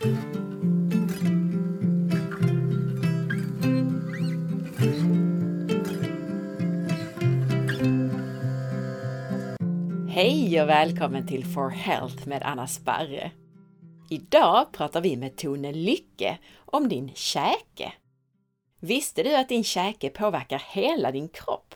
Hej 0.00 0.12
och 10.62 10.68
välkommen 10.68 11.26
till 11.26 11.44
For 11.44 11.68
Health 11.70 12.28
med 12.28 12.42
Anna 12.42 12.66
Sparre. 12.66 13.30
Idag 14.10 14.72
pratar 14.72 15.00
vi 15.00 15.16
med 15.16 15.36
Tone 15.36 15.72
Lycke 15.72 16.38
om 16.56 16.88
din 16.88 17.14
käke. 17.14 17.92
Visste 18.80 19.22
du 19.22 19.36
att 19.36 19.48
din 19.48 19.64
käke 19.64 20.10
påverkar 20.10 20.62
hela 20.70 21.12
din 21.12 21.28
kropp? 21.28 21.74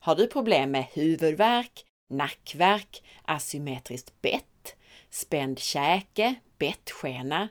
Har 0.00 0.16
du 0.16 0.26
problem 0.26 0.70
med 0.70 0.84
huvudvärk, 0.84 1.84
nackvärk, 2.10 3.02
asymmetriskt 3.24 4.22
bett, 4.22 4.55
spänd 5.10 5.58
käke, 5.58 6.34
bettskena 6.58 7.48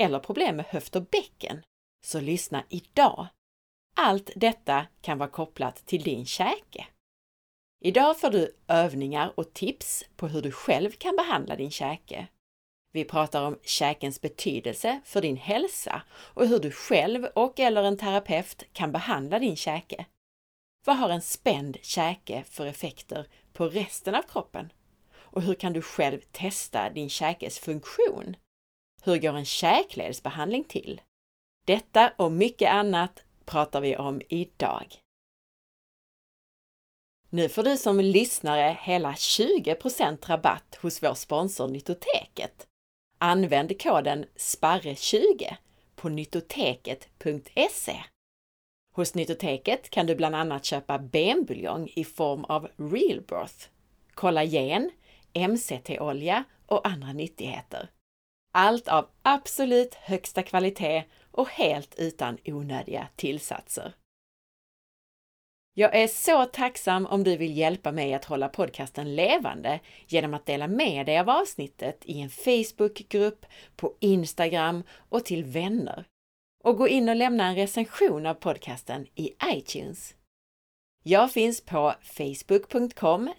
eller 0.00 0.18
problem 0.18 0.56
med 0.56 0.66
höft 0.66 0.96
och 0.96 1.02
bäcken? 1.02 1.62
Så 2.06 2.20
lyssna 2.20 2.64
idag! 2.68 3.26
Allt 3.96 4.30
detta 4.36 4.86
kan 5.00 5.18
vara 5.18 5.30
kopplat 5.30 5.86
till 5.86 6.02
din 6.02 6.26
käke. 6.26 6.86
Idag 7.80 8.20
får 8.20 8.30
du 8.30 8.56
övningar 8.68 9.32
och 9.36 9.52
tips 9.52 10.04
på 10.16 10.28
hur 10.28 10.42
du 10.42 10.52
själv 10.52 10.90
kan 10.90 11.16
behandla 11.16 11.56
din 11.56 11.70
käke. 11.70 12.28
Vi 12.92 13.04
pratar 13.04 13.46
om 13.46 13.58
käkens 13.62 14.20
betydelse 14.20 15.00
för 15.04 15.22
din 15.22 15.36
hälsa 15.36 16.02
och 16.10 16.46
hur 16.46 16.58
du 16.58 16.70
själv 16.70 17.24
och 17.24 17.60
eller 17.60 17.82
en 17.82 17.98
terapeut 17.98 18.64
kan 18.72 18.92
behandla 18.92 19.38
din 19.38 19.56
käke. 19.56 20.06
Vad 20.84 20.96
har 20.96 21.10
en 21.10 21.22
spänd 21.22 21.76
käke 21.82 22.44
för 22.44 22.66
effekter 22.66 23.26
på 23.52 23.68
resten 23.68 24.14
av 24.14 24.22
kroppen? 24.22 24.72
Och 25.30 25.42
hur 25.42 25.54
kan 25.54 25.72
du 25.72 25.82
själv 25.82 26.20
testa 26.32 26.90
din 26.90 27.08
käkes 27.08 27.58
funktion? 27.58 28.36
Hur 29.02 29.16
går 29.18 29.36
en 29.36 29.44
käkledsbehandling 29.44 30.64
till? 30.64 31.00
Detta 31.66 32.12
och 32.16 32.32
mycket 32.32 32.70
annat 32.70 33.24
pratar 33.44 33.80
vi 33.80 33.96
om 33.96 34.22
idag. 34.28 35.02
Nu 37.30 37.48
får 37.48 37.62
du 37.62 37.76
som 37.76 38.00
lyssnare 38.00 38.78
hela 38.80 39.12
20% 39.12 40.26
rabatt 40.26 40.78
hos 40.82 41.02
vår 41.02 41.14
sponsor 41.14 41.68
Nytoteket. 41.68 42.66
Använd 43.18 43.82
koden 43.82 44.26
SPARRE20 44.36 45.54
på 45.94 46.08
nytoteket.se 46.08 48.02
Hos 48.94 49.14
Nytoteket 49.14 49.90
kan 49.90 50.06
du 50.06 50.14
bland 50.14 50.36
annat 50.36 50.64
köpa 50.64 50.98
benbuljong 50.98 51.88
i 51.96 52.04
form 52.04 52.44
av 52.44 52.68
Realbroth, 52.76 53.68
kollagen, 54.14 54.90
MCT-olja 55.38 56.44
och 56.66 56.88
andra 56.88 57.12
nyttigheter. 57.12 57.90
Allt 58.52 58.88
av 58.88 59.08
absolut 59.22 59.94
högsta 59.94 60.42
kvalitet 60.42 61.04
och 61.30 61.48
helt 61.48 61.94
utan 61.98 62.38
onödiga 62.44 63.08
tillsatser. 63.16 63.94
Jag 65.74 65.96
är 65.96 66.06
så 66.06 66.44
tacksam 66.44 67.06
om 67.06 67.24
du 67.24 67.36
vill 67.36 67.56
hjälpa 67.56 67.92
mig 67.92 68.14
att 68.14 68.24
hålla 68.24 68.48
podcasten 68.48 69.16
levande 69.16 69.80
genom 70.06 70.34
att 70.34 70.46
dela 70.46 70.68
med 70.68 71.06
dig 71.06 71.18
av 71.18 71.30
avsnittet 71.30 72.02
i 72.04 72.20
en 72.20 72.30
Facebookgrupp, 72.30 73.46
på 73.76 73.94
Instagram 74.00 74.82
och 75.08 75.24
till 75.24 75.44
vänner. 75.44 76.04
Och 76.64 76.76
gå 76.76 76.88
in 76.88 77.08
och 77.08 77.16
lämna 77.16 77.46
en 77.46 77.54
recension 77.54 78.26
av 78.26 78.34
podcasten 78.34 79.06
i 79.14 79.32
iTunes. 79.44 80.14
Jag 81.08 81.32
finns 81.32 81.60
på 81.60 81.94
facebook.com 82.02 83.30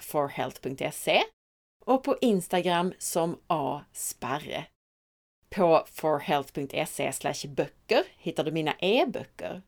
forhealth.se 0.00 1.22
och 1.84 2.04
på 2.04 2.16
Instagram 2.20 2.92
som 2.98 3.38
asparre. 3.46 4.64
På 5.50 5.84
forhealth.se 5.92 7.48
böcker 7.48 8.04
hittar 8.18 8.44
du 8.44 8.52
mina 8.52 8.74
e-böcker 8.78 9.62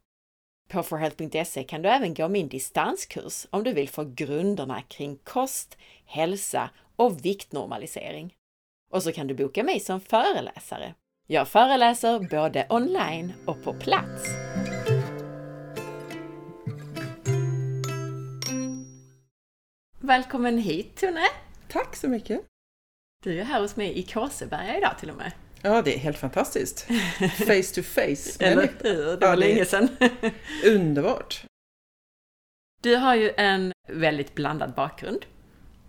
på 0.69 0.83
forhealth.se 0.83 1.65
kan 1.65 1.83
du 1.83 1.89
även 1.89 2.15
gå 2.15 2.29
min 2.29 2.49
distanskurs 2.49 3.47
om 3.51 3.65
du 3.65 3.73
vill 3.73 3.89
få 3.89 4.05
grunderna 4.05 4.83
kring 4.83 5.17
kost, 5.17 5.79
hälsa 6.05 6.71
och 6.97 7.25
viktnormalisering. 7.25 8.35
Och 8.91 9.03
så 9.03 9.13
kan 9.13 9.27
du 9.27 9.35
boka 9.35 9.63
mig 9.63 9.81
som 9.81 10.01
föreläsare. 10.01 10.95
Jag 11.27 11.49
föreläser 11.49 12.19
både 12.31 12.67
online 12.71 13.33
och 13.47 13.63
på 13.63 13.75
plats. 13.75 14.54
Välkommen 20.05 20.59
hit 20.59 20.97
Tone! 20.97 21.27
Tack 21.69 21.97
så 21.97 22.09
mycket! 22.09 22.41
Du 23.23 23.41
är 23.41 23.45
här 23.45 23.61
hos 23.61 23.77
mig 23.77 23.99
i 23.99 24.03
Kåseberga 24.03 24.79
idag 24.79 24.99
till 24.99 25.11
och 25.11 25.17
med. 25.17 25.33
Ja, 25.63 25.83
det 25.83 25.95
är 25.95 25.99
helt 25.99 26.19
fantastiskt. 26.19 26.81
Face 27.39 27.75
to 27.75 27.83
face. 27.83 28.45
Eller 28.45 28.71
hur? 28.83 29.17
Det 29.17 29.27
var 29.27 29.37
länge 29.37 29.65
sedan. 29.65 29.89
Underbart. 30.67 31.45
Du 32.83 32.97
har 32.97 33.15
ju 33.15 33.31
en 33.37 33.73
väldigt 33.89 34.35
blandad 34.35 34.75
bakgrund. 34.75 35.27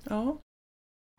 Ja. 0.04 0.38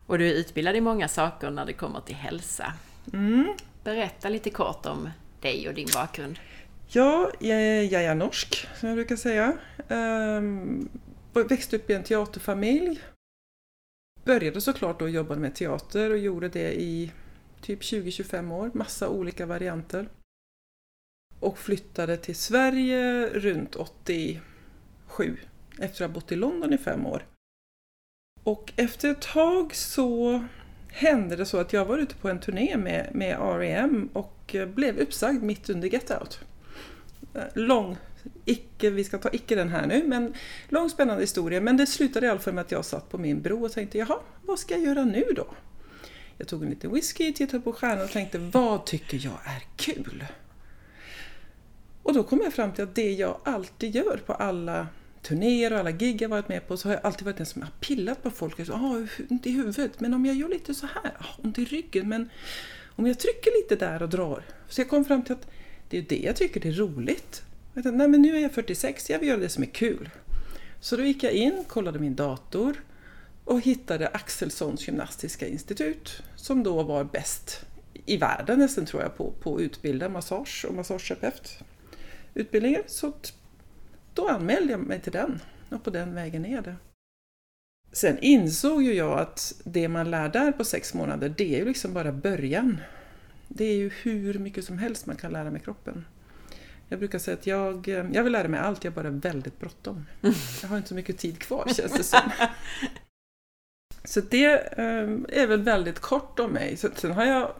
Och 0.05 0.17
du 0.17 0.27
är 0.29 0.33
utbildad 0.33 0.75
i 0.75 0.81
många 0.81 1.07
saker 1.07 1.51
när 1.51 1.65
det 1.65 1.73
kommer 1.73 2.01
till 2.01 2.15
hälsa. 2.15 2.73
Mm. 3.13 3.53
Berätta 3.83 4.29
lite 4.29 4.49
kort 4.49 4.85
om 4.85 5.09
dig 5.41 5.67
och 5.67 5.73
din 5.73 5.89
bakgrund. 5.93 6.39
Ja, 6.87 7.31
jag 7.39 8.03
är 8.03 8.15
norsk, 8.15 8.67
som 8.79 8.89
jag 8.89 8.95
brukar 8.95 9.15
säga. 9.15 9.57
Um, 9.87 10.89
växte 11.43 11.75
upp 11.75 11.89
i 11.89 11.93
en 11.93 12.03
teaterfamilj. 12.03 13.01
Började 14.23 14.61
såklart 14.61 14.99
då 14.99 15.09
jobba 15.09 15.35
med 15.35 15.55
teater 15.55 16.11
och 16.11 16.17
gjorde 16.17 16.49
det 16.49 16.81
i 16.81 17.11
typ 17.61 17.81
20-25 17.81 18.51
år, 18.53 18.71
massa 18.73 19.09
olika 19.09 19.45
varianter. 19.45 20.09
Och 21.39 21.57
flyttade 21.57 22.17
till 22.17 22.35
Sverige 22.35 23.27
runt 23.29 23.75
87 23.75 24.41
efter 25.79 26.05
att 26.05 26.09
ha 26.11 26.15
bott 26.15 26.31
i 26.31 26.35
London 26.35 26.73
i 26.73 26.77
fem 26.77 27.05
år. 27.05 27.25
Och 28.43 28.73
efter 28.75 29.11
ett 29.11 29.21
tag 29.21 29.75
så 29.75 30.43
hände 30.87 31.35
det 31.35 31.45
så 31.45 31.57
att 31.57 31.73
jag 31.73 31.85
var 31.85 31.97
ute 31.97 32.15
på 32.15 32.29
en 32.29 32.39
turné 32.39 32.77
med, 32.77 33.09
med 33.13 33.37
R.E.M. 33.39 34.09
och 34.13 34.55
blev 34.67 34.97
uppsagd 34.97 35.43
mitt 35.43 35.69
under 35.69 35.87
Get 35.87 36.11
Out. 36.11 36.39
Eh, 37.33 37.43
lång, 37.53 37.97
icke, 38.45 38.89
vi 38.89 39.03
ska 39.03 39.17
ta 39.17 39.29
icke 39.33 39.55
den 39.55 39.69
här 39.69 39.87
nu, 39.87 40.03
men 40.07 40.33
lång 40.69 40.89
spännande 40.89 41.23
historia. 41.23 41.61
Men 41.61 41.77
det 41.77 41.87
slutade 41.87 42.25
i 42.25 42.29
alla 42.29 42.39
fall 42.39 42.53
med 42.53 42.61
att 42.61 42.71
jag 42.71 42.85
satt 42.85 43.09
på 43.09 43.17
min 43.17 43.41
bro 43.41 43.65
och 43.65 43.71
tänkte, 43.71 43.97
jaha, 43.97 44.19
vad 44.45 44.59
ska 44.59 44.73
jag 44.73 44.83
göra 44.83 45.05
nu 45.05 45.23
då? 45.35 45.47
Jag 46.37 46.47
tog 46.47 46.63
en 46.63 46.69
liten 46.69 46.93
whisky, 46.93 47.33
tittade 47.33 47.63
på 47.63 47.73
stjärnan 47.73 48.03
och 48.03 48.11
tänkte 48.11 48.37
vad 48.37 48.85
tycker 48.85 49.17
jag 49.17 49.39
är 49.45 49.63
kul? 49.75 50.25
Och 52.03 52.13
då 52.13 52.23
kom 52.23 52.41
jag 52.43 52.53
fram 52.53 52.71
till 52.71 52.83
att 52.83 52.95
det 52.95 53.11
jag 53.11 53.39
alltid 53.43 53.95
gör 53.95 54.19
på 54.25 54.33
alla 54.33 54.87
turnéer 55.21 55.73
och 55.73 55.79
alla 55.79 55.91
gig 55.91 56.21
jag 56.21 56.29
varit 56.29 56.49
med 56.49 56.67
på 56.67 56.77
så 56.77 56.87
har 56.87 56.93
jag 56.93 57.05
alltid 57.05 57.25
varit 57.25 57.37
den 57.37 57.45
som 57.45 57.61
har 57.61 57.71
pillat 57.79 58.23
på 58.23 58.31
folk. 58.31 58.59
Och 58.59 58.65
så, 58.65 58.73
ah, 58.73 59.07
ont 59.29 59.45
i 59.45 59.51
huvudet, 59.51 59.99
men 59.99 60.13
om 60.13 60.25
jag 60.25 60.35
gör 60.35 60.49
lite 60.49 60.73
så 60.73 60.85
här, 60.85 61.11
ah, 61.19 61.41
ont 61.43 61.57
i 61.57 61.65
ryggen, 61.65 62.09
men 62.09 62.29
om 62.95 63.07
jag 63.07 63.19
trycker 63.19 63.51
lite 63.63 63.85
där 63.85 64.03
och 64.03 64.09
drar. 64.09 64.43
Så 64.67 64.81
jag 64.81 64.89
kom 64.89 65.05
fram 65.05 65.23
till 65.23 65.33
att 65.33 65.47
det 65.89 65.97
är 65.97 66.01
det 66.01 66.19
jag 66.19 66.35
tycker 66.35 66.67
är 66.67 66.71
roligt. 66.71 67.43
Jag 67.77 67.83
tänkte, 67.83 67.97
nej 67.97 68.07
men 68.07 68.21
nu 68.21 68.37
är 68.37 68.41
jag 68.41 68.51
46, 68.51 69.09
jag 69.09 69.19
vill 69.19 69.29
göra 69.29 69.39
det 69.39 69.49
som 69.49 69.63
är 69.63 69.67
kul. 69.67 70.09
Så 70.79 70.97
då 70.97 71.03
gick 71.03 71.23
jag 71.23 71.33
in, 71.33 71.63
kollade 71.67 71.99
min 71.99 72.15
dator, 72.15 72.83
och 73.43 73.61
hittade 73.61 74.07
Axelssons 74.07 74.87
gymnastiska 74.87 75.47
institut 75.47 76.23
som 76.35 76.63
då 76.63 76.83
var 76.83 77.03
bäst 77.03 77.65
i 78.05 78.17
världen 78.17 78.59
nästan 78.59 78.85
tror 78.85 79.01
jag 79.01 79.17
på, 79.17 79.31
på 79.31 79.55
att 79.55 79.61
utbilda 79.61 80.09
massage 80.09 80.65
och 80.69 80.73
massageterapeututbildningar. 80.73 82.81
Så 82.87 83.13
då 84.13 84.27
anmälde 84.27 84.71
jag 84.71 84.79
mig 84.79 85.01
till 85.01 85.11
den 85.11 85.39
och 85.69 85.83
på 85.83 85.89
den 85.89 86.15
vägen 86.15 86.45
är 86.45 86.61
det. 86.61 86.75
Sen 87.91 88.17
insåg 88.21 88.83
ju 88.83 88.93
jag 88.93 89.19
att 89.19 89.61
det 89.63 89.87
man 89.87 90.11
lär 90.11 90.29
där 90.29 90.51
på 90.51 90.65
sex 90.65 90.93
månader, 90.93 91.33
det 91.37 91.55
är 91.55 91.59
ju 91.59 91.65
liksom 91.65 91.93
bara 91.93 92.11
början. 92.11 92.77
Det 93.47 93.65
är 93.65 93.75
ju 93.75 93.89
hur 93.89 94.39
mycket 94.39 94.65
som 94.65 94.77
helst 94.77 95.05
man 95.05 95.15
kan 95.15 95.31
lära 95.31 95.51
med 95.51 95.63
kroppen. 95.63 96.05
Jag 96.89 96.99
brukar 96.99 97.19
säga 97.19 97.37
att 97.37 97.47
jag, 97.47 97.87
jag 97.87 98.23
vill 98.23 98.33
lära 98.33 98.47
mig 98.47 98.59
allt, 98.59 98.83
jag 98.83 98.91
har 98.91 99.03
bara 99.03 99.09
väldigt 99.09 99.59
bråttom. 99.59 100.05
Jag 100.61 100.69
har 100.69 100.77
inte 100.77 100.89
så 100.89 100.95
mycket 100.95 101.17
tid 101.17 101.39
kvar 101.39 101.73
känns 101.75 101.93
det 101.93 102.03
som. 102.03 102.19
Så 104.03 104.21
det 104.21 104.79
ehm, 104.79 105.25
är 105.29 105.47
väl 105.47 105.61
väldigt 105.61 105.99
kort 105.99 106.39
om 106.39 106.51
mig. 106.51 106.77
sen 106.77 107.11
har 107.11 107.25
jag, 107.25 107.51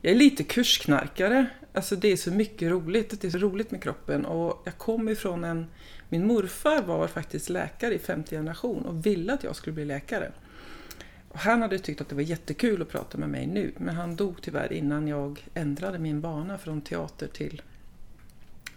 jag 0.00 0.12
är 0.12 0.16
lite 0.16 0.44
kursknarkare. 0.44 1.46
Alltså 1.72 1.96
det 1.96 2.08
är 2.08 2.16
så 2.16 2.30
mycket 2.30 2.70
roligt. 2.70 3.20
Det 3.20 3.26
är 3.26 3.30
så 3.30 3.38
roligt 3.38 3.70
med 3.70 3.82
kroppen. 3.82 4.24
Och 4.24 4.62
jag 4.64 4.78
kommer 4.78 5.12
ifrån 5.12 5.44
en... 5.44 5.66
Min 6.08 6.26
morfar 6.26 6.82
var 6.82 7.06
faktiskt 7.06 7.48
läkare 7.48 7.94
i 7.94 7.98
femte 7.98 8.36
generation 8.36 8.86
och 8.86 9.06
ville 9.06 9.32
att 9.32 9.44
jag 9.44 9.56
skulle 9.56 9.74
bli 9.74 9.84
läkare. 9.84 10.32
Och 11.28 11.38
han 11.38 11.62
hade 11.62 11.78
tyckt 11.78 12.00
att 12.00 12.08
det 12.08 12.14
var 12.14 12.22
jättekul 12.22 12.82
att 12.82 12.88
prata 12.88 13.18
med 13.18 13.28
mig 13.28 13.46
nu. 13.46 13.72
Men 13.76 13.94
han 13.94 14.16
dog 14.16 14.42
tyvärr 14.42 14.72
innan 14.72 15.08
jag 15.08 15.46
ändrade 15.54 15.98
min 15.98 16.20
bana 16.20 16.58
från 16.58 16.80
teater 16.80 17.26
till, 17.26 17.62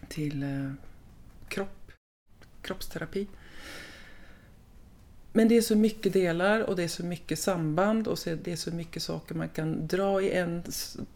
till 0.10 0.44
eh, 0.44 0.72
kropp, 1.48 1.92
kroppsterapi. 2.62 3.28
Men 5.38 5.48
det 5.48 5.58
är 5.58 5.62
så 5.62 5.76
mycket 5.76 6.14
delar 6.14 6.62
och 6.62 6.76
det 6.76 6.84
är 6.84 6.88
så 6.88 7.06
mycket 7.06 7.40
samband 7.40 8.08
och 8.08 8.18
det 8.44 8.52
är 8.52 8.56
så 8.56 8.72
mycket 8.72 9.04
saker 9.04 9.36
man 9.36 9.50
kan 9.50 9.88
dra 9.88 10.22
i 10.22 10.32
en 10.32 10.64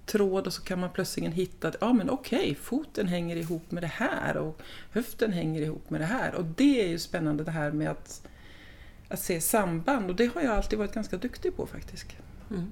tråd 0.06 0.48
och 0.48 0.54
så 0.54 0.62
kan 0.62 0.80
man 0.80 0.90
plötsligt 0.90 1.34
hitta 1.34 1.68
att 1.68 1.76
ja 1.82 1.94
men 1.94 2.10
okej, 2.10 2.56
foten 2.56 3.08
hänger 3.08 3.36
ihop 3.36 3.72
med 3.72 3.84
det 3.84 3.88
här 3.88 4.38
och 4.38 4.62
höften 4.92 5.34
hänger 5.34 5.62
ihop 5.62 5.90
med 5.90 6.02
det 6.02 6.06
här. 6.06 6.36
Och 6.36 6.46
det 6.46 6.82
är 6.84 6.88
ju 6.88 7.00
spännande 7.00 7.44
det 7.44 7.52
här 7.52 7.72
med 7.72 7.90
att, 7.90 8.28
att 9.08 9.20
se 9.20 9.42
samband 9.42 10.10
och 10.10 10.16
det 10.16 10.26
har 10.34 10.42
jag 10.42 10.56
alltid 10.56 10.80
varit 10.80 10.94
ganska 10.94 11.18
duktig 11.18 11.56
på 11.56 11.68
faktiskt. 11.68 12.08
Mm. 12.50 12.72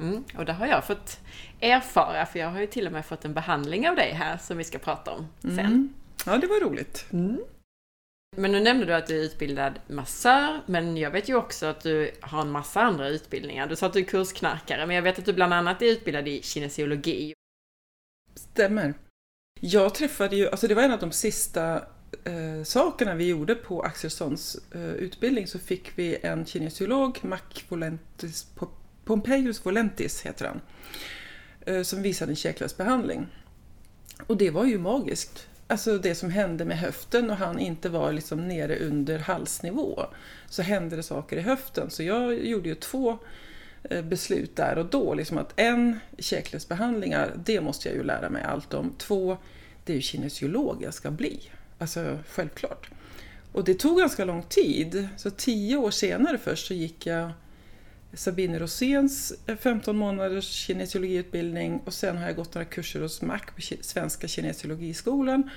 Mm, 0.00 0.24
och 0.36 0.44
det 0.44 0.52
har 0.52 0.66
jag 0.66 0.86
fått 0.86 1.20
erfara, 1.60 2.26
för 2.26 2.38
jag 2.38 2.50
har 2.50 2.60
ju 2.60 2.66
till 2.66 2.86
och 2.86 2.92
med 2.92 3.06
fått 3.06 3.24
en 3.24 3.34
behandling 3.34 3.88
av 3.88 3.96
dig 3.96 4.12
här 4.12 4.38
som 4.38 4.56
vi 4.56 4.64
ska 4.64 4.78
prata 4.78 5.10
om 5.10 5.28
sen. 5.40 5.58
Mm. 5.58 5.94
Ja, 6.26 6.38
det 6.38 6.46
var 6.46 6.60
roligt. 6.60 7.06
Mm. 7.12 7.40
Men 8.36 8.52
nu 8.52 8.60
nämnde 8.60 8.86
du 8.86 8.94
att 8.94 9.06
du 9.06 9.20
är 9.20 9.24
utbildad 9.24 9.80
massör, 9.86 10.60
men 10.66 10.96
jag 10.96 11.10
vet 11.10 11.28
ju 11.28 11.34
också 11.34 11.66
att 11.66 11.80
du 11.80 12.10
har 12.20 12.40
en 12.40 12.50
massa 12.50 12.80
andra 12.80 13.08
utbildningar. 13.08 13.66
Du 13.66 13.76
sa 13.76 13.86
att 13.86 13.92
du 13.92 13.98
är 13.98 14.04
kursknarkare, 14.04 14.86
men 14.86 14.96
jag 14.96 15.02
vet 15.02 15.18
att 15.18 15.24
du 15.24 15.32
bland 15.32 15.54
annat 15.54 15.82
är 15.82 15.86
utbildad 15.86 16.28
i 16.28 16.42
kinesiologi. 16.42 17.34
Stämmer. 18.34 18.94
Jag 19.60 19.94
träffade 19.94 20.36
ju, 20.36 20.48
alltså 20.48 20.68
det 20.68 20.74
var 20.74 20.82
en 20.82 20.92
av 20.92 20.98
de 20.98 21.12
sista 21.12 21.76
eh, 22.24 22.62
sakerna 22.64 23.14
vi 23.14 23.28
gjorde 23.28 23.54
på 23.54 23.82
Axelssons 23.82 24.58
eh, 24.74 24.90
utbildning, 24.94 25.46
så 25.46 25.58
fick 25.58 25.98
vi 25.98 26.18
en 26.22 26.46
kinesiolog, 26.46 27.18
Mac 27.22 27.38
Volentis, 27.68 28.44
Pompeius 29.10 29.66
Volentis 29.66 30.22
heter 30.22 30.46
han, 30.46 30.60
eh, 31.60 31.82
som 31.82 32.02
visade 32.02 32.32
en 32.32 32.36
käklösbehandling. 32.36 33.26
Och 34.26 34.36
det 34.36 34.50
var 34.50 34.64
ju 34.64 34.78
magiskt 34.78 35.46
alltså 35.66 35.98
det 35.98 36.14
som 36.14 36.30
hände 36.30 36.64
med 36.64 36.78
höften 36.78 37.30
och 37.30 37.36
han 37.36 37.58
inte 37.58 37.88
var 37.88 38.12
liksom 38.12 38.48
nere 38.48 38.78
under 38.78 39.18
halsnivå 39.18 40.06
så 40.48 40.62
hände 40.62 40.96
det 40.96 41.02
saker 41.02 41.36
i 41.36 41.40
höften. 41.40 41.90
Så 41.90 42.02
jag 42.02 42.46
gjorde 42.46 42.68
ju 42.68 42.74
två 42.74 43.18
eh, 43.82 44.02
beslut 44.02 44.56
där 44.56 44.78
och 44.78 44.86
då. 44.86 45.14
Liksom 45.14 45.38
att 45.38 45.52
en, 45.56 46.00
käklösbehandlingar, 46.18 47.32
det 47.44 47.60
måste 47.60 47.88
jag 47.88 47.96
ju 47.96 48.02
lära 48.02 48.30
mig 48.30 48.42
allt 48.42 48.74
om. 48.74 48.94
Två, 48.98 49.36
det 49.84 49.92
är 49.92 49.96
ju 49.96 50.02
kinesiolog 50.02 50.82
jag 50.82 50.94
ska 50.94 51.10
bli. 51.10 51.40
Alltså 51.78 52.18
självklart. 52.28 52.90
Och 53.52 53.64
det 53.64 53.74
tog 53.74 53.98
ganska 53.98 54.24
lång 54.24 54.42
tid. 54.42 55.08
Så 55.16 55.30
tio 55.30 55.76
år 55.76 55.90
senare 55.90 56.38
först 56.38 56.66
så 56.66 56.74
gick 56.74 57.06
jag 57.06 57.30
Sabine 58.12 58.58
Roséns 58.58 59.32
15 59.58 59.94
eh, 59.94 59.98
månaders 59.98 60.44
kinesiologiutbildning 60.44 61.80
och 61.84 61.94
sen 61.94 62.16
har 62.16 62.26
jag 62.26 62.36
gått 62.36 62.54
några 62.54 62.64
kurser 62.64 63.00
hos 63.00 63.22
MAC 63.22 63.42
på 63.42 63.62
Svenska 63.80 64.28
kinesiologiskolan 64.28 65.50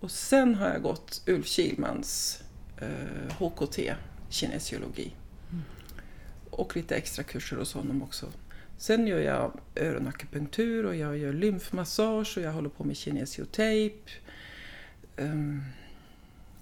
och 0.00 0.10
sen 0.10 0.54
har 0.54 0.68
jag 0.68 0.82
gått 0.82 1.22
Ulf 1.26 1.46
Kilmans 1.46 2.42
eh, 2.78 3.34
HKT 3.38 3.78
kinesiologi. 4.28 5.12
Mm. 5.50 5.64
Och 6.50 6.76
lite 6.76 6.96
extra 6.96 7.24
kurser 7.24 7.56
hos 7.56 7.74
honom 7.74 8.02
också. 8.02 8.26
Sen 8.78 9.06
gör 9.06 9.20
jag 9.20 9.52
öronakupunktur 9.76 10.86
och 10.86 10.96
jag 10.96 11.18
gör 11.18 11.32
lymfmassage 11.32 12.36
och 12.36 12.42
jag 12.42 12.52
håller 12.52 12.68
på 12.68 12.84
med 12.84 12.96
kinesiotejp. 12.96 14.10
Um, 15.16 15.64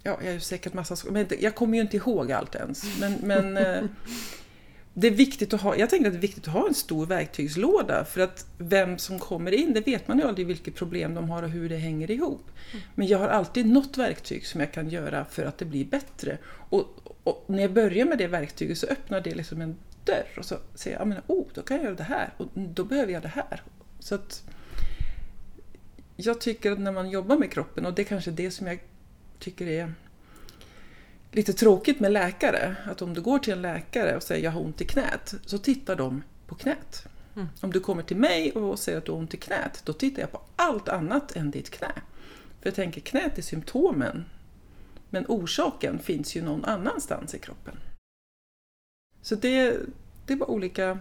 ja, 0.03 0.19
jag 0.25 0.33
gör 0.33 0.41
säkert 0.41 0.75
massa 0.75 0.97
saker, 0.97 1.13
men 1.13 1.27
jag 1.41 1.55
kommer 1.55 1.75
ju 1.75 1.81
inte 1.81 1.97
ihåg 1.97 2.33
allt 2.33 2.55
ens. 2.55 2.99
Men, 3.01 3.15
men 3.23 3.57
eh, 3.57 3.85
det 5.01 5.07
är 5.07 5.11
viktigt 5.11 5.55
att 5.55 5.61
ha, 5.61 5.77
jag 5.77 5.91
tänker 5.91 6.07
att 6.07 6.13
det 6.13 6.19
är 6.19 6.21
viktigt 6.21 6.49
att 6.49 6.55
ha 6.55 6.69
en 6.69 6.75
stor 6.75 7.07
verktygslåda 7.07 8.05
för 8.05 8.21
att 8.21 8.47
vem 8.59 8.99
som 8.99 9.19
kommer 9.19 9.53
in, 9.53 9.73
det 9.73 9.87
vet 9.87 10.09
man 10.09 10.19
ju 10.19 10.25
aldrig 10.25 10.47
vilket 10.47 10.75
problem 10.75 11.15
de 11.15 11.31
har 11.31 11.43
och 11.43 11.51
hur 11.51 11.69
det 11.69 11.77
hänger 11.77 12.11
ihop. 12.11 12.51
Mm. 12.73 12.85
Men 12.95 13.07
jag 13.07 13.19
har 13.19 13.29
alltid 13.29 13.67
något 13.67 13.99
verktyg 13.99 14.47
som 14.47 14.61
jag 14.61 14.73
kan 14.73 14.89
göra 14.89 15.25
för 15.25 15.45
att 15.45 15.59
det 15.59 15.65
blir 15.65 15.85
bättre. 15.85 16.39
Och, 16.45 16.85
och 17.25 17.45
när 17.47 17.63
jag 17.63 17.73
börjar 17.73 18.07
med 18.07 18.19
det 18.19 18.27
verktyget 18.27 18.79
så 18.79 18.87
öppnar 18.87 19.21
det 19.21 19.35
liksom 19.35 19.61
en 19.61 19.77
dörr 20.05 20.39
och 20.39 20.45
så 20.45 20.57
säger 20.75 20.99
jag, 20.99 21.23
oh, 21.27 21.47
då 21.55 21.63
kan 21.63 21.77
jag 21.77 21.85
göra 21.85 21.97
det 21.97 22.03
här 22.03 22.35
och 22.37 22.47
då 22.55 22.85
behöver 22.85 23.13
jag 23.13 23.23
det 23.23 23.29
här. 23.29 23.63
Så 23.99 24.15
att 24.15 24.43
jag 26.17 26.41
tycker 26.41 26.73
att 26.73 26.81
när 26.81 26.93
man 26.93 27.11
jobbar 27.11 27.37
med 27.37 27.53
kroppen, 27.53 27.87
och 27.87 27.95
det 27.95 28.03
är 28.03 28.05
kanske 28.05 28.31
det 28.31 28.51
som 28.51 28.67
jag 28.67 28.79
tycker 29.39 29.67
är 29.67 29.95
lite 31.33 31.53
tråkigt 31.53 32.01
med 32.01 32.13
läkare, 32.13 32.77
att 32.85 33.03
om 33.03 33.15
du 33.15 33.21
går 33.21 33.39
till 33.39 33.53
en 33.53 33.63
läkare 33.63 34.17
och 34.17 34.23
säger 34.23 34.45
jag 34.45 34.51
har 34.51 34.61
ont 34.61 34.81
i 34.81 34.85
knät, 34.85 35.35
så 35.47 35.59
tittar 35.59 35.97
de 35.97 36.23
på 36.47 36.55
knät. 36.55 37.07
Mm. 37.37 37.49
Om 37.61 37.73
du 37.73 37.81
kommer 37.81 38.03
till 38.03 38.17
mig 38.17 38.53
och 38.53 38.79
säger 38.79 38.99
att 38.99 39.05
du 39.05 39.13
har 39.13 39.19
ont 39.19 39.35
i 39.35 39.37
knät, 39.37 39.83
då 39.85 39.93
tittar 39.93 40.21
jag 40.21 40.33
på 40.33 40.41
allt 40.57 40.89
annat 40.89 41.37
än 41.37 41.51
ditt 41.51 41.71
knä. 41.71 41.93
För 42.61 42.67
jag 42.67 42.75
tänker 42.75 43.01
knät 43.01 43.39
är 43.39 43.43
symptomen, 43.43 44.25
men 45.11 45.25
orsaken 45.29 45.99
finns 45.99 46.37
ju 46.37 46.43
någon 46.43 46.65
annanstans 46.65 47.35
i 47.35 47.39
kroppen. 47.39 47.77
Så 49.23 49.35
det, 49.35 49.77
det 50.27 50.37
var 50.37 50.51
olika, 50.51 50.99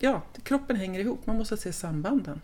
ja, 0.00 0.22
kroppen 0.42 0.76
hänger 0.76 1.00
ihop, 1.00 1.26
man 1.26 1.36
måste 1.36 1.56
se 1.56 1.72
sambanden. 1.72 2.40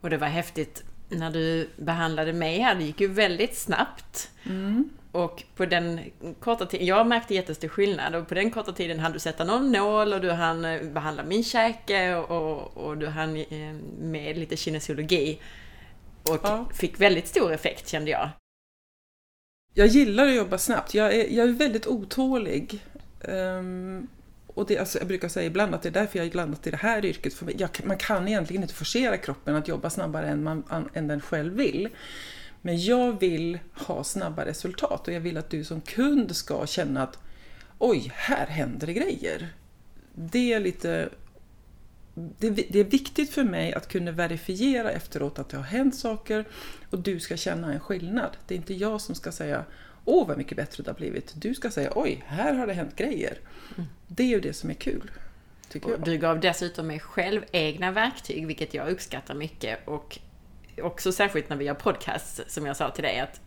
Och 0.00 0.10
det 0.10 0.16
var 0.16 0.26
häftigt 0.28 0.84
när 1.08 1.30
du 1.30 1.68
behandlade 1.76 2.32
mig 2.32 2.58
här, 2.58 2.74
det 2.74 2.84
gick 2.84 3.00
ju 3.00 3.08
väldigt 3.08 3.56
snabbt. 3.56 4.30
Mm. 4.44 4.90
Och 5.14 5.42
på 5.56 5.66
den 5.66 6.00
korta 6.40 6.66
tiden, 6.66 6.86
jag 6.86 7.06
märkte 7.06 7.34
jättestor 7.34 7.68
skillnad 7.68 8.14
och 8.14 8.28
på 8.28 8.34
den 8.34 8.50
korta 8.50 8.72
tiden 8.72 9.00
hann 9.00 9.12
du 9.12 9.18
sätta 9.18 9.44
någon 9.44 9.72
nål 9.72 10.12
och 10.12 10.20
du 10.20 10.30
hann 10.30 10.64
eh, 10.64 10.82
behandla 10.82 11.22
min 11.22 11.44
käke 11.44 12.14
och, 12.14 12.76
och 12.76 12.98
du 12.98 13.06
hann 13.06 13.36
eh, 13.36 13.74
med 13.98 14.38
lite 14.38 14.56
kinesiologi. 14.56 15.38
Och 16.22 16.40
ja. 16.42 16.68
fick 16.74 17.00
väldigt 17.00 17.28
stor 17.28 17.52
effekt 17.52 17.88
kände 17.88 18.10
jag. 18.10 18.28
Jag 19.74 19.86
gillar 19.86 20.26
att 20.26 20.34
jobba 20.34 20.58
snabbt. 20.58 20.94
Jag 20.94 21.14
är, 21.14 21.28
jag 21.30 21.48
är 21.48 21.52
väldigt 21.52 21.86
otålig. 21.86 22.84
Um, 23.20 24.08
och 24.46 24.66
det, 24.66 24.78
alltså, 24.78 24.98
jag 24.98 25.06
brukar 25.06 25.28
säga 25.28 25.46
ibland 25.46 25.74
att 25.74 25.82
det 25.82 25.88
är 25.88 25.92
därför 25.92 26.18
jag 26.18 26.26
har 26.26 26.34
landat 26.34 26.66
i 26.66 26.70
det 26.70 26.76
här 26.76 27.04
yrket. 27.04 27.34
För 27.34 27.52
jag, 27.58 27.70
man 27.84 27.98
kan 27.98 28.28
egentligen 28.28 28.62
inte 28.62 28.74
forcera 28.74 29.16
kroppen 29.16 29.56
att 29.56 29.68
jobba 29.68 29.90
snabbare 29.90 30.26
än, 30.26 30.42
man, 30.42 30.88
än 30.94 31.08
den 31.08 31.20
själv 31.20 31.54
vill. 31.54 31.88
Men 32.66 32.80
jag 32.80 33.20
vill 33.20 33.58
ha 33.74 34.04
snabba 34.04 34.44
resultat 34.44 35.08
och 35.08 35.14
jag 35.14 35.20
vill 35.20 35.36
att 35.36 35.50
du 35.50 35.64
som 35.64 35.80
kund 35.80 36.36
ska 36.36 36.66
känna 36.66 37.02
att 37.02 37.18
oj, 37.78 38.12
här 38.14 38.46
händer 38.46 38.86
det 38.86 38.92
grejer. 38.92 39.52
Det 40.14 40.52
är 40.52 40.60
lite 40.60 41.08
det, 42.14 42.50
det, 42.50 42.80
är 42.80 42.84
viktigt 42.84 43.30
för 43.30 43.44
mig 43.44 43.74
att 43.74 43.88
kunna 43.88 44.10
verifiera 44.10 44.90
efteråt 44.90 45.38
att 45.38 45.48
det 45.48 45.56
har 45.56 45.64
hänt 45.64 45.96
saker 45.96 46.44
och 46.90 46.98
du 46.98 47.20
ska 47.20 47.36
känna 47.36 47.72
en 47.72 47.80
skillnad. 47.80 48.36
Det 48.46 48.54
är 48.54 48.56
inte 48.56 48.74
jag 48.74 49.00
som 49.00 49.14
ska 49.14 49.32
säga 49.32 49.64
Åh 50.04 50.28
vad 50.28 50.38
mycket 50.38 50.56
bättre 50.56 50.82
det 50.82 50.90
har 50.90 50.96
blivit. 50.96 51.32
Du 51.36 51.54
ska 51.54 51.70
säga 51.70 51.92
oj, 51.94 52.24
här 52.26 52.54
har 52.54 52.66
det 52.66 52.72
hänt 52.72 52.96
grejer. 52.96 53.38
Mm. 53.76 53.88
Det 54.06 54.22
är 54.22 54.28
ju 54.28 54.40
det 54.40 54.52
som 54.52 54.70
är 54.70 54.74
kul. 54.74 55.10
Du 56.04 56.18
gav 56.18 56.40
dessutom 56.40 56.86
mig 56.86 57.00
själv 57.00 57.44
egna 57.52 57.90
verktyg, 57.90 58.46
vilket 58.46 58.74
jag 58.74 58.88
uppskattar 58.88 59.34
mycket. 59.34 59.88
Och 59.88 60.18
också 60.82 61.12
särskilt 61.12 61.48
när 61.48 61.56
vi 61.56 61.64
gör 61.64 61.74
podcasts, 61.74 62.40
som 62.46 62.66
jag 62.66 62.76
sa 62.76 62.90
till 62.90 63.04
dig, 63.04 63.20
att 63.20 63.40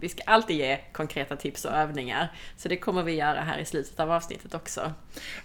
vi 0.00 0.08
ska 0.08 0.22
alltid 0.22 0.56
ge 0.56 0.78
konkreta 0.92 1.36
tips 1.36 1.64
och 1.64 1.72
övningar. 1.72 2.32
Så 2.56 2.68
det 2.68 2.76
kommer 2.76 3.02
vi 3.02 3.12
göra 3.12 3.40
här 3.40 3.58
i 3.58 3.64
slutet 3.64 4.00
av 4.00 4.10
avsnittet 4.10 4.54
också. 4.54 4.92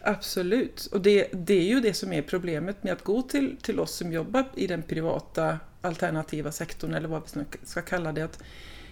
Absolut, 0.02 0.86
och 0.86 1.02
det, 1.02 1.28
det 1.32 1.54
är 1.54 1.66
ju 1.66 1.80
det 1.80 1.94
som 1.94 2.14
är 2.14 2.22
problemet 2.22 2.84
med 2.84 2.94
att 2.94 3.04
gå 3.04 3.22
till, 3.22 3.58
till 3.62 3.80
oss 3.80 3.96
som 3.96 4.14
jobbar 4.14 4.46
i 4.56 4.68
den 4.68 4.84
privata 4.84 5.60
alternativa 5.82 6.52
sektorn, 6.52 6.94
eller 6.94 7.08
vad 7.08 7.22
vi 7.34 7.46
ska 7.64 7.82
kalla 7.82 8.12
det. 8.12 8.22
Att, 8.22 8.44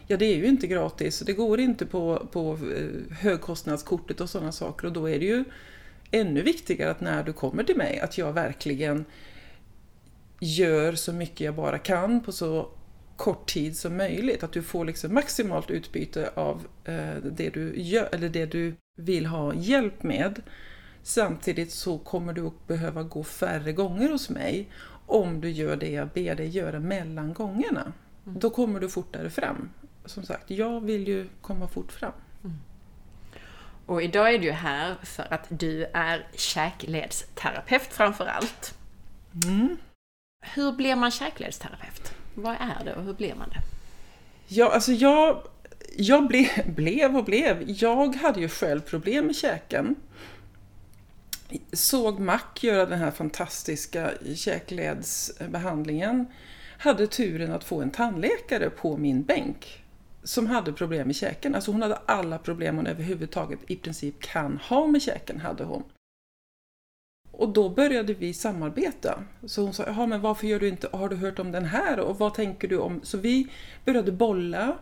ja, 0.07 0.17
det 0.17 0.25
är 0.25 0.35
ju 0.35 0.45
inte 0.45 0.67
gratis, 0.67 1.19
det 1.19 1.33
går 1.33 1.59
inte 1.59 1.85
på, 1.85 2.27
på 2.31 2.59
eh, 2.75 3.17
högkostnadskortet 3.17 4.21
och 4.21 4.29
sådana 4.29 4.51
saker 4.51 4.87
och 4.87 4.93
då 4.93 5.09
är 5.09 5.19
det 5.19 5.25
ju 5.25 5.43
ännu 6.11 6.41
viktigare 6.41 6.91
att 6.91 7.01
när 7.01 7.23
du 7.23 7.33
kommer 7.33 7.63
till 7.63 7.77
mig 7.77 7.99
att 7.99 8.17
jag 8.17 8.33
verkligen 8.33 9.05
gör 10.39 10.95
så 10.95 11.13
mycket 11.13 11.39
jag 11.39 11.55
bara 11.55 11.77
kan 11.77 12.21
på 12.23 12.31
så 12.31 12.69
kort 13.15 13.49
tid 13.49 13.77
som 13.77 13.97
möjligt. 13.97 14.43
Att 14.43 14.51
du 14.51 14.63
får 14.63 14.85
liksom 14.85 15.13
maximalt 15.13 15.71
utbyte 15.71 16.31
av 16.35 16.67
eh, 16.83 17.15
det, 17.31 17.49
du 17.49 17.81
gör, 17.81 18.09
eller 18.11 18.29
det 18.29 18.45
du 18.45 18.75
vill 18.97 19.25
ha 19.25 19.53
hjälp 19.53 20.03
med. 20.03 20.41
Samtidigt 21.03 21.71
så 21.71 21.97
kommer 21.97 22.33
du 22.33 22.47
att 22.47 22.67
behöva 22.67 23.03
gå 23.03 23.23
färre 23.23 23.71
gånger 23.71 24.09
hos 24.09 24.29
mig 24.29 24.69
om 25.05 25.41
du 25.41 25.49
gör 25.49 25.75
det 25.75 25.91
jag 25.91 26.07
ber 26.07 26.35
dig 26.35 26.47
göra 26.47 26.79
mellan 26.79 27.33
gångerna. 27.33 27.93
Mm. 28.25 28.39
Då 28.39 28.49
kommer 28.49 28.79
du 28.79 28.89
fortare 28.89 29.29
fram. 29.29 29.69
Som 30.05 30.23
sagt, 30.23 30.49
jag 30.51 30.81
vill 30.81 31.07
ju 31.07 31.27
komma 31.41 31.67
fort 31.67 31.91
fram. 31.91 32.11
Mm. 32.43 32.57
Och 33.85 34.03
idag 34.03 34.33
är 34.33 34.39
du 34.39 34.51
här 34.51 34.95
för 35.03 35.33
att 35.33 35.45
du 35.49 35.85
är 35.93 36.27
käkledsterapeut 36.35 37.93
framför 37.93 38.25
allt. 38.25 38.77
Mm. 39.45 39.77
Hur 40.53 40.71
blir 40.71 40.95
man 40.95 41.11
käkledsterapeut? 41.11 42.13
Vad 42.35 42.53
är 42.53 42.85
det 42.85 42.95
och 42.95 43.03
hur 43.03 43.13
blir 43.13 43.35
man 43.35 43.49
det? 43.49 43.61
Ja, 44.47 44.71
alltså 44.73 44.91
jag, 44.91 45.41
jag 45.97 46.27
ble, 46.27 46.49
blev 46.75 47.17
och 47.17 47.23
blev. 47.23 47.63
Jag 47.67 48.15
hade 48.15 48.39
ju 48.39 48.49
själv 48.49 48.81
problem 48.81 49.25
med 49.25 49.35
käken. 49.35 49.95
Såg 51.73 52.19
Mac 52.19 52.39
göra 52.61 52.85
den 52.85 52.99
här 52.99 53.11
fantastiska 53.11 54.11
käkledsbehandlingen. 54.35 56.25
Hade 56.77 57.07
turen 57.07 57.51
att 57.51 57.63
få 57.63 57.81
en 57.81 57.91
tandläkare 57.91 58.69
på 58.69 58.97
min 58.97 59.23
bänk 59.23 59.83
som 60.23 60.47
hade 60.47 60.73
problem 60.73 61.07
med 61.07 61.15
käken. 61.15 61.55
Alltså 61.55 61.71
hon 61.71 61.81
hade 61.81 61.99
alla 62.05 62.37
problem 62.37 62.75
hon 62.75 62.87
överhuvudtaget 62.87 63.59
i 63.67 63.75
princip 63.75 64.21
kan 64.21 64.59
ha 64.63 64.87
med 64.87 65.01
käken, 65.01 65.39
hade 65.39 65.63
hon. 65.63 65.83
Och 67.37 67.49
då 67.49 67.69
började 67.69 68.13
vi 68.13 68.33
samarbeta. 68.33 69.23
Så 69.45 69.61
hon 69.61 69.73
sa, 69.73 69.83
jaha 69.87 70.07
men 70.07 70.21
varför 70.21 70.47
gör 70.47 70.59
du 70.59 70.67
inte, 70.67 70.89
har 70.91 71.09
du 71.09 71.15
hört 71.15 71.39
om 71.39 71.51
den 71.51 71.65
här 71.65 71.99
och 71.99 72.19
vad 72.19 72.33
tänker 72.33 72.67
du 72.67 72.77
om? 72.77 72.99
Så 73.03 73.17
vi 73.17 73.47
började 73.85 74.11
bolla 74.11 74.77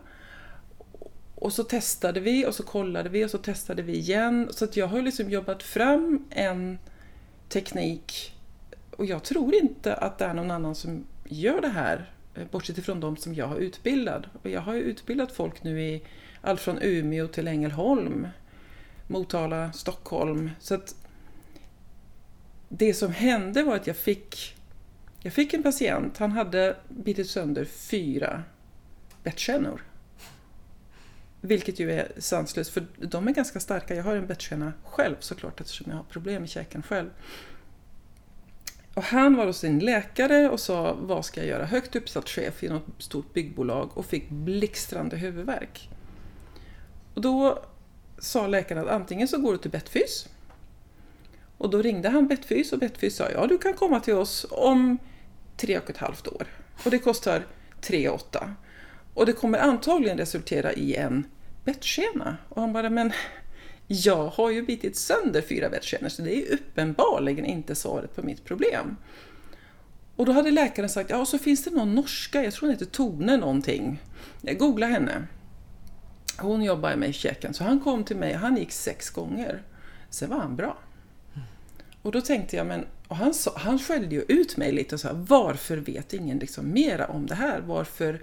och 1.36 1.54
så 1.54 1.64
testade 1.64 2.20
vi 2.20 2.46
och 2.46 2.56
så 2.56 2.64
kollade 2.64 3.10
vi 3.10 3.26
och 3.26 3.32
så 3.32 3.38
testade 3.38 3.82
vi 3.82 3.98
igen. 3.98 4.48
Så 4.52 4.66
att 4.66 4.78
jag 4.78 4.88
har 4.88 5.02
liksom 5.02 5.30
jobbat 5.30 5.64
fram 5.64 6.26
en 6.30 6.78
teknik 7.50 8.34
och 8.92 9.06
jag 9.06 9.24
tror 9.24 9.56
inte 9.56 9.94
att 9.94 10.18
det 10.18 10.26
är 10.26 10.34
någon 10.34 10.52
annan 10.52 10.76
som 10.76 11.06
gör 11.26 11.62
det 11.62 11.68
här 11.68 12.12
eh, 12.36 12.48
bortsett 12.52 12.78
ifrån 12.78 13.00
de 13.00 13.18
som 13.18 13.34
jag 13.34 13.48
har 13.48 13.58
utbildat. 13.58 14.24
Och 14.42 14.50
jag 14.50 14.62
har 14.62 14.74
ju 14.74 14.82
utbildat 14.82 15.32
folk 15.32 15.64
nu 15.64 15.82
i 15.82 16.04
allt 16.42 16.62
från 16.62 16.80
Umeå 16.82 17.28
till 17.28 17.48
Ängelholm, 17.48 18.28
Motala, 19.08 19.72
Stockholm. 19.72 20.52
Så 20.60 20.76
att 20.76 20.96
det 22.70 22.94
som 22.94 23.12
hände 23.12 23.64
var 23.64 23.76
att 23.76 23.88
jag 23.88 23.96
fick, 23.98 24.56
jag 25.20 25.34
fick 25.34 25.54
en 25.54 25.64
patient, 25.64 26.18
han 26.18 26.32
hade 26.32 26.76
bitit 26.90 27.30
sönder 27.30 27.66
fyra 27.66 28.44
bettskenor. 29.24 29.82
Vilket 31.42 31.80
ju 31.80 31.92
är 31.92 32.12
sanslöst, 32.18 32.72
för 32.72 32.86
de 32.98 33.28
är 33.28 33.32
ganska 33.32 33.60
starka. 33.60 33.96
Jag 33.96 34.04
har 34.04 34.16
en 34.16 34.28
bettskena 34.28 34.74
själv 34.84 35.16
såklart 35.20 35.62
eftersom 35.62 35.92
jag 35.92 35.98
har 35.98 36.04
problem 36.04 36.42
med 36.42 36.50
käken 36.50 36.84
själv. 36.84 37.10
Och 38.94 39.04
han 39.04 39.36
var 39.36 39.46
hos 39.46 39.58
sin 39.58 39.80
läkare 39.80 40.50
och 40.50 40.60
sa 40.60 40.94
vad 40.94 41.26
ska 41.26 41.40
jag 41.40 41.50
göra? 41.50 41.66
Högt 41.66 41.96
uppsatt 41.96 42.30
chef 42.30 42.64
i 42.64 42.70
något 42.70 42.86
stort 42.98 43.34
byggbolag 43.34 43.98
och 43.98 44.06
fick 44.06 44.30
blixtrande 44.30 45.18
huvudvärk. 45.18 45.90
Och 47.14 47.22
då 47.22 47.64
sa 48.18 48.48
läkaren 48.48 48.84
att 48.84 48.90
antingen 48.90 49.28
så 49.28 49.38
går 49.38 49.52
du 49.52 49.58
till 49.58 49.72
bettfys 49.72 50.30
och 51.58 51.70
då 51.70 51.82
ringde 51.82 52.10
han 52.10 52.28
Bettfys 52.28 52.74
och 52.74 52.80
Bettfys 52.80 53.16
sa 53.16 53.30
ja 53.30 53.48
du 53.48 53.58
kan 53.58 53.74
komma 53.74 54.00
till 54.00 54.14
oss 54.14 54.46
om 54.52 54.98
tre 55.58 55.78
och 55.78 55.90
ett 55.90 55.98
halvt 55.98 56.28
år. 56.28 56.48
Och 56.84 56.92
det 56.92 57.00
kostar 57.00 57.46
3 57.82 58.10
8. 58.10 58.54
Och 59.14 59.26
det 59.26 59.34
kommer 59.34 59.60
antagligen 59.60 60.18
resultera 60.18 60.74
i 60.74 60.96
en 60.96 61.28
bettskena. 61.64 62.38
Och 62.50 62.62
han 62.62 62.74
bara 62.74 62.90
men 62.90 63.12
jag 63.88 64.28
har 64.28 64.52
ju 64.52 64.62
bitit 64.62 64.96
sönder 64.96 65.42
fyra 65.42 65.70
bettskenor 65.70 66.10
så 66.10 66.22
det 66.22 66.36
är 66.36 66.54
uppenbarligen 66.54 67.46
inte 67.46 67.76
svaret 67.76 68.16
på 68.16 68.22
mitt 68.22 68.44
problem. 68.44 68.98
Och 70.16 70.26
då 70.26 70.32
hade 70.32 70.52
läkaren 70.52 70.90
sagt, 70.90 71.10
ja 71.10 71.26
så 71.26 71.38
finns 71.38 71.64
det 71.64 71.72
någon 71.72 71.96
norska, 71.96 72.44
jag 72.44 72.54
tror 72.54 72.68
hon 72.68 72.74
heter 72.74 72.86
Tone 72.86 73.38
någonting. 73.38 74.02
Googla 74.42 74.88
henne. 74.88 75.28
Hon 76.38 76.64
jobbar 76.64 76.96
med 76.96 77.16
käken, 77.16 77.54
så 77.54 77.64
han 77.64 77.80
kom 77.80 78.04
till 78.04 78.18
mig, 78.18 78.34
han 78.34 78.58
gick 78.58 78.72
sex 78.72 79.10
gånger. 79.10 79.64
Sen 80.10 80.30
var 80.30 80.38
han 80.38 80.56
bra. 80.56 80.78
Och 82.06 82.12
då 82.12 82.22
tänkte 82.22 82.56
jag, 82.56 82.68
men 82.68 82.86
och 83.08 83.16
han, 83.16 83.34
så, 83.34 83.52
han 83.56 83.80
skällde 83.80 84.16
ju 84.16 84.26
ut 84.28 84.58
mig 84.58 84.72
lite 84.72 84.96
och 84.96 85.02
sa 85.02 85.10
varför 85.14 85.78
vet 85.78 86.14
ingen 86.14 86.38
liksom 86.38 86.72
mera 86.72 87.08
om 87.08 87.26
det 87.26 87.36
här? 87.36 87.60
Varför 87.60 88.22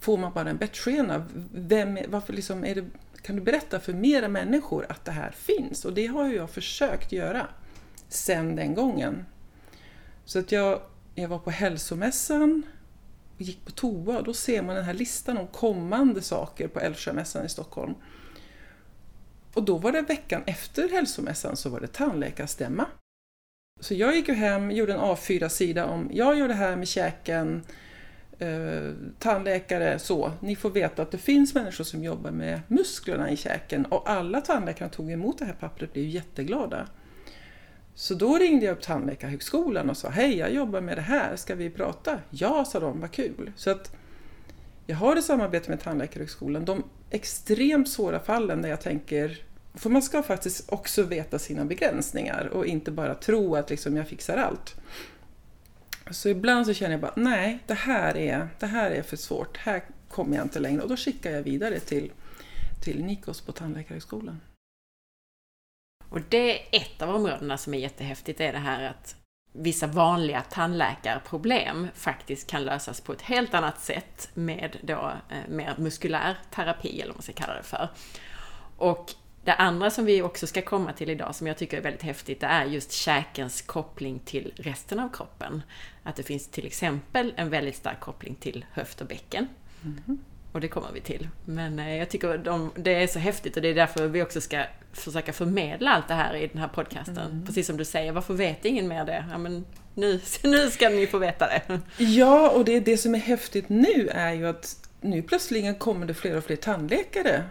får 0.00 0.16
man 0.16 0.32
bara 0.32 0.50
en 0.50 0.56
bettskena? 0.56 1.26
Vem, 1.52 1.98
varför 2.08 2.32
liksom 2.32 2.64
är 2.64 2.74
det, 2.74 2.84
kan 3.22 3.36
du 3.36 3.42
berätta 3.42 3.80
för 3.80 3.92
mera 3.92 4.28
människor 4.28 4.86
att 4.88 5.04
det 5.04 5.12
här 5.12 5.30
finns? 5.30 5.84
Och 5.84 5.92
det 5.92 6.06
har 6.06 6.26
ju 6.26 6.36
jag 6.36 6.50
försökt 6.50 7.12
göra 7.12 7.46
sen 8.08 8.56
den 8.56 8.74
gången. 8.74 9.26
Så 10.24 10.38
att 10.38 10.52
jag, 10.52 10.80
jag 11.14 11.28
var 11.28 11.38
på 11.38 11.50
hälsomässan 11.50 12.62
och 13.36 13.42
gick 13.42 13.64
på 13.64 13.70
toa 13.70 14.18
och 14.18 14.24
då 14.24 14.34
ser 14.34 14.62
man 14.62 14.76
den 14.76 14.84
här 14.84 14.94
listan 14.94 15.38
om 15.38 15.46
kommande 15.46 16.22
saker 16.22 16.68
på 16.68 16.80
Älvsjömässan 16.80 17.46
i 17.46 17.48
Stockholm. 17.48 17.94
Och 19.54 19.62
då 19.62 19.78
var 19.78 19.92
det 19.92 20.02
veckan 20.02 20.42
efter 20.46 20.88
hälsomässan 20.88 21.56
så 21.56 21.68
var 21.70 21.80
det 21.80 21.86
tandläkarstämma. 21.92 22.86
Så 23.80 23.94
jag 23.94 24.16
gick 24.16 24.28
ju 24.28 24.34
hem, 24.34 24.70
gjorde 24.70 24.92
en 24.92 25.00
A4-sida 25.00 25.86
om 25.86 26.08
jag 26.12 26.38
gör 26.38 26.48
det 26.48 26.54
här 26.54 26.76
med 26.76 26.88
käken, 26.88 27.62
eh, 28.38 28.92
tandläkare, 29.18 29.98
så. 29.98 30.32
Ni 30.40 30.56
får 30.56 30.70
veta 30.70 31.02
att 31.02 31.10
det 31.10 31.18
finns 31.18 31.54
människor 31.54 31.84
som 31.84 32.04
jobbar 32.04 32.30
med 32.30 32.60
musklerna 32.68 33.30
i 33.30 33.36
käken 33.36 33.84
och 33.84 34.10
alla 34.10 34.40
tandläkare 34.40 34.88
tog 34.88 35.12
emot 35.12 35.38
det 35.38 35.44
här 35.44 35.52
pappret 35.52 35.92
blev 35.92 36.04
jätteglada. 36.04 36.86
Så 37.94 38.14
då 38.14 38.38
ringde 38.38 38.66
jag 38.66 38.72
upp 38.72 38.82
Tandläkarhögskolan 38.82 39.90
och 39.90 39.96
sa 39.96 40.08
Hej, 40.08 40.36
jag 40.36 40.52
jobbar 40.52 40.80
med 40.80 40.96
det 40.96 41.02
här, 41.02 41.36
ska 41.36 41.54
vi 41.54 41.70
prata? 41.70 42.18
Ja, 42.30 42.64
sa 42.64 42.80
de, 42.80 43.00
vad 43.00 43.10
kul. 43.10 43.52
Så 43.56 43.70
att 43.70 43.96
jag 44.86 44.96
har 44.96 45.16
ett 45.16 45.24
samarbete 45.24 45.70
med 45.70 45.80
Tandläkarhögskolan. 45.80 46.64
De 46.64 46.84
extremt 47.10 47.88
svåra 47.88 48.20
fallen 48.20 48.62
där 48.62 48.68
jag 48.68 48.80
tänker 48.80 49.42
för 49.74 49.90
man 49.90 50.02
ska 50.02 50.22
faktiskt 50.22 50.72
också 50.72 51.02
veta 51.02 51.38
sina 51.38 51.64
begränsningar 51.64 52.46
och 52.46 52.66
inte 52.66 52.90
bara 52.90 53.14
tro 53.14 53.56
att 53.56 53.70
liksom 53.70 53.96
jag 53.96 54.08
fixar 54.08 54.36
allt. 54.36 54.76
Så 56.10 56.28
ibland 56.28 56.66
så 56.66 56.74
känner 56.74 56.90
jag 56.90 57.00
bara, 57.00 57.12
nej, 57.16 57.58
det 57.66 57.74
här 57.74 58.16
är, 58.16 58.48
det 58.58 58.66
här 58.66 58.90
är 58.90 59.02
för 59.02 59.16
svårt, 59.16 59.56
här 59.56 59.82
kommer 60.08 60.36
jag 60.36 60.44
inte 60.44 60.60
längre. 60.60 60.82
Och 60.82 60.88
då 60.88 60.96
skickar 60.96 61.30
jag 61.30 61.42
vidare 61.42 61.80
till, 61.80 62.12
till 62.84 63.04
Nikos 63.04 63.40
på 63.40 63.52
Tandläkarhögskolan. 63.52 64.40
Och 66.08 66.20
det 66.28 66.58
är 66.58 66.82
ett 66.82 67.02
av 67.02 67.14
områdena 67.14 67.58
som 67.58 67.74
är 67.74 67.78
jättehäftigt, 67.78 68.40
är 68.40 68.52
det 68.52 68.58
här 68.58 68.82
att 68.82 69.16
vissa 69.52 69.86
vanliga 69.86 70.42
tandläkarproblem 70.42 71.88
faktiskt 71.94 72.50
kan 72.50 72.64
lösas 72.64 73.00
på 73.00 73.12
ett 73.12 73.22
helt 73.22 73.54
annat 73.54 73.80
sätt 73.80 74.30
med 74.34 74.76
då 74.82 75.12
eh, 75.28 75.48
mer 75.48 75.74
muskulär 75.78 76.38
terapi, 76.50 77.00
eller 77.00 77.12
vad 77.12 77.16
man 77.16 77.22
ska 77.22 77.32
kalla 77.32 77.54
det 77.54 77.62
för. 77.62 77.88
Och 78.76 79.14
det 79.44 79.54
andra 79.54 79.90
som 79.90 80.04
vi 80.04 80.22
också 80.22 80.46
ska 80.46 80.62
komma 80.62 80.92
till 80.92 81.10
idag, 81.10 81.34
som 81.34 81.46
jag 81.46 81.56
tycker 81.56 81.76
är 81.76 81.82
väldigt 81.82 82.02
häftigt, 82.02 82.40
det 82.40 82.46
är 82.46 82.64
just 82.64 82.92
käkens 82.92 83.62
koppling 83.62 84.18
till 84.18 84.52
resten 84.56 85.00
av 85.00 85.08
kroppen. 85.08 85.62
Att 86.02 86.16
det 86.16 86.22
finns 86.22 86.48
till 86.48 86.66
exempel 86.66 87.34
en 87.36 87.50
väldigt 87.50 87.76
stark 87.76 88.00
koppling 88.00 88.34
till 88.34 88.64
höft 88.72 89.00
och 89.00 89.06
bäcken. 89.06 89.48
Mm. 89.82 90.18
Och 90.52 90.60
det 90.60 90.68
kommer 90.68 90.92
vi 90.94 91.00
till. 91.00 91.28
Men 91.44 91.78
eh, 91.78 91.96
jag 91.96 92.08
tycker 92.08 92.38
de, 92.38 92.70
det 92.76 93.02
är 93.02 93.06
så 93.06 93.18
häftigt 93.18 93.56
och 93.56 93.62
det 93.62 93.68
är 93.68 93.74
därför 93.74 94.08
vi 94.08 94.22
också 94.22 94.40
ska 94.40 94.64
försöka 94.92 95.32
förmedla 95.32 95.90
allt 95.90 96.08
det 96.08 96.14
här 96.14 96.34
i 96.36 96.46
den 96.46 96.58
här 96.58 96.68
podcasten. 96.68 97.18
Mm. 97.18 97.46
Precis 97.46 97.66
som 97.66 97.76
du 97.76 97.84
säger, 97.84 98.12
varför 98.12 98.34
vet 98.34 98.64
ingen 98.64 98.88
mer 98.88 99.04
det? 99.04 99.24
Ja, 99.30 99.38
men 99.38 99.64
nu, 99.94 100.20
nu 100.42 100.70
ska 100.70 100.88
ni 100.88 101.06
få 101.06 101.18
veta 101.18 101.46
det. 101.46 101.80
Ja, 101.96 102.50
och 102.50 102.64
det, 102.64 102.80
det 102.80 102.96
som 102.96 103.14
är 103.14 103.18
häftigt 103.18 103.68
nu 103.68 104.08
är 104.08 104.32
ju 104.32 104.46
att 104.46 104.76
nu 105.00 105.22
plötsligen 105.22 105.74
kommer 105.74 106.06
det 106.06 106.14
fler 106.14 106.36
och 106.36 106.44
fler 106.44 106.56
tandläkare 106.56 107.44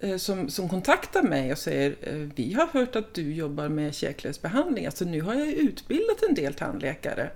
Eh, 0.00 0.16
som, 0.16 0.50
som 0.50 0.68
kontaktar 0.68 1.22
mig 1.22 1.52
och 1.52 1.58
säger 1.58 1.94
eh, 2.00 2.28
vi 2.34 2.52
har 2.52 2.66
hört 2.66 2.96
att 2.96 3.14
du 3.14 3.34
jobbar 3.34 3.68
med 3.68 3.94
käkledsbehandling, 3.94 4.86
alltså 4.86 5.04
nu 5.04 5.20
har 5.20 5.34
jag 5.34 5.48
utbildat 5.48 6.22
en 6.28 6.34
del 6.34 6.54
tandläkare. 6.54 7.30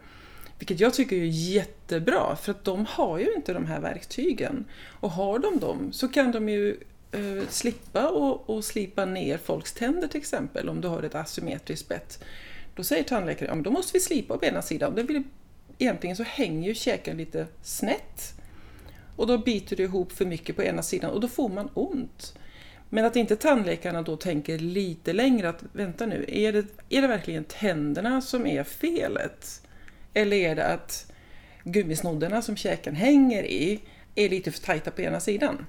Vilket 0.58 0.80
jag 0.80 0.94
tycker 0.94 1.16
är 1.16 1.25
jättebra, 1.25 2.37
för 2.37 2.50
att 2.50 2.64
de 2.64 2.87
har 2.88 3.18
ju 3.18 3.34
inte 3.34 3.52
de 3.52 3.66
här 3.66 3.80
verktygen. 3.80 4.64
Och 5.00 5.11
har 5.11 5.38
de 5.38 5.58
dem 5.58 5.92
så 5.92 6.08
kan 6.08 6.32
de 6.32 6.49
ju 6.49 6.76
eh, 7.12 7.49
slippa 7.49 8.08
och, 8.08 8.50
och 8.50 8.64
slipa 8.64 9.04
ner 9.04 9.38
folks 9.38 9.73
tänder 9.73 10.08
till 10.08 10.20
exempel, 10.20 10.68
om 10.68 10.80
du 10.80 10.88
har 10.88 11.02
ett 11.02 11.14
asymmetriskt 11.14 11.88
bett. 11.88 12.25
Då 12.75 12.84
säger 12.84 13.02
tandläkaren, 13.02 13.56
ja 13.58 13.62
då 13.62 13.70
måste 13.70 13.92
vi 13.92 14.00
slipa 14.00 14.38
på 14.38 14.44
ena 14.44 14.62
sidan. 14.62 14.94
Det 14.94 15.02
vill, 15.02 15.23
egentligen 15.78 16.16
så 16.16 16.23
hänger 16.23 16.68
ju 16.68 16.75
käken 16.75 17.16
lite 17.16 17.46
snett. 17.62 18.34
Och 19.16 19.26
då 19.26 19.38
biter 19.38 19.76
det 19.76 19.82
ihop 19.82 20.12
för 20.12 20.26
mycket 20.26 20.56
på 20.56 20.62
ena 20.62 20.82
sidan 20.82 21.11
och 21.11 21.20
då 21.20 21.28
får 21.28 21.49
man 21.49 21.70
ont. 21.75 22.34
Men 22.88 23.04
att 23.04 23.16
inte 23.16 23.37
tandläkarna 23.37 24.02
då 24.02 24.16
tänker 24.16 24.58
lite 24.58 25.12
längre 25.12 25.49
att 25.49 25.64
vänta 25.73 26.06
nu, 26.06 26.25
är 26.28 26.52
det, 26.52 26.66
är 26.88 27.02
det 27.02 27.08
verkligen 27.08 27.44
tänderna 27.44 28.20
som 28.20 28.46
är 28.46 28.64
felet? 28.64 29.63
Eller 30.14 30.37
är 30.37 30.56
det 30.56 30.66
att 30.66 31.12
gummisnoddarna 31.64 32.42
som 32.42 32.56
käken 32.56 32.97
hänger 32.97 33.42
i 33.42 33.80
är 34.14 34.28
lite 34.28 34.52
för 34.52 34.61
tajta 34.61 34.90
på 34.90 35.02
ena 35.02 35.21
sidan? 35.21 35.66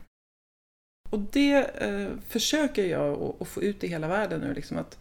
Och 1.10 1.20
det 1.20 1.54
eh, 1.56 2.10
försöker 2.28 2.86
jag 2.86 3.36
att 3.40 3.48
få 3.48 3.62
ut 3.62 3.84
i 3.84 3.88
hela 3.88 4.08
världen 4.08 4.42
nu, 4.42 4.54
liksom 4.54 4.78
att 4.78 5.00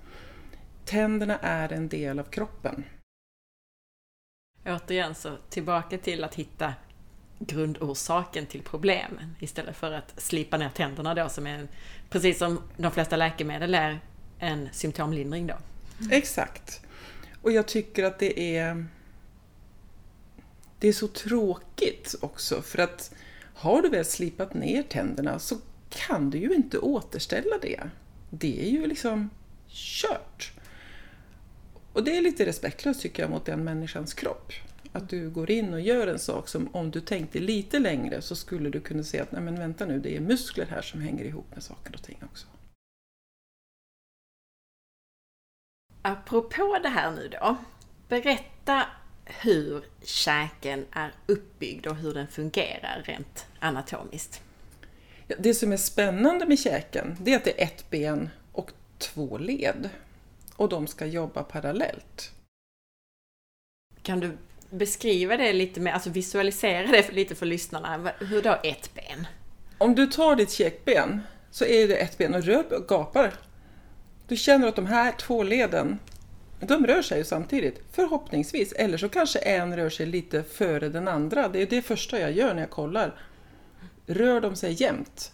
tänderna 0.84 1.38
är 1.38 1.72
en 1.72 1.88
del 1.88 2.18
av 2.18 2.24
kroppen. 2.24 2.84
Återigen 4.66 5.14
så 5.14 5.36
tillbaka 5.50 5.98
till 5.98 6.24
att 6.24 6.34
hitta 6.34 6.74
grundorsaken 7.38 8.46
till 8.46 8.62
problemen 8.62 9.36
istället 9.40 9.76
för 9.76 9.92
att 9.92 10.20
slipa 10.20 10.56
ner 10.56 10.68
tänderna 10.68 11.14
då 11.14 11.28
som 11.28 11.46
är, 11.46 11.68
precis 12.10 12.38
som 12.38 12.60
de 12.76 12.92
flesta 12.92 13.16
läkemedel 13.16 13.74
är, 13.74 14.00
en 14.38 14.68
symptomlindring 14.72 15.46
då. 15.46 15.54
Exakt. 16.10 16.80
Och 17.42 17.52
jag 17.52 17.68
tycker 17.68 18.04
att 18.04 18.18
det 18.18 18.56
är 18.56 18.86
det 20.84 20.88
är 20.88 20.92
så 20.92 21.08
tråkigt 21.08 22.14
också 22.20 22.62
för 22.62 22.78
att 22.78 23.14
har 23.54 23.82
du 23.82 23.88
väl 23.88 24.04
slipat 24.04 24.54
ner 24.54 24.82
tänderna 24.82 25.38
så 25.38 25.56
kan 25.88 26.30
du 26.30 26.38
ju 26.38 26.54
inte 26.54 26.78
återställa 26.78 27.58
det. 27.62 27.80
Det 28.30 28.66
är 28.66 28.70
ju 28.70 28.86
liksom 28.86 29.30
kört. 29.68 30.52
Och 31.92 32.04
det 32.04 32.16
är 32.16 32.22
lite 32.22 32.46
respektlöst 32.46 33.00
tycker 33.00 33.22
jag 33.22 33.30
mot 33.30 33.44
den 33.44 33.64
människans 33.64 34.14
kropp. 34.14 34.52
Att 34.92 35.10
du 35.10 35.30
går 35.30 35.50
in 35.50 35.74
och 35.74 35.80
gör 35.80 36.06
en 36.06 36.18
sak 36.18 36.48
som 36.48 36.68
om 36.72 36.90
du 36.90 37.00
tänkte 37.00 37.38
lite 37.38 37.78
längre 37.78 38.22
så 38.22 38.36
skulle 38.36 38.70
du 38.70 38.80
kunna 38.80 39.02
se 39.02 39.20
att 39.20 39.32
nej 39.32 39.42
men 39.42 39.58
vänta 39.58 39.86
nu, 39.86 40.00
det 40.00 40.16
är 40.16 40.20
muskler 40.20 40.66
här 40.66 40.82
som 40.82 41.00
hänger 41.00 41.24
ihop 41.24 41.46
med 41.54 41.62
saker 41.62 41.94
och 41.94 42.02
ting 42.02 42.18
också. 42.24 42.46
Apropå 46.02 46.78
det 46.82 46.88
här 46.88 47.10
nu 47.10 47.28
då. 47.28 47.56
Berätta 48.08 48.86
hur 49.24 49.84
käken 50.02 50.86
är 50.92 51.12
uppbyggd 51.26 51.86
och 51.86 51.96
hur 51.96 52.14
den 52.14 52.28
fungerar 52.28 53.02
rent 53.04 53.46
anatomiskt. 53.58 54.42
Ja, 55.26 55.36
det 55.38 55.54
som 55.54 55.72
är 55.72 55.76
spännande 55.76 56.46
med 56.46 56.58
käken, 56.58 57.16
det 57.20 57.32
är 57.32 57.36
att 57.36 57.44
det 57.44 57.60
är 57.60 57.64
ett 57.64 57.90
ben 57.90 58.30
och 58.52 58.70
två 58.98 59.38
led. 59.38 59.90
Och 60.56 60.68
de 60.68 60.86
ska 60.86 61.06
jobba 61.06 61.42
parallellt. 61.42 62.32
Kan 64.02 64.20
du 64.20 64.36
beskriva 64.70 65.36
det 65.36 65.52
lite 65.52 65.80
mer, 65.80 65.92
alltså 65.92 66.10
visualisera 66.10 66.86
det 66.86 67.12
lite 67.12 67.34
för 67.34 67.46
lyssnarna. 67.46 68.12
Hur 68.18 68.42
då 68.42 68.58
ett 68.62 68.94
ben? 68.94 69.26
Om 69.78 69.94
du 69.94 70.06
tar 70.06 70.36
ditt 70.36 70.50
käkben 70.50 71.20
så 71.50 71.64
är 71.64 71.88
det 71.88 71.96
ett 71.96 72.18
ben 72.18 72.34
och 72.34 72.42
rör 72.42 72.72
och 72.72 72.88
gapar. 72.88 73.34
Du 74.28 74.36
känner 74.36 74.68
att 74.68 74.76
de 74.76 74.86
här 74.86 75.12
två 75.12 75.42
leden, 75.42 75.98
de 76.60 76.86
rör 76.86 77.02
sig 77.02 77.18
ju 77.18 77.24
samtidigt, 77.24 77.82
förhoppningsvis. 77.92 78.72
Eller 78.72 78.98
så 78.98 79.08
kanske 79.08 79.38
en 79.38 79.76
rör 79.76 79.90
sig 79.90 80.06
lite 80.06 80.42
före 80.42 80.88
den 80.88 81.08
andra. 81.08 81.48
Det 81.48 81.62
är 81.62 81.66
det 81.66 81.82
första 81.82 82.20
jag 82.20 82.32
gör 82.32 82.54
när 82.54 82.60
jag 82.60 82.70
kollar. 82.70 83.14
Rör 84.06 84.40
de 84.40 84.56
sig 84.56 84.82
jämnt? 84.82 85.32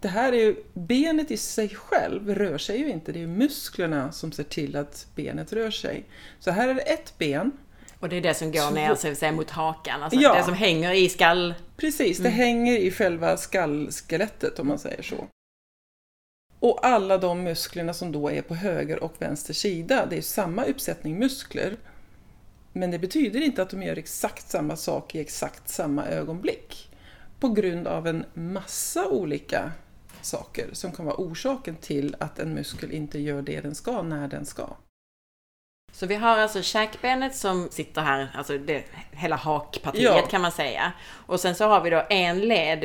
Det 0.00 0.08
här 0.08 0.32
är 0.32 0.36
ju, 0.36 0.56
benet 0.72 1.30
i 1.30 1.36
sig 1.36 1.68
själv 1.68 2.34
rör 2.34 2.58
sig 2.58 2.78
ju 2.78 2.90
inte, 2.90 3.12
det 3.12 3.22
är 3.22 3.26
musklerna 3.26 4.12
som 4.12 4.32
ser 4.32 4.44
till 4.44 4.76
att 4.76 5.06
benet 5.14 5.52
rör 5.52 5.70
sig. 5.70 6.04
Så 6.38 6.50
här 6.50 6.68
är 6.68 6.74
det 6.74 6.80
ett 6.80 7.18
ben. 7.18 7.52
Och 8.00 8.08
det 8.08 8.16
är 8.16 8.20
det 8.20 8.34
som 8.34 8.52
går 8.52 8.70
ner 8.70 8.94
så 8.94 9.14
säga, 9.14 9.32
mot 9.32 9.50
hakan, 9.50 10.02
alltså 10.02 10.20
ja. 10.20 10.34
det 10.34 10.44
som 10.44 10.54
hänger 10.54 10.92
i 10.92 11.08
skall... 11.08 11.54
Precis, 11.76 12.18
det 12.18 12.28
mm. 12.28 12.38
hänger 12.38 12.78
i 12.78 12.90
själva 12.90 13.36
skallskelettet 13.36 14.58
om 14.58 14.68
man 14.68 14.78
säger 14.78 15.02
så. 15.02 15.26
Och 16.60 16.86
alla 16.86 17.18
de 17.18 17.42
musklerna 17.42 17.94
som 17.94 18.12
då 18.12 18.30
är 18.30 18.42
på 18.42 18.54
höger 18.54 19.04
och 19.04 19.14
vänster 19.18 19.54
sida, 19.54 20.06
det 20.10 20.16
är 20.16 20.22
samma 20.22 20.64
uppsättning 20.64 21.18
muskler. 21.18 21.76
Men 22.72 22.90
det 22.90 22.98
betyder 22.98 23.40
inte 23.40 23.62
att 23.62 23.70
de 23.70 23.82
gör 23.82 23.96
exakt 23.96 24.50
samma 24.50 24.76
sak 24.76 25.14
i 25.14 25.20
exakt 25.20 25.68
samma 25.68 26.06
ögonblick. 26.06 26.90
På 27.40 27.48
grund 27.48 27.86
av 27.86 28.06
en 28.06 28.24
massa 28.34 29.08
olika 29.08 29.72
saker 30.22 30.68
som 30.72 30.92
kan 30.92 31.06
vara 31.06 31.16
orsaken 31.16 31.76
till 31.76 32.16
att 32.18 32.38
en 32.38 32.54
muskel 32.54 32.92
inte 32.92 33.18
gör 33.18 33.42
det 33.42 33.60
den 33.60 33.74
ska 33.74 34.02
när 34.02 34.28
den 34.28 34.46
ska. 34.46 34.76
Så 35.92 36.06
vi 36.06 36.14
har 36.14 36.38
alltså 36.38 36.62
käkbenet 36.62 37.36
som 37.36 37.68
sitter 37.70 38.02
här, 38.02 38.28
alltså 38.34 38.58
det, 38.58 38.84
hela 39.10 39.36
hakpartiet 39.36 40.04
ja. 40.04 40.26
kan 40.30 40.40
man 40.40 40.52
säga. 40.52 40.92
Och 41.26 41.40
sen 41.40 41.54
så 41.54 41.64
har 41.64 41.80
vi 41.80 41.90
då 41.90 42.02
en 42.10 42.40
led, 42.40 42.84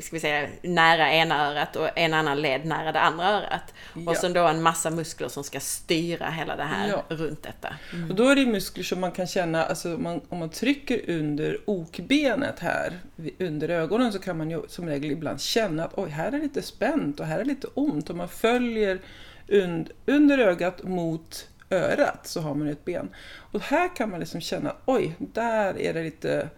ska 0.00 0.16
vi 0.16 0.20
säga, 0.20 0.48
nära 0.62 1.12
ena 1.12 1.50
örat 1.50 1.76
och 1.76 1.88
en 1.98 2.14
annan 2.14 2.42
led 2.42 2.64
nära 2.64 2.92
det 2.92 3.00
andra 3.00 3.30
örat. 3.30 3.74
Ja. 3.94 4.10
Och 4.10 4.16
sen 4.16 4.32
då 4.32 4.46
en 4.46 4.62
massa 4.62 4.90
muskler 4.90 5.28
som 5.28 5.44
ska 5.44 5.60
styra 5.60 6.30
hela 6.30 6.56
det 6.56 6.64
här 6.64 6.88
ja. 6.88 7.16
runt 7.16 7.42
detta. 7.42 7.76
Mm. 7.92 8.10
Och 8.10 8.16
då 8.16 8.28
är 8.28 8.36
det 8.36 8.46
muskler 8.46 8.84
som 8.84 9.00
man 9.00 9.12
kan 9.12 9.26
känna, 9.26 9.64
alltså 9.64 9.88
man, 9.88 10.20
om 10.28 10.38
man 10.38 10.50
trycker 10.50 11.10
under 11.10 11.58
okbenet 11.64 12.58
här, 12.58 12.98
under 13.38 13.68
ögonen 13.68 14.12
så 14.12 14.18
kan 14.18 14.38
man 14.38 14.50
ju 14.50 14.62
som 14.68 14.88
regel 14.88 15.10
ibland 15.10 15.40
känna 15.40 15.84
att 15.84 15.92
oj, 15.98 16.10
här 16.10 16.32
är 16.32 16.40
lite 16.40 16.62
spänt 16.62 17.20
och 17.20 17.26
här 17.26 17.38
är 17.38 17.44
lite 17.44 17.66
ont. 17.74 18.10
Och 18.10 18.16
man 18.16 18.28
följer 18.28 19.00
und, 19.48 19.90
under 20.06 20.38
ögat 20.38 20.82
mot 20.82 21.48
örat 21.70 22.26
så 22.26 22.40
har 22.40 22.54
man 22.54 22.68
ett 22.68 22.84
ben. 22.84 23.08
Och 23.52 23.60
här 23.60 23.96
kan 23.96 24.10
man 24.10 24.20
liksom 24.20 24.40
känna, 24.40 24.76
oj, 24.84 25.16
där 25.18 25.80
är 25.80 25.94
det 25.94 26.02
lite 26.02 26.48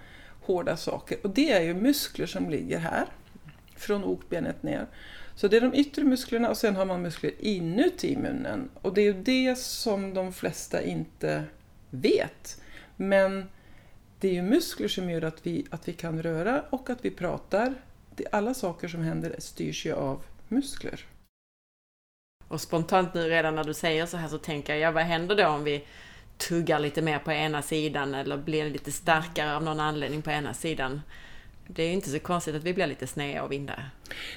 hårda 0.42 0.76
saker. 0.76 1.18
Och 1.22 1.30
det 1.30 1.52
är 1.52 1.60
ju 1.60 1.74
muskler 1.74 2.26
som 2.26 2.50
ligger 2.50 2.78
här, 2.78 3.06
från 3.76 4.04
okbenet 4.04 4.62
ner. 4.62 4.86
Så 5.34 5.48
det 5.48 5.56
är 5.56 5.60
de 5.60 5.74
yttre 5.74 6.04
musklerna 6.04 6.50
och 6.50 6.56
sen 6.56 6.76
har 6.76 6.84
man 6.84 7.02
muskler 7.02 7.32
inuti 7.38 8.16
munnen. 8.16 8.70
Och 8.82 8.94
det 8.94 9.00
är 9.00 9.04
ju 9.04 9.22
det 9.22 9.58
som 9.58 10.14
de 10.14 10.32
flesta 10.32 10.82
inte 10.82 11.44
vet. 11.90 12.62
Men 12.96 13.48
det 14.20 14.28
är 14.28 14.32
ju 14.32 14.42
muskler 14.42 14.88
som 14.88 15.10
gör 15.10 15.22
att 15.22 15.46
vi, 15.46 15.66
att 15.70 15.88
vi 15.88 15.92
kan 15.92 16.22
röra 16.22 16.64
och 16.70 16.90
att 16.90 17.04
vi 17.04 17.10
pratar. 17.10 17.74
alla 18.32 18.54
saker 18.54 18.88
som 18.88 19.02
händer 19.02 19.36
styrs 19.38 19.86
ju 19.86 19.92
av 19.92 20.22
muskler. 20.48 21.04
Och 22.48 22.60
spontant 22.60 23.14
nu 23.14 23.28
redan 23.28 23.54
när 23.54 23.64
du 23.64 23.74
säger 23.74 24.06
så 24.06 24.16
här 24.16 24.28
så 24.28 24.38
tänker 24.38 24.72
jag, 24.72 24.80
ja 24.80 24.90
vad 24.90 25.02
händer 25.02 25.36
då 25.36 25.46
om 25.46 25.64
vi 25.64 25.84
tuggar 26.38 26.78
lite 26.78 27.02
mer 27.02 27.18
på 27.18 27.32
ena 27.32 27.62
sidan 27.62 28.14
eller 28.14 28.36
blir 28.36 28.70
lite 28.70 28.92
starkare 28.92 29.56
av 29.56 29.62
någon 29.62 29.80
anledning 29.80 30.22
på 30.22 30.30
ena 30.30 30.54
sidan? 30.54 31.00
Det 31.70 31.82
är 31.82 31.86
ju 31.86 31.92
inte 31.92 32.10
så 32.10 32.18
konstigt 32.18 32.54
att 32.54 32.64
vi 32.64 32.74
blir 32.74 32.86
lite 32.86 33.06
sneda 33.06 33.42
och 33.42 33.52
vinda. 33.52 33.82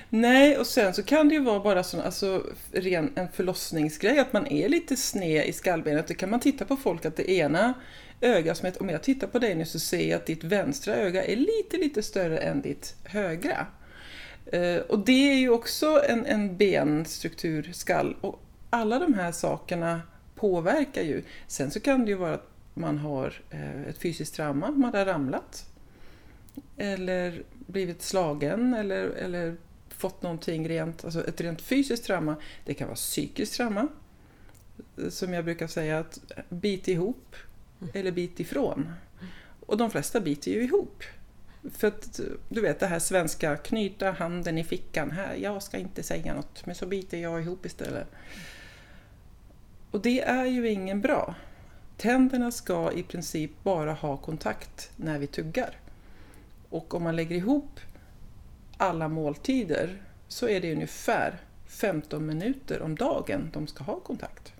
Nej, 0.09 0.57
och 0.57 0.67
sen 0.67 0.93
så 0.93 1.03
kan 1.03 1.29
det 1.29 1.35
ju 1.35 1.43
vara 1.43 1.59
bara 1.59 1.83
sån, 1.83 2.01
alltså, 2.01 2.43
ren, 2.71 3.13
en 3.15 3.31
förlossningsgrej, 3.31 4.19
att 4.19 4.33
man 4.33 4.47
är 4.47 4.69
lite 4.69 4.95
sned 4.95 5.45
i 5.45 5.53
skallbenet. 5.53 6.07
Det 6.07 6.13
kan 6.13 6.29
man 6.29 6.39
titta 6.39 6.65
på 6.65 6.75
folk, 6.75 7.05
att 7.05 7.15
det 7.15 7.31
ena 7.31 7.73
ögat, 8.21 8.57
som 8.57 8.71
om 8.79 8.89
jag 8.89 9.03
tittar 9.03 9.27
på 9.27 9.39
dig 9.39 9.55
nu 9.55 9.65
så 9.65 9.79
ser 9.79 10.09
jag 10.09 10.17
att 10.17 10.25
ditt 10.25 10.43
vänstra 10.43 10.95
öga 10.95 11.23
är 11.23 11.35
lite, 11.35 11.77
lite 11.77 12.03
större 12.03 12.37
än 12.37 12.61
ditt 12.61 12.95
högra. 13.03 13.67
Eh, 14.51 14.77
och 14.77 14.99
det 14.99 15.31
är 15.31 15.35
ju 15.35 15.49
också 15.49 16.03
en, 16.07 16.25
en 16.25 16.57
benstruktur, 16.57 17.69
skall. 17.73 18.15
Och 18.21 18.39
alla 18.69 18.99
de 18.99 19.13
här 19.13 19.31
sakerna 19.31 20.01
påverkar 20.35 21.01
ju. 21.01 21.23
Sen 21.47 21.71
så 21.71 21.79
kan 21.79 22.05
det 22.05 22.11
ju 22.11 22.17
vara 22.17 22.33
att 22.33 22.47
man 22.73 22.97
har 22.97 23.41
eh, 23.49 23.81
ett 23.81 23.97
fysiskt 23.97 24.35
trauma, 24.35 24.71
man 24.71 24.93
har 24.93 25.05
ramlat. 25.05 25.65
Eller 26.77 27.43
blivit 27.67 28.01
slagen 28.01 28.73
eller, 28.73 29.09
eller 29.09 29.55
fått 29.89 30.21
någonting 30.21 30.69
rent, 30.69 31.05
alltså 31.05 31.27
ett 31.27 31.41
rent 31.41 31.61
fysiskt 31.61 32.05
trauma. 32.05 32.35
Det 32.65 32.73
kan 32.73 32.87
vara 32.87 32.95
psykiskt 32.95 33.53
trauma. 33.53 33.87
Som 35.09 35.33
jag 35.33 35.45
brukar 35.45 35.67
säga, 35.67 35.99
att 35.99 36.19
bit 36.49 36.87
ihop 36.87 37.35
eller 37.93 38.11
bit 38.11 38.39
ifrån. 38.39 38.91
Och 39.65 39.77
de 39.77 39.91
flesta 39.91 40.19
biter 40.19 40.51
ju 40.51 40.63
ihop. 40.63 41.03
För 41.69 41.87
att 41.87 42.19
du 42.49 42.61
vet 42.61 42.79
det 42.79 42.87
här 42.87 42.99
svenska, 42.99 43.57
knyta 43.57 44.11
handen 44.11 44.57
i 44.57 44.63
fickan 44.63 45.11
här, 45.11 45.35
jag 45.35 45.63
ska 45.63 45.77
inte 45.77 46.03
säga 46.03 46.33
något, 46.33 46.65
men 46.65 46.75
så 46.75 46.85
biter 46.85 47.17
jag 47.17 47.41
ihop 47.41 47.65
istället. 47.65 48.07
Och 49.91 50.01
det 50.01 50.21
är 50.21 50.45
ju 50.45 50.69
ingen 50.69 51.01
bra. 51.01 51.35
Tänderna 51.97 52.51
ska 52.51 52.91
i 52.91 53.03
princip 53.03 53.51
bara 53.63 53.93
ha 53.93 54.17
kontakt 54.17 54.91
när 54.95 55.19
vi 55.19 55.27
tuggar. 55.27 55.77
Och 56.69 56.93
om 56.93 57.03
man 57.03 57.15
lägger 57.15 57.35
ihop 57.35 57.79
alla 58.77 59.07
måltider 59.07 60.01
så 60.27 60.47
är 60.47 60.61
det 60.61 60.73
ungefär 60.73 61.39
15 61.65 62.25
minuter 62.25 62.81
om 62.81 62.95
dagen 62.95 63.49
de 63.53 63.67
ska 63.67 63.83
ha 63.83 63.99
kontakt. 63.99 64.53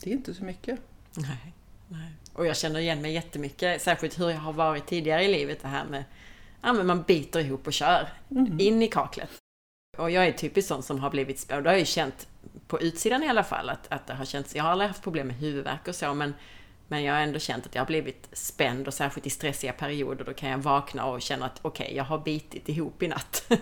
Det 0.00 0.10
är 0.10 0.14
inte 0.14 0.34
så 0.34 0.44
mycket. 0.44 0.80
Nej, 1.16 1.54
nej. 1.88 2.12
Och 2.36 2.46
jag 2.46 2.56
känner 2.56 2.80
igen 2.80 3.02
mig 3.02 3.12
jättemycket, 3.12 3.82
särskilt 3.82 4.20
hur 4.20 4.30
jag 4.30 4.38
har 4.38 4.52
varit 4.52 4.86
tidigare 4.86 5.24
i 5.24 5.28
livet 5.28 5.62
det 5.62 5.68
här 5.68 5.84
med 5.84 6.04
Ja 6.62 6.72
men 6.72 6.86
man 6.86 7.02
biter 7.02 7.40
ihop 7.40 7.66
och 7.66 7.72
kör 7.72 8.08
mm. 8.30 8.60
in 8.60 8.82
i 8.82 8.88
kaklet. 8.88 9.30
Och 9.98 10.10
jag 10.10 10.26
är 10.26 10.32
typiskt 10.32 10.68
sån 10.68 10.82
som 10.82 11.00
har 11.00 11.10
blivit 11.10 11.38
spänd. 11.38 11.64
Det 11.64 11.70
har 11.70 11.74
jag 11.74 11.80
ju 11.80 11.86
känt 11.86 12.28
på 12.66 12.80
utsidan 12.80 13.22
i 13.22 13.28
alla 13.28 13.44
fall 13.44 13.68
att, 13.68 13.92
att 13.92 14.06
det 14.06 14.14
har 14.14 14.24
känts, 14.24 14.56
jag 14.56 14.64
har 14.64 14.70
aldrig 14.70 14.88
haft 14.88 15.02
problem 15.02 15.26
med 15.26 15.36
huvudvärk 15.36 15.88
och 15.88 15.94
så 15.94 16.14
men 16.14 16.34
men 16.88 17.04
jag 17.04 17.14
har 17.14 17.20
ändå 17.20 17.38
känt 17.38 17.66
att 17.66 17.74
jag 17.74 17.82
har 17.82 17.86
blivit 17.86 18.28
spänd 18.32 18.86
och 18.86 18.94
särskilt 18.94 19.26
i 19.26 19.30
stressiga 19.30 19.72
perioder 19.72 20.24
då 20.24 20.34
kan 20.34 20.50
jag 20.50 20.58
vakna 20.58 21.04
och 21.06 21.22
känna 21.22 21.46
att 21.46 21.58
okej, 21.62 21.84
okay, 21.84 21.96
jag 21.96 22.04
har 22.04 22.18
bitit 22.18 22.68
ihop 22.68 23.02
i 23.02 23.08
natt. 23.08 23.52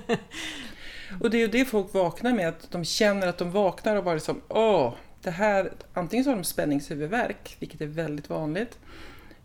och 1.20 1.30
det 1.30 1.36
är 1.36 1.40
ju 1.40 1.48
det 1.48 1.64
folk 1.64 1.94
vaknar 1.94 2.32
med, 2.32 2.48
att 2.48 2.70
de 2.70 2.84
känner 2.84 3.26
att 3.26 3.38
de 3.38 3.50
vaknar 3.50 3.96
och 3.96 4.04
bara 4.04 4.20
som 4.20 4.40
åh, 4.48 4.94
det 5.24 5.30
här, 5.30 5.72
antingen 5.92 6.24
så 6.24 6.30
har 6.30 6.36
de 6.36 6.44
spänningshuvudvärk, 6.44 7.56
vilket 7.58 7.80
är 7.80 7.86
väldigt 7.86 8.30
vanligt. 8.30 8.78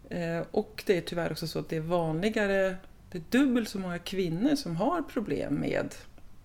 Eh, 0.10 0.44
och 0.52 0.84
det 0.86 0.98
är 0.98 1.02
tyvärr 1.02 1.32
också 1.32 1.48
så 1.48 1.60
att 1.60 1.70
det 1.70 1.76
är 1.76 1.82
vanligare, 1.82 2.78
det 3.12 3.18
är 3.18 3.24
dubbelt 3.30 3.70
så 3.70 3.80
många 3.80 4.00
kvinnor 4.00 4.56
som 4.56 4.76
har 4.76 5.02
problem 5.02 5.54
med 5.54 5.96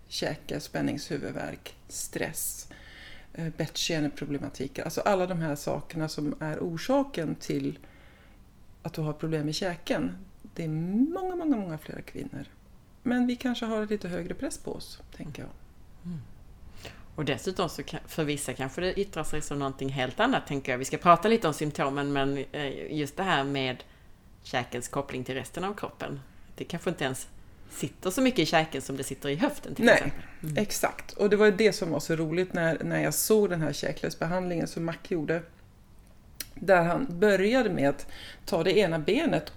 käke, 0.09 0.61
spänningshuvudvärk, 0.61 1.77
stress, 1.89 2.69
eh, 3.35 3.49
bettskeneproblematik. 3.57 4.79
Alltså 4.79 5.01
alla 5.01 5.27
de 5.27 5.39
här 5.39 5.57
sakerna 5.57 6.09
som 6.09 6.35
är 6.41 6.59
orsaken 6.59 7.35
till 7.35 7.79
att 8.83 8.93
du 8.93 9.01
har 9.01 9.13
problem 9.13 9.45
med 9.45 9.55
käken. 9.55 10.17
Det 10.55 10.65
är 10.65 10.69
många, 10.69 11.37
många, 11.37 11.57
många 11.57 11.79
fler 11.79 12.01
kvinnor. 12.01 12.45
Men 13.03 13.27
vi 13.27 13.37
kanske 13.37 13.67
har 13.67 13.87
lite 13.87 14.09
högre 14.09 14.35
press 14.35 14.59
på 14.59 14.73
oss, 14.73 15.03
tänker 15.17 15.43
jag. 15.43 15.51
Mm. 16.05 16.19
Och 17.15 17.25
dessutom 17.25 17.69
så 17.69 17.83
kan, 17.83 18.01
för 18.07 18.25
vissa 18.25 18.53
kanske 18.53 18.81
det 18.81 19.01
yttrar 19.01 19.25
sig 19.25 19.43
som 19.43 19.59
någonting 19.59 19.89
helt 19.89 20.21
annat, 20.21 20.47
tänker 20.47 20.73
jag. 20.73 20.79
Vi 20.79 20.85
ska 20.85 20.97
prata 20.97 21.29
lite 21.29 21.49
om 21.49 21.55
symptomen, 21.55 22.13
men 22.13 22.45
eh, 22.53 22.93
just 22.93 23.17
det 23.17 23.23
här 23.23 23.45
med 23.45 23.85
käkens 24.43 24.89
koppling 24.89 25.25
till 25.25 25.35
resten 25.35 25.65
av 25.65 25.75
kroppen. 25.75 26.21
Det 26.57 26.65
kanske 26.65 26.91
inte 26.91 27.05
ens 27.05 27.29
sitter 27.71 28.11
så 28.11 28.21
mycket 28.21 28.39
i 28.39 28.47
käken 28.47 28.83
som 28.83 28.97
det 28.97 29.05
sitter 29.05 29.29
i 29.29 29.35
höften 29.35 29.75
till 29.75 29.85
Nej, 29.85 29.95
exempel. 29.95 30.23
Mm. 30.43 30.57
exakt. 30.57 31.13
Och 31.13 31.31
det 31.31 31.37
var 31.37 31.51
det 31.51 31.73
som 31.73 31.91
var 31.91 32.01
så 32.01 32.17
roligt 32.17 32.53
när, 32.53 32.85
när 32.85 33.03
jag 33.03 33.15
såg 33.15 33.51
den 33.51 33.61
här 33.61 33.73
käklösbehandlingen 33.73 34.69
som 34.69 34.85
Mac 34.85 34.95
gjorde. 35.09 35.43
Där 36.55 36.83
han 36.83 37.07
började 37.11 37.71
med 37.71 37.89
att 37.89 38.07
ta 38.47 38.63
det 38.63 38.79
ena 38.79 38.99
benet 38.99 39.53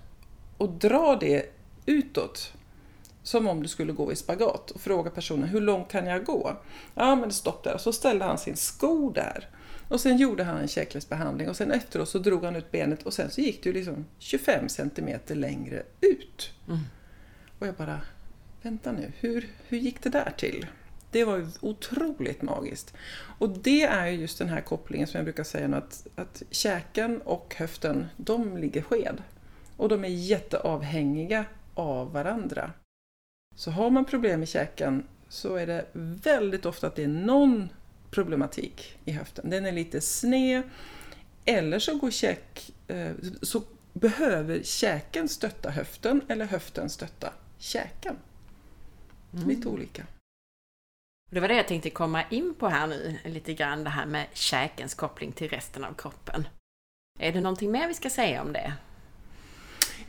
och 0.58 0.70
dra 0.70 1.15
det 1.15 1.46
utåt. 1.86 2.54
Som 3.28 3.48
om 3.48 3.62
du 3.63 3.68
skulle 3.68 3.94
gå 3.94 4.12
i 4.12 4.16
spagat 4.16 4.72
och 4.72 4.82
fråga 4.82 5.12
personen 5.12 5.50
hur 5.50 5.62
långt 5.62 5.92
kan 5.92 6.06
jag 6.06 6.26
gå? 6.26 6.58
Ja 6.96 7.16
men 7.16 7.32
stopp 7.32 7.63
där. 7.63 7.74
Och 7.74 7.82
så 7.82 7.94
ställde 7.94 8.26
han 8.26 8.38
sin 8.38 8.58
sko 8.58 9.12
där. 9.12 9.50
Och 9.90 10.02
sen 10.02 10.18
gjorde 10.18 10.44
han 10.44 10.58
en 10.58 10.68
käkläsbehandling 10.68 11.50
och 11.50 11.56
sen 11.56 11.72
efteråt 11.72 12.10
så 12.10 12.20
drog 12.20 12.44
han 12.44 12.56
ut 12.56 12.72
benet 12.72 13.04
och 13.04 13.13
sen 13.13 13.32
så 13.32 13.42
gick 13.42 13.63
det 13.63 13.70
ju 13.70 13.74
liksom 13.74 14.06
25 14.20 14.70
centimeter 14.70 15.36
längre 15.36 15.84
ut. 16.02 16.52
Mm. 16.68 16.80
Och 17.60 17.68
jag 17.68 17.76
bara, 17.76 18.02
vänta 18.62 18.92
nu, 18.92 19.12
hur, 19.20 19.48
hur 19.68 19.78
gick 19.78 20.04
det 20.04 20.10
där 20.10 20.34
till? 20.38 20.66
Det 21.12 21.24
var 21.24 21.38
ju 21.38 21.48
otroligt 21.62 22.42
magiskt. 22.42 22.94
Och 23.40 23.50
det 23.50 23.84
är 23.84 24.08
ju 24.08 24.18
just 24.18 24.40
den 24.40 24.50
här 24.50 24.62
kopplingen 24.62 25.08
som 25.08 25.18
jag 25.18 25.26
brukar 25.26 25.44
säga 25.44 25.68
nu, 25.68 25.78
att, 25.78 26.08
att 26.16 26.44
käken 26.52 27.22
och 27.22 27.56
höften, 27.58 28.06
de 28.18 28.58
ligger 28.58 28.82
sked. 28.82 29.24
Och 29.78 29.90
de 29.90 30.06
är 30.06 30.10
jätteavhängiga 30.10 31.46
av 31.74 32.13
varandra. 32.13 32.72
Så 33.58 33.72
har 33.72 33.89
man 33.89 34.06
problem 34.06 34.39
med 34.39 34.50
käken 34.50 35.08
så 35.30 35.56
är 35.56 35.67
det 35.67 35.86
väldigt 36.24 36.65
ofta 36.65 36.88
att 36.88 36.96
det 36.96 37.04
är 37.04 37.08
någon 37.08 37.70
problematik 38.12 38.98
i 39.06 39.12
höften. 39.12 39.50
Den 39.50 39.65
är 39.65 39.72
lite 39.72 40.02
sned 40.02 40.63
eller 41.46 41.80
så, 41.80 41.98
går 41.98 42.12
käk, 42.12 42.72
eh, 42.88 43.12
så 43.41 43.62
behöver 43.93 44.63
käken 44.63 45.30
stötta 45.30 45.70
höften 45.70 46.22
eller 46.28 46.46
höften 46.46 46.89
stötta 46.89 47.34
käken. 47.58 48.15
Mm. 49.34 49.48
Lite 49.48 49.67
olika. 49.67 50.06
Det 51.32 51.39
var 51.39 51.48
det 51.48 51.56
jag 51.56 51.67
tänkte 51.67 51.89
komma 51.89 52.24
in 52.30 52.54
på 52.54 52.67
här 52.67 52.88
nu, 52.88 53.17
lite 53.26 53.54
grann 53.54 53.84
det 53.84 53.89
här 53.89 54.06
med 54.06 54.28
käkens 54.34 54.93
koppling 54.93 55.32
till 55.32 55.50
resten 55.50 55.84
av 55.84 55.93
kroppen. 55.93 56.48
Är 57.20 57.34
det 57.34 57.41
någonting 57.41 57.72
mer 57.72 57.88
vi 57.88 57.93
ska 57.93 58.10
säga 58.10 58.41
om 58.41 58.54
det? 58.54 58.74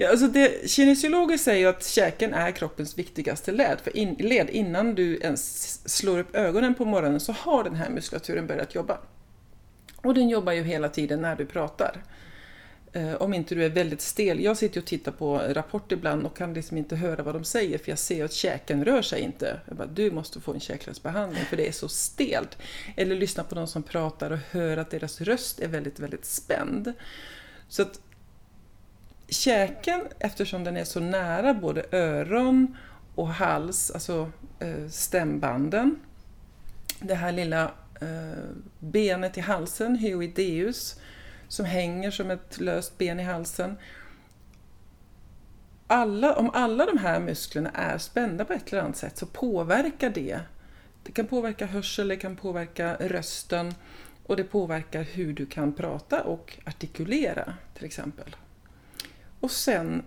Ja, 0.00 0.10
alltså 0.10 0.26
det, 0.26 0.70
kinesiologer 0.70 1.38
säger 1.38 1.66
att 1.66 1.86
käken 1.86 2.34
är 2.34 2.50
kroppens 2.50 2.98
viktigaste 2.98 3.52
led, 3.52 3.80
för 3.80 3.96
in, 3.96 4.14
led. 4.14 4.50
Innan 4.50 4.94
du 4.94 5.16
ens 5.16 5.80
slår 5.88 6.18
upp 6.18 6.36
ögonen 6.36 6.74
på 6.74 6.84
morgonen 6.84 7.20
så 7.20 7.32
har 7.32 7.64
den 7.64 7.74
här 7.74 7.90
muskulaturen 7.90 8.46
börjat 8.46 8.74
jobba. 8.74 8.98
Och 9.96 10.14
den 10.14 10.28
jobbar 10.28 10.52
ju 10.52 10.62
hela 10.62 10.88
tiden 10.88 11.22
när 11.22 11.36
du 11.36 11.46
pratar. 11.46 12.02
Eh, 12.92 13.14
om 13.14 13.34
inte 13.34 13.54
du 13.54 13.64
är 13.64 13.68
väldigt 13.68 14.00
stel. 14.00 14.40
Jag 14.40 14.56
sitter 14.56 14.80
och 14.80 14.86
tittar 14.86 15.12
på 15.12 15.38
Rapport 15.38 15.92
ibland 15.92 16.26
och 16.26 16.36
kan 16.36 16.54
liksom 16.54 16.76
inte 16.76 16.96
höra 16.96 17.22
vad 17.22 17.34
de 17.34 17.44
säger 17.44 17.78
för 17.78 17.90
jag 17.90 17.98
ser 17.98 18.24
att 18.24 18.32
käken 18.32 18.84
rör 18.84 19.02
sig 19.02 19.20
inte. 19.20 19.60
Jag 19.66 19.76
bara, 19.76 19.88
du 19.88 20.10
måste 20.10 20.40
få 20.40 20.52
en 20.52 20.60
käklösbehandling 20.60 21.44
för 21.44 21.56
det 21.56 21.68
är 21.68 21.72
så 21.72 21.88
stelt. 21.88 22.58
Eller 22.96 23.16
lyssna 23.16 23.44
på 23.44 23.54
någon 23.54 23.68
som 23.68 23.82
pratar 23.82 24.30
och 24.30 24.38
hör 24.50 24.76
att 24.76 24.90
deras 24.90 25.20
röst 25.20 25.60
är 25.60 25.68
väldigt, 25.68 26.00
väldigt 26.00 26.24
spänd. 26.24 26.92
Så 27.68 27.82
att 27.82 28.00
käken, 29.28 30.00
eftersom 30.18 30.64
den 30.64 30.76
är 30.76 30.84
så 30.84 31.00
nära 31.00 31.54
både 31.54 31.84
öron 31.92 32.76
och 33.14 33.28
hals, 33.28 33.90
alltså 33.90 34.30
eh, 34.58 34.88
stämbanden, 34.88 36.00
det 37.00 37.14
här 37.14 37.32
lilla 37.32 37.64
eh, 38.00 38.44
benet 38.78 39.38
i 39.38 39.40
halsen, 39.40 39.96
hyoideus, 39.96 41.00
som 41.48 41.64
hänger 41.64 42.10
som 42.10 42.30
ett 42.30 42.60
löst 42.60 42.98
ben 42.98 43.20
i 43.20 43.22
halsen. 43.22 43.76
Alla, 45.86 46.36
om 46.36 46.50
alla 46.50 46.86
de 46.86 46.98
här 46.98 47.20
musklerna 47.20 47.70
är 47.70 47.98
spända 47.98 48.44
på 48.44 48.52
ett 48.52 48.72
eller 48.72 48.82
annat 48.82 48.96
sätt 48.96 49.18
så 49.18 49.26
påverkar 49.26 50.10
det. 50.10 50.40
Det 51.02 51.12
kan 51.12 51.26
påverka 51.26 51.66
hörsel, 51.66 52.08
det 52.08 52.16
kan 52.16 52.36
påverka 52.36 52.94
rösten 52.94 53.74
och 54.26 54.36
det 54.36 54.44
påverkar 54.44 55.02
hur 55.02 55.32
du 55.32 55.46
kan 55.46 55.72
prata 55.72 56.22
och 56.22 56.58
artikulera 56.64 57.54
till 57.74 57.84
exempel. 57.84 58.36
Och 59.40 59.50
sen 59.50 60.04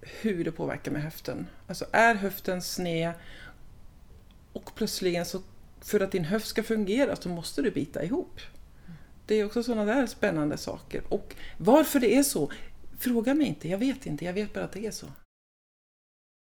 hur 0.00 0.44
det 0.44 0.52
påverkar 0.52 0.92
med 0.92 1.02
höften. 1.02 1.46
Alltså 1.66 1.86
är 1.92 2.14
höften 2.14 2.62
sned 2.62 3.12
och 4.52 4.74
plötsligen 4.74 5.26
så 5.26 5.42
för 5.80 6.00
att 6.00 6.12
din 6.12 6.24
höft 6.24 6.46
ska 6.46 6.62
fungera 6.62 7.16
så 7.16 7.28
måste 7.28 7.62
du 7.62 7.70
bita 7.70 8.04
ihop. 8.04 8.40
Det 9.26 9.34
är 9.34 9.44
också 9.44 9.62
sådana 9.62 9.84
där 9.94 10.06
spännande 10.06 10.56
saker. 10.56 11.02
Och 11.08 11.34
varför 11.58 12.00
det 12.00 12.14
är 12.14 12.22
så, 12.22 12.50
fråga 12.98 13.34
mig 13.34 13.46
inte, 13.46 13.68
jag 13.68 13.78
vet 13.78 14.06
inte, 14.06 14.24
jag 14.24 14.32
vet 14.32 14.52
bara 14.52 14.64
att 14.64 14.72
det 14.72 14.86
är 14.86 14.90
så. 14.90 15.06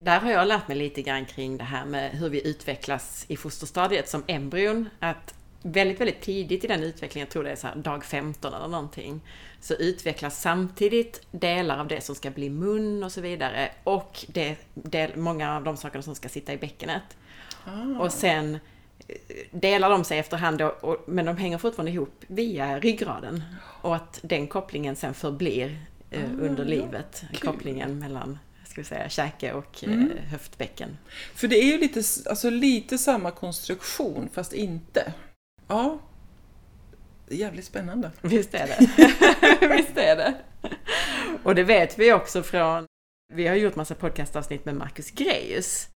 Där 0.06 0.20
har 0.20 0.32
jag 0.32 0.48
lärt 0.48 0.68
mig 0.68 0.78
lite 0.78 1.02
grann 1.02 1.26
kring 1.26 1.58
det 1.58 1.64
här 1.64 1.86
med 1.86 2.12
hur 2.12 2.30
vi 2.30 2.48
utvecklas 2.48 3.26
i 3.28 3.38
fosterstadiet 3.38 4.10
som 4.10 4.24
embryon. 4.28 4.90
Att 5.00 5.34
väldigt, 5.66 6.00
väldigt 6.00 6.22
tidigt 6.22 6.64
i 6.64 6.68
den 6.68 6.84
utvecklingen, 6.84 7.26
jag 7.26 7.32
tror 7.32 7.44
det 7.44 7.52
är 7.52 7.56
så 7.56 7.68
dag 7.76 8.06
15 8.06 8.54
eller 8.54 8.68
någonting, 8.68 9.22
så 9.60 9.74
utvecklas 9.74 10.42
samtidigt 10.42 11.22
delar 11.32 11.78
av 11.78 11.88
det 11.88 12.02
som 12.02 12.16
ska 12.16 12.30
bli 12.32 12.50
mun 12.50 13.04
och 13.04 13.12
så 13.12 13.22
vidare 13.22 13.72
och 13.84 14.26
det, 14.28 14.56
det, 14.74 15.16
många 15.16 15.56
av 15.56 15.64
de 15.64 15.78
sakerna 15.78 16.02
som 16.02 16.16
ska 16.16 16.30
sitta 16.30 16.54
i 16.54 16.58
bäckenet. 16.58 17.04
Ah. 17.66 18.00
Och 18.00 18.12
sen 18.12 18.60
eh, 19.08 19.16
delar 19.52 19.90
de 19.90 20.04
sig 20.04 20.20
efterhand, 20.20 20.58
då, 20.58 20.68
och, 20.68 21.04
men 21.08 21.26
de 21.26 21.38
hänger 21.38 21.58
fortfarande 21.58 21.92
ihop 21.92 22.24
via 22.28 22.80
ryggraden. 22.80 23.44
Och 23.82 23.96
att 23.96 24.20
den 24.24 24.48
kopplingen 24.48 24.96
sen 24.96 25.14
förblir 25.14 25.80
eh, 26.12 26.22
Ah, 26.24 26.42
under 26.46 26.66
livet. 26.66 27.24
Kul. 27.32 27.40
Kopplingen 27.40 28.00
mellan 28.00 28.40
ska 28.66 28.82
vi 28.82 28.86
säga, 28.86 29.10
käke 29.10 29.54
och 29.54 29.84
Mm. 29.84 30.12
eh, 30.12 30.24
höftbäcken. 30.24 30.98
För 31.36 31.48
det 31.48 31.56
är 31.56 31.66
ju 31.66 31.78
lite, 31.78 32.02
alltså 32.30 32.50
lite 32.50 32.98
samma 32.98 33.32
konstruktion 33.32 34.30
fast 34.34 34.54
inte. 34.54 35.14
Ja, 35.68 36.00
jävligt 37.30 37.66
spännande. 37.66 38.12
Visst 38.22 38.54
är 38.54 38.68
det. 38.68 38.78
Visst 39.76 39.98
är 39.98 40.16
det. 40.16 40.36
Och 41.44 41.56
det 41.56 41.64
vet 41.64 42.00
vi 42.00 42.14
också 42.14 42.44
från, 42.44 42.86
vi 43.34 43.48
har 43.48 43.56
gjort 43.56 43.76
massa 43.76 43.96
podcastavsnitt 43.96 44.66
med 44.66 44.76
Marcus 44.76 45.12
Greus. 45.12 45.90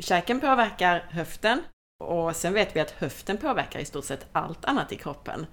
Käken 0.00 0.40
påverkar 0.40 0.98
höften 1.10 1.62
och 2.04 2.36
sen 2.36 2.52
vet 2.52 2.76
vi 2.76 2.80
att 2.80 2.90
höften 2.90 3.36
påverkar 3.36 3.80
i 3.80 3.84
stort 3.84 4.04
sett 4.04 4.26
allt 4.32 4.64
annat 4.64 4.92
i 4.92 4.96
kroppen. 4.96 5.46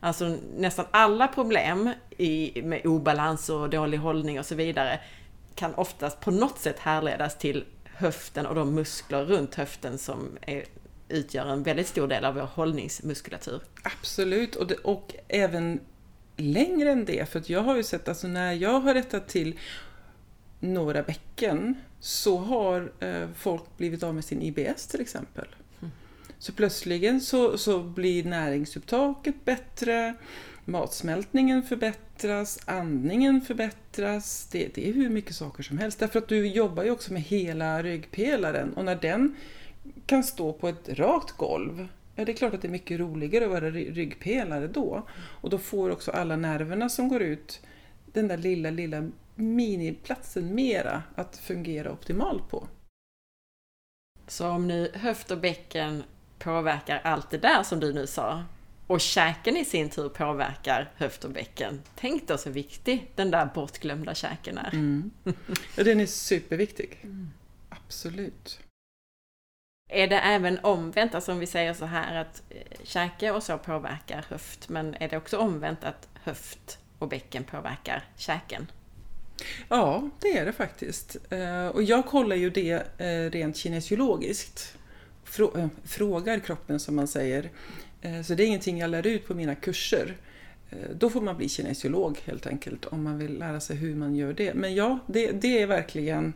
Alltså 0.00 0.36
nästan 0.56 0.86
alla 0.90 1.28
problem 1.28 1.92
i, 2.10 2.62
med 2.62 2.86
obalans 2.86 3.48
och 3.48 3.70
dålig 3.70 3.98
hållning 3.98 4.38
och 4.38 4.46
så 4.46 4.54
vidare 4.54 5.00
kan 5.54 5.74
oftast 5.74 6.20
på 6.20 6.30
något 6.30 6.58
sätt 6.58 6.78
härledas 6.78 7.38
till 7.38 7.64
höften 7.84 8.46
och 8.46 8.54
de 8.54 8.74
muskler 8.74 9.24
runt 9.24 9.54
höften 9.54 9.98
som 9.98 10.38
är, 10.42 10.64
utgör 11.10 11.46
en 11.46 11.62
väldigt 11.62 11.86
stor 11.86 12.08
del 12.08 12.24
av 12.24 12.34
vår 12.34 12.42
hållningsmuskulatur. 12.42 13.60
Absolut, 13.82 14.56
och, 14.56 14.66
det, 14.66 14.74
och 14.74 15.14
även 15.28 15.80
längre 16.36 16.92
än 16.92 17.04
det. 17.04 17.28
För 17.28 17.38
att 17.38 17.50
jag 17.50 17.60
har 17.60 17.76
ju 17.76 17.82
sett, 17.82 18.08
alltså 18.08 18.28
när 18.28 18.52
jag 18.52 18.80
har 18.80 18.94
rättat 18.94 19.28
till 19.28 19.58
några 20.60 21.02
bäcken 21.02 21.74
så 22.00 22.38
har 22.38 22.92
eh, 23.00 23.28
folk 23.36 23.62
blivit 23.76 24.02
av 24.02 24.14
med 24.14 24.24
sin 24.24 24.42
IBS 24.42 24.86
till 24.86 25.00
exempel. 25.00 25.46
Mm. 25.80 25.92
Så 26.38 26.52
plötsligen 26.52 27.20
så, 27.20 27.58
så 27.58 27.82
blir 27.82 28.24
näringsupptaget 28.24 29.44
bättre, 29.44 30.14
matsmältningen 30.64 31.62
förbättras, 31.62 32.58
andningen 32.64 33.40
förbättras. 33.40 34.48
Det, 34.52 34.74
det 34.74 34.88
är 34.88 34.92
hur 34.92 35.10
mycket 35.10 35.34
saker 35.34 35.62
som 35.62 35.78
helst. 35.78 35.98
Därför 35.98 36.18
att 36.18 36.28
du 36.28 36.46
jobbar 36.46 36.84
ju 36.84 36.90
också 36.90 37.12
med 37.12 37.22
hela 37.22 37.82
ryggpelaren 37.82 38.72
och 38.74 38.84
när 38.84 38.96
den 38.96 39.36
kan 40.06 40.24
stå 40.24 40.52
på 40.52 40.68
ett 40.68 40.88
rakt 40.88 41.32
golv 41.36 41.88
Ja, 42.14 42.24
det 42.24 42.32
är 42.32 42.36
klart 42.36 42.54
att 42.54 42.62
det 42.62 42.68
är 42.68 42.72
mycket 42.72 43.00
roligare 43.00 43.44
att 43.44 43.50
vara 43.50 43.70
ry- 43.70 43.92
ryggpelare 43.92 44.66
då. 44.68 45.06
Och 45.40 45.50
då 45.50 45.58
får 45.58 45.90
också 45.90 46.10
alla 46.10 46.36
nerverna 46.36 46.88
som 46.88 47.08
går 47.08 47.22
ut 47.22 47.60
den 48.12 48.28
där 48.28 48.36
lilla, 48.36 48.70
lilla 48.70 49.10
miniplatsen 49.34 50.54
mera 50.54 51.02
att 51.14 51.36
fungera 51.36 51.92
optimalt 51.92 52.48
på. 52.50 52.68
Så 54.26 54.48
om 54.48 54.68
nu 54.68 54.90
höft 54.94 55.30
och 55.30 55.38
bäcken 55.38 56.02
påverkar 56.38 57.00
allt 57.04 57.30
det 57.30 57.38
där 57.38 57.62
som 57.62 57.80
du 57.80 57.92
nu 57.92 58.06
sa 58.06 58.44
och 58.86 59.00
käken 59.00 59.56
i 59.56 59.64
sin 59.64 59.90
tur 59.90 60.08
påverkar 60.08 60.92
höft 60.96 61.24
och 61.24 61.30
bäcken. 61.30 61.80
Tänk 61.94 62.28
då 62.28 62.38
så 62.38 62.50
viktig 62.50 63.10
den 63.14 63.30
där 63.30 63.46
bortglömda 63.54 64.14
käken 64.14 64.58
är. 64.58 64.70
Mm. 64.72 65.10
Ja, 65.76 65.84
den 65.84 66.00
är 66.00 66.06
superviktig. 66.06 67.04
Absolut. 67.68 68.60
Är 69.92 70.06
det 70.06 70.18
även 70.18 70.58
omvänt, 70.62 71.14
alltså 71.14 71.32
om 71.32 71.38
vi 71.38 71.46
säger 71.46 71.74
så 71.74 71.84
här 71.84 72.16
att 72.16 72.42
eh, 72.50 72.56
käke 72.84 73.30
och 73.30 73.42
så 73.42 73.58
påverkar 73.58 74.24
höft, 74.28 74.68
men 74.68 74.94
är 75.00 75.08
det 75.08 75.16
också 75.16 75.38
omvänt 75.38 75.84
att 75.84 76.08
höft 76.22 76.78
och 76.98 77.08
bäcken 77.08 77.44
påverkar 77.44 78.04
käken? 78.16 78.66
Ja, 79.68 80.10
det 80.20 80.38
är 80.38 80.46
det 80.46 80.52
faktiskt. 80.52 81.16
Eh, 81.30 81.66
och 81.66 81.82
jag 81.82 82.06
kollar 82.06 82.36
ju 82.36 82.50
det 82.50 82.82
eh, 82.98 83.30
rent 83.30 83.56
kinesiologiskt. 83.56 84.76
Frågar 85.84 86.38
kroppen 86.38 86.80
som 86.80 86.96
man 86.96 87.08
säger. 87.08 87.50
Så 88.26 88.34
det 88.34 88.42
är 88.42 88.46
ingenting 88.46 88.78
jag 88.78 88.90
lär 88.90 89.06
ut 89.06 89.26
på 89.26 89.34
mina 89.34 89.54
kurser. 89.54 90.16
Då 90.94 91.10
får 91.10 91.20
man 91.20 91.36
bli 91.36 91.48
kinesiolog 91.48 92.18
helt 92.24 92.46
enkelt 92.46 92.84
om 92.84 93.02
man 93.02 93.18
vill 93.18 93.38
lära 93.38 93.60
sig 93.60 93.76
hur 93.76 93.94
man 93.94 94.16
gör 94.16 94.32
det. 94.32 94.54
Men 94.54 94.74
ja, 94.74 94.98
det, 95.06 95.30
det 95.32 95.62
är 95.62 95.66
verkligen 95.66 96.32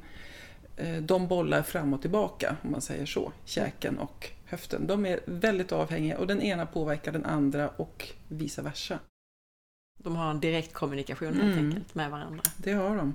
de 1.03 1.27
bollar 1.29 1.63
fram 1.63 1.95
och 1.95 2.01
tillbaka 2.01 2.57
om 2.63 2.71
man 2.71 2.81
säger 2.81 3.07
så. 3.07 3.33
Käken 3.45 3.99
och 3.99 4.31
höften. 4.45 4.87
De 4.87 5.07
är 5.07 5.21
väldigt 5.27 5.73
avhängiga 5.73 6.19
och 6.19 6.27
den 6.27 6.43
ena 6.43 6.67
påverkar 6.67 7.13
den 7.13 7.25
andra 7.25 7.69
och 7.69 8.09
vice 8.29 8.63
versa. 8.63 8.99
De 9.99 10.17
har 10.17 10.31
en 10.31 10.41
direkt 10.41 10.73
kommunikation 10.73 11.35
helt 11.35 11.43
Mm. 11.59 11.67
enkelt 11.67 11.95
med 11.95 12.11
varandra. 12.11 12.43
Det 12.57 12.73
har 12.73 12.97
de. 12.97 13.15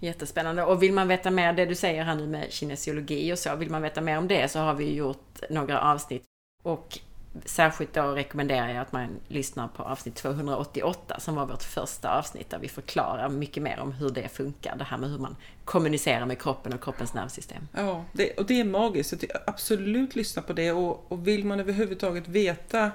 Jättespännande. 0.00 0.64
Och 0.64 0.82
vill 0.82 0.92
man 0.92 1.08
veta 1.08 1.30
mer, 1.30 1.52
det 1.52 1.66
du 1.66 1.74
säger 1.74 2.04
här 2.04 2.14
nu 2.14 2.26
med 2.26 2.52
kinesiologi 2.52 3.32
och 3.32 3.38
så, 3.38 3.56
vill 3.56 3.70
man 3.70 3.82
veta 3.82 4.00
mer 4.00 4.18
om 4.18 4.28
det 4.28 4.48
så 4.48 4.58
har 4.58 4.74
vi 4.74 4.94
gjort 4.94 5.40
några 5.50 5.80
avsnitt. 5.80 6.24
Och 6.62 6.98
särskilt 7.44 7.94
då 7.94 8.02
rekommenderar 8.02 8.68
jag 8.68 8.78
att 8.78 8.92
man 8.92 9.08
lyssnar 9.28 9.68
på 9.68 9.82
avsnitt 9.82 10.14
288 10.14 11.20
som 11.20 11.34
var 11.34 11.46
vårt 11.46 11.62
första 11.62 12.18
avsnitt 12.18 12.50
där 12.50 12.58
vi 12.58 12.68
förklarar 12.68 13.28
mycket 13.28 13.62
mer 13.62 13.80
om 13.80 13.92
hur 13.92 14.10
det 14.10 14.28
funkar. 14.28 14.76
Det 14.76 14.84
här 14.84 14.98
med 14.98 15.10
hur 15.10 15.18
man 15.18 15.36
kommunicerar 15.64 16.26
med 16.26 16.42
kroppen 16.42 16.72
och 16.72 16.82
kroppens 16.82 17.14
nervsystem. 17.14 17.68
Ja, 17.72 18.04
det, 18.12 18.32
och 18.32 18.46
det 18.46 18.60
är 18.60 18.64
magiskt. 18.64 19.10
Så 19.10 19.26
absolut 19.46 20.16
lyssna 20.16 20.42
på 20.42 20.52
det. 20.52 20.72
Och, 20.72 21.12
och 21.12 21.28
vill 21.28 21.44
man 21.44 21.60
överhuvudtaget 21.60 22.28
veta 22.28 22.90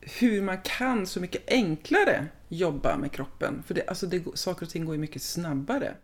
hur 0.00 0.42
man 0.42 0.58
kan 0.62 1.06
så 1.06 1.20
mycket 1.20 1.50
enklare 1.50 2.26
jobba 2.48 2.96
med 2.96 3.12
kroppen. 3.12 3.62
För 3.66 3.74
det, 3.74 3.88
alltså 3.88 4.06
det, 4.06 4.24
saker 4.34 4.66
och 4.66 4.70
ting 4.70 4.84
går 4.84 4.94
ju 4.94 5.00
mycket 5.00 5.22
snabbare. 5.22 5.94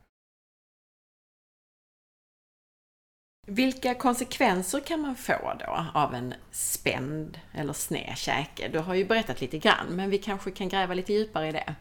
Vilka 3.46 3.94
konsekvenser 3.94 4.80
kan 4.80 5.00
man 5.00 5.16
få 5.16 5.52
då 5.58 5.86
av 5.94 6.14
en 6.14 6.34
spänd 6.52 7.38
eller 7.54 7.72
sned 7.72 8.16
käke? 8.16 8.68
Du 8.68 8.78
har 8.78 8.94
ju 8.94 9.04
berättat 9.04 9.40
lite 9.40 9.58
grann, 9.58 9.86
men 9.90 10.10
vi 10.10 10.18
kanske 10.18 10.50
kan 10.50 10.68
gräva 10.68 10.94
lite 10.94 11.12
djupare 11.12 11.48
i 11.48 11.52
det. 11.52 11.74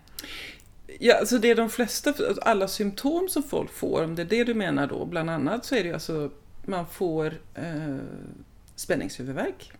Ja, 0.99 1.19
alltså 1.19 1.37
det 1.37 1.49
är 1.49 1.55
de 1.55 1.69
flesta, 1.69 2.13
alla 2.41 2.67
symptom 2.67 3.29
som 3.29 3.43
folk 3.43 3.71
får, 3.71 4.03
om 4.03 4.15
det 4.15 4.21
är 4.21 4.25
det 4.25 4.43
du 4.43 4.53
menar 4.53 4.87
då, 4.87 5.05
bland 5.05 5.29
annat 5.29 5.65
så 5.65 5.75
är 5.75 5.83
det 5.83 5.87
ju 5.87 5.93
alltså, 5.93 6.31
man 6.65 6.87
får 6.87 7.33
eh, 7.55 7.97
spänningshuvudvärk. 8.75 9.71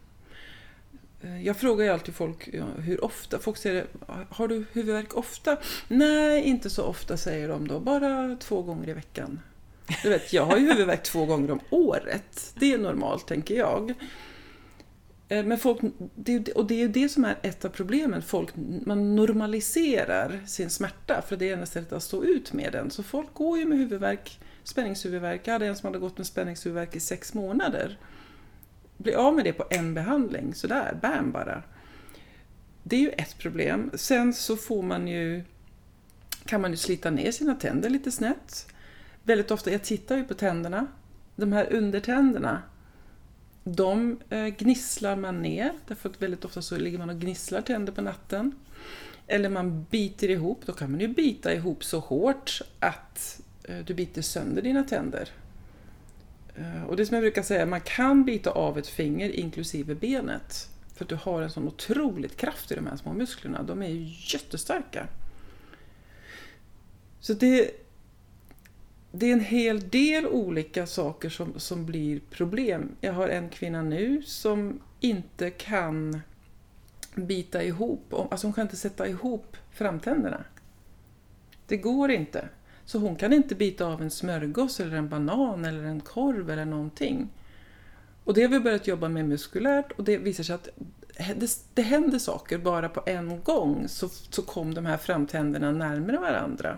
Eh, 1.21 1.45
jag 1.45 1.57
frågar 1.57 1.85
ju 1.85 1.91
alltid 1.91 2.15
folk 2.15 2.49
ja, 2.53 2.65
hur 2.77 3.03
ofta, 3.03 3.39
folk 3.39 3.57
säger 3.57 3.85
har 4.29 4.47
du 4.47 4.65
huvudvärk 4.71 5.13
ofta? 5.13 5.57
Nej, 5.87 6.43
inte 6.43 6.69
så 6.69 6.83
ofta 6.83 7.17
säger 7.17 7.47
de 7.47 7.67
då, 7.67 7.79
bara 7.79 8.37
två 8.39 8.61
gånger 8.61 8.89
i 8.89 8.93
veckan. 8.93 9.39
Du 10.03 10.09
vet, 10.09 10.33
jag 10.33 10.45
har 10.45 10.57
ju 10.57 10.67
huvudvärk 10.71 11.03
två 11.03 11.25
gånger 11.25 11.51
om 11.51 11.59
året. 11.69 12.53
Det 12.59 12.73
är 12.73 12.77
normalt, 12.77 13.27
tänker 13.27 13.55
jag. 13.55 13.93
Eh, 15.29 15.45
men 15.45 15.57
folk, 15.57 15.79
det, 16.15 16.33
är 16.35 16.39
ju- 16.39 16.51
och 16.53 16.65
det 16.65 16.73
är 16.73 16.79
ju 16.79 16.87
det 16.87 17.09
som 17.09 17.25
är 17.25 17.35
ett 17.41 17.65
av 17.65 17.69
problemen. 17.69 18.21
Folk, 18.21 18.49
man 18.85 19.15
normaliserar 19.15 20.39
sin 20.47 20.69
smärta 20.69 21.21
för 21.27 21.37
det 21.37 21.49
är 21.49 21.53
enda 21.53 21.65
sättet 21.65 21.93
att 21.93 22.03
stå 22.03 22.23
ut 22.23 22.53
med 22.53 22.71
den. 22.71 22.91
Så 22.91 23.03
folk 23.03 23.33
går 23.33 23.57
ju 23.59 23.65
med 23.65 23.77
huvudvärk, 23.77 24.39
spänningshuvudvärk. 24.63 25.41
Jag 25.47 25.53
hade 25.53 25.67
en 25.67 25.75
som 25.75 25.87
hade 25.87 25.99
gått 25.99 26.17
med 26.17 26.27
spänningshuvudvärk 26.27 26.95
i 26.95 26.99
sex 26.99 27.33
månader. 27.33 27.99
Blir 28.97 29.15
av 29.15 29.35
med 29.35 29.43
det 29.45 29.53
på 29.53 29.65
en 29.69 29.93
behandling, 29.93 30.53
sådär, 30.53 30.97
bam 31.01 31.31
bara. 31.31 31.63
Det 32.83 32.95
är 32.95 32.99
ju 32.99 33.09
ett 33.09 33.37
problem. 33.37 33.91
Sen 33.93 34.33
så 34.33 34.57
får 34.57 34.83
man 34.83 35.07
ju, 35.07 35.43
kan 36.45 36.61
man 36.61 36.71
ju 36.71 36.77
slita 36.77 37.09
ner 37.09 37.31
sina 37.31 37.55
tänder 37.55 37.89
lite 37.89 38.11
snett. 38.11 38.67
Väldigt 39.23 39.51
ofta, 39.51 39.71
jag 39.71 39.83
tittar 39.83 40.17
ju 40.17 40.23
på 40.23 40.33
tänderna. 40.33 40.87
De 41.35 41.51
här 41.51 41.73
undertänderna, 41.73 42.61
de 43.63 44.19
eh, 44.29 44.47
gnisslar 44.47 45.15
man 45.15 45.41
ner, 45.41 45.71
därför 45.87 46.09
att 46.09 46.21
väldigt 46.21 46.45
ofta 46.45 46.61
så 46.61 46.77
ligger 46.77 46.97
man 46.97 47.09
och 47.09 47.19
gnisslar 47.19 47.61
tänder 47.61 47.93
på 47.93 48.01
natten. 48.01 48.51
Eller 49.27 49.49
man 49.49 49.85
biter 49.89 50.29
ihop, 50.29 50.61
då 50.65 50.73
kan 50.73 50.91
man 50.91 50.99
ju 50.99 51.07
bita 51.07 51.53
ihop 51.53 51.83
så 51.83 51.99
hårt 51.99 52.61
att 52.79 53.41
eh, 53.63 53.79
du 53.79 53.93
biter 53.93 54.21
sönder 54.21 54.61
dina 54.61 54.83
tänder. 54.83 55.29
Eh, 56.55 56.83
och 56.83 56.97
det 56.97 57.05
som 57.05 57.15
jag 57.15 57.23
brukar 57.23 57.43
säga, 57.43 57.65
man 57.65 57.81
kan 57.81 58.25
bita 58.25 58.49
av 58.49 58.77
ett 58.77 58.87
finger 58.87 59.29
inklusive 59.29 59.95
benet. 59.95 60.69
För 60.95 61.05
att 61.05 61.09
du 61.09 61.15
har 61.15 61.41
en 61.41 61.49
sån 61.49 61.67
otroligt 61.67 62.37
kraft 62.37 62.71
i 62.71 62.75
de 62.75 62.87
här 62.87 62.97
små 62.97 63.13
musklerna, 63.13 63.63
de 63.63 63.81
är 63.81 63.87
ju 63.87 64.13
jättestarka. 64.19 65.07
Så 67.19 67.33
det, 67.33 67.71
det 69.11 69.29
är 69.29 69.33
en 69.33 69.39
hel 69.39 69.89
del 69.89 70.27
olika 70.27 70.87
saker 70.87 71.29
som, 71.29 71.59
som 71.59 71.85
blir 71.85 72.19
problem. 72.29 72.89
Jag 73.01 73.13
har 73.13 73.27
en 73.27 73.49
kvinna 73.49 73.81
nu 73.81 74.21
som 74.21 74.79
inte 74.99 75.49
kan 75.49 76.21
bita 77.15 77.63
ihop, 77.63 78.13
alltså 78.31 78.47
hon 78.47 78.53
kan 78.53 78.61
inte 78.61 78.77
sätta 78.77 79.07
ihop 79.07 79.57
framtänderna. 79.71 80.43
Det 81.67 81.77
går 81.77 82.11
inte. 82.11 82.49
Så 82.85 82.99
hon 82.99 83.15
kan 83.15 83.33
inte 83.33 83.55
bita 83.55 83.85
av 83.85 84.01
en 84.01 84.11
smörgås 84.11 84.79
eller 84.79 84.97
en 84.97 85.09
banan 85.09 85.65
eller 85.65 85.83
en 85.83 86.01
korv 86.01 86.49
eller 86.49 86.65
någonting. 86.65 87.29
Och 88.23 88.33
det 88.33 88.41
har 88.41 88.49
vi 88.49 88.59
börjat 88.59 88.87
jobba 88.87 89.09
med 89.09 89.25
muskulärt 89.25 89.91
och 89.91 90.03
det 90.03 90.17
visar 90.17 90.43
sig 90.43 90.55
att 90.55 90.69
det, 91.35 91.57
det 91.73 91.81
händer 91.81 92.19
saker 92.19 92.57
bara 92.57 92.89
på 92.89 93.03
en 93.05 93.43
gång 93.43 93.87
så, 93.87 94.09
så 94.09 94.41
kom 94.41 94.73
de 94.73 94.85
här 94.85 94.97
framtänderna 94.97 95.71
närmare 95.71 96.17
varandra. 96.17 96.77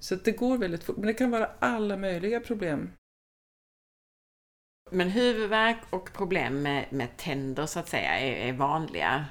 Så 0.00 0.14
det 0.14 0.32
går 0.32 0.58
väldigt 0.58 0.84
fort, 0.84 0.96
men 0.96 1.06
det 1.06 1.14
kan 1.14 1.30
vara 1.30 1.50
alla 1.58 1.96
möjliga 1.96 2.40
problem. 2.40 2.90
Men 4.90 5.08
huvudvärk 5.10 5.78
och 5.90 6.12
problem 6.12 6.62
med, 6.62 6.86
med 6.90 7.16
tänder 7.16 7.66
så 7.66 7.78
att 7.78 7.88
säga 7.88 8.18
är, 8.18 8.48
är 8.48 8.52
vanliga. 8.52 9.26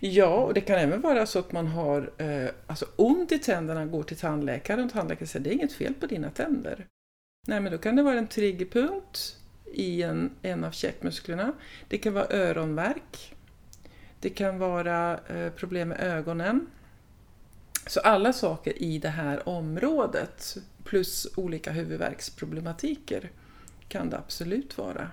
Ja, 0.00 0.44
och 0.44 0.54
det 0.54 0.60
kan 0.60 0.78
även 0.78 1.00
vara 1.00 1.26
så 1.26 1.38
att 1.38 1.52
man 1.52 1.66
har 1.66 2.12
eh, 2.18 2.50
alltså 2.66 2.86
ont 2.96 3.32
i 3.32 3.38
tänderna, 3.38 3.86
går 3.86 4.02
till 4.02 4.16
tandläkaren 4.16 4.84
och 4.84 4.92
tandläkaren 4.92 5.26
säger 5.26 5.44
det 5.44 5.50
är 5.50 5.54
inget 5.54 5.72
fel 5.72 5.94
på 5.94 6.06
dina 6.06 6.30
tänder. 6.30 6.86
Nej, 7.48 7.60
men 7.60 7.72
då 7.72 7.78
kan 7.78 7.96
det 7.96 8.02
vara 8.02 8.18
en 8.18 8.26
triggerpunkt 8.26 9.36
i 9.72 10.02
en, 10.02 10.30
en 10.42 10.64
av 10.64 10.70
käkmusklerna. 10.70 11.52
Det 11.88 11.98
kan 11.98 12.14
vara 12.14 12.26
öronvärk. 12.30 13.34
Det 14.20 14.30
kan 14.30 14.58
vara 14.58 15.18
eh, 15.18 15.52
problem 15.52 15.88
med 15.88 16.00
ögonen. 16.00 16.66
Så 17.86 18.00
alla 18.00 18.32
saker 18.32 18.82
i 18.82 18.98
det 18.98 19.08
här 19.08 19.48
området 19.48 20.56
plus 20.84 21.26
olika 21.36 21.72
huvudvärksproblematiker 21.72 23.30
kan 23.88 24.10
det 24.10 24.18
absolut 24.18 24.78
vara. 24.78 25.10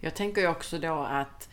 Jag 0.00 0.14
tänker 0.14 0.48
också 0.48 0.78
då 0.78 0.94
att 0.94 1.48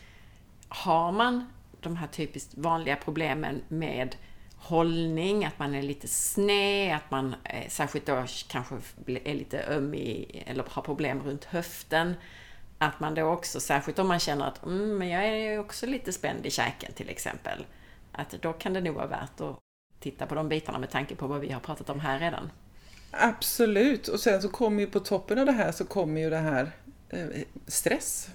har 0.68 1.12
man 1.12 1.46
de 1.80 1.96
här 1.96 2.08
typiskt 2.08 2.54
vanliga 2.58 2.96
problemen 2.96 3.62
med 3.68 4.16
hållning, 4.56 5.46
att 5.46 5.60
man 5.60 5.76
är 5.76 5.82
lite 5.82 6.08
sned, 6.08 6.96
att 6.96 7.12
man 7.12 7.36
eh, 7.44 7.70
särskilt 7.70 8.06
då 8.06 8.26
kanske 8.48 8.76
är 9.06 9.36
lite 9.36 9.64
öm 9.64 9.94
i, 9.94 10.44
eller 10.48 10.64
har 10.68 10.82
problem 10.82 11.24
runt 11.24 11.46
höften. 11.46 12.14
Att 12.78 13.00
man 13.00 13.16
då 13.16 13.24
också, 13.24 13.60
särskilt 13.60 14.00
om 14.00 14.08
man 14.08 14.20
känner 14.20 14.46
att 14.46 14.66
mm, 14.66 14.98
men 14.98 15.10
jag 15.10 15.24
är 15.24 15.60
också 15.60 15.86
lite 15.86 16.14
spänd 16.14 16.46
i 16.46 16.52
käken 16.52 16.94
till 16.94 17.10
exempel. 17.10 17.66
Att 18.12 18.32
då 18.42 18.54
kan 18.54 18.74
det 18.74 18.82
nog 18.82 18.96
vara 18.96 19.08
värt 19.08 19.42
att 19.42 19.60
titta 20.02 20.26
på 20.26 20.36
de 20.36 20.50
bitarna 20.50 20.80
med 20.80 20.90
tanke 20.90 21.16
på 21.16 21.28
vad 21.28 21.40
vi 21.40 21.52
har 21.52 21.60
pratat 21.60 21.90
om 21.90 22.00
här 22.00 22.20
redan. 22.20 22.50
Absolut, 23.12 24.08
och 24.08 24.20
sen 24.20 24.42
så 24.42 24.50
kommer 24.50 24.82
ju 24.82 24.88
på 24.88 25.00
toppen 25.00 25.40
av 25.40 25.46
det 25.46 25.52
här 25.52 25.72
så 25.72 25.86
kommer 25.86 26.22
ju 26.22 26.30
det 26.30 26.38
här 26.38 26.72
eh, 27.10 27.28
stress. 27.68 28.30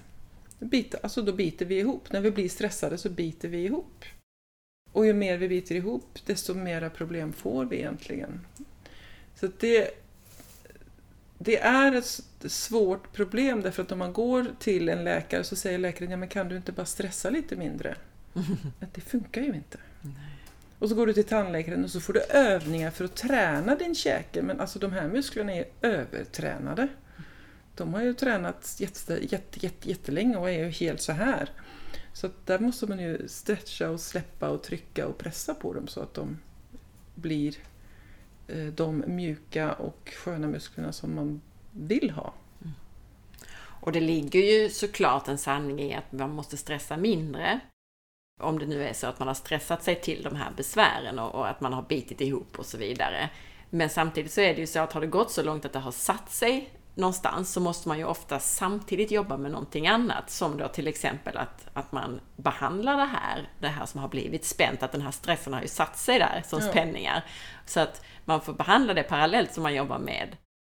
Bita, 0.59 0.97
alltså 1.03 1.21
då 1.21 1.33
biter 1.33 1.65
vi 1.65 1.79
ihop. 1.79 2.11
När 2.11 2.21
vi 2.21 2.31
blir 2.31 2.49
stressade 2.49 2.97
så 2.97 3.09
biter 3.09 3.47
vi 3.47 3.63
ihop. 3.63 4.05
Och 4.91 5.05
ju 5.05 5.13
mer 5.13 5.37
vi 5.37 5.47
biter 5.47 5.75
ihop, 5.75 6.19
desto 6.25 6.53
mera 6.53 6.89
problem 6.89 7.33
får 7.33 7.65
vi 7.65 7.75
egentligen. 7.75 8.39
Så 9.35 9.47
det, 9.59 9.89
det 11.37 11.59
är 11.59 11.95
ett 11.95 12.23
svårt 12.45 13.13
problem 13.13 13.61
därför 13.61 13.83
att 13.83 13.91
om 13.91 13.99
man 13.99 14.13
går 14.13 14.45
till 14.59 14.89
en 14.89 15.03
läkare 15.03 15.43
så 15.43 15.55
säger 15.55 15.77
läkaren, 15.77 16.11
ja 16.11 16.17
men 16.17 16.29
kan 16.29 16.49
du 16.49 16.57
inte 16.57 16.71
bara 16.71 16.85
stressa 16.85 17.29
lite 17.29 17.55
mindre? 17.55 17.95
Det 18.93 19.01
funkar 19.01 19.41
ju 19.41 19.53
inte. 19.53 19.77
Och 20.79 20.89
så 20.89 20.95
går 20.95 21.07
du 21.07 21.13
till 21.13 21.23
tandläkaren 21.23 21.83
och 21.83 21.89
så 21.89 21.99
får 21.99 22.13
du 22.13 22.21
övningar 22.21 22.91
för 22.91 23.05
att 23.05 23.15
träna 23.15 23.75
din 23.75 23.95
käke. 23.95 24.41
Men 24.41 24.59
alltså 24.59 24.79
de 24.79 24.91
här 24.91 25.07
musklerna 25.07 25.53
är 25.53 25.65
övertränade. 25.81 26.87
De 27.75 27.93
har 27.93 28.01
ju 28.01 28.13
tränat 28.13 28.75
jätte, 28.79 29.19
jätte, 29.21 29.65
jätte, 29.65 29.89
jättelänge 29.89 30.37
och 30.37 30.49
är 30.49 30.65
ju 30.65 30.69
helt 30.69 31.01
så 31.01 31.11
här. 31.11 31.49
Så 32.13 32.27
att 32.27 32.45
där 32.45 32.59
måste 32.59 32.87
man 32.87 32.99
ju 32.99 33.27
stretcha 33.27 33.89
och 33.89 33.99
släppa 33.99 34.49
och 34.49 34.63
trycka 34.63 35.07
och 35.07 35.17
pressa 35.17 35.53
på 35.53 35.73
dem 35.73 35.87
så 35.87 36.01
att 36.01 36.13
de 36.13 36.37
blir 37.15 37.55
eh, 38.47 38.65
de 38.65 39.03
mjuka 39.07 39.73
och 39.73 40.13
sköna 40.23 40.47
musklerna 40.47 40.91
som 40.91 41.15
man 41.15 41.41
vill 41.71 42.11
ha. 42.11 42.33
Mm. 42.61 42.73
Och 43.59 43.91
det 43.91 43.99
ligger 43.99 44.39
ju 44.39 44.69
såklart 44.69 45.27
en 45.27 45.37
sanning 45.37 45.79
i 45.79 45.95
att 45.95 46.11
man 46.11 46.31
måste 46.31 46.57
stressa 46.57 46.97
mindre. 46.97 47.59
Om 48.39 48.59
det 48.59 48.65
nu 48.65 48.83
är 48.83 48.93
så 48.93 49.07
att 49.07 49.19
man 49.19 49.27
har 49.27 49.35
stressat 49.35 49.83
sig 49.83 50.01
till 50.01 50.23
de 50.23 50.35
här 50.35 50.51
besvären 50.57 51.19
och, 51.19 51.35
och 51.35 51.47
att 51.47 51.61
man 51.61 51.73
har 51.73 51.81
bitit 51.81 52.21
ihop 52.21 52.59
och 52.59 52.65
så 52.65 52.77
vidare. 52.77 53.29
Men 53.69 53.89
samtidigt 53.89 54.31
så 54.31 54.41
är 54.41 54.53
det 54.53 54.61
ju 54.61 54.67
så 54.67 54.79
att 54.79 54.93
har 54.93 55.01
det 55.01 55.07
gått 55.07 55.31
så 55.31 55.43
långt 55.43 55.65
att 55.65 55.73
det 55.73 55.79
har 55.79 55.91
satt 55.91 56.31
sig 56.31 56.69
någonstans 56.95 57.53
så 57.53 57.59
måste 57.59 57.87
man 57.87 57.97
ju 57.97 58.05
ofta 58.05 58.39
samtidigt 58.39 59.11
jobba 59.11 59.37
med 59.37 59.51
någonting 59.51 59.87
annat. 59.87 60.29
Som 60.29 60.57
då 60.57 60.67
till 60.67 60.87
exempel 60.87 61.37
att, 61.37 61.67
att 61.73 61.91
man 61.91 62.19
behandlar 62.35 62.97
det 62.97 63.05
här, 63.05 63.49
det 63.59 63.67
här 63.67 63.85
som 63.85 63.99
har 64.01 64.07
blivit 64.07 64.45
spänt, 64.45 64.83
att 64.83 64.91
den 64.91 65.01
här 65.01 65.11
stressen 65.11 65.53
har 65.53 65.61
ju 65.61 65.67
satt 65.67 65.97
sig 65.97 66.19
där 66.19 66.43
som 66.45 66.61
spänningar. 66.61 67.25
Så 67.65 67.79
att 67.79 68.05
man 68.25 68.41
får 68.41 68.53
behandla 68.53 68.93
det 68.93 69.03
parallellt 69.03 69.53
som 69.53 69.63
man 69.63 69.75
jobbar 69.75 69.99
med 69.99 70.37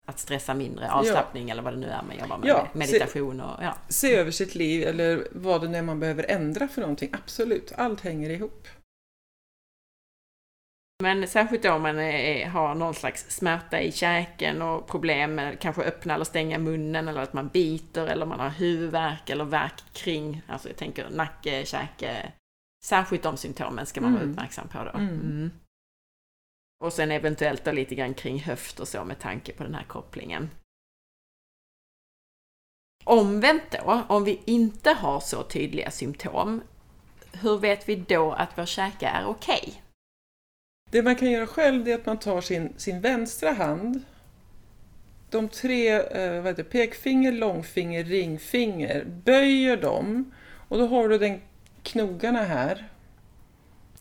att 0.09 0.19
stressa 0.19 0.55
mindre, 0.55 0.91
avslappning 0.91 1.51
eller 1.51 1.63
vad 1.63 1.73
det 1.73 1.79
nu 1.79 1.87
är 1.87 2.03
man 2.03 2.19
jobbar 2.19 2.39
med, 2.39 2.49
Ja, 2.49 2.69
meditation 2.73 3.41
och 3.41 3.63
ja. 3.63 3.75
Se 3.89 4.15
över 4.15 4.31
sitt 4.31 4.55
liv 4.55 4.89
eller 4.89 5.29
vad 5.33 5.61
det 5.61 5.69
nu 5.69 5.79
är 5.79 5.83
man 5.83 6.01
behöver 6.01 6.25
ändra 6.29 6.69
för 6.69 6.81
någonting. 6.81 7.11
Absolut, 7.13 7.73
allt 7.77 8.01
hänger 8.01 8.31
ihop. 8.31 8.69
Men 11.03 11.29
särskilt 11.29 11.63
då 11.63 11.73
om 11.73 11.83
man 11.83 11.99
är, 11.99 12.47
har 12.47 12.75
någon 12.75 12.95
slags 12.95 13.31
smärta 13.31 13.81
i 13.81 13.93
käken 13.93 14.63
och 14.63 14.87
problem 14.87 15.35
med 15.35 15.61
kanske 15.61 15.83
öppna 15.83 16.15
eller 16.15 16.25
stänga 16.25 16.59
munnen 16.59 17.09
eller 17.09 17.21
att 17.21 17.33
man 17.33 17.49
biter 17.49 18.07
eller 18.07 18.27
man 18.27 18.41
har 18.41 18.51
huvudvärk 18.51 19.31
eller 19.31 19.45
värk 19.45 19.83
kring, 19.93 20.43
alltså 20.47 20.69
jag 20.69 20.77
tänker 20.77 21.11
nacke, 21.11 21.65
käke. 21.67 22.33
Särskilt 22.85 23.23
de 23.23 23.37
symptomen 23.37 23.87
ska 23.87 24.01
man 24.01 24.13
vara 24.13 24.23
Mm. 24.23 24.33
uppmärksam 24.33 24.69
på 24.69 24.85
då. 24.85 24.91
Mm. 24.99 25.51
Och 26.79 26.93
sen 26.93 27.11
eventuellt 27.11 27.65
då 27.65 27.73
lite 27.73 27.95
grann 27.95 28.15
kring 28.15 28.41
höft 28.41 28.81
och 28.81 28.89
så 28.89 29.05
med 29.05 29.19
tanke 29.19 29.53
på 29.53 29.63
den 29.63 29.75
här 29.75 29.85
kopplingen. 29.85 30.51
Omvänt 33.05 33.63
då, 33.71 34.03
om 34.09 34.25
vi 34.25 34.41
inte 34.45 34.91
har 34.91 35.21
så 35.21 35.43
tydliga 35.43 35.91
symptom, 35.91 36.63
hur 37.33 37.59
vet 37.59 37.89
vi 37.89 37.97
då 37.97 38.33
att 38.33 38.59
vår 38.59 38.67
käke 38.67 39.07
är 39.07 39.27
okej? 39.27 39.83
Det 40.91 41.03
man 41.03 41.17
kan 41.17 41.31
göra 41.31 41.47
själv 41.47 41.85
det 41.85 41.93
är 41.93 41.95
att 41.95 42.07
man 42.07 42.19
tar 42.19 42.41
sin, 42.41 42.73
sin 42.77 43.01
vänstra 43.01 43.53
hand, 43.53 44.03
de 45.31 45.49
tre, 45.49 45.89
eh, 45.91 46.43
vad 46.43 46.47
heter 46.47 46.63
pekfinger, 46.63 47.33
långfinger, 47.33 48.05
ringfinger, 48.05 49.05
böjer 49.05 49.77
dem 49.77 50.33
och 50.69 50.79
då 50.79 50.87
har 50.87 51.09
du 51.09 51.19
den 51.19 51.41
knogarna 51.83 52.43
här, 52.43 52.89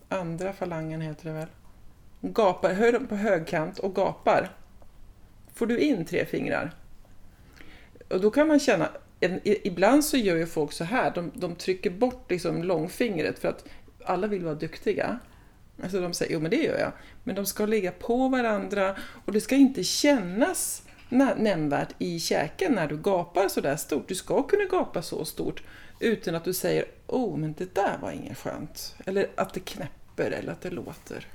andra 0.10 0.54
falangen 0.54 1.02
heter 1.02 1.26
det 1.26 1.34
väl, 1.34 1.48
gapar, 2.34 2.74
höj 2.74 2.92
dem 2.92 3.08
på 3.08 3.16
högkant 3.16 3.80
och 3.80 3.96
gapar. 3.96 4.50
Får 5.54 5.66
du 5.66 5.80
in 5.80 6.06
tre 6.06 6.26
fingrar. 6.26 6.72
Och 8.10 8.22
då 8.22 8.32
kan 8.32 8.48
man 8.48 8.60
känna, 8.60 8.90
en, 9.20 9.40
ibland 9.44 10.06
så 10.06 10.18
gör 10.18 10.36
ju 10.36 10.46
folk 10.46 10.72
så 10.72 10.84
här, 10.84 11.12
de, 11.16 11.32
de 11.36 11.56
trycker 11.56 11.90
bort 11.90 12.32
liksom 12.32 12.64
långfingret 12.64 13.40
för 13.40 13.48
att 13.48 13.66
alla 14.06 14.28
vill 14.28 14.44
vara 14.44 14.56
duktiga. 14.56 15.20
Alltså 15.84 16.00
de 16.00 16.14
säger, 16.14 16.34
jo 16.34 16.40
men 16.40 16.52
det 16.52 16.64
gör 16.64 16.80
jag. 16.80 16.92
Men 17.24 17.36
de 17.36 17.46
ska 17.46 17.66
ligga 17.66 17.92
på 17.92 18.28
varandra 18.28 18.96
och 19.26 19.34
det 19.34 19.42
ska 19.42 19.56
inte 19.56 19.84
kännas 19.84 20.84
nämnvärt 21.10 21.96
i 21.98 22.20
käken 22.20 22.74
när 22.74 22.88
du 22.88 22.98
gapar 22.98 23.48
så 23.48 23.62
där 23.62 23.76
stort. 23.76 24.08
Du 24.08 24.16
ska 24.16 24.44
kunna 24.44 24.66
gapa 24.66 25.02
så 25.02 25.26
stort 25.26 25.64
utan 26.00 26.36
att 26.36 26.44
du 26.44 26.54
säger, 26.54 26.86
oh 27.08 27.38
men 27.38 27.54
det 27.58 27.76
där 27.76 27.98
var 28.02 28.12
inget 28.12 28.38
skönt. 28.38 28.96
Eller 29.06 29.28
att 29.36 29.54
det 29.54 29.60
knäpper 29.60 30.32
eller 30.32 30.52
att 30.52 30.62
det 30.62 30.70
låter. 30.70 31.28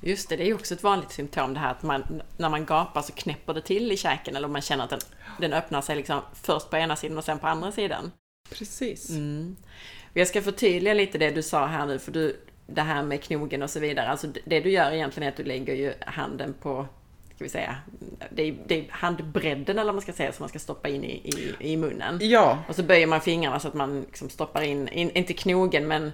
Just 0.00 0.28
det, 0.28 0.36
det 0.36 0.42
är 0.42 0.46
ju 0.46 0.54
också 0.54 0.74
ett 0.74 0.82
vanligt 0.82 1.10
symptom 1.12 1.54
det 1.54 1.60
här 1.60 1.70
att 1.70 1.82
man, 1.82 2.22
när 2.36 2.48
man 2.48 2.66
gapar 2.66 3.02
så 3.02 3.12
knäpper 3.12 3.54
det 3.54 3.60
till 3.60 3.92
i 3.92 3.96
käken 3.96 4.36
eller 4.36 4.48
man 4.48 4.62
känner 4.62 4.84
att 4.84 4.90
den, 4.90 5.00
den 5.40 5.52
öppnar 5.52 5.80
sig 5.80 5.96
liksom 5.96 6.20
först 6.42 6.70
på 6.70 6.76
ena 6.76 6.96
sidan 6.96 7.18
och 7.18 7.24
sen 7.24 7.38
på 7.38 7.46
andra 7.46 7.72
sidan. 7.72 8.12
Precis. 8.50 9.10
Mm. 9.10 9.56
Jag 10.14 10.26
ska 10.28 10.42
förtydliga 10.42 10.94
lite 10.94 11.18
det 11.18 11.30
du 11.30 11.42
sa 11.42 11.66
här 11.66 11.86
nu, 11.86 11.98
för 11.98 12.12
du, 12.12 12.36
det 12.66 12.82
här 12.82 13.02
med 13.02 13.22
knogen 13.22 13.62
och 13.62 13.70
så 13.70 13.80
vidare. 13.80 14.08
Alltså 14.08 14.26
det- 14.44 14.60
du 14.60 14.70
gör 14.70 14.92
egentligen 14.92 15.26
är 15.26 15.30
att 15.32 15.36
du 15.36 15.44
lägger 15.44 15.74
ju 15.74 15.92
handen 16.06 16.54
på, 16.62 16.86
ska 17.34 17.44
vi 17.44 17.50
säga, 17.50 17.76
det 18.30 18.42
är, 18.42 18.56
det 18.66 18.78
är 18.78 18.86
handbredden 18.90 19.78
eller 19.78 19.92
man 19.92 20.02
ska 20.02 20.12
säga 20.12 20.32
som 20.32 20.42
man 20.42 20.48
ska 20.48 20.58
stoppa 20.58 20.88
in 20.88 21.04
i, 21.04 21.10
i, 21.28 21.54
i 21.72 21.76
munnen. 21.76 22.18
Ja, 22.22 22.58
Och 22.68 22.74
så 22.76 22.82
böjer 22.82 23.06
man 23.06 23.20
fingrarna 23.20 23.60
så 23.60 23.68
att 23.68 23.74
man 23.74 24.00
liksom 24.00 24.28
stoppar 24.30 24.62
in, 24.62 24.88
in 24.88 25.10
inte 25.10 25.32
knogen 25.32 25.88
men 25.88 26.12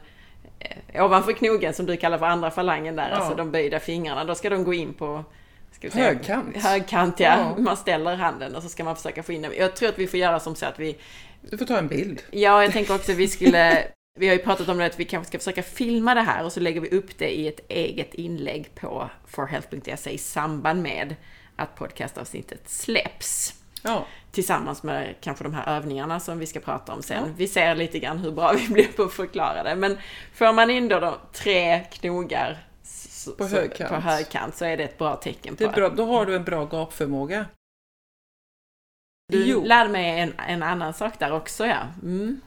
ovanför 0.94 1.32
knogen 1.32 1.74
som 1.74 1.86
du 1.86 1.96
kallar 1.96 2.18
för 2.18 2.26
andra 2.26 2.50
falangen 2.50 2.96
där, 2.96 3.08
Ja. 3.10 3.16
alltså 3.16 3.34
de 3.34 3.50
böjda 3.50 3.80
fingrarna. 3.80 4.24
Då 4.24 4.34
ska 4.34 4.50
de 4.50 4.64
gå 4.64 4.74
in 4.74 4.94
på 4.94 5.24
ska 5.72 5.90
säga, 5.90 6.04
Högkant. 6.04 6.56
Högkant 6.56 7.20
ja. 7.20 7.54
Ja. 7.56 7.62
Man 7.62 7.76
ställer 7.76 8.16
handen 8.16 8.54
och 8.56 8.62
så 8.62 8.68
ska 8.68 8.84
man 8.84 8.96
försöka 8.96 9.22
få 9.22 9.32
in 9.32 9.42
den. 9.42 9.52
Jag 9.58 9.76
tror 9.76 9.88
att 9.88 9.98
vi 9.98 10.06
får 10.06 10.20
göra 10.20 10.40
som 10.40 10.54
så 10.54 10.66
att 10.66 10.78
vi 10.78 10.96
du 11.50 11.58
får 11.58 11.66
ta 11.66 11.78
en 11.78 11.88
bild. 11.88 12.22
Ja, 12.30 12.62
jag 12.62 12.72
tänker 12.72 12.94
också 12.94 13.12
att 13.12 13.18
vi 13.18 13.28
skulle... 13.28 13.86
Vi 14.20 14.28
har 14.28 14.34
ju 14.34 14.42
pratat 14.42 14.68
om 14.68 14.78
det 14.78 14.86
att 14.86 15.00
vi 15.00 15.04
kanske 15.04 15.28
ska 15.28 15.38
försöka 15.38 15.62
filma 15.62 16.14
det 16.14 16.20
här 16.20 16.44
och 16.44 16.52
så 16.52 16.60
lägger 16.60 16.80
vi 16.80 16.88
upp 16.88 17.18
det 17.18 17.38
i 17.38 17.48
ett 17.48 17.60
eget 17.68 18.14
inlägg 18.14 18.74
på 18.74 19.10
forhealth.se 19.26 20.10
i 20.10 20.18
samband 20.18 20.82
med 20.82 21.14
att 21.56 21.76
podcastavsnittet 21.76 22.68
släpps. 22.68 23.54
Ja, 23.86 24.06
Tillsammans 24.30 24.82
med 24.82 25.14
kanske 25.20 25.44
de 25.44 25.54
här 25.54 25.76
övningarna 25.76 26.20
som 26.20 26.38
vi 26.38 26.46
ska 26.46 26.60
prata 26.60 26.92
om 26.92 27.02
sen. 27.02 27.24
Ja. 27.26 27.32
Vi 27.36 27.48
ser 27.48 27.74
lite 27.74 27.98
grann 27.98 28.18
hur 28.18 28.32
bra 28.32 28.52
vi 28.68 28.68
blir 28.72 28.88
på 28.92 29.02
att 29.02 29.12
förklara 29.12 29.62
det. 29.62 29.74
Men 29.74 29.98
får 30.34 30.52
man 30.52 30.70
in 30.70 30.88
då 30.88 31.00
de 31.00 31.14
tre 31.32 31.80
knogar 31.80 32.66
På 33.38 33.48
så, 33.48 33.56
högkant. 33.56 33.90
på 33.90 33.96
högkant 33.96 34.56
så 34.56 34.64
är 34.64 34.76
det 34.76 34.84
ett 34.84 34.98
bra 34.98 35.16
tecken 35.16 35.54
det 35.58 35.64
på 35.64 35.70
är 35.70 35.74
bra. 35.74 35.88
Då 35.88 36.04
har 36.06 36.26
du 36.26 36.36
en 36.36 36.44
bra 36.44 36.64
gapförmåga. 36.64 37.46
Du 39.32 39.44
Jo. 39.46 39.64
lärde 39.64 39.90
mig 39.90 40.20
en, 40.20 40.32
en 40.48 40.62
annan 40.62 40.94
sak 40.94 41.18
där 41.18 41.32
också 41.32 41.66
ja. 41.66 41.80
Mm. 42.02 42.40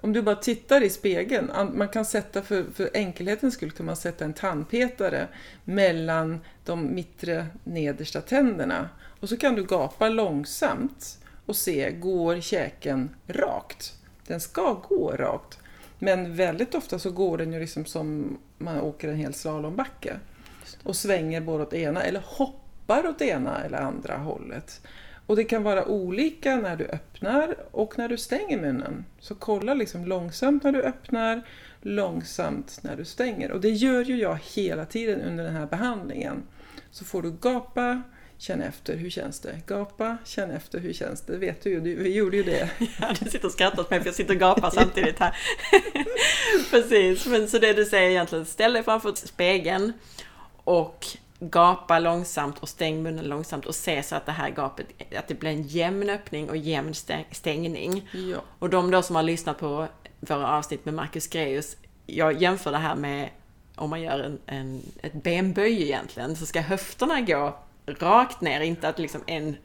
Om 0.00 0.12
du 0.12 0.22
bara 0.22 0.36
tittar 0.36 0.82
i 0.82 0.90
spegeln, 0.90 1.50
an- 1.50 1.78
man 1.78 1.88
kan 1.88 2.04
sätta 2.04 2.42
för, 2.42 2.64
för 2.74 2.90
enkelhetens 2.94 3.54
skull 3.54 3.70
kan 3.70 3.86
man 3.86 3.96
sätta 3.96 4.24
en 4.24 4.32
tandpetare 4.34 5.28
mellan 5.64 6.40
de 6.64 6.94
mittre 6.94 7.46
nedersta 7.64 8.20
tänderna 8.20 8.88
och 9.20 9.28
så 9.28 9.36
kan 9.36 9.54
du 9.54 9.64
gapa 9.64 10.08
långsamt 10.08 11.18
och 11.46 11.56
se, 11.56 11.90
går 11.90 12.40
käken 12.40 13.10
rakt? 13.26 13.92
Den 14.26 14.40
ska 14.40 14.72
gå 14.88 15.10
rakt, 15.16 15.58
men 15.98 16.36
väldigt 16.36 16.74
ofta 16.74 16.98
så 16.98 17.10
går 17.10 17.38
den 17.38 17.52
ju 17.52 17.60
liksom 17.60 17.84
som 17.84 18.38
man 18.58 18.80
åker 18.80 19.08
en 19.08 19.16
hel 19.16 19.34
slalombacke 19.34 20.16
och 20.82 20.96
svänger 20.96 21.40
både 21.40 21.62
åt 21.62 21.74
ena 21.74 22.02
eller 22.02 22.22
hoppar 22.24 23.06
åt 23.06 23.22
ena 23.22 23.64
eller 23.64 23.78
andra 23.78 24.16
hållet. 24.16 24.80
Och 25.26 25.36
det 25.36 25.44
kan 25.44 25.62
vara 25.62 25.84
olika 25.84 26.56
när 26.56 26.76
du 26.76 26.84
öppnar 26.84 27.56
och 27.70 27.98
när 27.98 28.08
du 28.08 28.16
stänger 28.16 28.60
munnen. 28.60 29.04
Så 29.20 29.34
kolla 29.34 29.74
liksom 29.74 30.04
långsamt 30.04 30.62
när 30.62 30.72
du 30.72 30.82
öppnar, 30.82 31.42
långsamt 31.80 32.78
när 32.82 32.96
du 32.96 33.04
stänger. 33.04 33.52
Och 33.52 33.60
det 33.60 33.70
gör 33.70 34.04
ju 34.04 34.16
jag 34.16 34.38
hela 34.54 34.84
tiden 34.84 35.20
under 35.20 35.44
den 35.44 35.54
här 35.54 35.66
behandlingen. 35.66 36.42
Så 36.90 37.04
får 37.04 37.22
du 37.22 37.32
gapa, 37.32 38.02
känn 38.38 38.62
efter, 38.62 38.96
hur 38.96 39.10
känns 39.10 39.40
det? 39.40 39.60
Gapa, 39.66 40.16
känn 40.24 40.50
efter, 40.50 40.78
hur 40.78 40.92
känns 40.92 41.20
det? 41.20 41.36
vet 41.36 41.62
du 41.62 41.70
ju, 41.70 41.80
vi 41.80 42.14
gjorde 42.14 42.36
ju 42.36 42.42
det. 42.42 42.70
Ja, 43.00 43.12
du 43.20 43.30
sitter 43.30 43.46
och 43.46 43.52
skrattar 43.52 43.80
åt 43.80 43.90
mig 43.90 44.00
för 44.00 44.06
jag 44.06 44.14
sitter 44.14 44.34
och 44.34 44.40
gapar 44.40 44.70
samtidigt 44.74 45.18
här. 45.18 45.36
Precis, 46.70 47.26
men 47.26 47.48
så 47.48 47.58
det 47.58 47.72
du 47.72 47.84
säger 47.84 48.10
egentligen, 48.10 48.46
ställ 48.46 48.72
dig 48.72 48.82
framför 48.82 49.14
spegeln 49.14 49.92
och 50.64 51.06
gapa 51.40 51.98
långsamt 51.98 52.58
och 52.58 52.68
stäng 52.68 53.02
munnen 53.02 53.24
långsamt 53.24 53.66
och 53.66 53.74
se 53.74 54.02
så 54.02 54.16
att 54.16 54.26
det 54.26 54.32
här 54.32 54.50
gapet, 54.50 54.86
att 55.16 55.28
det 55.28 55.34
blir 55.34 55.50
en 55.50 55.62
jämn 55.62 56.10
öppning 56.10 56.50
och 56.50 56.56
jämn 56.56 56.92
stäng- 56.92 57.24
stängning. 57.30 58.08
Ja. 58.12 58.38
Och 58.58 58.70
de 58.70 58.90
då 58.90 59.02
som 59.02 59.16
har 59.16 59.22
lyssnat 59.22 59.58
på 59.58 59.88
våra 60.20 60.48
avsnitt 60.48 60.84
med 60.84 60.94
Marcus 60.94 61.26
Greus, 61.26 61.76
jag 62.06 62.42
jämför 62.42 62.72
det 62.72 62.78
här 62.78 62.94
med 62.94 63.28
om 63.76 63.90
man 63.90 64.02
gör 64.02 64.18
en, 64.20 64.38
en, 64.46 64.82
ett 65.02 65.12
benböj 65.12 65.82
egentligen, 65.82 66.36
så 66.36 66.46
ska 66.46 66.60
höfterna 66.60 67.20
gå 67.20 67.58
rakt 67.86 68.40
ner, 68.40 68.60
inte 68.60 68.88
att 68.88 68.98
liksom 68.98 69.22
en 69.26 69.56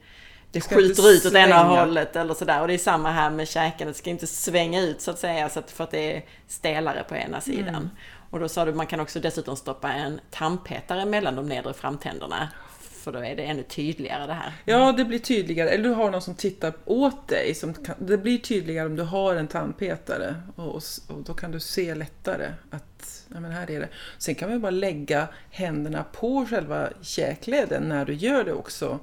det 0.52 0.60
ska 0.60 0.74
skjuter 0.74 1.10
ut 1.10 1.26
åt 1.26 1.34
ena 1.34 1.62
hållet 1.62 2.16
eller 2.16 2.34
sådär. 2.34 2.60
Och 2.60 2.68
det 2.68 2.74
är 2.74 2.78
samma 2.78 3.10
här 3.10 3.30
med 3.30 3.48
käken, 3.48 3.88
det 3.88 3.94
ska 3.94 4.10
inte 4.10 4.26
svänga 4.26 4.80
ut 4.80 5.00
så 5.00 5.10
att 5.10 5.18
säga, 5.18 5.48
så 5.48 5.58
att, 5.58 5.70
för 5.70 5.84
att 5.84 5.90
det 5.90 6.16
är 6.16 6.24
stelare 6.48 7.04
på 7.08 7.16
ena 7.16 7.40
sidan. 7.40 7.68
Mm. 7.68 7.90
Och 8.30 8.40
då 8.40 8.48
sa 8.48 8.64
du, 8.64 8.72
man 8.72 8.86
kan 8.86 9.00
också 9.00 9.20
dessutom 9.20 9.56
stoppa 9.56 9.92
en 9.92 10.20
tandpetare 10.30 11.04
mellan 11.04 11.36
de 11.36 11.46
nedre 11.46 11.74
framtänderna. 11.74 12.48
För 12.80 13.12
då 13.12 13.18
är 13.18 13.36
det 13.36 13.42
ännu 13.42 13.62
tydligare 13.62 14.26
det 14.26 14.32
här. 14.32 14.52
ja, 14.64 14.92
det 14.92 15.04
blir 15.04 15.18
tydligare. 15.18 15.70
Eller 15.70 15.84
du 15.84 15.90
har 15.90 16.10
någon 16.10 16.22
som 16.22 16.34
tittar 16.34 16.72
åt 16.84 17.28
dig. 17.28 17.54
Som 17.54 17.74
kan, 17.74 17.94
det 17.98 18.18
blir 18.18 18.38
tydligare 18.38 18.86
om 18.86 18.96
du 18.96 19.02
har 19.02 19.34
en 19.34 19.48
tandpetare. 19.48 20.34
Och, 20.56 20.74
och 21.08 21.22
då 21.24 21.34
kan 21.34 21.50
du 21.50 21.60
se 21.60 21.94
lättare 21.94 22.52
att 22.70 23.19
ja, 23.34 23.40
men 23.40 23.52
här 23.52 23.70
är 23.70 23.80
det. 23.80 23.88
Sen 24.18 24.34
kan 24.34 24.50
man 24.50 24.60
bara 24.60 24.70
lägga 24.70 25.28
händerna 25.50 26.04
på 26.12 26.46
själva 26.46 26.88
käkleden 27.02 27.82
när 27.82 28.04
du 28.04 28.14
gör 28.14 28.44
det 28.44 28.52
också. 28.52 28.98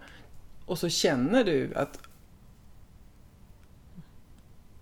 Och 0.65 0.79
så 0.79 0.89
känner 0.89 1.43
du 1.43 1.73
att 1.75 1.99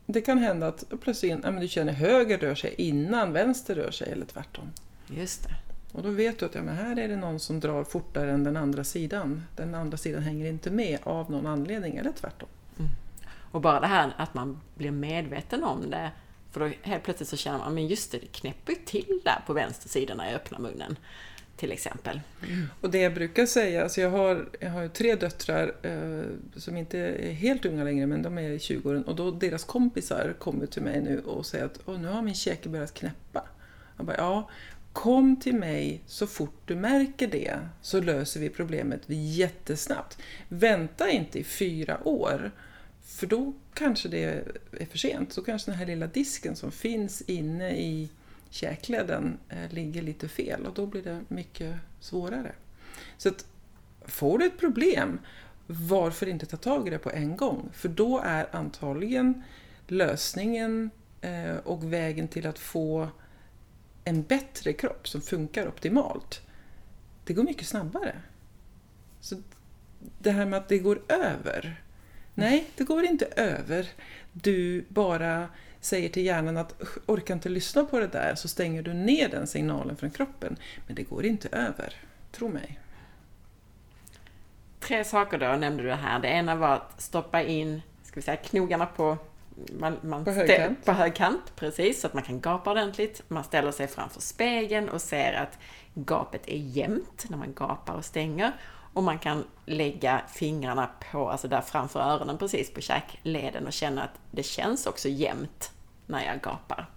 det 0.05 0.21
kan 0.21 0.37
hända 0.37 0.67
att 0.67 0.83
plötsligt 1.01 1.39
ja, 1.43 1.51
men 1.51 1.61
du 1.61 1.67
känner 1.67 1.93
höger 1.93 2.37
rör 2.37 2.55
sig 2.55 2.75
innan 2.77 3.33
vänster 3.33 3.75
rör 3.75 3.91
sig 3.91 4.11
eller 4.11 4.25
tvärtom. 4.25 4.71
Just 5.07 5.43
det. 5.43 5.55
Och 5.91 6.03
då 6.03 6.09
vet 6.09 6.39
du 6.39 6.45
att 6.45 6.55
ja, 6.55 6.61
men 6.61 6.75
här 6.75 6.99
är 6.99 7.07
det 7.07 7.15
någon 7.15 7.39
som 7.39 7.59
drar 7.59 7.83
fortare 7.83 8.31
än 8.31 8.43
den 8.43 8.57
andra 8.57 8.83
sidan. 8.83 9.43
Den 9.55 9.75
andra 9.75 9.97
sidan 9.97 10.23
hänger 10.23 10.49
inte 10.49 10.71
med 10.71 10.99
av 11.03 11.31
någon 11.31 11.45
anledning 11.45 11.97
eller 11.97 12.11
tvärtom. 12.11 12.49
Och 13.55 13.61
bara 13.61 13.79
det 13.79 13.87
här 13.87 14.13
att 14.17 14.33
man 14.33 14.61
blir 14.75 14.91
medveten 14.91 15.63
om 15.63 15.89
det. 15.89 16.11
För 16.55 16.59
då 16.59 16.71
helt 16.81 17.03
plötsligt 17.03 17.29
så 17.29 17.37
känner 17.37 17.57
man, 17.57 17.73
men 17.73 17.87
just 17.87 18.11
det, 18.11 18.17
det 18.17 18.27
knäpper 18.27 18.73
ju 18.73 18.79
till 18.85 19.21
där 19.23 19.43
på 19.47 19.53
vänster 19.53 19.89
sida 19.89 20.15
när 20.15 20.25
jag 20.25 20.35
öppnar 20.35 20.59
munnen. 20.59 20.97
Till 21.55 21.71
exempel. 21.71 22.21
Och 22.81 22.89
det 22.89 22.97
jag 22.97 23.13
brukar 23.13 23.45
säga, 23.45 23.83
alltså 23.83 24.01
jag 24.01 24.09
har, 24.09 24.49
jag 24.59 24.69
har 24.69 24.87
tre 24.87 25.15
döttrar 25.15 25.75
eh, 25.81 26.23
som 26.55 26.77
inte 26.77 26.97
är 26.99 27.31
helt 27.31 27.65
unga 27.65 27.83
längre 27.83 28.07
men 28.07 28.21
de 28.21 28.37
är 28.37 28.49
i 28.49 28.57
20-åren 28.57 29.03
och 29.03 29.15
då 29.15 29.31
deras 29.31 29.63
kompisar 29.63 30.35
kommer 30.39 30.65
till 30.65 30.81
mig 30.81 31.01
nu 31.01 31.19
och 31.19 31.45
säger 31.45 31.65
att 31.65 31.79
Åh, 31.85 31.99
nu 31.99 32.07
har 32.07 32.21
min 32.21 32.35
käke 32.35 32.69
börjat 32.69 32.93
knäppa. 32.93 33.43
Jag 33.97 34.05
bara, 34.05 34.17
ja, 34.17 34.49
kom 34.93 35.35
till 35.35 35.55
mig 35.55 36.01
så 36.05 36.27
fort 36.27 36.61
du 36.65 36.75
märker 36.75 37.27
det 37.27 37.59
så 37.81 38.01
löser 38.01 38.39
vi 38.39 38.49
problemet 38.49 39.01
jättesnabbt. 39.07 40.17
Vänta 40.47 41.09
inte 41.09 41.39
i 41.39 41.43
fyra 41.43 42.07
år 42.07 42.51
för 43.05 43.27
då 43.27 43.53
kanske 43.73 44.09
det 44.09 44.23
är 44.71 44.85
för 44.85 44.97
sent. 44.97 45.33
Så 45.33 45.43
kanske 45.43 45.71
den 45.71 45.79
här 45.79 45.85
lilla 45.85 46.07
disken 46.07 46.55
som 46.55 46.71
finns 46.71 47.21
inne 47.21 47.71
i 47.77 48.09
käkleden 48.49 49.37
eh, 49.49 49.69
ligger 49.73 50.01
lite 50.01 50.27
fel 50.27 50.65
och 50.65 50.73
då 50.73 50.85
blir 50.85 51.03
det 51.03 51.21
mycket 51.27 51.75
svårare. 51.99 52.51
Så 53.17 53.29
att, 53.29 53.45
får 54.05 54.37
du 54.37 54.45
ett 54.45 54.59
problem, 54.59 55.19
varför 55.67 56.27
inte 56.27 56.45
ta 56.45 56.57
tag 56.57 56.87
i 56.87 56.89
det 56.89 56.97
på 56.97 57.11
en 57.11 57.37
gång? 57.37 57.69
För 57.73 57.89
då 57.89 58.19
är 58.19 58.55
antagligen 58.55 59.43
lösningen 59.87 60.89
eh, 61.21 61.55
och 61.55 61.93
vägen 61.93 62.27
till 62.27 62.47
att 62.47 62.59
få 62.59 63.09
en 64.03 64.23
bättre 64.23 64.73
kropp 64.73 65.07
som 65.07 65.21
funkar 65.21 65.67
optimalt, 65.67 66.41
det 67.25 67.33
går 67.33 67.43
mycket 67.43 67.67
snabbare. 67.67 68.21
Så 69.19 69.41
det 70.19 70.31
här 70.31 70.45
med 70.45 70.59
att 70.59 70.67
det 70.67 70.79
går 70.79 71.01
över. 71.07 71.84
Nej, 72.35 72.65
det 72.75 72.83
går 72.83 73.05
inte 73.05 73.25
över. 73.25 73.87
Du 74.31 74.85
bara 74.87 75.47
säger 75.79 76.09
till 76.09 76.25
hjärnan 76.25 76.57
att 76.57 76.81
orkar 77.05 77.33
inte 77.33 77.49
lyssna 77.49 77.83
på 77.83 77.99
det 77.99 78.07
där 78.07 78.35
så 78.35 78.47
stänger 78.47 78.81
du 78.81 78.93
ner 78.93 79.29
den 79.29 79.47
signalen 79.47 79.97
från 79.97 80.11
kroppen. 80.11 80.57
Men 80.87 80.95
det 80.95 81.03
går 81.03 81.25
inte 81.25 81.49
över, 81.51 81.93
tro 82.31 82.49
mig. 82.49 82.79
Tre 84.79 85.03
saker 85.03 85.37
då 85.37 85.45
nämnde 85.45 85.83
du 85.83 85.91
här. 85.91 86.19
Det 86.19 86.27
ena 86.27 86.55
var 86.55 86.75
att 86.75 87.01
stoppa 87.01 87.41
in 87.43 87.81
ska 88.03 88.15
vi 88.15 88.21
säga, 88.21 88.37
knogarna 88.37 88.85
på 88.85 89.17
man, 89.79 89.97
man 90.01 90.25
på, 90.25 90.31
högkant. 90.31 90.85
på 90.85 90.91
högkant, 90.91 91.55
precis, 91.55 92.01
så 92.01 92.07
att 92.07 92.13
man 92.13 92.23
kan 92.23 92.39
gapa 92.41 92.71
ordentligt. 92.71 93.21
Man 93.27 93.43
ställer 93.43 93.71
sig 93.71 93.87
framför 93.87 94.21
spegeln 94.21 94.89
och 94.89 95.01
ser 95.01 95.33
att 95.33 95.59
gapet 95.93 96.41
är 96.47 96.57
jämnt 96.57 97.25
när 97.29 97.37
man 97.37 97.53
gapar 97.53 97.93
och 97.93 98.05
stänger. 98.05 98.51
Och 98.95 99.03
man 99.03 99.19
kan 99.19 99.43
lägga 99.65 100.21
fingrarna 100.27 100.89
på, 101.11 101.29
alltså 101.29 101.47
där 101.47 101.61
framför 101.61 101.99
öronen 101.99 102.37
precis, 102.37 102.73
på 102.73 102.81
käkleden 102.81 103.67
och 103.67 103.73
känna 103.73 104.03
att 104.03 104.19
det 104.31 104.43
känns 104.43 104.85
också 104.85 105.09
jämnt 105.09 105.71
när 106.05 106.25
jag 106.25 106.41
gapar. 106.41 106.89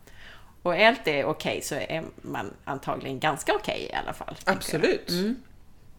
Och 0.62 0.76
är 0.76 0.88
allt 0.88 1.04
det 1.04 1.24
okej 1.24 1.50
okay, 1.50 1.62
så 1.62 1.74
är 1.74 2.04
man 2.22 2.54
antagligen 2.64 3.20
ganska 3.20 3.54
okej 3.54 3.74
okay 3.74 3.86
i 3.86 3.94
alla 3.94 4.12
fall. 4.12 4.36
Absolut. 4.44 5.10
Mm. 5.10 5.42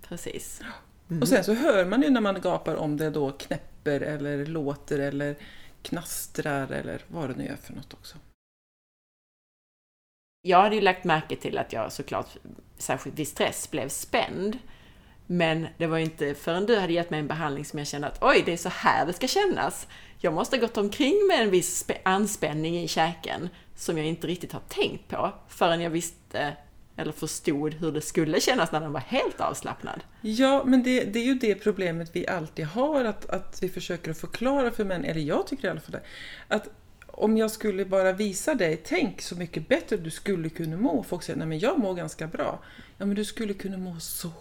Precis. 0.02 0.62
Mm. 1.10 1.22
Och 1.22 1.28
sen 1.28 1.43
så 1.43 1.54
hör 1.54 1.86
man 1.86 2.02
ju 2.02 2.10
när 2.10 2.22
man 2.22 2.41
gapar 2.41 2.76
om 2.76 2.97
det 2.97 3.10
då 3.10 3.32
knäpper 3.32 4.02
eller 4.02 4.45
låter 4.45 5.00
eller 5.00 5.36
knastrar 5.84 6.72
eller 6.72 7.02
vad 7.08 7.30
det 7.30 7.36
nu 7.36 7.47
är 7.47 7.56
för 7.56 7.74
något 7.74 7.93
också. 7.93 8.18
Jag 10.41 10.62
hade 10.62 10.76
ju 10.76 10.82
lagt 10.82 11.04
märke 11.04 11.36
till 11.36 11.58
att 11.58 11.74
jag 11.74 11.91
såklart, 11.91 12.38
särskilt 12.78 13.20
vid 13.20 13.28
stress, 13.28 13.72
blev 13.72 13.89
spänd. 13.89 14.58
Men 15.32 15.68
det 15.78 15.88
var 15.88 15.98
inte 15.98 16.34
förrän 16.34 16.66
du 16.66 16.80
hade 16.80 16.94
gett 16.94 17.10
mig 17.10 17.20
en 17.20 17.28
behandling 17.28 17.66
som 17.66 17.80
jag 17.80 17.88
kände 17.88 18.08
att 18.08 18.18
oj, 18.22 18.44
det 18.46 18.54
är 18.54 18.58
så 18.58 18.70
här 18.70 19.06
det 19.06 19.14
ska 19.14 19.28
kännas. 19.28 19.88
Jag 20.18 20.34
måste 20.34 20.56
ha 20.56 20.62
gått 20.62 20.78
omkring 20.78 21.28
med 21.28 21.42
en 21.42 21.50
viss 21.50 21.86
anspänning 22.04 22.84
i 22.84 22.88
käken 22.88 23.50
som 23.76 23.98
jag 23.98 24.08
inte 24.08 24.28
riktigt 24.28 24.52
har 24.52 24.62
tänkt 24.68 25.08
på 25.08 25.34
förrän 25.48 25.82
jag 25.82 25.90
visste 25.90 26.54
eller 26.96 27.12
förstod 27.12 27.74
hur 27.74 27.92
det 27.92 28.02
skulle 28.02 28.42
kännas 28.42 28.72
när 28.72 28.82
den 28.82 28.92
var 28.92 29.00
helt 29.00 29.42
avslappnad. 29.42 30.02
Ja, 30.22 30.64
men 30.66 30.84
det, 30.84 31.04
det 31.04 31.20
är 31.20 31.24
ju 31.24 31.34
det 31.34 31.56
problemet 31.56 32.10
vi 32.14 32.28
alltid 32.28 32.66
har, 32.66 33.06
att, 33.06 33.30
att 33.30 33.64
vi 33.64 33.70
försöker 33.70 34.12
att 34.12 34.18
förklara 34.18 34.72
för 34.72 34.84
män, 34.84 35.06
eller 35.06 35.22
jag 35.22 35.48
tycker 35.48 35.68
i 35.68 35.72
alla 35.72 35.80
fall 35.80 35.92
det, 35.92 36.04
att 36.48 36.68
om 37.08 37.38
jag 37.38 37.52
skulle 37.52 37.86
bara 37.86 38.12
visa 38.12 38.56
dig, 38.56 38.82
tänk 38.84 39.22
så 39.22 39.36
mycket 39.36 39.68
bättre 39.68 39.98
du 39.98 40.10
skulle 40.10 40.50
kunna 40.50 40.78
må. 40.78 41.04
Folk 41.04 41.24
säger, 41.24 41.40
nej 41.40 41.48
men 41.48 41.60
jag 41.60 41.80
mår 41.80 41.94
ganska 41.94 42.28
bra. 42.28 42.60
Ja, 42.98 43.06
men 43.06 43.16
du 43.16 43.26
skulle 43.26 43.54
kunna 43.54 43.78
må 43.78 44.00
så 44.00 44.32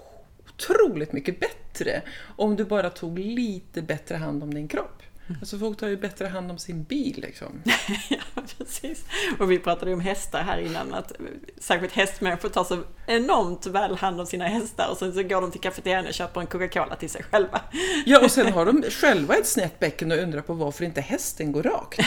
otroligt 0.59 1.12
mycket 1.12 1.40
bättre 1.40 2.02
om 2.36 2.56
du 2.56 2.64
bara 2.64 2.90
tog 2.90 3.18
lite 3.18 3.82
bättre 3.82 4.16
hand 4.16 4.42
om 4.42 4.54
din 4.54 4.68
kropp. 4.68 5.02
Mm. 5.28 5.40
Alltså 5.40 5.59
folk 5.59 5.78
tar 5.78 5.88
ju 5.88 5.96
bättre 5.96 6.26
hand 6.26 6.50
om 6.50 6.59
sin 6.59 6.84
bil 6.84 7.18
liksom. 7.22 7.62
ja, 8.09 8.42
precis. 8.59 9.04
Och 9.38 9.50
vi 9.50 9.59
pratade 9.59 9.90
ju 9.90 9.94
om 9.94 10.00
hästar 10.00 10.42
här 10.42 10.59
innan, 10.59 10.94
att 10.94 11.12
särskilt 11.59 11.92
hästmänniskor 11.92 12.48
tar 12.48 12.64
så 12.64 12.82
enormt 13.06 13.66
väl 13.66 13.96
hand 13.96 14.20
om 14.20 14.26
sina 14.26 14.44
hästar 14.44 14.88
och 14.90 14.96
sen 14.96 15.14
så 15.14 15.22
går 15.22 15.40
de 15.40 15.50
till 15.50 15.61
kafeterian 15.61 16.06
och 16.06 16.14
köper 16.14 16.40
en 16.40 16.46
Coca-Cola 16.46 16.96
till 16.96 17.11
sig 17.11 17.22
själva. 17.22 17.61
ja, 18.06 18.24
och 18.24 18.30
sen 18.30 18.52
har 18.52 18.66
de 18.66 18.82
själva 18.90 19.34
ett 19.34 19.46
snett 19.46 19.78
bäcken 19.78 20.12
och 20.12 20.18
undrar 20.18 20.40
på 20.40 20.54
varför 20.54 20.84
inte 20.84 21.00
hästen 21.00 21.52
går 21.52 21.62
rakt. 21.62 22.00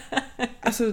alltså, 0.60 0.92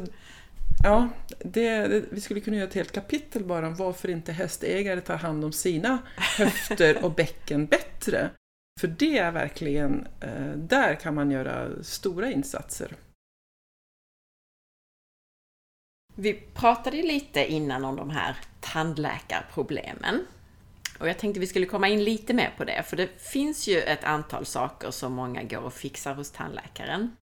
ja, 0.83 1.09
det, 1.39 1.87
det, 1.87 2.05
vi 2.11 2.21
skulle 2.21 2.39
kunna 2.39 2.57
göra 2.57 2.67
ett 2.67 2.73
helt 2.73 2.91
kapitel 2.91 3.43
bara 3.43 3.67
om 3.67 3.75
varför 3.75 4.09
inte 4.09 4.31
hästägare 4.31 5.01
tar 5.01 5.17
hand 5.17 5.45
om 5.45 5.51
sina 5.51 5.97
höfter 6.37 7.03
och 7.03 7.13
bäcken 7.13 7.65
bättre. 7.65 8.29
För 8.79 8.87
det 8.87 9.17
är 9.17 9.31
verkligen, 9.31 10.07
eh, 10.21 10.51
där 10.55 10.95
kan 10.95 11.15
man 11.15 11.31
göra 11.31 11.83
stora 11.83 12.31
insatser. 12.31 12.95
Vi 16.15 16.33
pratade 16.33 16.97
lite 16.97 17.51
innan 17.51 17.85
om 17.85 17.95
de 17.95 18.09
här 18.09 18.37
tandläkarproblemen. 18.61 20.25
Och 20.99 21.09
jag 21.09 21.17
tänkte 21.17 21.39
vi 21.39 21.47
skulle 21.47 21.65
komma 21.65 21.87
in 21.87 22.03
lite 22.03 22.33
mer 22.33 22.53
på 22.57 22.63
det, 22.63 22.83
för 22.83 22.97
det 22.97 23.21
finns 23.21 23.67
ju 23.67 23.79
ett 23.79 24.03
antal 24.03 24.45
saker 24.45 24.91
som 24.91 25.13
många 25.13 25.43
går 25.43 25.61
och 25.61 25.73
fixar 25.73 26.15
hos 26.15 26.31
tandläkaren. 26.31 27.15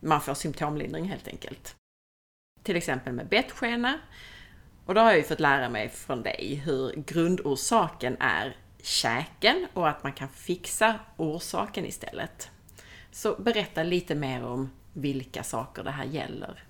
Man 0.00 0.20
får 0.20 0.34
symptomlindring 0.34 1.04
helt 1.04 1.28
enkelt. 1.28 1.76
Till 2.62 2.76
exempel 2.76 3.12
med 3.12 3.26
bettskena. 3.26 3.98
Och 4.86 4.94
då 4.94 5.00
har 5.00 5.08
jag 5.08 5.18
ju 5.18 5.24
fått 5.24 5.40
lära 5.40 5.68
mig 5.68 5.88
från 5.88 6.22
dig 6.22 6.62
hur 6.64 6.92
grundorsaken 6.96 8.16
är 8.20 8.56
käken 8.82 9.66
och 9.72 9.88
att 9.88 10.02
man 10.02 10.12
kan 10.12 10.28
fixa 10.28 10.98
orsaken 11.16 11.86
istället. 11.86 12.50
Så 13.10 13.34
berätta 13.34 13.82
lite 13.82 14.14
mer 14.14 14.44
om 14.44 14.70
vilka 14.92 15.42
saker 15.42 15.84
det 15.84 15.90
här 15.90 16.04
gäller. 16.04 16.64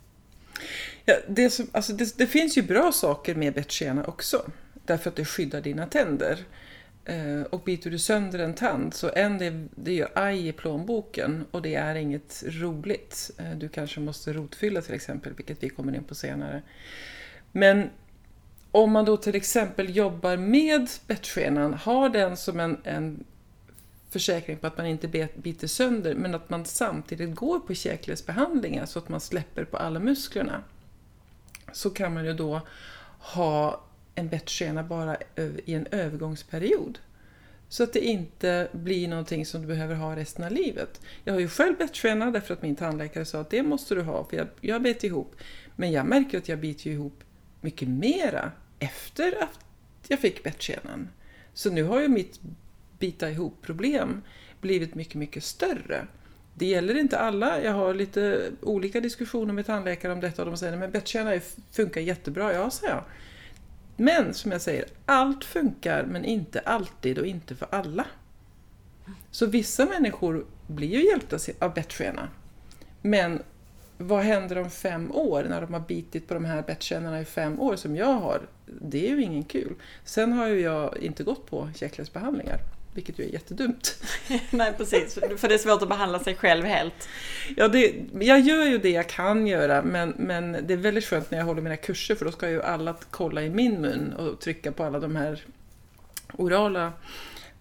Ja, 1.05 1.15
det, 1.29 1.51
som, 1.51 1.71
alltså 1.73 1.93
det, 1.93 2.19
det 2.19 2.27
finns 2.27 2.59
ju 2.59 2.63
bra 2.63 2.93
saker 2.93 3.35
med 3.35 3.55
bettskena 3.55 4.05
också, 4.05 4.51
därför 4.87 5.11
att 5.11 5.17
det 5.17 5.25
skyddar 5.25 5.61
dina 5.61 5.87
tänder. 5.87 6.39
Eh, 7.05 7.43
och 7.43 7.61
biter 7.61 7.91
du 7.91 7.99
sönder 7.99 8.39
en 8.39 8.55
tand 8.55 8.95
så 8.95 9.11
en, 9.15 9.39
det, 9.39 9.69
det 9.75 9.93
gör 9.93 10.11
aj 10.15 10.49
i 10.49 10.53
plånboken 10.53 11.45
och 11.51 11.63
det 11.63 11.75
är 11.75 11.95
inget 11.95 12.43
roligt. 12.47 13.31
Eh, 13.39 13.51
du 13.51 13.69
kanske 13.69 14.01
måste 14.01 14.33
rotfylla 14.33 14.83
till 14.83 14.95
exempel, 14.95 15.33
vilket 15.35 15.63
vi 15.63 15.69
kommer 15.69 15.95
in 15.95 16.05
på 16.05 16.15
senare. 16.15 16.63
Men 17.53 17.91
om 18.71 18.93
man 18.93 19.05
då 19.05 19.17
till 19.17 19.35
exempel 19.35 19.97
jobbar 19.97 20.37
med 20.37 20.89
bettskenan, 21.07 21.75
har 21.75 22.09
den 22.09 22.37
som 22.37 22.61
en, 22.61 22.81
en 22.85 23.25
försäkring 24.11 24.57
på 24.57 24.67
att 24.67 24.77
man 24.77 24.87
inte 24.87 25.29
biter 25.35 25.67
sönder, 25.67 26.15
men 26.15 26.35
att 26.35 26.51
man 26.51 26.65
samtidigt 26.65 27.35
går 27.35 27.61
på 27.61 27.75
käkledsbehandlingar 27.75 28.87
så 28.87 28.99
att 28.99 29.09
man 29.09 29.21
släpper 29.21 29.65
på 29.65 29.77
alla 29.77 30.01
musklerna, 30.01 30.63
så 31.73 31.91
kan 31.91 32.15
man 32.15 32.25
ju 32.25 32.33
då 32.33 32.61
ha 33.19 33.85
en 34.15 34.29
bettskena 34.29 34.83
bara 34.83 35.17
i 35.65 35.75
en 35.75 35.87
övergångsperiod. 35.91 36.99
Så 37.69 37.83
att 37.83 37.93
det 37.93 38.01
inte 38.01 38.69
blir 38.73 39.09
någonting 39.09 39.47
som 39.47 39.61
du 39.61 39.67
behöver 39.67 39.95
ha 39.95 40.17
resten 40.17 40.45
av 40.45 40.53
livet. 40.53 41.01
Jag 41.25 41.33
har 41.33 41.41
ju 41.41 41.49
själv 41.49 41.79
bettskena 41.79 42.31
därför 42.31 42.55
att 42.55 42.63
min 42.63 42.77
tandläkare 42.77 43.25
sa 43.25 43.41
att 43.41 43.51
det 43.51 43.63
måste 43.63 43.95
du 43.95 44.03
ha, 44.03 44.25
för 44.25 44.37
jag, 44.37 44.47
jag 44.61 44.83
bet 44.83 45.05
ihop. 45.05 45.35
Men 45.77 45.93
jag 45.93 46.07
märker 46.07 46.39
att 46.39 46.49
jag 46.49 46.59
biter 46.59 46.91
ihop 46.91 47.25
mycket 47.61 47.89
mera 47.89 48.53
efter 48.79 49.43
att 49.43 49.59
jag 50.09 50.19
fick 50.19 50.43
bettskenan. 50.43 51.09
Så 51.55 51.71
nu 51.71 51.83
har 51.83 52.01
ju 52.01 52.09
mitt 52.09 52.41
bita 52.99 53.31
ihop-problem 53.31 54.23
blivit 54.61 54.95
mycket, 54.95 55.15
mycket 55.15 55.45
större. 55.45 56.07
Det 56.55 56.67
gäller 56.67 56.99
inte 56.99 57.19
alla. 57.19 57.63
Jag 57.63 57.73
har 57.73 57.95
lite 57.95 58.51
olika 58.61 59.01
diskussioner 59.01 59.55
med 59.55 59.67
tandläkare 59.67 60.13
om 60.13 60.21
detta 60.21 60.43
och 60.43 60.51
de 60.51 60.57
säger 60.57 60.83
att 60.83 60.93
bettskena 60.93 61.41
funkar 61.71 62.01
jättebra. 62.01 62.53
Ja, 62.53 62.71
säger 62.71 62.95
jag. 62.95 63.05
Men 64.03 64.35
som 64.35 64.53
jag 64.53 64.61
säger, 64.61 64.85
allt 65.07 65.45
funkar 65.45 66.05
men 66.05 66.25
inte 66.25 66.61
alltid 66.61 67.19
och 67.19 67.27
inte 67.27 67.55
för 67.55 67.69
alla. 67.71 68.07
Så 69.31 69.47
vissa 69.47 69.87
människor 69.87 70.47
blir 70.67 70.89
ju 70.89 71.11
hjälpta 71.11 71.39
av 71.59 71.75
bettskena. 71.75 72.29
Men 73.03 73.43
vad 73.99 74.25
händer 74.25 74.59
om 74.59 74.71
fem 74.71 75.13
år 75.13 75.47
när 75.49 75.61
de 75.61 75.73
har 75.73 75.81
bitit 75.81 76.29
på 76.29 76.35
de 76.35 76.45
här 76.45 76.63
bettskenorna 76.63 77.21
i 77.21 77.25
fem 77.25 77.61
år 77.61 77.77
som 77.77 77.97
jag 77.97 78.15
har? 78.15 78.41
Det 78.67 79.07
är 79.07 79.11
ju 79.11 79.23
ingen 79.23 79.45
kul. 79.45 79.75
Sen 80.05 80.33
har 80.33 80.47
ju 80.47 80.61
jag 80.61 80.97
inte 80.99 81.25
gått 81.25 81.47
på 81.47 81.71
käkledsbehandlingar, 81.75 82.59
vilket 82.95 83.19
ju 83.19 83.25
är 83.25 83.29
jättedumt. 83.29 84.03
Nej 84.51 84.75
precis, 84.77 85.15
för 85.15 85.49
det 85.49 85.55
är 85.55 85.59
svårt 85.59 85.83
att 85.83 85.89
behandla 85.89 86.19
sig 86.19 86.35
själv 86.35 86.65
helt. 86.65 87.09
Ja, 87.57 87.69
det, 87.69 87.95
jag 88.21 88.41
gör 88.41 88.65
ju 88.65 88.79
det 88.79 88.91
jag 88.91 89.09
kan 89.09 89.47
göra, 89.47 89.83
men, 89.83 90.15
men 90.17 90.53
det 90.53 90.73
är 90.75 90.79
väldigt 90.79 91.05
skönt 91.05 91.31
när 91.31 91.39
jag 91.39 91.45
håller 91.45 91.63
mina 91.63 91.77
kurser 91.77 92.15
för 92.15 92.25
då 92.25 92.33
ska 92.33 92.49
ju 92.49 92.63
alla 92.63 92.97
kolla 93.11 93.43
i 93.43 93.51
min 93.51 93.81
mun 93.81 94.13
och 94.13 94.41
trycka 94.41 94.73
på 94.73 94.85
alla 94.85 95.01
de 95.01 95.17
här 95.17 95.45
orala 96.33 96.93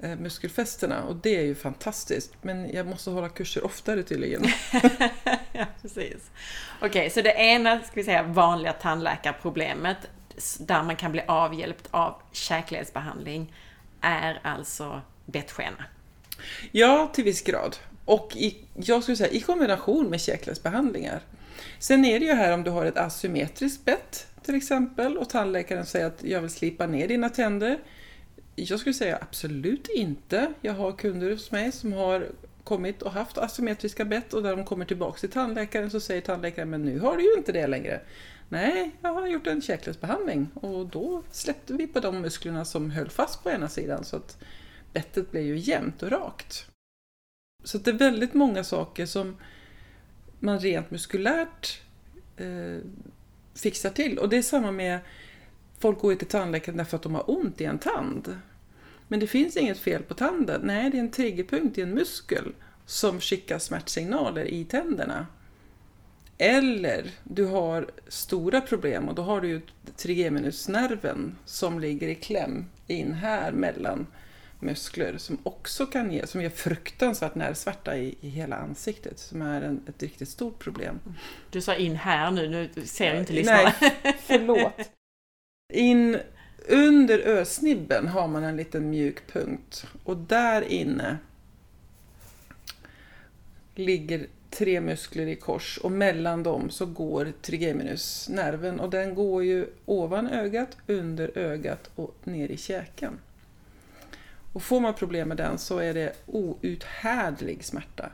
Eh, 0.03 0.15
muskelfästena 0.15 1.03
och 1.03 1.15
det 1.15 1.37
är 1.37 1.41
ju 1.41 1.55
fantastiskt. 1.55 2.33
Men 2.41 2.73
jag 2.73 2.87
måste 2.87 3.09
hålla 3.09 3.29
kurser 3.29 3.65
oftare 3.65 4.03
tydligen. 4.03 4.43
ja, 5.51 5.65
precis. 5.81 6.31
Okej, 6.77 6.89
okay, 6.89 7.09
så 7.09 7.21
det 7.21 7.33
ena, 7.33 7.79
ska 7.79 7.91
vi 7.93 8.03
säga, 8.03 8.23
vanliga 8.23 8.73
tandläkarproblemet 8.73 9.97
där 10.59 10.83
man 10.83 10.95
kan 10.95 11.11
bli 11.11 11.21
avhjälpt 11.27 11.87
av 11.91 12.21
käkledsbehandling 12.31 13.53
är 14.01 14.39
alltså 14.43 15.01
bettskena? 15.31 15.85
Ja, 16.71 17.11
till 17.13 17.23
viss 17.23 17.41
grad. 17.41 17.75
Och 18.05 18.35
i, 18.35 18.57
jag 18.75 19.03
skulle 19.03 19.17
säga 19.17 19.31
i 19.31 19.39
kombination 19.39 20.09
med 20.09 20.21
käkledsbehandlingar. 20.21 21.21
Sen 21.79 22.05
är 22.05 22.19
det 22.19 22.25
ju 22.25 22.33
här 22.33 22.53
om 22.53 22.63
du 22.63 22.71
har 22.71 22.85
ett 22.85 22.97
asymmetriskt 22.97 23.85
bett 23.85 24.27
till 24.43 24.55
exempel 24.55 25.17
och 25.17 25.29
tandläkaren 25.29 25.85
säger 25.85 26.05
att 26.05 26.23
jag 26.23 26.41
vill 26.41 26.49
slipa 26.49 26.87
ner 26.87 27.07
dina 27.07 27.29
tänder. 27.29 27.79
Jag 28.55 28.79
skulle 28.79 28.93
säga 28.93 29.17
absolut 29.21 29.87
inte. 29.87 30.53
Jag 30.61 30.73
har 30.73 30.91
kunder 30.91 31.31
hos 31.31 31.51
mig 31.51 31.71
som 31.71 31.93
har 31.93 32.27
kommit 32.63 33.01
och 33.01 33.11
haft 33.11 33.37
asymmetriska 33.37 34.05
bett 34.05 34.33
och 34.33 34.43
när 34.43 34.55
de 34.55 34.65
kommer 34.65 34.85
tillbaka 34.85 35.19
till 35.19 35.29
tandläkaren 35.29 35.91
så 35.91 35.99
säger 35.99 36.21
tandläkaren 36.21 36.69
men 36.69 36.85
nu 36.85 36.99
har 36.99 37.17
du 37.17 37.23
ju 37.23 37.33
inte 37.37 37.51
det 37.51 37.67
längre. 37.67 38.01
Nej, 38.49 38.91
jag 39.01 39.13
har 39.13 39.27
gjort 39.27 39.47
en 39.47 39.61
käklösbehandling 39.61 40.49
och 40.53 40.85
då 40.85 41.23
släppte 41.31 41.73
vi 41.73 41.87
på 41.87 41.99
de 41.99 42.21
musklerna 42.21 42.65
som 42.65 42.91
höll 42.91 43.09
fast 43.09 43.43
på 43.43 43.49
ena 43.49 43.69
sidan 43.69 44.03
så 44.03 44.15
att 44.15 44.37
bettet 44.93 45.31
blir 45.31 45.41
ju 45.41 45.57
jämnt 45.57 46.03
och 46.03 46.11
rakt. 46.11 46.67
Så 47.63 47.77
det 47.77 47.91
är 47.91 47.95
väldigt 47.95 48.33
många 48.33 48.63
saker 48.63 49.05
som 49.05 49.37
man 50.39 50.59
rent 50.59 50.91
muskulärt 50.91 51.81
eh, 52.37 52.77
fixar 53.55 53.89
till. 53.89 54.19
Och 54.19 54.29
det 54.29 54.37
är 54.37 54.41
samma 54.41 54.71
med 54.71 54.99
folk 55.79 55.99
går 55.99 56.15
till 56.15 56.27
tandläkaren 56.27 56.77
därför 56.77 56.97
att 56.97 57.03
de 57.03 57.15
har 57.15 57.29
ont 57.31 57.61
i 57.61 57.65
en 57.65 57.79
tand. 57.79 58.39
Men 59.07 59.19
det 59.19 59.27
finns 59.27 59.57
inget 59.57 59.79
fel 59.79 60.03
på 60.03 60.13
tanden. 60.13 60.61
Nej, 60.63 60.89
det 60.89 60.97
är 60.97 61.01
en 61.01 61.11
triggerpunkt 61.11 61.77
i 61.77 61.81
en 61.81 61.93
muskel 61.93 62.53
som 62.85 63.19
skickar 63.19 63.59
smärtsignaler 63.59 64.45
i 64.45 64.65
tänderna. 64.65 65.27
Eller 66.37 67.11
du 67.23 67.45
har 67.45 67.91
stora 68.07 68.61
problem 68.61 69.09
och 69.09 69.15
då 69.15 69.21
har 69.21 69.41
du 69.41 69.47
ju 69.47 69.61
trigeminusnerven 69.97 71.35
som 71.45 71.79
ligger 71.79 72.07
i 72.07 72.15
kläm 72.15 72.65
in 72.87 73.13
här 73.13 73.51
mellan 73.51 74.07
muskler 74.61 75.17
som 75.17 75.37
också 75.43 75.85
kan 75.85 76.11
ge, 76.11 76.27
som 76.27 76.41
ger 76.41 76.49
fruktansvärt 76.49 77.35
nervsmärta 77.35 77.97
i, 77.97 78.15
i 78.21 78.29
hela 78.29 78.55
ansiktet 78.55 79.19
som 79.19 79.41
är 79.41 79.61
en, 79.61 79.83
ett 79.87 80.03
riktigt 80.03 80.29
stort 80.29 80.59
problem. 80.59 80.99
Du 81.49 81.61
sa 81.61 81.75
in 81.75 81.95
här 81.95 82.31
nu, 82.31 82.49
nu 82.49 82.85
ser 82.85 83.19
inte 83.19 83.33
lyssnarna. 83.33 83.73
Nej, 83.81 84.15
förlåt. 84.25 84.89
In 85.73 86.17
under 86.67 87.19
ösnibben 87.19 88.07
har 88.07 88.27
man 88.27 88.43
en 88.43 88.57
liten 88.57 88.89
mjuk 88.89 89.27
punkt 89.27 89.85
och 90.03 90.17
där 90.17 90.61
inne 90.61 91.17
ligger 93.75 94.27
tre 94.49 94.81
muskler 94.81 95.27
i 95.27 95.35
kors 95.35 95.77
och 95.77 95.91
mellan 95.91 96.43
dem 96.43 96.69
så 96.69 96.85
går 96.85 97.33
trigeminusnerven 97.41 98.79
och 98.79 98.89
den 98.89 99.15
går 99.15 99.43
ju 99.43 99.67
ovan 99.85 100.27
ögat, 100.27 100.77
under 100.87 101.37
ögat 101.37 101.89
och 101.95 102.15
ner 102.23 102.51
i 102.51 102.57
käken. 102.57 103.19
Och 104.53 104.63
får 104.63 104.79
man 104.79 104.93
problem 104.93 105.27
med 105.27 105.37
den 105.37 105.57
så 105.57 105.77
är 105.77 105.93
det 105.93 106.15
outhärdlig 106.25 107.65
smärta. 107.65 108.11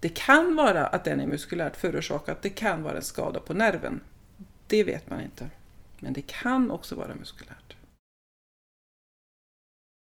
Det 0.00 0.08
kan 0.08 0.56
vara 0.56 0.86
att 0.86 1.04
den 1.04 1.20
är 1.20 1.26
muskulärt 1.26 1.76
förorsakat, 1.76 2.42
det 2.42 2.50
kan 2.50 2.82
vara 2.82 2.96
en 2.96 3.02
skada 3.02 3.40
på 3.40 3.54
nerven. 3.54 4.00
Det 4.66 4.84
vet 4.84 5.10
man 5.10 5.20
inte. 5.20 5.50
Men 5.98 6.12
det 6.12 6.22
kan 6.22 6.70
också 6.70 6.94
vara 6.94 7.14
muskulärt. 7.14 7.76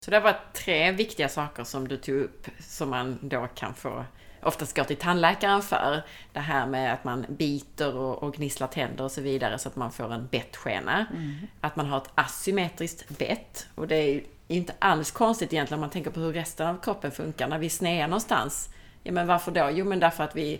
Så 0.05 0.11
det 0.11 0.19
var 0.19 0.39
tre 0.53 0.91
viktiga 0.91 1.29
saker 1.29 1.63
som 1.63 1.87
du 1.87 1.97
tog 1.97 2.15
upp 2.15 2.47
som 2.59 2.89
man 2.89 3.19
då 3.21 3.47
kan 3.47 3.73
få 3.73 4.05
oftast 4.43 4.75
går 4.75 4.83
till 4.83 4.97
tandläkaren 4.97 5.61
för. 5.61 6.01
Det 6.33 6.39
här 6.39 6.67
med 6.67 6.93
att 6.93 7.03
man 7.03 7.25
biter 7.29 7.95
och, 7.95 8.23
och 8.23 8.33
gnisslar 8.33 8.67
tänder 8.67 9.03
och 9.03 9.11
så 9.11 9.21
vidare 9.21 9.59
så 9.59 9.69
att 9.69 9.75
man 9.75 9.91
får 9.91 10.13
en 10.13 10.27
bettskena. 10.27 11.05
Mm. 11.13 11.35
Att 11.61 11.75
man 11.75 11.85
har 11.85 11.97
ett 11.97 12.11
asymmetriskt 12.15 13.17
bett. 13.17 13.67
Och 13.75 13.87
det 13.87 13.95
är 13.95 14.23
inte 14.47 14.73
alls 14.79 15.11
konstigt 15.11 15.53
egentligen 15.53 15.77
om 15.77 15.81
man 15.81 15.89
tänker 15.89 16.11
på 16.11 16.19
hur 16.19 16.33
resten 16.33 16.67
av 16.67 16.81
kroppen 16.81 17.11
funkar. 17.11 17.47
När 17.47 17.59
vi 17.59 17.69
snear 17.69 18.07
någonstans, 18.07 18.69
ja 19.03 19.11
men 19.11 19.27
varför 19.27 19.51
då? 19.51 19.69
Jo 19.71 19.85
men 19.85 19.99
därför 19.99 20.23
att 20.23 20.35
vi 20.35 20.59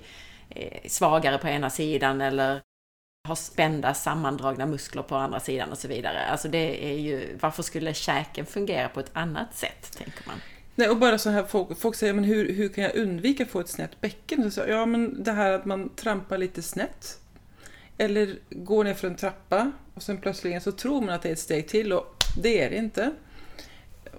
är 0.50 0.90
svagare 0.90 1.38
på 1.38 1.48
ena 1.48 1.70
sidan 1.70 2.22
eller 2.22 2.62
har 3.28 3.36
spända 3.36 3.94
sammandragna 3.94 4.66
muskler 4.66 5.04
på 5.04 5.16
andra 5.16 5.40
sidan 5.40 5.72
och 5.72 5.78
så 5.78 5.88
vidare. 5.88 6.26
Alltså 6.26 6.48
det 6.48 6.92
är 6.92 6.98
ju, 6.98 7.38
varför 7.42 7.64
skulle 7.64 7.94
käken 7.94 8.46
fungera 8.46 8.90
på 8.90 9.00
ett 9.00 9.12
annat 9.14 9.56
sätt, 9.56 9.98
tänker 9.98 10.28
man? 10.28 10.36
Nej, 10.76 10.90
och 10.90 10.98
bara 10.98 11.18
så 11.18 11.30
här, 11.30 11.44
folk, 11.44 11.78
folk 11.78 11.96
säger, 11.96 12.14
men 12.14 12.24
hur, 12.24 12.54
hur 12.54 12.70
kan 12.70 12.84
jag 12.84 12.96
undvika 12.96 13.44
att 13.44 13.50
få 13.50 13.60
ett 13.60 13.70
snett 13.70 14.02
bäcken? 14.02 14.52
Så, 14.52 14.62
ja, 14.68 14.86
men 14.86 15.24
det 15.24 15.32
här 15.32 15.52
att 15.52 15.66
man 15.66 15.90
trampar 15.96 16.38
lite 16.38 16.62
snett. 16.62 17.18
Eller 17.98 18.36
går 18.50 18.84
ner 18.84 18.94
för 18.94 19.08
en 19.08 19.16
trappa 19.16 19.72
och 19.94 20.04
sen 20.04 20.18
plötsligt 20.18 20.64
så 20.64 20.72
tror 20.72 21.02
man 21.02 21.10
att 21.10 21.22
det 21.22 21.30
är 21.30 21.34
ett 21.34 21.40
steg 21.40 21.68
till 21.68 21.94
och 21.94 22.16
det 22.38 22.64
är 22.64 22.70
det 22.70 22.76
inte. 22.76 23.12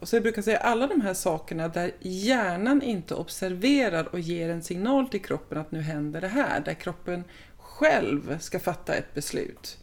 Och 0.02 0.08
så 0.08 0.16
jag 0.16 0.22
brukar 0.22 0.42
säga 0.42 0.58
alla 0.58 0.86
de 0.86 1.00
här 1.00 1.14
sakerna 1.14 1.68
där 1.68 1.92
hjärnan 2.00 2.82
inte 2.82 3.14
observerar 3.14 4.04
och 4.14 4.20
ger 4.20 4.50
en 4.50 4.62
signal 4.62 5.08
till 5.08 5.22
kroppen 5.22 5.58
att 5.58 5.72
nu 5.72 5.80
händer 5.80 6.20
det 6.20 6.28
här. 6.28 6.60
Där 6.60 6.74
kroppen 6.74 7.24
själv 7.56 8.38
ska 8.38 8.58
fatta 8.58 8.94
ett 8.94 9.14
beslut. 9.14 9.78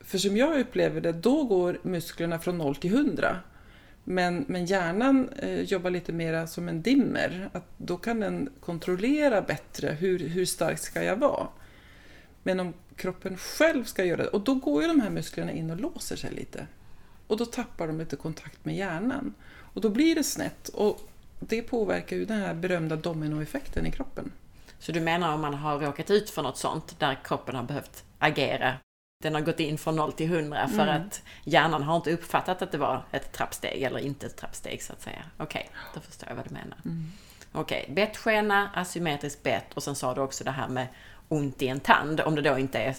För 0.00 0.18
som 0.18 0.36
jag 0.36 0.60
upplever 0.60 1.00
det, 1.00 1.12
då 1.12 1.44
går 1.44 1.78
musklerna 1.82 2.38
från 2.38 2.58
0 2.58 2.76
till 2.76 2.94
100. 2.94 3.36
Men, 4.04 4.44
men 4.48 4.66
hjärnan 4.66 5.28
eh, 5.28 5.60
jobbar 5.60 5.90
lite 5.90 6.12
mer 6.12 6.46
som 6.46 6.68
en 6.68 6.82
dimmer. 6.82 7.50
Att 7.52 7.66
då 7.76 7.96
kan 7.96 8.20
den 8.20 8.50
kontrollera 8.60 9.42
bättre 9.42 9.88
hur, 9.88 10.18
hur 10.18 10.44
stark 10.44 10.78
ska 10.78 11.02
jag 11.02 11.16
vara. 11.16 11.48
Men 12.42 12.60
om 12.60 12.74
kroppen 12.96 13.36
själv 13.36 13.84
ska 13.84 14.04
göra 14.04 14.22
det, 14.22 14.28
och 14.28 14.40
då 14.40 14.54
går 14.54 14.82
ju 14.82 14.88
de 14.88 15.00
här 15.00 15.10
musklerna 15.10 15.52
in 15.52 15.70
och 15.70 15.80
låser 15.80 16.16
sig 16.16 16.30
lite. 16.30 16.66
Och 17.26 17.36
då 17.36 17.44
tappar 17.44 17.86
de 17.86 17.98
lite 17.98 18.16
kontakt 18.16 18.64
med 18.64 18.76
hjärnan. 18.76 19.34
Och 19.74 19.80
då 19.80 19.88
blir 19.88 20.14
det 20.14 20.24
snett 20.24 20.68
och 20.68 21.00
det 21.40 21.62
påverkar 21.62 22.16
ju 22.16 22.24
den 22.24 22.40
här 22.40 22.54
berömda 22.54 22.96
dominoeffekten 22.96 23.86
i 23.86 23.92
kroppen. 23.92 24.32
Så 24.78 24.92
du 24.92 25.00
menar 25.00 25.34
om 25.34 25.40
man 25.40 25.54
har 25.54 25.78
råkat 25.78 26.10
ut 26.10 26.30
för 26.30 26.42
något 26.42 26.58
sånt 26.58 27.00
där 27.00 27.18
kroppen 27.24 27.54
har 27.54 27.62
behövt 27.62 28.04
agera 28.18 28.74
den 29.22 29.34
har 29.34 29.40
gått 29.40 29.60
in 29.60 29.78
från 29.78 29.96
0 29.96 30.12
till 30.12 30.32
100 30.34 30.68
för 30.68 30.82
mm. 30.82 31.02
att 31.02 31.22
hjärnan 31.44 31.82
har 31.82 31.96
inte 31.96 32.12
uppfattat 32.12 32.62
att 32.62 32.72
det 32.72 32.78
var 32.78 33.04
ett 33.10 33.32
trappsteg 33.32 33.82
eller 33.82 33.98
inte 33.98 34.26
ett 34.26 34.36
trappsteg 34.36 34.82
så 34.82 34.92
att 34.92 35.02
säga. 35.02 35.24
Okej, 35.36 35.70
okay, 35.70 35.90
då 35.94 36.00
förstår 36.00 36.28
jag 36.28 36.36
vad 36.36 36.48
du 36.48 36.54
menar. 36.54 36.78
Mm. 36.84 37.12
Okej, 37.52 37.82
okay, 37.82 37.94
bettskena, 37.94 38.70
asymmetriskt 38.74 39.42
bett 39.42 39.74
och 39.74 39.82
sen 39.82 39.94
sa 39.94 40.14
du 40.14 40.20
också 40.20 40.44
det 40.44 40.50
här 40.50 40.68
med 40.68 40.86
ont 41.28 41.62
i 41.62 41.68
en 41.68 41.80
tand, 41.80 42.20
om 42.20 42.34
det 42.34 42.42
då 42.42 42.58
inte 42.58 42.78
är, 42.78 42.96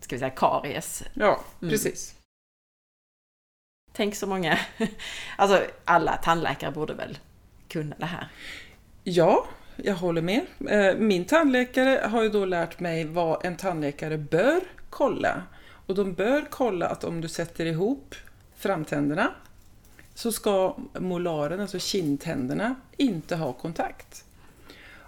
ska 0.00 0.16
vi 0.16 0.18
säga, 0.18 0.30
karies. 0.30 1.02
Ja, 1.14 1.40
mm. 1.60 1.70
precis. 1.70 2.15
Tänk 3.96 4.14
så 4.14 4.26
många, 4.26 4.58
alltså 5.36 5.62
alla 5.84 6.16
tandläkare 6.16 6.70
borde 6.70 6.94
väl 6.94 7.18
kunna 7.68 7.96
det 7.98 8.06
här? 8.06 8.28
Ja, 9.04 9.46
jag 9.76 9.94
håller 9.94 10.22
med. 10.22 10.46
Eh, 10.68 10.96
min 10.96 11.24
tandläkare 11.24 12.08
har 12.08 12.22
ju 12.22 12.28
då 12.28 12.44
lärt 12.44 12.80
mig 12.80 13.04
vad 13.04 13.44
en 13.44 13.56
tandläkare 13.56 14.18
bör 14.18 14.60
kolla. 14.90 15.42
Och 15.86 15.94
de 15.94 16.12
bör 16.12 16.46
kolla 16.50 16.86
att 16.86 17.04
om 17.04 17.20
du 17.20 17.28
sätter 17.28 17.66
ihop 17.66 18.14
framtänderna 18.56 19.30
så 20.14 20.32
ska 20.32 20.76
molaren, 20.98 21.60
alltså 21.60 21.78
kindtänderna, 21.78 22.74
inte 22.96 23.36
ha 23.36 23.52
kontakt. 23.52 24.24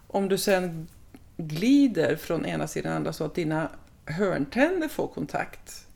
Om 0.06 0.28
du 0.28 0.38
sen 0.38 0.88
glider 1.36 2.16
från 2.16 2.46
ena 2.46 2.66
sidan 2.66 2.92
andra 2.92 3.12
så 3.12 3.24
att 3.24 3.34
dina 3.34 3.70
hörntänder 4.04 4.88
får 4.88 5.08
kontakt, 5.08 5.86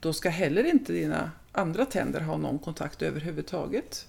då 0.00 0.12
ska 0.12 0.28
heller 0.28 0.64
inte 0.64 0.92
dina 0.92 1.30
andra 1.58 1.84
tänder 1.84 2.20
ha 2.20 2.36
någon 2.36 2.58
kontakt 2.58 3.02
överhuvudtaget. 3.02 4.06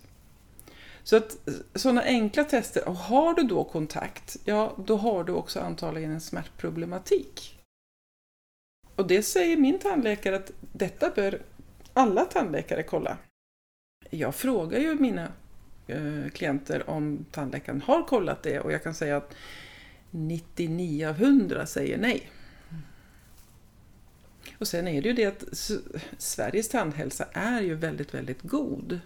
Så 1.03 1.15
att 1.15 1.47
eh, 1.47 1.53
sådana 1.75 2.01
enkla 2.01 2.43
tester, 2.43 2.87
och 2.87 2.95
har 2.95 3.33
du 3.33 3.43
då 3.43 3.63
kontakt, 3.63 4.37
ja 4.45 4.75
då 4.85 4.97
har 4.97 5.23
du 5.23 5.33
också 5.33 5.59
antagligen 5.59 6.11
en 6.11 6.21
smärtproblematik. 6.21 7.59
Och 8.95 9.07
det 9.07 9.23
säger 9.23 9.57
min 9.57 9.79
tandläkare 9.79 10.35
att 10.35 10.51
detta 10.73 11.09
bör 11.15 11.41
alla 11.93 12.25
tandläkare 12.25 12.83
kolla. 12.83 13.17
Jag 14.09 14.35
frågar 14.35 14.79
ju 14.79 14.95
mina 14.95 15.31
eh, 15.87 16.29
klienter 16.33 16.89
om 16.89 17.25
tandläkaren 17.31 17.81
har 17.81 18.03
kollat 18.03 18.43
det 18.43 18.59
och 18.59 18.71
jag 18.71 18.83
kan 18.83 18.93
säga 18.93 19.17
att 19.17 19.35
99 20.11 21.07
av 21.07 21.15
100 21.15 21.65
säger 21.65 21.97
nej. 21.97 22.29
Och 24.59 24.67
sen 24.67 24.87
är 24.87 25.01
det 25.01 25.07
ju 25.07 25.13
det 25.13 25.25
att 25.25 25.43
Sveriges 26.17 26.69
tandhälsa 26.69 27.25
är 27.33 27.61
ju 27.61 27.75
väldigt, 27.75 28.13
väldigt 28.13 28.41
god. 28.41 28.99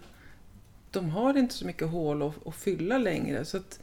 De 0.90 1.10
har 1.10 1.38
inte 1.38 1.54
så 1.54 1.66
mycket 1.66 1.88
hål 1.88 2.22
att, 2.22 2.46
att 2.46 2.54
fylla 2.54 2.98
längre 2.98 3.44
så 3.44 3.56
att 3.56 3.80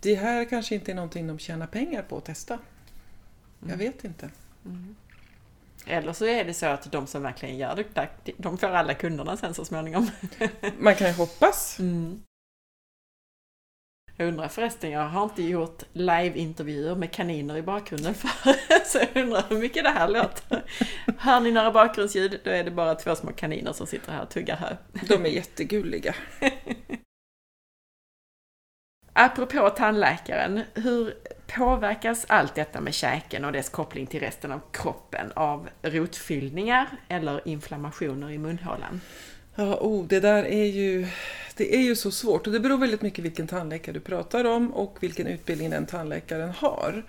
det 0.00 0.14
här 0.14 0.44
kanske 0.44 0.74
inte 0.74 0.92
är 0.92 0.94
någonting 0.94 1.26
de 1.26 1.38
tjänar 1.38 1.66
pengar 1.66 2.02
på 2.02 2.16
att 2.16 2.24
testa. 2.24 2.58
Jag 3.60 3.68
mm. 3.68 3.78
vet 3.78 4.04
inte. 4.04 4.30
Mm. 4.64 4.96
Eller 5.86 6.12
så 6.12 6.24
är 6.24 6.44
det 6.44 6.54
så 6.54 6.66
att 6.66 6.92
de 6.92 7.06
som 7.06 7.22
verkligen 7.22 7.56
gör 7.56 7.84
det, 7.94 8.34
de 8.36 8.58
får 8.58 8.66
alla 8.66 8.94
kunderna 8.94 9.36
sen 9.36 9.54
så 9.54 9.64
småningom. 9.64 10.10
Man 10.78 10.94
kan 10.94 11.06
ju 11.06 11.12
hoppas. 11.12 11.78
Mm. 11.78 12.22
Jag 14.16 14.28
undrar 14.28 14.48
förresten, 14.48 14.90
jag 14.90 15.08
har 15.08 15.24
inte 15.24 15.42
gjort 15.42 15.82
live-intervjuer 15.92 16.94
med 16.94 17.12
kaniner 17.12 17.56
i 17.56 17.62
bakgrunden 17.62 18.14
för 18.14 18.28
så 18.86 18.98
jag 18.98 19.22
undrar 19.22 19.44
hur 19.48 19.58
mycket 19.58 19.84
det 19.84 19.90
här 19.90 20.08
låter. 20.08 20.64
Hör 21.18 21.40
ni 21.40 21.52
några 21.52 21.70
bakgrundsljud, 21.70 22.40
då 22.44 22.50
är 22.50 22.64
det 22.64 22.70
bara 22.70 22.94
två 22.94 23.14
små 23.14 23.32
kaniner 23.32 23.72
som 23.72 23.86
sitter 23.86 24.12
här 24.12 24.22
och 24.22 24.30
tuggar 24.30 24.56
här. 24.56 24.76
De 25.08 25.26
är 25.26 25.30
jättegulliga. 25.30 26.14
Apropå 29.12 29.70
tandläkaren, 29.70 30.60
hur 30.74 31.14
Påverkas 31.56 32.26
allt 32.28 32.54
detta 32.54 32.80
med 32.80 32.94
käken 32.94 33.44
och 33.44 33.52
dess 33.52 33.68
koppling 33.68 34.06
till 34.06 34.20
resten 34.20 34.52
av 34.52 34.60
kroppen 34.72 35.32
av 35.36 35.68
rotfyllningar 35.82 36.86
eller 37.08 37.48
inflammationer 37.48 38.30
i 38.30 38.38
munhålan? 38.38 39.00
Ja, 39.54 39.78
oh, 39.80 40.06
det 40.06 40.20
där 40.20 40.44
är 40.44 40.64
ju, 40.64 41.06
det 41.56 41.74
är 41.74 41.80
ju 41.80 41.96
så 41.96 42.10
svårt 42.10 42.46
och 42.46 42.52
det 42.52 42.60
beror 42.60 42.78
väldigt 42.78 43.02
mycket 43.02 43.24
vilken 43.24 43.46
tandläkare 43.46 43.92
du 43.92 44.00
pratar 44.00 44.44
om 44.44 44.74
och 44.74 44.96
vilken 45.00 45.26
utbildning 45.26 45.70
den 45.70 45.86
tandläkaren 45.86 46.50
har. 46.50 47.04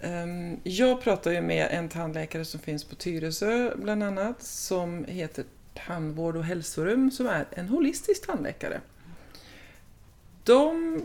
Ehm, 0.00 0.56
jag 0.62 1.02
pratar 1.02 1.30
ju 1.30 1.40
med 1.40 1.68
en 1.70 1.88
tandläkare 1.88 2.44
som 2.44 2.60
finns 2.60 2.84
på 2.84 2.94
Tyresö 2.94 3.72
bland 3.76 4.02
annat 4.02 4.42
som 4.42 5.04
heter 5.04 5.44
Tandvård 5.86 6.36
och 6.36 6.44
hälsorum 6.44 7.10
som 7.10 7.26
är 7.26 7.46
en 7.50 7.68
holistisk 7.68 8.26
tandläkare. 8.26 8.80
De 10.44 11.00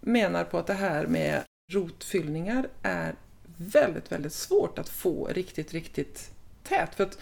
menar 0.00 0.44
på 0.44 0.58
att 0.58 0.66
det 0.66 0.74
här 0.74 1.06
med 1.06 1.42
rotfyllningar 1.72 2.68
är 2.82 3.14
väldigt, 3.56 4.12
väldigt 4.12 4.32
svårt 4.32 4.78
att 4.78 4.88
få 4.88 5.26
riktigt, 5.26 5.72
riktigt 5.72 6.30
tät. 6.62 6.94
För 6.94 7.04
att 7.04 7.18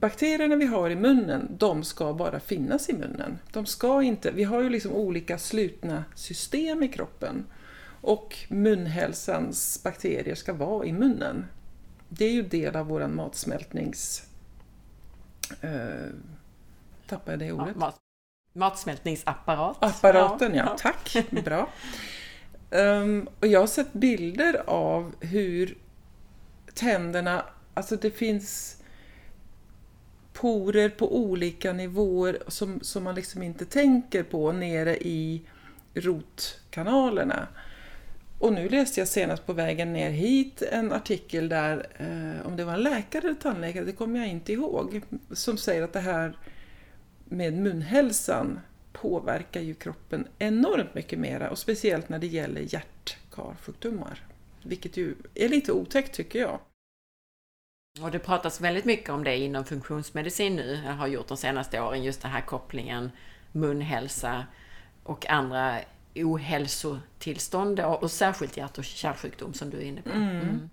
bakterierna 0.00 0.56
vi 0.56 0.66
har 0.66 0.90
i 0.90 0.96
munnen, 0.96 1.48
de 1.58 1.84
ska 1.84 2.12
bara 2.12 2.40
finnas 2.40 2.88
i 2.88 2.92
munnen. 2.92 3.38
De 3.52 3.66
ska 3.66 4.02
inte, 4.02 4.30
vi 4.30 4.44
har 4.44 4.62
ju 4.62 4.70
liksom 4.70 4.92
olika 4.92 5.38
slutna 5.38 6.04
system 6.14 6.82
i 6.82 6.88
kroppen. 6.88 7.46
Och 8.00 8.36
munhälsans 8.48 9.82
bakterier 9.82 10.34
ska 10.34 10.52
vara 10.52 10.86
i 10.86 10.92
munnen. 10.92 11.46
Det 12.08 12.24
är 12.24 12.32
ju 12.32 12.42
del 12.42 12.76
av 12.76 12.86
vår 12.86 13.06
matsmältnings... 13.06 14.28
Eh, 15.60 15.70
tappade 17.08 17.32
jag 17.32 17.38
det 17.38 17.62
ordet? 17.62 17.76
Ja, 17.80 17.94
matsmältningsapparat. 18.52 19.76
Apparaten, 19.80 20.54
ja. 20.54 20.64
ja. 20.66 20.76
Tack, 20.78 21.30
bra. 21.44 21.68
Um, 22.70 23.28
och 23.40 23.46
jag 23.46 23.60
har 23.60 23.66
sett 23.66 23.92
bilder 23.92 24.62
av 24.66 25.14
hur 25.20 25.78
tänderna, 26.74 27.44
alltså 27.74 27.96
det 27.96 28.10
finns 28.10 28.76
porer 30.34 30.88
på 30.88 31.16
olika 31.16 31.72
nivåer 31.72 32.38
som, 32.48 32.80
som 32.80 33.04
man 33.04 33.14
liksom 33.14 33.42
inte 33.42 33.64
tänker 33.64 34.22
på 34.22 34.52
nere 34.52 34.96
i 34.96 35.42
rotkanalerna. 35.94 37.48
Och 38.38 38.52
nu 38.52 38.68
läste 38.68 39.00
jag 39.00 39.08
senast 39.08 39.46
på 39.46 39.52
vägen 39.52 39.92
ner 39.92 40.10
hit 40.10 40.62
en 40.62 40.92
artikel 40.92 41.48
där, 41.48 41.86
eh, 41.96 42.46
om 42.46 42.56
det 42.56 42.64
var 42.64 42.72
en 42.72 42.82
läkare 42.82 43.26
eller 43.26 43.34
tandläkare, 43.34 43.84
det 43.84 43.92
kommer 43.92 44.18
jag 44.20 44.28
inte 44.28 44.52
ihåg, 44.52 45.00
som 45.32 45.58
säger 45.58 45.82
att 45.82 45.92
det 45.92 46.00
här 46.00 46.36
med 47.24 47.52
munhälsan 47.52 48.60
påverkar 48.92 49.60
ju 49.60 49.74
kroppen 49.74 50.26
enormt 50.38 50.94
mycket 50.94 51.18
mera 51.18 51.50
och 51.50 51.58
speciellt 51.58 52.08
när 52.08 52.18
det 52.18 52.26
gäller 52.26 52.60
hjärtkarsjukdomar. 52.60 54.22
Vilket 54.62 54.96
ju 54.96 55.14
är 55.34 55.48
lite 55.48 55.72
otäckt 55.72 56.14
tycker 56.14 56.38
jag. 56.38 56.60
Och 58.00 58.10
det 58.10 58.18
pratas 58.18 58.60
väldigt 58.60 58.84
mycket 58.84 59.10
om 59.10 59.24
det 59.24 59.36
inom 59.36 59.64
funktionsmedicin 59.64 60.56
nu, 60.56 60.80
jag 60.86 60.92
har 60.92 61.06
gjort 61.06 61.28
de 61.28 61.36
senaste 61.36 61.80
åren, 61.80 62.04
just 62.04 62.22
den 62.22 62.30
här 62.30 62.40
kopplingen 62.40 63.10
munhälsa 63.52 64.46
och 65.02 65.26
andra 65.30 65.80
ohälsotillstånd 66.14 67.80
och 67.80 68.10
särskilt 68.10 68.56
hjärt 68.56 68.78
och 68.78 68.84
kärlsjukdom 68.84 69.54
som 69.54 69.70
du 69.70 69.76
är 69.76 69.82
inne 69.82 70.02
på. 70.02 70.10
Mm. 70.10 70.40
Mm. 70.40 70.70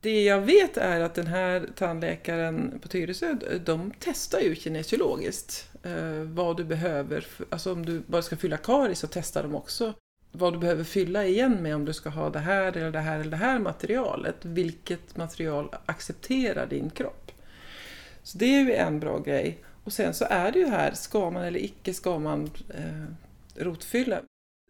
Det 0.00 0.22
jag 0.24 0.40
vet 0.40 0.76
är 0.76 1.00
att 1.00 1.14
den 1.14 1.26
här 1.26 1.68
tandläkaren 1.76 2.78
på 2.82 2.88
Tyresö, 2.88 3.34
de 3.64 3.92
testar 3.98 4.40
ju 4.40 4.54
kinesiologiskt 4.54 5.70
eh, 5.82 6.22
vad 6.22 6.56
du 6.56 6.64
behöver. 6.64 7.26
Alltså 7.50 7.72
om 7.72 7.86
du 7.86 8.00
bara 8.00 8.22
ska 8.22 8.36
fylla 8.36 8.56
karies 8.56 8.98
så 8.98 9.06
testar 9.06 9.42
de 9.42 9.54
också 9.54 9.94
vad 10.32 10.52
du 10.52 10.58
behöver 10.58 10.84
fylla 10.84 11.24
igen 11.24 11.62
med 11.62 11.74
om 11.74 11.84
du 11.84 11.92
ska 11.92 12.08
ha 12.08 12.30
det 12.30 12.38
här 12.38 12.76
eller 12.76 12.90
det 12.90 13.00
här 13.00 13.20
eller 13.20 13.30
det 13.30 13.36
här 13.36 13.58
materialet. 13.58 14.36
Vilket 14.42 15.16
material 15.16 15.74
accepterar 15.86 16.66
din 16.66 16.90
kropp? 16.90 17.32
Så 18.22 18.38
det 18.38 18.54
är 18.54 18.60
ju 18.60 18.72
en 18.72 19.00
bra 19.00 19.18
grej. 19.18 19.58
Och 19.84 19.92
sen 19.92 20.14
så 20.14 20.24
är 20.30 20.52
det 20.52 20.58
ju 20.58 20.66
här, 20.66 20.92
ska 20.92 21.30
man 21.30 21.42
eller 21.42 21.64
icke 21.64 21.94
ska 21.94 22.18
man 22.18 22.50
eh, 22.68 23.62
rotfylla? 23.64 24.20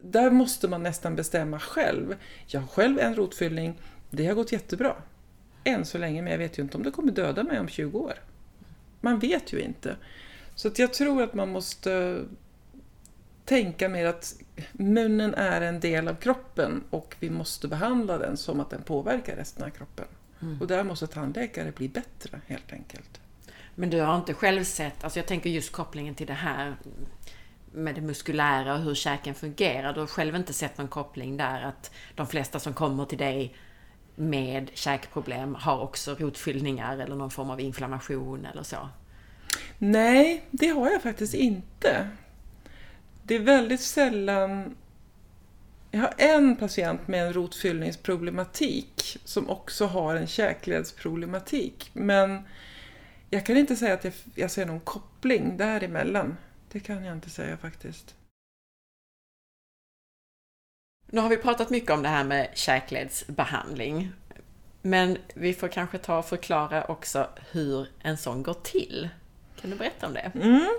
Där 0.03 0.31
måste 0.31 0.67
man 0.67 0.83
nästan 0.83 1.15
bestämma 1.15 1.59
själv. 1.59 2.15
Jag 2.47 2.59
har 2.59 2.67
själv 2.67 2.99
en 2.99 3.15
rotfyllning, 3.15 3.79
det 4.09 4.25
har 4.25 4.33
gått 4.33 4.51
jättebra. 4.51 4.95
Än 5.63 5.85
så 5.85 5.97
länge, 5.97 6.21
men 6.21 6.31
jag 6.31 6.39
vet 6.39 6.59
ju 6.59 6.63
inte 6.63 6.77
om 6.77 6.83
det 6.83 6.91
kommer 6.91 7.11
döda 7.11 7.43
mig 7.43 7.59
om 7.59 7.67
20 7.67 7.99
år. 7.99 8.13
Man 9.01 9.19
vet 9.19 9.53
ju 9.53 9.59
inte. 9.59 9.95
Så 10.55 10.67
att 10.67 10.79
jag 10.79 10.93
tror 10.93 11.23
att 11.23 11.33
man 11.33 11.49
måste 11.49 12.21
tänka 13.45 13.89
mer 13.89 14.05
att 14.05 14.35
munnen 14.71 15.33
är 15.33 15.61
en 15.61 15.79
del 15.79 16.07
av 16.07 16.15
kroppen 16.15 16.83
och 16.89 17.15
vi 17.19 17.29
måste 17.29 17.67
behandla 17.67 18.17
den 18.17 18.37
som 18.37 18.59
att 18.59 18.69
den 18.69 18.83
påverkar 18.83 19.35
resten 19.35 19.63
av 19.63 19.69
kroppen. 19.69 20.05
Mm. 20.41 20.61
Och 20.61 20.67
där 20.67 20.83
måste 20.83 21.07
tandläkare 21.07 21.71
bli 21.71 21.89
bättre 21.89 22.41
helt 22.47 22.73
enkelt. 22.73 23.21
Men 23.75 23.89
du 23.89 24.01
har 24.01 24.15
inte 24.15 24.33
själv 24.33 24.63
sett, 24.63 25.03
alltså 25.03 25.19
jag 25.19 25.27
tänker 25.27 25.49
just 25.49 25.71
kopplingen 25.71 26.15
till 26.15 26.27
det 26.27 26.33
här 26.33 26.75
med 27.71 27.95
det 27.95 28.01
muskulära 28.01 28.73
och 28.73 28.79
hur 28.79 28.95
käken 28.95 29.35
fungerar. 29.35 29.93
Du 29.93 29.99
har 29.99 30.07
själv 30.07 30.35
inte 30.35 30.53
sett 30.53 30.77
någon 30.77 30.87
koppling 30.87 31.37
där 31.37 31.61
att 31.61 31.91
de 32.15 32.27
flesta 32.27 32.59
som 32.59 32.73
kommer 32.73 33.05
till 33.05 33.17
dig 33.17 33.55
med 34.15 34.71
käkproblem 34.73 35.55
har 35.55 35.79
också 35.79 36.15
rotfyllningar 36.15 36.97
eller 36.97 37.15
någon 37.15 37.31
form 37.31 37.49
av 37.49 37.59
inflammation 37.59 38.45
eller 38.45 38.63
så? 38.63 38.89
Nej, 39.77 40.43
det 40.51 40.67
har 40.67 40.89
jag 40.89 41.01
faktiskt 41.01 41.33
inte. 41.33 42.07
Det 43.23 43.35
är 43.35 43.39
väldigt 43.39 43.81
sällan... 43.81 44.75
Jag 45.91 45.99
har 45.99 46.13
en 46.17 46.55
patient 46.55 47.07
med 47.07 47.27
en 47.27 47.33
rotfyllningsproblematik 47.33 49.17
som 49.25 49.49
också 49.49 49.85
har 49.85 50.15
en 50.15 50.27
käkledsproblematik. 50.27 51.89
Men 51.93 52.41
jag 53.29 53.45
kan 53.45 53.57
inte 53.57 53.75
säga 53.75 53.93
att 53.93 54.03
jag, 54.03 54.13
jag 54.35 54.51
ser 54.51 54.65
någon 54.65 54.79
koppling 54.79 55.57
däremellan. 55.57 56.37
Det 56.71 56.79
kan 56.79 57.05
jag 57.05 57.15
inte 57.15 57.29
säga 57.29 57.57
faktiskt. 57.57 58.15
Nu 61.07 61.21
har 61.21 61.29
vi 61.29 61.37
pratat 61.37 61.69
mycket 61.69 61.91
om 61.91 62.03
det 62.03 62.09
här 62.09 62.23
med 62.23 62.49
käkledsbehandling. 62.53 64.11
Men 64.81 65.17
vi 65.33 65.53
får 65.53 65.67
kanske 65.67 65.97
ta 65.97 66.17
och 66.17 66.25
förklara 66.25 66.85
också 66.85 67.29
hur 67.51 67.87
en 68.01 68.17
sån 68.17 68.43
går 68.43 68.57
till. 68.63 69.09
Kan 69.61 69.69
du 69.69 69.75
berätta 69.75 70.07
om 70.07 70.13
det? 70.13 70.31
Mm. 70.35 70.69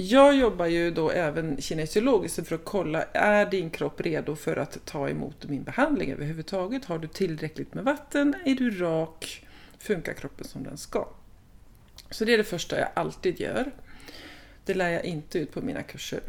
Jag 0.00 0.36
jobbar 0.36 0.66
ju 0.66 0.90
då 0.90 1.10
även 1.10 1.60
kinesiologiskt 1.60 2.48
för 2.48 2.54
att 2.54 2.64
kolla, 2.64 3.02
är 3.12 3.46
din 3.46 3.70
kropp 3.70 4.00
redo 4.00 4.36
för 4.36 4.56
att 4.56 4.84
ta 4.84 5.08
emot 5.08 5.48
min 5.48 5.62
behandling 5.62 6.12
överhuvudtaget? 6.12 6.84
Har 6.84 6.98
du 6.98 7.08
tillräckligt 7.08 7.74
med 7.74 7.84
vatten? 7.84 8.34
Är 8.44 8.54
du 8.54 8.70
rak? 8.70 9.46
Funkar 9.78 10.12
kroppen 10.12 10.46
som 10.46 10.64
den 10.64 10.76
ska? 10.76 11.08
Så 12.10 12.24
det 12.24 12.34
är 12.34 12.38
det 12.38 12.44
första 12.44 12.78
jag 12.78 12.88
alltid 12.94 13.40
gör. 13.40 13.70
Det 14.64 14.74
lär 14.74 14.90
jag 14.90 15.04
inte 15.04 15.38
ut 15.38 15.52
på 15.52 15.60
mina 15.60 15.82
kurser. 15.82 16.20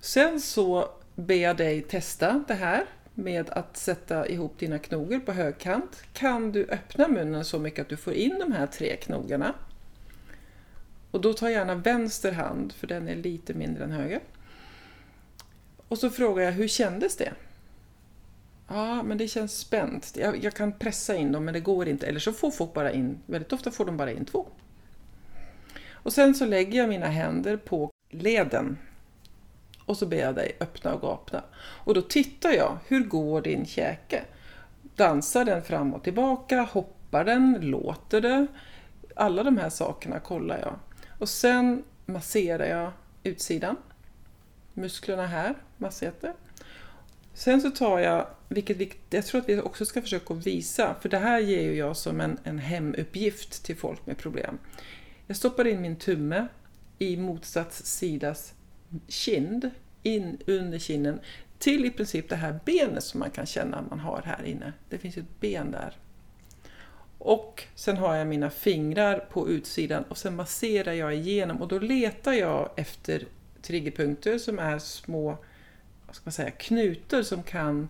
Sen 0.00 0.40
så 0.40 0.88
ber 1.14 1.42
jag 1.42 1.56
dig 1.56 1.82
testa 1.82 2.44
det 2.48 2.54
här 2.54 2.84
med 3.14 3.50
att 3.50 3.76
sätta 3.76 4.28
ihop 4.28 4.58
dina 4.58 4.78
knogar 4.78 5.18
på 5.18 5.32
högkant. 5.32 6.02
Kan 6.12 6.52
du 6.52 6.66
öppna 6.70 7.08
munnen 7.08 7.44
så 7.44 7.58
mycket 7.58 7.80
att 7.80 7.88
du 7.88 7.96
får 7.96 8.12
in 8.12 8.38
de 8.38 8.52
här 8.52 8.66
tre 8.66 8.96
knogarna? 8.96 9.54
Och 11.10 11.20
då 11.20 11.32
tar 11.32 11.46
jag 11.46 11.58
gärna 11.58 11.74
vänster 11.74 12.32
hand, 12.32 12.72
för 12.72 12.86
den 12.86 13.08
är 13.08 13.16
lite 13.16 13.54
mindre 13.54 13.84
än 13.84 13.92
höger. 13.92 14.20
Och 15.88 15.98
så 15.98 16.10
frågar 16.10 16.44
jag, 16.44 16.52
hur 16.52 16.68
kändes 16.68 17.16
det? 17.16 17.32
Ja, 18.68 19.02
men 19.02 19.18
det 19.18 19.28
känns 19.28 19.58
spänt. 19.58 20.16
Jag, 20.16 20.44
jag, 20.44 20.54
kan 20.54 20.72
pressa 20.72 21.16
in 21.16 21.32
dem, 21.32 21.44
men 21.44 21.54
det 21.54 21.60
går 21.60 21.88
inte. 21.88 22.06
Eller 22.06 22.20
så 22.20 22.32
får 22.32 22.50
folk 22.50 22.74
bara 22.74 22.92
in, 22.92 23.18
väldigt 23.26 23.52
ofta 23.52 23.70
får 23.70 23.84
de 23.84 23.96
bara 23.96 24.12
in 24.12 24.24
två. 24.24 24.46
Och 25.92 26.12
sen 26.12 26.34
så 26.34 26.46
lägger 26.46 26.78
jag 26.78 26.88
mina 26.88 27.06
händer 27.06 27.56
på 27.56 27.90
leden 28.10 28.78
och 29.86 29.96
så 29.96 30.06
ber 30.06 30.16
jag 30.16 30.34
dig 30.34 30.56
öppna 30.60 30.94
och 30.94 31.00
gapna. 31.00 31.42
Och 31.56 31.94
då 31.94 32.02
tittar 32.02 32.50
jag, 32.50 32.78
hur 32.86 33.04
går 33.04 33.42
din 33.42 33.66
käke? 33.66 34.24
Dansar 34.96 35.44
den 35.44 35.62
fram 35.62 35.94
och 35.94 36.02
tillbaka? 36.02 36.62
Hoppar 36.62 37.24
den? 37.24 37.58
Låter 37.60 38.20
det? 38.20 38.46
Alla 39.16 39.42
de 39.42 39.58
här 39.58 39.70
sakerna 39.70 40.20
kollar 40.20 40.58
jag. 40.58 40.74
Och 41.18 41.28
sen 41.28 41.84
masserar 42.06 42.66
jag 42.66 42.92
utsidan. 43.22 43.76
Musklerna 44.74 45.26
här, 45.26 45.54
masseter. 45.76 46.32
Sen 47.34 47.60
så 47.60 47.70
tar 47.70 47.98
jag, 47.98 48.26
vilket 48.48 48.98
jag 49.10 49.26
tror 49.26 49.40
att 49.40 49.48
vi 49.48 49.60
också 49.60 49.84
ska 49.84 50.02
försöka 50.02 50.34
visa, 50.34 50.96
för 51.00 51.08
det 51.08 51.18
här 51.18 51.40
ger 51.40 51.62
ju 51.62 51.74
jag 51.74 51.96
som 51.96 52.20
en, 52.20 52.38
en 52.44 52.58
hemuppgift 52.58 53.64
till 53.64 53.76
folk 53.76 54.06
med 54.06 54.18
problem. 54.18 54.58
Jag 55.26 55.36
stoppar 55.36 55.66
in 55.66 55.80
min 55.80 55.96
tumme 55.96 56.46
i 56.98 57.16
motsatt 57.16 57.72
sidas 57.72 58.54
kind, 59.08 59.70
in 60.02 60.38
under 60.46 60.78
kinden, 60.78 61.20
till 61.58 61.84
i 61.84 61.90
princip 61.90 62.28
det 62.28 62.36
här 62.36 62.60
benet 62.64 63.04
som 63.04 63.20
man 63.20 63.30
kan 63.30 63.46
känna 63.46 63.84
man 63.90 64.00
har 64.00 64.22
här 64.24 64.44
inne. 64.44 64.72
Det 64.88 64.98
finns 64.98 65.16
ett 65.16 65.40
ben 65.40 65.70
där. 65.70 65.96
Och 67.18 67.64
sen 67.74 67.96
har 67.96 68.14
jag 68.14 68.26
mina 68.26 68.50
fingrar 68.50 69.18
på 69.18 69.48
utsidan 69.48 70.02
och 70.02 70.18
sen 70.18 70.36
masserar 70.36 70.92
jag 70.92 71.14
igenom 71.14 71.62
och 71.62 71.68
då 71.68 71.78
letar 71.78 72.32
jag 72.32 72.70
efter 72.76 73.26
triggerpunkter 73.62 74.38
som 74.38 74.58
är 74.58 74.78
små 74.78 75.38
vad 76.06 76.16
ska 76.16 76.22
man 76.24 76.32
säga, 76.32 76.50
knutor 76.50 77.22
som 77.22 77.42
kan 77.42 77.88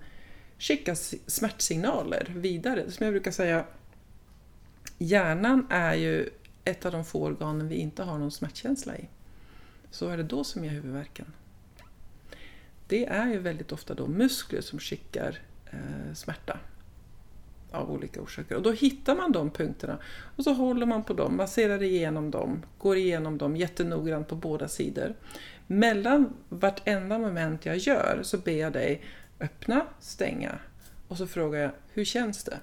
skicka 0.58 0.94
smärtsignaler 1.26 2.32
vidare. 2.36 2.90
Som 2.90 3.04
jag 3.04 3.12
brukar 3.12 3.30
säga, 3.30 3.64
hjärnan 4.98 5.66
är 5.70 5.94
ju 5.94 6.30
ett 6.64 6.86
av 6.86 6.92
de 6.92 7.04
få 7.04 7.22
organen 7.22 7.68
vi 7.68 7.76
inte 7.76 8.02
har 8.02 8.18
någon 8.18 8.30
smärtkänsla 8.30 8.96
i. 8.96 9.08
Så 9.90 10.08
är 10.08 10.16
det 10.16 10.22
då 10.22 10.44
som 10.44 10.64
ger 10.64 10.70
huvudvärken. 10.70 11.26
Det 12.88 13.06
är 13.06 13.26
ju 13.26 13.38
väldigt 13.38 13.72
ofta 13.72 13.94
då 13.94 14.06
muskler 14.06 14.60
som 14.60 14.78
skickar 14.78 15.38
eh, 15.70 16.14
smärta 16.14 16.58
av 17.76 17.90
olika 17.90 18.20
orsaker. 18.20 18.54
Och 18.54 18.62
då 18.62 18.72
hittar 18.72 19.16
man 19.16 19.32
de 19.32 19.50
punkterna 19.50 19.98
och 20.36 20.44
så 20.44 20.52
håller 20.52 20.86
man 20.86 21.04
på 21.04 21.12
dem, 21.12 21.36
masserar 21.36 21.82
igenom 21.82 22.30
dem, 22.30 22.62
går 22.78 22.96
igenom 22.96 23.38
dem 23.38 23.56
jättenoggrant 23.56 24.28
på 24.28 24.34
båda 24.34 24.68
sidor. 24.68 25.14
Mellan 25.66 26.32
vartenda 26.48 27.18
moment 27.18 27.66
jag 27.66 27.76
gör 27.76 28.20
så 28.22 28.38
ber 28.38 28.52
jag 28.52 28.72
dig 28.72 29.02
öppna, 29.40 29.86
stänga 30.00 30.58
och 31.08 31.16
så 31.16 31.26
frågar 31.26 31.60
jag 31.60 31.70
hur 31.92 32.04
känns 32.04 32.44
det? 32.44 32.58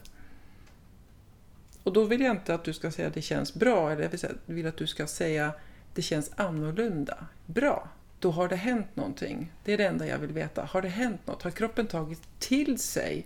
Och 1.83 1.93
då 1.93 2.03
vill 2.03 2.21
jag 2.21 2.31
inte 2.31 2.53
att 2.53 2.63
du 2.63 2.73
ska 2.73 2.91
säga 2.91 3.07
att 3.07 3.13
det 3.13 3.21
känns 3.21 3.53
bra, 3.53 3.91
eller 3.91 4.09
jag 4.21 4.31
vill 4.45 4.67
att 4.67 4.77
du 4.77 4.87
ska 4.87 5.07
säga 5.07 5.53
det 5.93 6.01
känns 6.01 6.31
annorlunda. 6.35 7.25
Bra, 7.45 7.89
då 8.19 8.31
har 8.31 8.47
det 8.47 8.55
hänt 8.55 8.95
någonting. 8.95 9.51
Det 9.63 9.73
är 9.73 9.77
det 9.77 9.85
enda 9.85 10.07
jag 10.07 10.17
vill 10.17 10.31
veta. 10.31 10.65
Har 10.65 10.81
det 10.81 10.87
hänt 10.87 11.27
något? 11.27 11.43
Har 11.43 11.51
kroppen 11.51 11.87
tagit 11.87 12.39
till 12.39 12.79
sig 12.79 13.25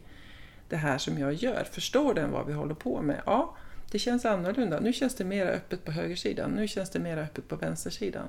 det 0.70 0.76
här 0.76 0.98
som 0.98 1.18
jag 1.18 1.34
gör? 1.34 1.64
Förstår 1.64 2.14
den 2.14 2.32
vad 2.32 2.46
vi 2.46 2.54
håller 2.54 2.76
på 2.76 3.02
med? 3.02 3.22
Ja, 3.26 3.56
det 3.92 4.00
känns 4.00 4.26
annorlunda. 4.26 4.80
Nu 4.80 4.94
känns 4.94 5.16
det 5.16 5.24
mer 5.24 5.46
öppet 5.46 5.86
på 5.86 5.92
högersidan. 5.92 6.52
Nu 6.52 6.68
känns 6.68 6.90
det 6.90 7.00
mer 7.00 7.18
öppet 7.18 7.48
på 7.48 7.56
vänstersidan. 7.56 8.28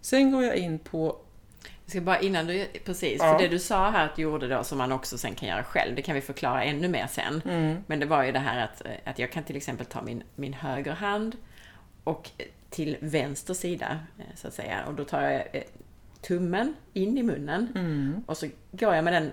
Sen 0.00 0.32
går 0.32 0.44
jag 0.44 0.56
in 0.56 0.78
på 0.78 1.16
jag 1.84 1.90
ska 1.90 2.00
bara 2.00 2.20
innan 2.20 2.46
du, 2.46 2.66
precis, 2.84 3.16
ja. 3.18 3.32
för 3.32 3.42
det 3.44 3.48
du 3.48 3.58
sa 3.58 3.90
här 3.90 4.04
att 4.04 4.16
du 4.16 4.22
gjorde 4.22 4.48
då 4.48 4.64
som 4.64 4.78
man 4.78 4.92
också 4.92 5.18
sen 5.18 5.34
kan 5.34 5.48
göra 5.48 5.64
själv, 5.64 5.96
det 5.96 6.02
kan 6.02 6.14
vi 6.14 6.20
förklara 6.20 6.64
ännu 6.64 6.88
mer 6.88 7.06
sen. 7.06 7.42
Mm. 7.44 7.76
Men 7.86 8.00
det 8.00 8.06
var 8.06 8.22
ju 8.22 8.32
det 8.32 8.38
här 8.38 8.64
att, 8.64 8.82
att 9.04 9.18
jag 9.18 9.32
kan 9.32 9.44
till 9.44 9.56
exempel 9.56 9.86
ta 9.86 10.02
min, 10.02 10.22
min 10.36 10.52
högerhand 10.52 11.36
och 12.04 12.30
till 12.70 12.96
vänster 13.00 13.54
sida, 13.54 13.98
eh, 14.18 14.24
så 14.34 14.48
att 14.48 14.54
säga. 14.54 14.84
Och 14.86 14.94
då 14.94 15.04
tar 15.04 15.22
jag 15.22 15.40
eh, 15.52 15.62
tummen 16.20 16.74
in 16.92 17.18
i 17.18 17.22
munnen 17.22 17.72
mm. 17.74 18.24
och 18.26 18.36
så 18.36 18.46
går 18.72 18.94
jag 18.94 19.04
med 19.04 19.12
den 19.12 19.30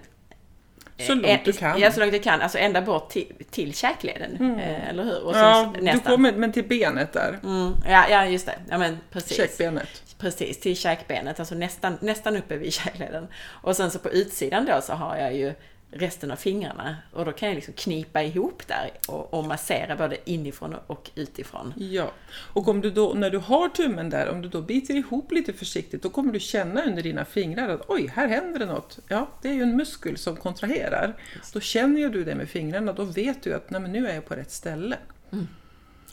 så 0.99 1.13
långt 1.13 1.25
eh, 1.25 1.39
du 1.45 1.53
kan. 1.53 1.79
Ja, 1.79 1.91
så 1.91 1.99
långt 1.99 2.11
du 2.11 2.19
kan. 2.19 2.41
Alltså 2.41 2.57
ända 2.57 2.81
bort 2.81 3.09
till, 3.09 3.33
till 3.49 3.73
käkleden. 3.73 4.35
Mm. 4.35 4.59
Eller 4.59 5.03
hur? 5.03 5.23
Och 5.23 5.35
ja, 5.35 5.73
nästan. 5.81 6.03
du 6.03 6.09
kommer 6.09 6.33
men 6.33 6.51
till 6.51 6.63
benet 6.63 7.13
där. 7.13 7.39
Mm. 7.43 7.73
Ja, 7.87 8.09
ja, 8.09 8.25
just 8.25 8.45
det. 8.45 8.55
Ja, 8.69 8.77
men 8.77 8.97
precis. 9.11 9.37
Käkbenet. 9.37 10.03
Precis, 10.17 10.59
till 10.59 10.77
käkbenet. 10.77 11.39
Alltså 11.39 11.55
nästan, 11.55 11.97
nästan 12.01 12.37
uppe 12.37 12.57
vid 12.57 12.73
käkleden. 12.83 13.27
Och 13.45 13.75
sen 13.75 13.91
så 13.91 13.99
på 13.99 14.09
utsidan 14.09 14.65
då 14.65 14.81
så 14.81 14.93
har 14.93 15.17
jag 15.17 15.35
ju 15.35 15.53
resten 15.91 16.31
av 16.31 16.35
fingrarna. 16.35 16.95
Och 17.13 17.25
då 17.25 17.31
kan 17.31 17.47
jag 17.47 17.55
liksom 17.55 17.73
knipa 17.73 18.23
ihop 18.23 18.67
där 18.67 18.91
och, 19.07 19.33
och 19.33 19.45
massera 19.45 19.95
både 19.95 20.17
inifrån 20.25 20.75
och 20.87 21.09
utifrån. 21.15 21.73
Ja, 21.77 22.11
och 22.29 22.67
om 22.67 22.81
du 22.81 22.91
då, 22.91 23.13
när 23.13 23.29
du 23.29 23.37
har 23.37 23.69
tummen 23.69 24.09
där, 24.09 24.29
om 24.29 24.41
du 24.41 24.49
då 24.49 24.61
biter 24.61 24.95
ihop 24.95 25.31
lite 25.31 25.53
försiktigt, 25.53 26.03
då 26.03 26.09
kommer 26.09 26.33
du 26.33 26.39
känna 26.39 26.83
under 26.83 27.03
dina 27.03 27.25
fingrar 27.25 27.69
att 27.69 27.81
oj, 27.87 28.11
här 28.15 28.27
händer 28.27 28.59
det 28.59 28.65
något. 28.65 28.99
Ja, 29.07 29.27
det 29.41 29.49
är 29.49 29.53
ju 29.53 29.63
en 29.63 29.75
muskel 29.75 30.17
som 30.17 30.35
kontraherar. 30.35 31.15
Då 31.53 31.59
känner 31.59 31.99
ju 31.99 32.09
du 32.09 32.23
det 32.23 32.35
med 32.35 32.49
fingrarna, 32.49 32.93
då 32.93 33.03
vet 33.03 33.43
du 33.43 33.53
att 33.53 33.69
nej, 33.69 33.81
men 33.81 33.91
nu 33.91 34.07
är 34.07 34.15
jag 34.15 34.25
på 34.25 34.35
rätt 34.35 34.51
ställe. 34.51 34.97
Mm. 35.31 35.47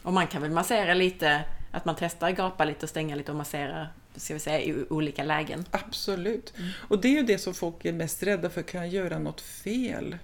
Och 0.03 0.13
man 0.13 0.27
kan 0.27 0.43
väl 0.43 0.51
massera 0.51 0.95
lite, 0.95 1.45
att 1.71 1.85
man 1.85 1.95
testar 1.99 2.31
gapa 2.31 2.65
lite 2.65 2.87
och 2.87 2.91
stänga 2.91 3.17
lite 3.17 3.33
och 3.33 3.39
massera 3.39 3.89
ska 4.17 4.35
vi 4.35 4.41
säga, 4.41 4.61
i 4.61 4.85
olika 4.91 5.25
lägen. 5.25 5.65
Absolut. 5.71 6.53
Mm. 6.57 6.71
Och 6.77 7.01
det 7.01 7.09
är 7.09 7.13
ju 7.13 7.23
det 7.23 7.39
som 7.39 7.55
folk 7.55 7.85
är 7.85 7.93
mest 7.93 8.23
rädda 8.23 8.51
för, 8.51 8.63
kan 8.63 8.81
jag 8.81 8.91
göra 8.91 9.19
något 9.19 9.41
fel? 9.41 10.17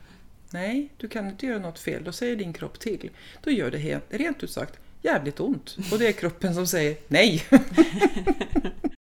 Nej, 0.51 0.89
du 0.97 1.09
kan 1.09 1.29
inte 1.29 1.47
göra 1.47 1.59
något 1.59 1.79
fel, 1.79 2.05
då 2.05 2.13
säger 2.13 2.37
din 2.37 2.53
kropp 2.53 2.79
till. 2.79 3.11
Då 3.43 3.51
gör 3.51 3.71
det 3.71 4.01
rent 4.09 4.43
ut 4.43 4.51
sagt 4.51 4.79
jävligt 5.03 5.41
ont. 5.41 5.77
Och 5.93 5.99
det 5.99 6.07
är 6.07 6.13
kroppen 6.13 6.55
som 6.55 6.67
säger 6.67 6.97
nej. 7.09 7.45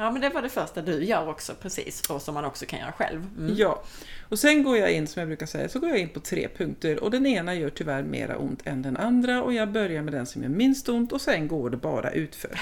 Ja, 0.00 0.10
men 0.10 0.20
det 0.20 0.28
var 0.28 0.42
det 0.42 0.48
första 0.48 0.82
du 0.82 1.04
gör 1.04 1.28
också, 1.28 1.54
precis, 1.54 2.10
och 2.10 2.22
som 2.22 2.34
man 2.34 2.44
också 2.44 2.66
kan 2.66 2.78
göra 2.78 2.92
själv. 2.92 3.26
Mm. 3.38 3.54
Ja, 3.56 3.82
och 4.28 4.38
sen 4.38 4.62
går 4.62 4.78
jag 4.78 4.92
in, 4.92 5.06
som 5.06 5.20
jag 5.20 5.28
brukar 5.28 5.46
säga, 5.46 5.68
så 5.68 5.80
går 5.80 5.88
jag 5.88 5.98
in 5.98 6.08
på 6.08 6.20
tre 6.20 6.48
punkter 6.56 7.04
och 7.04 7.10
den 7.10 7.26
ena 7.26 7.54
gör 7.54 7.70
tyvärr 7.70 8.02
mera 8.02 8.36
ont 8.36 8.60
än 8.64 8.82
den 8.82 8.96
andra 8.96 9.42
och 9.42 9.52
jag 9.52 9.72
börjar 9.72 10.02
med 10.02 10.12
den 10.12 10.26
som 10.26 10.42
gör 10.42 10.48
minst 10.48 10.88
ont 10.88 11.12
och 11.12 11.20
sen 11.20 11.48
går 11.48 11.70
det 11.70 11.76
bara 11.76 12.10
utför. 12.10 12.50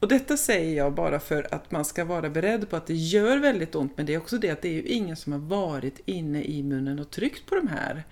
Och 0.00 0.08
detta 0.08 0.36
säger 0.36 0.76
jag 0.76 0.94
bara 0.94 1.20
för 1.20 1.54
att 1.54 1.70
man 1.70 1.84
ska 1.84 2.04
vara 2.04 2.30
beredd 2.30 2.70
på 2.70 2.76
att 2.76 2.86
det 2.86 2.94
gör 2.94 3.38
väldigt 3.38 3.74
ont, 3.74 3.96
men 3.96 4.06
det 4.06 4.14
är 4.14 4.18
också 4.18 4.38
det 4.38 4.50
att 4.50 4.62
det 4.62 4.68
är 4.68 4.72
ju 4.72 4.82
ingen 4.82 5.16
som 5.16 5.32
har 5.32 5.40
varit 5.40 6.00
inne 6.04 6.42
i 6.42 6.62
munnen 6.62 6.98
och 6.98 7.10
tryckt 7.10 7.46
på 7.46 7.54
de 7.54 7.68
här 7.68 8.04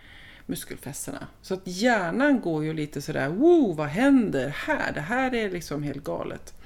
muskelfästena. 0.47 1.27
Så 1.43 1.55
att 1.55 1.63
hjärnan 1.65 2.41
går 2.41 2.65
ju 2.65 2.73
lite 2.73 3.03
sådär, 3.03 3.29
wow, 3.29 3.77
vad 3.77 3.89
händer 3.89 4.49
här? 4.49 4.93
Det 4.93 5.01
här 5.01 5.35
är 5.35 5.51
liksom 5.51 5.83
helt 5.83 6.05
galet. 6.05 6.58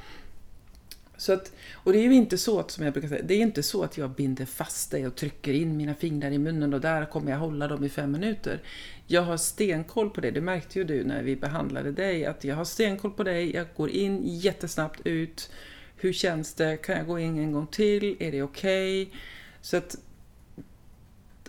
Så 1.23 1.33
att, 1.33 1.53
och 1.73 1.93
det 1.93 1.99
är 1.99 2.03
ju 2.03 2.15
inte 2.15 2.39
så 2.39 2.61
att, 2.61 2.71
som 2.71 2.85
jag 2.85 2.93
brukar 2.93 3.09
säga, 3.09 3.23
det 3.23 3.35
är 3.35 3.41
inte 3.41 3.63
så 3.63 3.83
att 3.83 3.99
jag 3.99 4.11
binder 4.11 4.45
fast 4.45 4.91
dig 4.91 5.07
och 5.07 5.17
trycker 5.17 5.53
in 5.53 5.77
mina 5.77 5.95
fingrar 5.95 6.31
i 6.31 6.39
munnen 6.39 6.75
och 6.75 6.81
där 6.81 7.07
kommer 7.07 7.31
jag 7.31 7.39
hålla 7.39 7.69
dem 7.69 7.85
i 7.85 7.89
fem 7.89 8.13
minuter. 8.13 8.63
Jag 9.07 9.23
har 9.23 9.37
stenkoll 9.37 10.11
på 10.11 10.21
det, 10.21 10.31
det 10.31 10.41
märkte 10.41 10.79
ju 10.79 10.85
du 10.85 11.05
när 11.05 11.23
vi 11.23 11.37
behandlade 11.37 11.93
dig, 11.93 12.27
att 12.27 12.45
jag 12.45 12.57
har 12.57 12.65
stenkoll 12.65 13.11
på 13.11 13.23
dig, 13.23 13.55
jag 13.55 13.67
går 13.77 13.91
in 13.91 14.21
jättesnabbt 14.25 15.01
ut. 15.05 15.51
Hur 15.97 16.13
känns 16.13 16.55
det? 16.55 16.77
Kan 16.77 16.97
jag 16.97 17.07
gå 17.07 17.19
in 17.19 17.39
en 17.39 17.53
gång 17.53 17.67
till? 17.67 18.17
Är 18.21 18.33
det 18.33 18.43
okej? 18.43 19.03
Okay? 19.03 19.19
Så 19.61 19.77
att, 19.77 19.97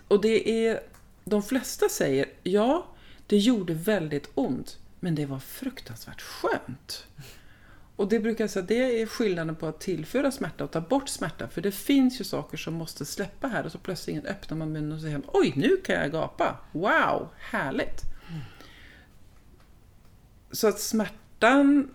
och 0.08 0.20
det 0.20 0.66
är, 0.66 0.80
de 1.24 1.42
flesta 1.42 1.88
säger, 1.88 2.26
ja, 2.42 2.86
det 3.26 3.36
gjorde 3.36 3.74
väldigt 3.74 4.30
ont, 4.34 4.78
men 5.00 5.14
det 5.14 5.26
var 5.26 5.38
fruktansvärt 5.38 6.20
skönt. 6.20 7.06
Och 7.96 8.08
det 8.08 8.20
brukar 8.20 8.44
jag 8.44 8.50
säga, 8.50 8.64
det 8.68 9.02
är 9.02 9.06
skillnaden 9.06 9.56
på 9.56 9.66
att 9.66 9.80
tillföra 9.80 10.30
smärta 10.30 10.64
och 10.64 10.70
ta 10.70 10.80
bort 10.80 11.08
smärta. 11.08 11.48
För 11.48 11.60
det 11.60 11.72
finns 11.72 12.20
ju 12.20 12.24
saker 12.24 12.56
som 12.56 12.74
måste 12.74 13.04
släppa 13.04 13.48
här 13.48 13.64
och 13.64 13.72
så 13.72 13.78
plötsligt 13.78 14.26
öppnar 14.26 14.56
man 14.56 14.72
munnen 14.72 14.92
och 14.92 15.00
säger 15.00 15.22
Oj, 15.26 15.52
nu 15.56 15.76
kan 15.76 15.94
jag 15.94 16.12
gapa! 16.12 16.58
Wow, 16.72 17.28
härligt! 17.38 18.02
Mm. 18.28 18.40
Så 20.50 20.68
att 20.68 20.80
smärtan 20.80 21.94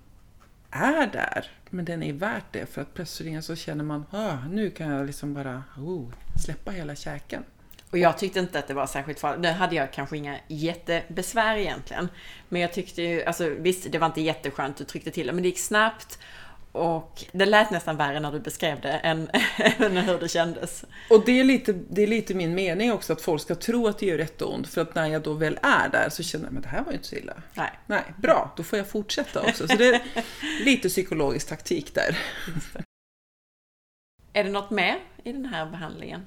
är 0.72 1.08
där, 1.08 1.52
men 1.70 1.86
den 1.86 2.04
är 2.04 2.14
värt 2.14 2.45
det 2.52 2.66
för 2.66 2.82
att 2.82 2.93
plötsligt 2.93 3.45
så 3.45 3.56
känner 3.56 3.84
man 3.84 4.06
ah, 4.12 4.38
nu 4.50 4.70
kan 4.70 4.89
jag 4.89 5.06
liksom 5.06 5.34
bara 5.34 5.64
oh, 5.78 6.12
släppa 6.45 6.72
hela 6.72 6.95
käken. 6.95 7.43
Och 7.92 7.98
jag 7.98 8.18
tyckte 8.18 8.40
inte 8.40 8.60
att 8.60 8.68
det 8.68 8.74
var 8.74 8.88
särskilt 8.88 9.20
farligt. 9.20 9.42
Nu 9.42 9.48
hade 9.48 9.76
jag 9.76 9.94
kanske 9.94 10.18
inga 10.18 10.38
jättebesvär 10.48 11.58
egentligen. 11.58 12.10
Men 12.50 12.62
jag 12.62 12.74
tyckte 12.74 13.02
ju, 13.02 13.24
alltså 13.24 13.50
visst, 13.50 13.92
det 13.92 13.98
var 13.98 14.08
inte 14.08 14.22
jätteskönt, 14.22 14.78
du 14.78 14.84
tryckte 14.84 15.12
till 15.12 15.32
men 15.34 15.42
det 15.42 15.50
gick 15.50 15.60
snabbt. 15.60 16.20
Och 16.72 17.26
det 17.32 17.46
lät 17.46 17.72
nästan 17.72 17.98
värre 17.98 18.20
när 18.20 18.32
du 18.32 18.40
beskrev 18.40 18.82
det 18.82 18.92
än, 18.92 19.30
än 19.58 19.98
hur 19.98 20.20
det 20.20 20.28
kändes. 20.28 20.86
Och 21.10 21.26
det 21.26 21.40
är, 21.40 21.44
lite, 21.44 21.74
det 21.74 22.04
är 22.04 22.08
lite 22.08 22.34
min 22.34 22.56
mening 22.56 22.92
också, 22.92 23.14
att 23.14 23.22
folk 23.22 23.42
ska 23.42 23.56
tro 23.56 23.88
att 23.88 24.00
det 24.00 24.06
gör 24.06 24.18
rätt 24.18 24.42
ont. 24.42 24.68
För 24.68 24.82
att 24.82 24.96
när 24.96 25.08
jag 25.08 25.22
då 25.22 25.34
väl 25.34 25.60
är 25.62 25.90
där 25.90 26.10
så 26.10 26.24
känner 26.24 26.46
jag, 26.46 26.54
men 26.54 26.62
det 26.62 26.70
här 26.70 26.84
var 26.84 26.92
ju 26.92 26.96
inte 26.98 27.08
så 27.08 27.16
illa. 27.16 27.34
Nej. 27.54 27.72
Nej, 27.86 28.04
bra, 28.18 28.54
då 28.58 28.64
får 28.64 28.78
jag 28.78 28.88
fortsätta 28.88 29.42
också. 29.42 29.68
Så 29.68 29.76
det 29.76 29.88
är 29.96 30.02
lite 30.66 30.90
psykologisk 30.90 31.50
taktik 31.50 31.96
där. 31.96 32.18
Är 34.34 34.44
det 34.44 34.50
något 34.50 34.70
mer 34.70 35.00
i 35.24 35.32
den 35.32 35.46
här 35.46 35.66
behandlingen? 35.66 36.26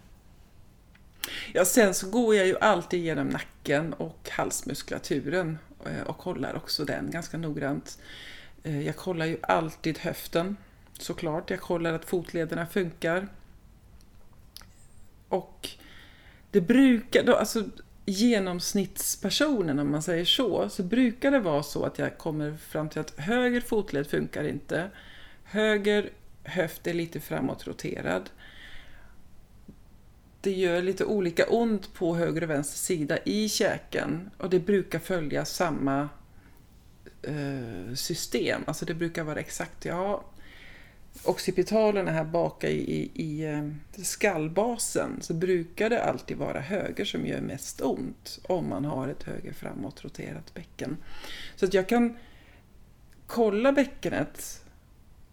Ja, 1.53 1.65
sen 1.65 1.95
så 1.95 2.11
går 2.11 2.35
jag 2.35 2.47
ju 2.47 2.59
alltid 2.59 3.05
genom 3.05 3.29
nacken 3.29 3.93
och 3.93 4.31
halsmuskulaturen 4.31 5.59
eh, 5.87 6.03
och 6.07 6.19
kollar 6.19 6.57
också 6.57 6.85
den 6.85 7.11
ganska 7.11 7.39
noggrant. 7.39 7.99
Eh, 8.63 8.87
jag 8.87 8.97
kollar 8.97 9.27
ju 9.27 9.37
alltid 9.43 9.99
höften 9.99 10.57
såklart. 10.99 11.51
Jag 11.51 11.61
kollar 11.61 11.93
att 11.93 12.05
fotlederna 12.05 12.67
funkar. 12.67 13.29
Och 15.29 15.69
det 16.51 16.61
brukar, 16.61 17.25
då, 17.25 17.37
alltså 17.37 17.65
genomsnittspersonen 18.05 19.79
om 19.79 19.91
man 19.91 20.03
säger 20.03 20.25
så, 20.25 20.69
så 20.69 20.83
brukar 20.83 21.31
det 21.31 21.39
vara 21.39 21.63
så 21.63 21.85
att 21.85 21.99
jag 21.99 22.19
kommer 22.19 22.57
fram 22.57 22.89
till 22.89 23.01
att 23.01 23.19
höger 23.19 23.61
fotled 23.61 24.07
funkar 24.07 24.45
inte. 24.45 24.91
Höger 25.45 26.11
höft 26.45 26.87
är 26.87 26.95
lite 26.95 27.21
framåtroterad 27.21 28.31
det 30.43 30.51
gör 30.51 30.83
lite 30.83 31.05
olika 31.05 31.47
ont 31.47 31.95
på 31.95 32.17
höger 32.17 32.43
och 32.43 32.51
vänster 32.51 32.79
sida 32.79 33.19
i 33.25 33.49
käken 33.49 34.31
och 34.39 34.51
det 34.51 34.59
brukar 34.59 34.99
följa 34.99 35.45
samma 35.45 36.09
eh, 37.23 37.95
system. 37.95 38.63
Alltså 38.67 38.85
det 38.85 38.95
brukar 38.95 39.25
vara 39.25 39.41
exakt, 39.41 39.85
ja, 39.85 40.25
occipitalerna 41.25 42.11
här 42.11 42.25
bak 42.25 42.65
i, 42.65 42.69
i, 42.69 43.11
i 43.15 43.45
eh, 43.45 44.03
skallbasen 44.03 45.19
så 45.21 45.35
brukar 45.35 45.91
det 45.91 46.05
alltid 46.05 46.37
vara 46.37 46.61
höger 46.61 47.05
som 47.05 47.27
gör 47.27 47.41
mest 47.41 47.81
ont 47.81 48.39
om 48.43 48.69
man 48.69 48.85
har 48.85 49.09
ett 49.09 49.23
höger 49.23 49.53
framåt 49.53 50.05
roterat 50.05 50.55
bäcken. 50.55 50.97
Så 51.57 51.65
att 51.65 51.75
jag 51.75 51.89
kan 51.89 52.17
kolla 53.27 53.73
bäckenet 53.73 54.65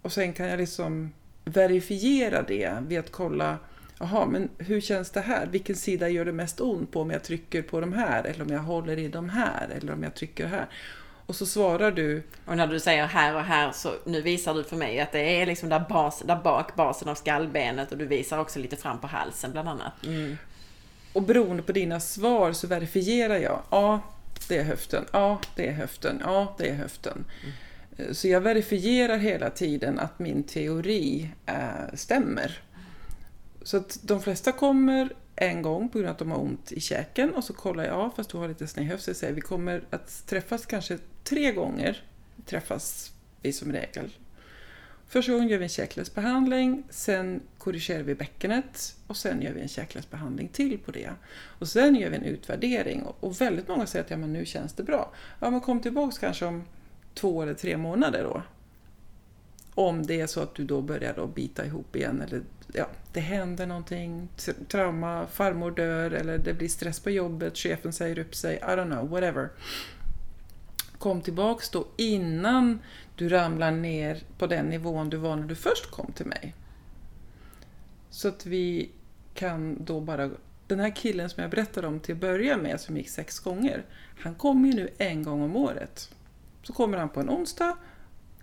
och 0.01 0.13
sen 0.13 0.33
kan 0.33 0.47
jag 0.47 0.57
liksom 0.57 1.11
verifiera 1.45 2.41
det 2.41 2.83
vid 2.87 2.99
att 2.99 3.11
kolla 3.11 3.57
Jaha, 3.99 4.25
men 4.25 4.49
hur 4.57 4.81
känns 4.81 5.11
det 5.11 5.21
här? 5.21 5.45
Vilken 5.45 5.75
sida 5.75 6.09
gör 6.09 6.25
det 6.25 6.31
mest 6.31 6.61
ont 6.61 6.91
på 6.91 7.01
om 7.01 7.11
jag 7.11 7.23
trycker 7.23 7.61
på 7.61 7.81
de 7.81 7.93
här? 7.93 8.23
Eller 8.23 8.41
om 8.41 8.49
jag 8.49 8.59
håller 8.59 8.99
i 8.99 9.07
de 9.07 9.29
här? 9.29 9.69
Eller 9.77 9.93
om 9.93 10.03
jag 10.03 10.15
trycker 10.15 10.47
här? 10.47 10.65
Och 11.25 11.35
så 11.35 11.45
svarar 11.45 11.91
du... 11.91 12.23
Och 12.45 12.57
när 12.57 12.67
du 12.67 12.79
säger 12.79 13.05
här 13.05 13.35
och 13.35 13.43
här 13.43 13.71
så 13.71 13.93
nu 14.05 14.21
visar 14.21 14.53
du 14.53 14.63
för 14.63 14.75
mig 14.75 14.99
att 14.99 15.11
det 15.11 15.41
är 15.41 15.45
liksom 15.45 15.69
där, 15.69 15.85
bas, 15.89 16.23
där 16.25 16.35
bak 16.35 16.75
basen 16.75 17.09
av 17.09 17.15
skallbenet 17.15 17.91
och 17.91 17.97
du 17.97 18.05
visar 18.05 18.39
också 18.39 18.59
lite 18.59 18.75
fram 18.75 18.99
på 18.99 19.07
halsen 19.07 19.51
bland 19.51 19.69
annat. 19.69 20.05
Mm. 20.05 20.37
Och 21.13 21.23
beroende 21.23 21.63
på 21.63 21.71
dina 21.71 21.99
svar 21.99 22.53
så 22.53 22.67
verifierar 22.67 23.37
jag. 23.37 23.61
Ja, 23.69 24.01
det 24.47 24.57
är 24.57 24.63
höften. 24.63 25.05
Ja, 25.11 25.39
det 25.55 25.67
är 25.67 25.73
höften. 25.73 26.21
Ja, 26.25 26.55
det 26.57 26.69
är 26.69 26.75
höften. 26.75 27.25
Mm. 27.43 28.13
Så 28.13 28.27
jag 28.27 28.41
verifierar 28.41 29.17
hela 29.17 29.49
tiden 29.49 29.99
att 29.99 30.19
min 30.19 30.43
teori 30.43 31.29
äh, 31.45 31.55
stämmer. 31.93 32.61
Så 33.69 33.77
att 33.77 33.99
de 34.01 34.21
flesta 34.21 34.51
kommer 34.51 35.13
en 35.35 35.61
gång 35.61 35.89
på 35.89 35.97
grund 35.97 36.09
av 36.09 36.13
att 36.13 36.19
de 36.19 36.31
har 36.31 36.37
ont 36.37 36.71
i 36.71 36.79
käken 36.79 37.33
och 37.33 37.43
så 37.43 37.53
kollar 37.53 37.83
jag, 37.83 38.15
fast 38.15 38.29
du 38.29 38.37
har 38.37 38.47
lite 38.47 38.67
sned 38.67 38.85
höft, 38.85 39.03
så 39.03 39.13
säger 39.13 39.33
vi 39.33 39.41
kommer 39.41 39.83
att 39.89 40.27
träffas 40.27 40.65
kanske 40.65 40.97
tre 41.23 41.51
gånger. 41.51 42.03
Träffas 42.45 43.11
vi 43.41 43.53
som 43.53 43.71
regel. 43.71 44.11
Första 45.07 45.31
gången 45.31 45.47
gör 45.47 45.57
vi 45.57 45.63
en 45.63 45.69
käkledsbehandling, 45.69 46.83
sen 46.89 47.41
korrigerar 47.57 48.03
vi 48.03 48.15
bäckenet 48.15 48.95
och 49.07 49.17
sen 49.17 49.41
gör 49.41 49.53
vi 49.53 49.61
en 49.61 49.67
käkledsbehandling 49.67 50.47
till 50.47 50.79
på 50.79 50.91
det. 50.91 51.09
Och 51.59 51.67
sen 51.67 51.95
gör 51.95 52.09
vi 52.09 52.15
en 52.15 52.23
utvärdering 52.23 53.03
och 53.19 53.41
väldigt 53.41 53.67
många 53.67 53.85
säger 53.85 54.05
att 54.05 54.11
ja, 54.11 54.17
men 54.17 54.33
nu 54.33 54.45
känns 54.45 54.73
det 54.73 54.83
bra. 54.83 55.11
Ja, 55.39 55.49
men 55.49 55.61
kom 55.61 55.79
tillbaks 55.81 56.17
kanske 56.17 56.45
om 56.45 56.63
två 57.13 57.41
eller 57.41 57.53
tre 57.53 57.77
månader 57.77 58.23
då. 58.23 58.43
Om 59.79 60.05
det 60.05 60.21
är 60.21 60.27
så 60.27 60.41
att 60.41 60.55
du 60.55 60.65
då 60.65 60.81
börjar 60.81 61.13
då 61.13 61.27
bita 61.27 61.65
ihop 61.65 61.95
igen 61.95 62.21
eller 62.21 62.41
ja, 62.73 62.87
det 63.13 63.19
händer 63.19 63.67
någonting, 63.67 64.29
trauma, 64.67 65.27
farmor 65.27 65.71
dör 65.71 66.11
eller 66.11 66.37
det 66.37 66.53
blir 66.53 66.67
stress 66.67 66.99
på 66.99 67.09
jobbet, 67.09 67.57
chefen 67.57 67.93
säger 67.93 68.19
upp 68.19 68.35
sig, 68.35 68.55
I 68.55 68.59
don't 68.59 68.91
know, 68.91 69.09
whatever. 69.09 69.49
Kom 70.97 71.21
tillbaks 71.21 71.69
då 71.69 71.87
innan 71.97 72.79
du 73.15 73.29
ramlar 73.29 73.71
ner 73.71 74.23
på 74.37 74.47
den 74.47 74.65
nivån 74.65 75.09
du 75.09 75.17
var 75.17 75.35
när 75.35 75.47
du 75.47 75.55
först 75.55 75.91
kom 75.91 76.11
till 76.11 76.25
mig. 76.25 76.55
Så 78.09 78.27
att 78.27 78.45
vi 78.45 78.91
kan 79.33 79.85
då 79.85 79.99
bara... 79.99 80.29
Den 80.67 80.79
här 80.79 80.95
killen 80.95 81.29
som 81.29 81.41
jag 81.41 81.51
berättade 81.51 81.87
om 81.87 81.99
till 81.99 82.15
att 82.15 82.21
börja 82.21 82.57
med, 82.57 82.79
som 82.79 82.97
gick 82.97 83.09
sex 83.09 83.39
gånger, 83.39 83.85
han 84.19 84.35
kommer 84.35 84.69
ju 84.69 84.73
nu 84.75 84.89
en 84.97 85.23
gång 85.23 85.41
om 85.41 85.55
året. 85.55 86.15
Så 86.63 86.73
kommer 86.73 86.97
han 86.97 87.09
på 87.09 87.19
en 87.19 87.29
onsdag, 87.29 87.77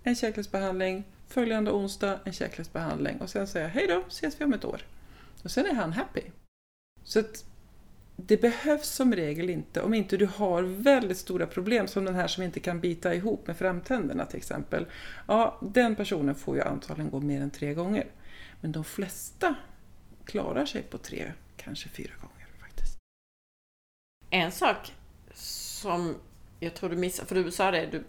en 0.03 0.17
käkledsbehandling, 0.17 1.05
följande 1.29 1.71
onsdag 1.71 2.21
en 2.25 2.33
käkledsbehandling 2.33 3.21
och 3.21 3.31
sen 3.31 3.47
säga 3.47 3.69
hej 3.69 3.87
då, 3.87 4.05
ses 4.09 4.41
vi 4.41 4.45
om 4.45 4.53
ett 4.53 4.65
år. 4.65 4.83
Och 5.43 5.51
sen 5.51 5.67
är 5.67 5.75
han 5.75 5.93
happy. 5.93 6.23
Så 7.05 7.21
att 7.21 7.45
det 8.17 8.41
behövs 8.41 8.89
som 8.89 9.15
regel 9.15 9.51
inte, 9.51 9.83
om 9.83 9.95
inte 9.95 10.17
du 10.17 10.27
har 10.27 10.63
väldigt 10.63 11.19
stora 11.19 11.47
problem 11.47 11.89
som 11.89 12.05
den 12.05 12.15
här 12.15 12.27
som 12.27 12.43
inte 12.43 12.61
kan 12.61 12.81
bita 12.81 13.15
ihop 13.15 13.47
med 13.47 13.57
framtänderna 13.57 14.27
till 14.27 14.37
exempel. 14.37 14.87
Ja, 15.29 15.61
den 15.63 15.97
personen 15.97 16.35
får 16.35 16.57
ju 16.57 16.63
antagligen 16.63 17.11
gå 17.11 17.21
mer 17.21 17.41
än 17.41 17.51
tre 17.51 17.75
gånger. 17.75 18.07
Men 18.61 18.73
de 18.73 18.85
flesta 18.85 19.55
klarar 20.25 20.67
sig 20.67 20.83
på 20.83 20.99
tre, 20.99 21.33
kanske 21.57 21.89
fyra 21.89 22.13
gånger 22.21 22.47
faktiskt. 22.61 22.97
En 24.31 24.53
sak 24.53 24.95
som 25.35 26.15
jag 26.61 26.75
tror 26.75 26.91
du 26.91 26.97
missade, 26.97 27.29
för 27.29 27.35
du 27.35 27.51
sa 27.51 27.71
det, 27.71 27.87
du 27.87 28.05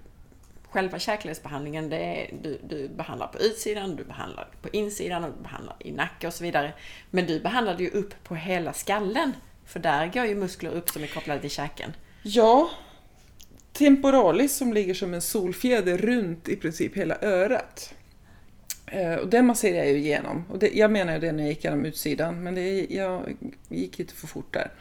själva 0.70 1.00
käkledsbehandlingen, 1.00 1.90
det 1.90 1.98
är, 1.98 2.34
du, 2.44 2.60
du 2.70 2.88
behandlar 2.88 3.28
på 3.28 3.40
utsidan, 3.40 3.96
du 3.96 4.04
behandlar 4.04 4.48
på 4.62 4.70
insidan 4.70 5.24
och 5.24 5.32
du 5.38 5.44
behandlar 5.44 5.76
i 5.80 5.92
nacke 5.92 6.28
och 6.28 6.34
så 6.34 6.44
vidare. 6.44 6.74
Men 7.12 7.26
du 7.26 7.40
behandlade 7.40 7.84
ju 7.84 7.90
upp 7.90 8.24
på 8.24 8.36
hela 8.36 8.74
skallen. 8.74 9.34
För 9.66 9.80
där 9.80 10.08
går 10.08 10.26
ju 10.26 10.36
muskler 10.36 10.72
upp 10.72 10.90
som 10.90 11.04
är 11.04 11.08
kopplade 11.08 11.40
till 11.40 11.50
käken. 11.50 11.94
Ja, 12.24 12.70
temporalis 13.74 14.58
som 14.58 14.74
ligger 14.74 14.94
som 14.94 15.14
en 15.14 15.22
solfjäder 15.22 15.98
runt 15.98 16.50
i 16.50 16.56
princip 16.56 16.98
hela 16.98 17.18
örat. 17.22 17.94
Eh, 18.86 19.14
och 19.14 19.28
den 19.28 19.46
masserar 19.46 19.78
jag 19.78 19.88
ju 19.88 19.98
igenom. 19.98 20.46
Och 20.50 20.60
det, 20.60 20.70
jag 20.74 20.92
menar 20.92 21.20
det 21.20 21.32
när 21.32 21.44
jag 21.44 21.50
gick 21.50 21.64
genom 21.64 21.86
utsidan, 21.86 22.44
men 22.44 22.56
det, 22.56 22.88
jag 22.90 23.38
gick 23.70 23.98
lite 23.98 24.14
för 24.14 24.28
fort 24.28 24.54
där. 24.54 24.72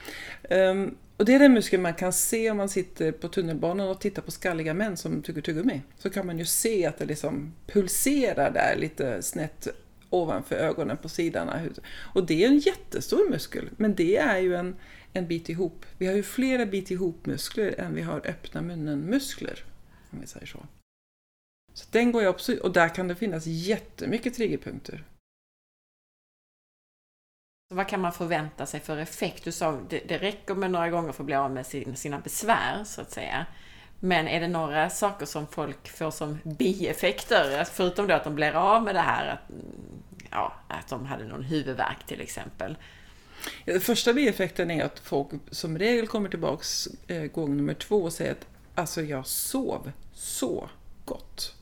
Um, 0.70 0.96
och 1.16 1.24
det 1.24 1.34
är 1.34 1.38
den 1.38 1.52
muskeln 1.52 1.82
man 1.82 1.94
kan 1.94 2.12
se 2.12 2.50
om 2.50 2.56
man 2.56 2.68
sitter 2.68 3.12
på 3.12 3.28
tunnelbanan 3.28 3.88
och 3.88 4.00
tittar 4.00 4.22
på 4.22 4.30
skalliga 4.30 4.74
män 4.74 4.96
som 4.96 5.22
tuggar 5.22 5.42
tuggummi. 5.42 5.82
Så 5.98 6.10
kan 6.10 6.26
man 6.26 6.38
ju 6.38 6.44
se 6.44 6.86
att 6.86 6.98
det 6.98 7.04
liksom 7.04 7.54
pulserar 7.66 8.50
där 8.50 8.76
lite 8.76 9.22
snett 9.22 9.68
ovanför 10.10 10.56
ögonen 10.56 10.96
på 10.96 11.08
sidan 11.08 11.48
av 11.48 11.56
huvudet. 11.56 11.84
Och 12.14 12.26
det 12.26 12.44
är 12.44 12.48
en 12.48 12.58
jättestor 12.58 13.30
muskel, 13.30 13.70
men 13.76 13.94
det 13.94 14.16
är 14.16 14.38
ju 14.38 14.56
en, 14.56 14.76
en 15.12 15.26
bit 15.26 15.48
ihop. 15.48 15.86
Vi 15.98 16.06
har 16.06 16.14
ju 16.14 16.22
flera 16.22 16.66
bit 16.66 16.90
ihop-muskler 16.90 17.80
än 17.80 17.94
vi 17.94 18.02
har 18.02 18.26
öppna 18.26 18.62
munnen-muskler. 18.62 19.64
Om 20.10 20.20
vi 20.20 20.26
säger 20.26 20.46
så. 20.46 20.66
Så 21.74 21.86
den 21.90 22.12
går 22.12 22.22
jag 22.22 22.30
också, 22.30 22.56
och 22.56 22.72
där 22.72 22.94
kan 22.94 23.08
det 23.08 23.14
finnas 23.14 23.46
jättemycket 23.46 24.34
triggerpunkter. 24.34 25.04
Vad 27.68 27.88
kan 27.88 28.00
man 28.00 28.12
förvänta 28.12 28.66
sig 28.66 28.80
för 28.80 28.96
effekt? 28.96 29.44
Du 29.44 29.52
sa 29.52 29.80
det, 29.88 30.00
det 30.08 30.18
räcker 30.18 30.54
med 30.54 30.70
några 30.70 30.90
gånger 30.90 31.12
för 31.12 31.22
att 31.22 31.26
bli 31.26 31.34
av 31.34 31.50
med 31.50 31.66
sin, 31.66 31.96
sina 31.96 32.18
besvär, 32.18 32.84
så 32.84 33.00
att 33.00 33.10
säga. 33.10 33.46
Men 34.00 34.28
är 34.28 34.40
det 34.40 34.48
några 34.48 34.90
saker 34.90 35.26
som 35.26 35.46
folk 35.46 35.88
får 35.88 36.10
som 36.10 36.38
bieffekter? 36.44 37.64
Förutom 37.64 38.06
då 38.06 38.14
att 38.14 38.24
de 38.24 38.34
blir 38.34 38.52
av 38.52 38.82
med 38.82 38.94
det 38.94 39.00
här 39.00 39.26
att, 39.26 39.50
ja, 40.30 40.54
att 40.68 40.88
de 40.88 41.06
hade 41.06 41.24
någon 41.24 41.42
huvudvärk 41.42 42.06
till 42.06 42.20
exempel. 42.20 42.76
Ja, 43.64 43.80
första 43.80 44.12
bieffekten 44.12 44.70
är 44.70 44.84
att 44.84 44.98
folk 44.98 45.28
som 45.50 45.78
regel 45.78 46.06
kommer 46.06 46.28
tillbaks 46.28 46.88
eh, 47.06 47.22
gång 47.22 47.56
nummer 47.56 47.74
två 47.74 48.02
och 48.02 48.12
säger 48.12 48.32
att 48.32 48.46
alltså 48.74 49.02
jag 49.02 49.26
sov 49.26 49.92
så 50.12 50.68
gott. 51.04 51.54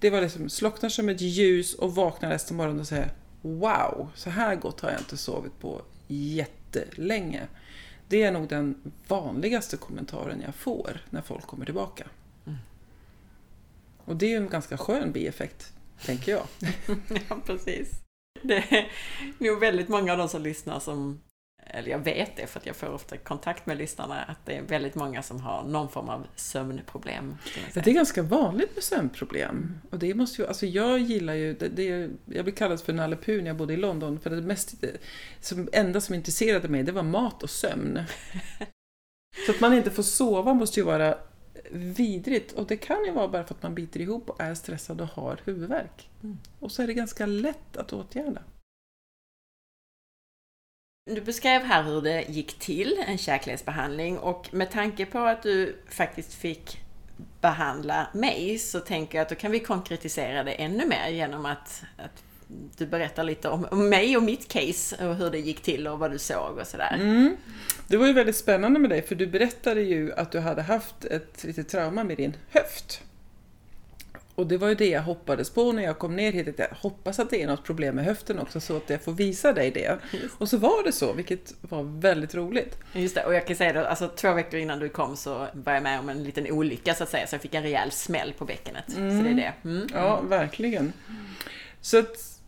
Det 0.00 0.10
var 0.10 0.20
liksom 0.20 0.48
slocknar 0.48 0.88
som 0.88 1.08
ett 1.08 1.20
ljus 1.20 1.74
och 1.74 1.94
vaknar 1.94 2.28
nästa 2.28 2.54
morgon 2.54 2.80
och 2.80 2.86
säger 2.86 3.10
Wow, 3.46 4.08
så 4.14 4.30
här 4.30 4.56
gott 4.56 4.80
har 4.80 4.90
jag 4.90 5.00
inte 5.00 5.16
sovit 5.16 5.60
på 5.60 5.82
jättelänge. 6.06 7.46
Det 8.08 8.22
är 8.22 8.32
nog 8.32 8.48
den 8.48 8.92
vanligaste 9.08 9.76
kommentaren 9.76 10.42
jag 10.44 10.54
får 10.54 11.00
när 11.10 11.22
folk 11.22 11.46
kommer 11.46 11.64
tillbaka. 11.64 12.06
Mm. 12.46 12.58
Och 14.04 14.16
det 14.16 14.26
är 14.26 14.30
ju 14.30 14.36
en 14.36 14.48
ganska 14.48 14.78
skön 14.78 15.12
bieffekt, 15.12 15.72
tänker 16.04 16.32
jag. 16.32 16.46
ja, 17.28 17.40
precis. 17.46 17.90
Det 18.42 18.56
är 18.56 18.92
nog 19.38 19.60
väldigt 19.60 19.88
många 19.88 20.12
av 20.12 20.18
de 20.18 20.28
som 20.28 20.42
lyssnar 20.42 20.80
som 20.80 21.20
eller 21.76 21.90
jag 21.90 21.98
vet 21.98 22.36
det 22.36 22.46
för 22.46 22.60
att 22.60 22.66
jag 22.66 22.76
får 22.76 22.86
ofta 22.86 23.16
kontakt 23.16 23.66
med 23.66 23.78
lyssnarna, 23.78 24.22
att 24.22 24.46
det 24.46 24.56
är 24.56 24.62
väldigt 24.62 24.94
många 24.94 25.22
som 25.22 25.40
har 25.40 25.64
någon 25.64 25.88
form 25.88 26.08
av 26.08 26.26
sömnproblem. 26.36 27.36
Det 27.74 27.86
är 27.86 27.94
ganska 27.94 28.22
vanligt 28.22 28.74
med 28.74 28.84
sömnproblem. 28.84 29.78
Och 29.90 29.98
det 29.98 30.14
måste 30.14 30.42
ju, 30.42 30.48
alltså 30.48 30.66
jag 30.66 30.98
gillar 30.98 31.34
ju, 31.34 31.54
det, 31.54 31.68
det, 31.68 32.10
jag 32.24 32.44
blev 32.44 32.54
kallad 32.54 32.80
för 32.80 32.92
Nalle 32.92 33.16
Puh 33.16 33.42
när 33.42 33.46
jag 33.46 33.56
bodde 33.56 33.74
i 33.74 33.76
London, 33.76 34.20
för 34.20 34.30
det 34.30 34.42
mest, 34.42 34.74
som, 35.40 35.68
enda 35.72 36.00
som 36.00 36.14
intresserade 36.14 36.68
mig 36.68 36.82
det 36.82 36.92
var 36.92 37.02
mat 37.02 37.42
och 37.42 37.50
sömn. 37.50 38.00
Så 39.46 39.52
att 39.52 39.60
man 39.60 39.74
inte 39.74 39.90
får 39.90 40.02
sova 40.02 40.54
måste 40.54 40.80
ju 40.80 40.86
vara 40.86 41.18
vidrigt. 41.70 42.52
Och 42.52 42.66
det 42.66 42.76
kan 42.76 43.04
ju 43.04 43.12
vara 43.12 43.28
bara 43.28 43.44
för 43.44 43.54
att 43.54 43.62
man 43.62 43.74
biter 43.74 44.00
ihop 44.00 44.30
och 44.30 44.40
är 44.40 44.54
stressad 44.54 45.00
och 45.00 45.06
har 45.06 45.40
huvudvärk. 45.44 46.10
Mm. 46.22 46.38
Och 46.60 46.72
så 46.72 46.82
är 46.82 46.86
det 46.86 46.94
ganska 46.94 47.26
lätt 47.26 47.76
att 47.76 47.92
åtgärda. 47.92 48.42
Du 51.08 51.20
beskrev 51.20 51.62
här 51.62 51.82
hur 51.82 52.02
det 52.02 52.24
gick 52.28 52.58
till, 52.58 53.04
en 53.06 53.18
käkledsbehandling, 53.18 54.18
och 54.18 54.48
med 54.54 54.70
tanke 54.70 55.06
på 55.06 55.18
att 55.18 55.42
du 55.42 55.76
faktiskt 55.88 56.34
fick 56.34 56.80
behandla 57.40 58.06
mig 58.14 58.58
så 58.58 58.80
tänker 58.80 59.18
jag 59.18 59.22
att 59.22 59.28
då 59.28 59.34
kan 59.34 59.50
vi 59.50 59.60
konkretisera 59.60 60.44
det 60.44 60.52
ännu 60.52 60.86
mer 60.86 61.08
genom 61.08 61.46
att, 61.46 61.82
att 61.96 62.22
du 62.76 62.86
berättar 62.86 63.24
lite 63.24 63.48
om, 63.48 63.66
om 63.70 63.88
mig 63.88 64.16
och 64.16 64.22
mitt 64.22 64.48
case 64.48 65.08
och 65.08 65.16
hur 65.16 65.30
det 65.30 65.38
gick 65.38 65.60
till 65.60 65.88
och 65.88 65.98
vad 65.98 66.10
du 66.10 66.18
såg 66.18 66.58
och 66.58 66.66
sådär. 66.66 66.94
Mm. 67.00 67.36
Det 67.88 67.96
var 67.96 68.06
ju 68.06 68.12
väldigt 68.12 68.36
spännande 68.36 68.80
med 68.80 68.90
dig 68.90 69.02
för 69.02 69.14
du 69.14 69.26
berättade 69.26 69.80
ju 69.80 70.12
att 70.12 70.32
du 70.32 70.38
hade 70.40 70.62
haft 70.62 71.04
ett 71.04 71.44
litet 71.44 71.68
trauma 71.68 72.04
med 72.04 72.16
din 72.16 72.36
höft. 72.50 73.02
Och 74.36 74.46
det 74.46 74.58
var 74.58 74.68
ju 74.68 74.74
det 74.74 74.88
jag 74.88 75.02
hoppades 75.02 75.50
på 75.50 75.72
när 75.72 75.82
jag 75.82 75.98
kom 75.98 76.16
ner 76.16 76.32
hit. 76.32 76.48
Att 76.48 76.58
jag 76.58 76.68
hoppas 76.70 77.18
att 77.18 77.30
det 77.30 77.42
är 77.42 77.46
något 77.46 77.64
problem 77.64 77.94
med 77.94 78.04
höften 78.04 78.38
också 78.38 78.60
så 78.60 78.76
att 78.76 78.90
jag 78.90 79.02
får 79.02 79.12
visa 79.12 79.52
dig 79.52 79.70
det. 79.70 79.98
Och 80.38 80.48
så 80.48 80.56
var 80.56 80.84
det 80.84 80.92
så, 80.92 81.12
vilket 81.12 81.54
var 81.60 81.82
väldigt 81.82 82.34
roligt. 82.34 82.78
Just 82.92 83.14
det, 83.14 83.24
och 83.24 83.34
jag 83.34 83.46
kan 83.46 83.56
säga 83.56 83.72
det, 83.72 83.88
alltså 83.88 84.08
två 84.08 84.32
veckor 84.32 84.60
innan 84.60 84.78
du 84.78 84.88
kom 84.88 85.16
så 85.16 85.46
var 85.52 85.72
jag 85.72 85.82
med 85.82 86.00
om 86.00 86.08
en 86.08 86.24
liten 86.24 86.50
olycka 86.50 86.94
så 86.94 87.02
att 87.02 87.10
säga. 87.10 87.26
Så 87.26 87.34
jag 87.34 87.42
fick 87.42 87.54
en 87.54 87.62
rejäl 87.62 87.90
smäll 87.90 88.32
på 88.38 88.44
bäckenet. 88.44 88.96
Mm. 88.96 89.18
Så 89.18 89.24
det 89.24 89.30
är 89.30 89.34
det. 89.34 89.68
Mm. 89.68 89.86
Ja, 89.94 90.20
verkligen. 90.20 90.92
Så 91.80 91.98
att 91.98 92.40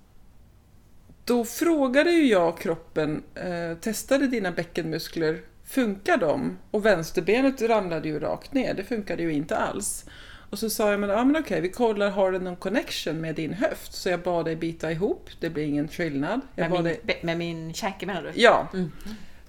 då 1.25 1.45
frågade 1.45 2.11
ju 2.11 2.27
jag 2.27 2.59
kroppen, 2.59 3.23
eh, 3.35 3.79
testade 3.79 4.27
dina 4.27 4.53
bäckenmuskler, 4.53 5.41
funkar 5.65 6.17
de? 6.17 6.59
Och 6.71 6.87
vänsterbenet 6.87 7.63
ramlade 7.63 8.09
ju 8.09 8.19
rakt 8.19 8.53
ner, 8.53 8.75
det 8.75 8.85
funkade 8.85 9.23
ju 9.23 9.33
inte 9.33 9.57
alls. 9.57 10.05
Och 10.51 10.59
så 10.59 10.71
sa 10.71 10.91
jag, 10.91 11.01
men, 11.01 11.11
ja, 11.11 11.25
men 11.25 11.43
okej, 11.43 11.61
vi 11.61 11.69
kollar, 11.69 12.11
har 12.11 12.33
den 12.33 12.45
någon 12.45 12.57
connection 12.57 13.21
med 13.21 13.35
din 13.35 13.55
höft? 13.55 13.93
Så 13.93 14.09
jag 14.09 14.23
bad 14.23 14.45
dig 14.45 14.57
bita 14.57 14.93
ihop, 14.93 15.31
det 15.41 15.51
blir 15.51 15.65
ingen 15.65 15.89
skillnad. 15.89 16.41
Jag 16.55 16.71
Med 16.71 16.85
min, 16.85 16.85
dig, 16.85 17.21
med 17.23 17.39
min 17.39 17.75
käke 17.75 18.07
menar 18.07 18.23
du? 18.23 18.33
ja, 18.35 18.69
Mm. 18.73 18.91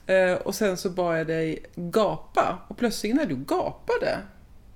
Eh, 0.06 0.34
och 0.34 0.56
sen 0.56 0.78
så 0.78 0.90
bad 0.90 1.20
jag 1.20 1.28
dig 1.28 1.66
gapa 1.76 2.60
och 2.68 2.78
plötsligt 2.78 3.16
när 3.16 3.26
du 3.26 3.36
gapade, 3.36 4.20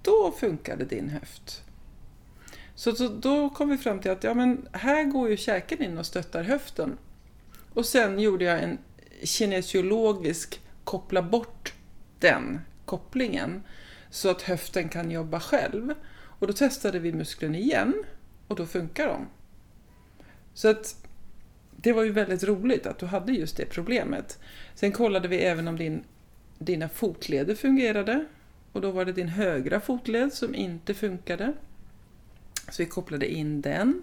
då 0.01 0.33
funkade 0.39 0.85
din 0.85 1.09
höft. 1.09 1.63
Så, 2.75 2.95
så 2.95 3.07
då 3.07 3.49
kom 3.49 3.69
vi 3.69 3.77
fram 3.77 3.99
till 3.99 4.11
att 4.11 4.23
ja, 4.23 4.33
men 4.33 4.67
här 4.71 5.03
går 5.03 5.29
ju 5.29 5.37
käken 5.37 5.83
in 5.83 5.97
och 5.97 6.05
stöttar 6.05 6.43
höften. 6.43 6.97
Och 7.73 7.85
sen 7.85 8.19
gjorde 8.19 8.45
jag 8.45 8.63
en 8.63 8.77
kinesiologisk 9.23 10.61
koppla 10.83 11.21
bort 11.21 11.73
den 12.19 12.59
kopplingen 12.85 13.63
så 14.09 14.29
att 14.29 14.41
höften 14.41 14.89
kan 14.89 15.11
jobba 15.11 15.39
själv. 15.39 15.93
Och 16.43 16.47
då 16.47 16.53
testade 16.53 16.99
vi 16.99 17.13
musklerna 17.13 17.57
igen 17.57 18.03
och 18.47 18.55
då 18.55 18.65
funkar 18.65 19.07
de. 19.07 19.27
Så 20.53 20.69
att 20.69 21.07
det 21.71 21.93
var 21.93 22.03
ju 22.03 22.11
väldigt 22.11 22.43
roligt 22.43 22.85
att 22.85 22.99
du 22.99 23.05
hade 23.05 23.31
just 23.31 23.57
det 23.57 23.65
problemet. 23.65 24.39
Sen 24.75 24.91
kollade 24.91 25.27
vi 25.27 25.37
även 25.37 25.67
om 25.67 25.77
din, 25.77 26.03
dina 26.57 26.89
fotleder 26.89 27.55
fungerade 27.55 28.25
och 28.71 28.81
då 28.81 28.91
var 28.91 29.05
det 29.05 29.11
din 29.11 29.27
högra 29.27 29.79
fotled 29.79 30.33
som 30.33 30.55
inte 30.55 30.93
funkade. 30.93 31.53
Så 32.69 32.83
vi 32.83 32.89
kopplade 32.89 33.31
in 33.31 33.61
den 33.61 34.01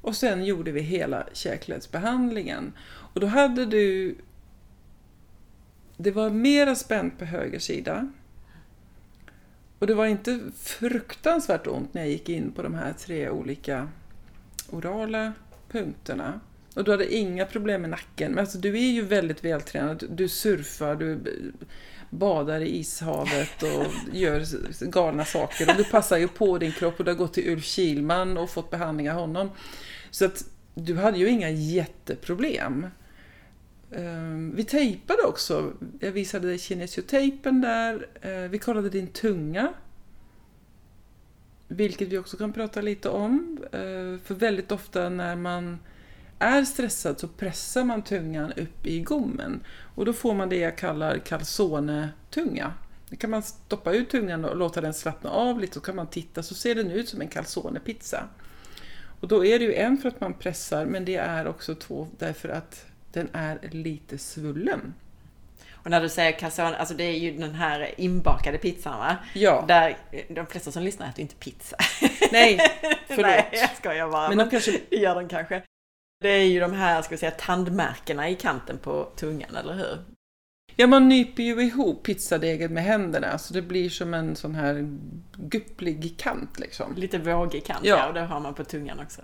och 0.00 0.16
sen 0.16 0.44
gjorde 0.44 0.72
vi 0.72 0.80
hela 0.80 1.26
käkledsbehandlingen. 1.32 2.72
Och 2.86 3.20
då 3.20 3.26
hade 3.26 3.66
du... 3.66 4.16
Det 5.96 6.10
var 6.10 6.30
mera 6.30 6.74
spänt 6.74 7.18
på 7.18 7.24
höger 7.24 7.58
sida. 7.58 8.12
Och 9.78 9.86
det 9.86 9.94
var 9.94 10.06
inte 10.06 10.40
fruktansvärt 10.62 11.66
ont 11.66 11.94
när 11.94 12.02
jag 12.02 12.10
gick 12.10 12.28
in 12.28 12.52
på 12.52 12.62
de 12.62 12.74
här 12.74 12.92
tre 12.92 13.30
olika 13.30 13.88
orala 14.70 15.32
punkterna. 15.70 16.40
Och 16.74 16.84
du 16.84 16.90
hade 16.90 17.14
inga 17.14 17.44
problem 17.44 17.80
med 17.80 17.90
nacken. 17.90 18.32
Men 18.32 18.38
alltså, 18.38 18.58
du 18.58 18.74
är 18.78 18.92
ju 18.92 19.02
väldigt 19.02 19.44
vältränad. 19.44 20.04
Du 20.10 20.28
surfar, 20.28 20.94
du 20.94 21.20
badar 22.10 22.60
i 22.60 22.78
ishavet 22.78 23.62
och 23.62 23.86
gör 24.12 24.44
galna 24.90 25.24
saker. 25.24 25.70
Och 25.70 25.76
du 25.76 25.84
passar 25.84 26.16
ju 26.16 26.28
på 26.28 26.58
din 26.58 26.72
kropp 26.72 26.98
och 26.98 27.04
du 27.04 27.10
har 27.10 27.18
gått 27.18 27.34
till 27.34 27.52
Ulf 27.52 27.64
Kilman 27.64 28.38
och 28.38 28.50
fått 28.50 28.70
behandling 28.70 29.10
av 29.10 29.16
honom. 29.16 29.50
Så 30.10 30.24
att 30.24 30.44
du 30.74 30.96
hade 30.96 31.18
ju 31.18 31.28
inga 31.28 31.50
jätteproblem. 31.50 32.86
Ehm, 33.92 34.56
vi 34.56 34.64
tejpade 34.64 35.22
också. 35.22 35.72
Jag 36.00 36.12
visade 36.12 36.48
dig 36.48 36.58
kinesiotejpen 36.58 37.60
där. 37.60 38.06
Ehm, 38.22 38.50
vi 38.50 38.58
kollade 38.58 38.90
din 38.90 39.06
tunga. 39.06 39.72
Vilket 41.68 42.08
vi 42.08 42.18
också 42.18 42.36
kan 42.36 42.52
prata 42.52 42.80
lite 42.80 43.08
om. 43.08 43.58
Ehm, 43.72 44.20
för 44.24 44.34
väldigt 44.34 44.72
ofta 44.72 45.08
när 45.08 45.36
man 45.36 45.78
är 46.38 46.64
stressad 46.64 47.20
så 47.20 47.28
pressar 47.28 47.84
man 47.84 48.02
tungan 48.02 48.52
upp 48.52 48.86
i 48.86 49.00
gommen. 49.00 49.60
Och 49.94 50.04
då 50.04 50.12
får 50.12 50.34
man 50.34 50.48
det 50.48 50.56
jag 50.56 50.78
kallar 50.78 51.18
calzone-tunga. 51.18 52.72
Då 53.10 53.16
kan 53.16 53.30
man 53.30 53.42
stoppa 53.42 53.92
ut 53.92 54.10
tungan 54.10 54.44
och 54.44 54.56
låta 54.56 54.80
den 54.80 54.94
slappna 54.94 55.30
av 55.30 55.60
lite 55.60 55.74
så 55.74 55.80
kan 55.80 55.96
man 55.96 56.06
titta 56.06 56.42
så 56.42 56.54
ser 56.54 56.74
den 56.74 56.90
ut 56.90 57.08
som 57.08 57.20
en 57.20 57.28
calzone-pizza. 57.28 58.22
Och 59.20 59.28
då 59.28 59.44
är 59.44 59.58
det 59.58 59.64
ju 59.64 59.74
en 59.74 59.98
för 59.98 60.08
att 60.08 60.20
man 60.20 60.34
pressar 60.34 60.86
men 60.86 61.04
det 61.04 61.16
är 61.16 61.46
också 61.46 61.74
två 61.74 62.08
därför 62.18 62.48
att 62.48 62.87
den 63.12 63.28
är 63.32 63.58
lite 63.72 64.18
svullen. 64.18 64.94
Och 65.72 65.90
när 65.90 66.00
du 66.00 66.08
säger 66.08 66.32
calzone, 66.32 66.76
alltså 66.76 66.94
det 66.94 67.04
är 67.04 67.18
ju 67.18 67.38
den 67.38 67.54
här 67.54 67.94
inbakade 67.96 68.58
pizzan 68.58 68.98
va? 68.98 69.16
Ja, 69.34 69.64
Där 69.68 69.96
de 70.28 70.46
flesta 70.46 70.72
som 70.72 70.82
lyssnar 70.82 71.08
äter 71.08 71.20
inte 71.20 71.34
pizza. 71.34 71.76
nej, 72.32 72.58
förlåt. 73.06 73.26
Nej, 73.26 73.48
jag 73.52 73.76
skojar 73.76 74.08
bara. 74.10 74.28
Men 74.28 74.38
de 74.38 74.50
kanske, 74.50 74.80
gör 74.96 75.14
de 75.14 75.28
kanske. 75.28 75.62
Det 76.20 76.28
är 76.28 76.44
ju 76.44 76.60
de 76.60 76.72
här, 76.72 77.02
ska 77.02 77.10
vi 77.10 77.18
säga, 77.18 77.30
tandmärkena 77.30 78.28
i 78.28 78.34
kanten 78.34 78.78
på 78.78 79.04
tungan, 79.16 79.56
eller 79.56 79.74
hur? 79.74 79.98
ja, 80.76 80.86
man 80.86 81.08
nyper 81.08 81.42
ju 81.42 81.62
ihop 81.62 82.02
pizzadegen 82.02 82.74
med 82.74 82.82
händerna 82.84 83.38
så 83.38 83.54
det 83.54 83.62
blir 83.62 83.90
som 83.90 84.14
en 84.14 84.36
sån 84.36 84.54
här 84.54 84.98
gupplig 85.36 86.18
kant 86.18 86.58
liksom. 86.58 86.94
Lite 86.96 87.18
vågig 87.18 87.64
kant, 87.64 87.80
Ja. 87.82 87.96
ja. 87.96 88.08
och 88.08 88.14
det 88.14 88.20
har 88.20 88.40
man 88.40 88.54
på 88.54 88.64
tungan 88.64 89.00
också. 89.00 89.22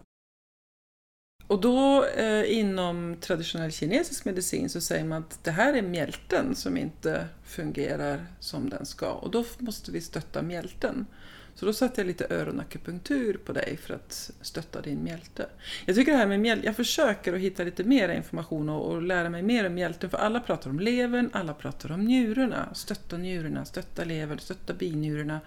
Och 1.47 1.61
då 1.61 2.07
eh, 2.07 2.59
inom 2.59 3.16
traditionell 3.20 3.72
kinesisk 3.72 4.24
medicin 4.24 4.68
så 4.68 4.80
säger 4.80 5.05
man 5.05 5.22
att 5.22 5.45
det 5.45 5.51
här 5.51 5.74
är 5.74 5.82
mjälten 5.82 6.55
som 6.55 6.76
inte 6.76 7.26
fungerar 7.45 8.26
som 8.40 8.70
den 8.70 8.86
ska 8.86 9.11
och 9.11 9.30
då 9.30 9.45
måste 9.59 9.92
vi 9.92 10.01
stötta 10.01 10.42
mjälten. 10.42 11.07
Så 11.55 11.66
då 11.66 11.72
satte 11.72 12.01
jag 12.01 12.07
lite 12.07 12.26
öronakupunktur 12.30 13.40
på 13.45 13.53
dig 13.53 13.76
för 13.76 13.95
att 13.95 14.30
stötta 14.40 14.80
din 14.80 15.05
mjälte. 15.05 15.47
Jag 15.86 15.97
tycker 15.97 16.12
det 16.12 16.18
här 16.18 16.26
med 16.26 16.40
mjälte, 16.40 16.66
jag 16.66 16.76
försöker 16.76 17.32
att 17.32 17.40
hitta 17.40 17.64
lite 17.64 17.84
mer 17.84 18.09
information 18.09 18.68
och, 18.68 18.92
och 18.92 19.03
lära 19.03 19.30
mig 19.30 19.42
mer 19.42 19.66
om 19.66 19.74
mjälten 19.74 20.11
för 20.11 20.18
alla 20.18 20.40
pratar 20.40 20.70
om 20.70 20.80
levern, 20.80 21.30
alla 21.32 21.55
pratar 21.55 21.92
om 21.92 22.01
njurarna. 22.01 22.74
Stötta 22.74 23.16
njurarna, 23.16 23.64
stötta 23.64 24.05
levern, 24.05 24.38
stötta 24.38 24.74
binjurarna. 24.74 25.40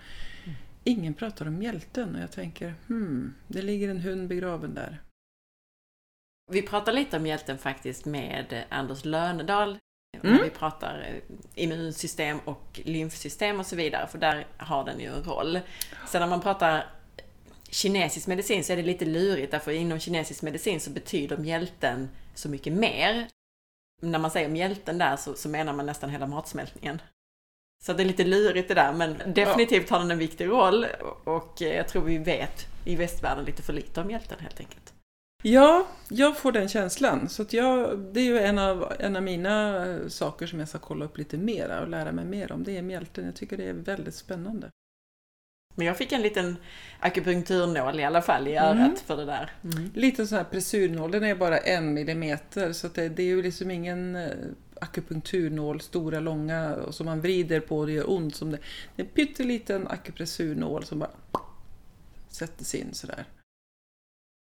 Ingen 0.84 1.14
pratar 1.14 1.48
om 1.48 1.58
mjälten 1.58 2.16
och 2.16 2.22
jag 2.22 2.32
tänker, 2.32 2.74
hmm, 2.88 3.34
det 3.48 3.62
ligger 3.62 3.90
en 3.90 4.00
hund 4.00 4.28
begraven 4.28 4.74
där. 4.74 5.02
Vi 6.52 6.62
pratar 6.62 6.94
lite 6.94 7.18
om 7.18 7.28
hjälten 7.28 7.58
faktiskt 7.58 8.06
med 8.06 8.64
Anders 8.70 9.06
Lönedal 9.06 9.80
Mm. 10.24 10.36
när 10.36 10.44
vi 10.44 10.50
pratar 10.50 11.08
eh, 11.08 11.64
immunsystem 11.64 12.40
och 12.40 12.82
lymfsystem 12.84 13.60
och 13.60 13.66
så 13.66 13.76
vidare, 13.76 14.08
för 14.08 14.18
där 14.18 14.48
har 14.58 14.84
den 14.86 15.00
ju 15.00 15.08
en 15.08 15.24
roll. 15.24 15.60
Sen 16.08 16.22
när 16.22 16.28
man 16.28 16.42
pratar 16.42 16.86
kinesisk 17.70 18.28
medicin 18.28 18.64
så 18.64 18.74
är 18.74 18.78
det 18.78 18.84
lite 18.84 19.06
lurigt, 19.06 19.52
därför 19.52 19.72
inom 19.72 20.00
kinesisk 20.00 20.42
medicin 20.42 20.80
så 20.80 20.90
betyder 20.90 21.38
mjälten 21.38 22.10
så 22.36 22.50
mycket 22.50 22.74
mer. 22.74 23.28
När 24.02 24.20
man 24.20 24.32
säger 24.32 24.50
mjälten 24.50 24.98
där 24.98 25.16
så, 25.16 25.34
så 25.34 25.50
menar 25.50 25.74
man 25.74 25.86
nästan 25.86 26.10
hela 26.10 26.28
matsmältningen. 26.28 27.02
Så 27.84 27.94
det 27.94 28.04
är 28.04 28.08
lite 28.08 28.24
lurigt 28.24 28.68
det 28.68 28.74
där, 28.74 28.94
men 28.94 29.34
definitivt 29.34 29.90
har 29.90 30.00
den 30.00 30.12
en 30.12 30.18
viktig 30.18 30.48
roll 30.48 30.86
och 31.24 31.62
eh, 31.62 31.76
jag 31.76 31.88
tror 31.88 32.02
vi 32.02 32.18
vet 32.18 32.66
i 32.86 32.96
västvärlden 32.96 33.46
lite 33.46 33.64
för 33.64 33.74
lite 33.74 34.02
om 34.02 34.08
mjälten 34.08 34.40
helt 34.40 34.60
enkelt. 34.60 34.94
Ja, 35.50 35.88
jag 36.10 36.38
får 36.38 36.52
den 36.52 36.70
känslan. 36.70 37.30
Så 37.30 37.42
att 37.42 37.54
jag, 37.54 38.00
det 38.00 38.20
är 38.20 38.26
ju 38.26 38.40
en 38.40 38.60
av, 38.60 38.94
en 39.00 39.16
av 39.16 39.24
mina 39.24 39.86
eh, 39.88 40.08
saker 40.08 40.48
som 40.48 40.60
jag 40.60 40.70
ska 40.70 40.78
kolla 40.80 41.06
upp 41.06 41.18
lite 41.18 41.38
mera 41.38 41.82
och 41.82 41.88
lära 41.88 42.12
mig 42.12 42.26
mer 42.26 42.52
om. 42.52 42.64
Det 42.64 42.78
är 42.78 42.82
mjälten. 42.82 43.26
Jag 43.26 43.36
tycker 43.36 43.58
det 43.58 43.70
är 43.70 43.74
väldigt 43.74 44.16
spännande. 44.16 44.70
Men 45.76 45.88
jag 45.88 45.98
fick 45.98 46.12
en 46.12 46.22
liten 46.22 46.56
akupunkturnål 47.00 48.00
i 48.00 48.04
alla 48.04 48.22
fall 48.22 48.48
i 48.48 48.58
örat 48.58 48.76
Mm. 48.76 48.96
för 49.06 49.18
det 49.18 49.26
där. 49.26 49.52
Lite 49.94 50.28
sån 50.28 50.38
här 50.38 50.46
pressurnål, 50.46 51.12
den 51.12 51.24
är 51.24 51.36
bara 51.36 51.58
en 51.58 51.94
millimeter. 51.94 52.74
Så 52.74 52.88
det, 52.88 53.10
det 53.10 53.24
är 53.24 53.28
ju 53.28 53.42
liksom 53.42 53.72
ingen 53.72 54.16
eh, 54.16 54.32
akupunkturnål, 54.82 55.82
stora, 55.82 56.20
långa, 56.20 56.76
och 56.76 56.96
som 56.96 57.06
man 57.06 57.22
vrider 57.22 57.60
på 57.60 57.78
och 57.78 57.88
det 57.88 57.94
gör 57.94 58.10
ont. 58.12 58.36
Som 58.36 58.52
det, 58.52 58.60
det 58.96 59.02
är 59.02 59.06
en 59.06 59.12
pytteliten 59.12 59.88
akupressurnål 59.88 60.84
som 60.84 61.00
bara 61.00 61.12
sätter 62.30 62.66
sig 62.66 62.80
in 62.80 62.94
sådär. 62.94 63.26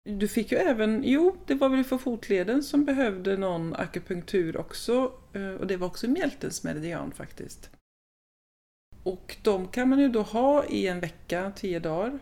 Du 0.08 0.28
fick 0.28 0.52
ju 0.52 0.58
även, 0.58 1.02
jo, 1.04 1.36
det 1.46 1.54
var 1.54 1.68
väl 1.68 1.84
för 1.84 1.98
fotleden 1.98 2.62
som 2.62 2.84
behövde 2.84 3.36
någon 3.36 3.74
akupunktur 3.74 4.56
också. 4.56 5.12
Eh, 5.32 5.50
och 5.50 5.66
det 5.66 5.76
var 5.76 5.86
också 5.86 6.08
mjältens 6.08 6.64
meridian 6.64 7.12
faktiskt. 7.12 7.70
Och 9.02 9.36
de 9.42 9.68
kan 9.68 9.88
man 9.88 9.98
ju 9.98 10.08
då 10.08 10.22
ha 10.22 10.64
i 10.64 10.86
en 10.86 11.00
vecka, 11.00 11.52
tio 11.56 11.78
dagar. 11.78 12.18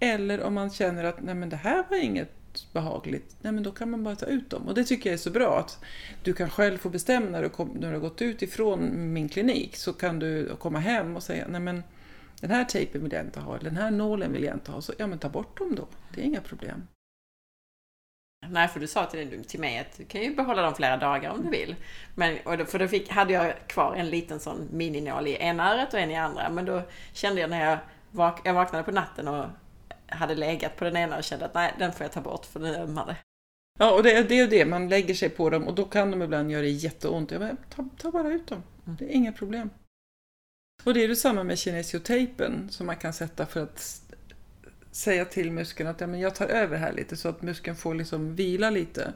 Eller 0.00 0.42
om 0.42 0.54
man 0.54 0.70
känner 0.70 1.04
att 1.04 1.22
nej 1.22 1.34
men 1.34 1.48
det 1.48 1.56
här 1.56 1.84
var 1.90 1.96
inget 1.96 2.72
behagligt, 2.72 3.36
nej 3.40 3.52
men 3.52 3.62
då 3.62 3.70
kan 3.70 3.90
man 3.90 4.04
bara 4.04 4.16
ta 4.16 4.26
ut 4.26 4.50
dem. 4.50 4.68
Och 4.68 4.74
det 4.74 4.84
tycker 4.84 5.10
jag 5.10 5.14
är 5.14 5.18
så 5.18 5.30
bra 5.30 5.58
att 5.58 5.78
du 6.22 6.32
kan 6.32 6.50
själv 6.50 6.78
få 6.78 6.88
bestämma 6.88 7.30
när 7.30 7.42
du, 7.42 7.48
kom, 7.48 7.68
när 7.68 7.88
du 7.88 7.94
har 7.94 8.00
gått 8.00 8.22
ut 8.22 8.42
ifrån 8.42 9.12
min 9.12 9.28
klinik 9.28 9.76
så 9.76 9.92
kan 9.92 10.18
du 10.18 10.56
komma 10.58 10.78
hem 10.78 11.16
och 11.16 11.22
säga 11.22 11.46
nej 11.48 11.60
men 11.60 11.82
den 12.42 12.50
här 12.50 12.64
tejpen 12.64 13.02
vill 13.02 13.12
jag 13.12 13.24
inte 13.24 13.40
ha, 13.40 13.58
den 13.58 13.76
här 13.76 13.90
nålen 13.90 14.32
vill 14.32 14.42
jag 14.44 14.54
inte 14.56 14.70
ha. 14.72 14.80
Så 14.80 14.92
ja 14.98 15.06
men 15.06 15.18
ta 15.18 15.28
bort 15.28 15.58
dem 15.58 15.74
då, 15.74 15.86
det 16.14 16.20
är 16.20 16.24
inga 16.24 16.40
problem. 16.40 16.88
Nej, 18.48 18.68
för 18.68 18.80
du 18.80 18.86
sa 18.86 19.06
till, 19.06 19.44
till 19.44 19.60
mig 19.60 19.78
att 19.78 19.96
du 19.96 20.04
kan 20.04 20.22
ju 20.22 20.34
behålla 20.34 20.62
dem 20.62 20.74
flera 20.74 20.96
dagar 20.96 21.30
om 21.30 21.42
du 21.42 21.50
vill. 21.50 21.76
Men, 22.14 22.38
och 22.44 22.58
då, 22.58 22.64
för 22.64 22.78
då 22.78 22.88
fick, 22.88 23.08
hade 23.10 23.32
jag 23.32 23.54
kvar 23.68 23.94
en 23.94 24.10
liten 24.10 24.40
sån 24.40 24.68
mininål 24.72 25.26
i 25.26 25.36
ena 25.36 25.74
örat 25.74 25.94
och 25.94 26.00
en 26.00 26.10
i 26.10 26.16
andra. 26.16 26.50
Men 26.50 26.64
då 26.64 26.82
kände 27.12 27.40
jag 27.40 27.50
när 27.50 27.70
jag, 27.70 27.78
vak, 28.10 28.40
jag 28.44 28.54
vaknade 28.54 28.84
på 28.84 28.90
natten 28.90 29.28
och 29.28 29.46
hade 30.06 30.34
legat 30.34 30.76
på 30.76 30.84
den 30.84 30.96
ena 30.96 31.16
och 31.16 31.24
kände 31.24 31.44
att 31.44 31.54
nej, 31.54 31.74
den 31.78 31.92
får 31.92 32.04
jag 32.04 32.12
ta 32.12 32.20
bort 32.20 32.46
för 32.46 32.60
den 32.60 32.74
ömmade. 32.74 33.16
Ja, 33.78 33.94
och 33.96 34.02
det, 34.02 34.12
är- 34.12 34.24
det 34.24 34.34
är 34.34 34.42
ju 34.42 34.46
det, 34.46 34.64
man 34.66 34.88
lägger 34.88 35.14
sig 35.14 35.28
på 35.30 35.50
dem 35.50 35.68
och 35.68 35.74
då 35.74 35.84
kan 35.84 36.10
de 36.10 36.22
ibland 36.22 36.50
göra 36.50 36.64
jätteont. 36.66 37.30
Jag 37.30 37.40
bara, 37.40 37.56
ta, 37.74 37.88
ta 37.98 38.10
bara 38.10 38.28
ut 38.28 38.46
dem, 38.46 38.62
det 38.84 39.04
är 39.04 39.08
inga 39.08 39.32
problem. 39.32 39.70
Och 40.84 40.94
det 40.94 41.04
är 41.04 41.08
ju 41.08 41.16
samma 41.16 41.44
med 41.44 41.58
kinesiotejpen 41.58 42.68
som 42.70 42.86
man 42.86 42.96
kan 42.96 43.12
sätta 43.12 43.46
för 43.46 43.62
att 43.62 44.00
säga 44.90 45.24
till 45.24 45.52
muskeln 45.52 45.88
att 45.88 46.00
ja, 46.00 46.06
men 46.06 46.20
jag 46.20 46.34
tar 46.34 46.46
över 46.46 46.76
här 46.76 46.92
lite 46.92 47.16
så 47.16 47.28
att 47.28 47.42
muskeln 47.42 47.76
får 47.76 47.94
liksom 47.94 48.34
vila 48.34 48.70
lite. 48.70 49.12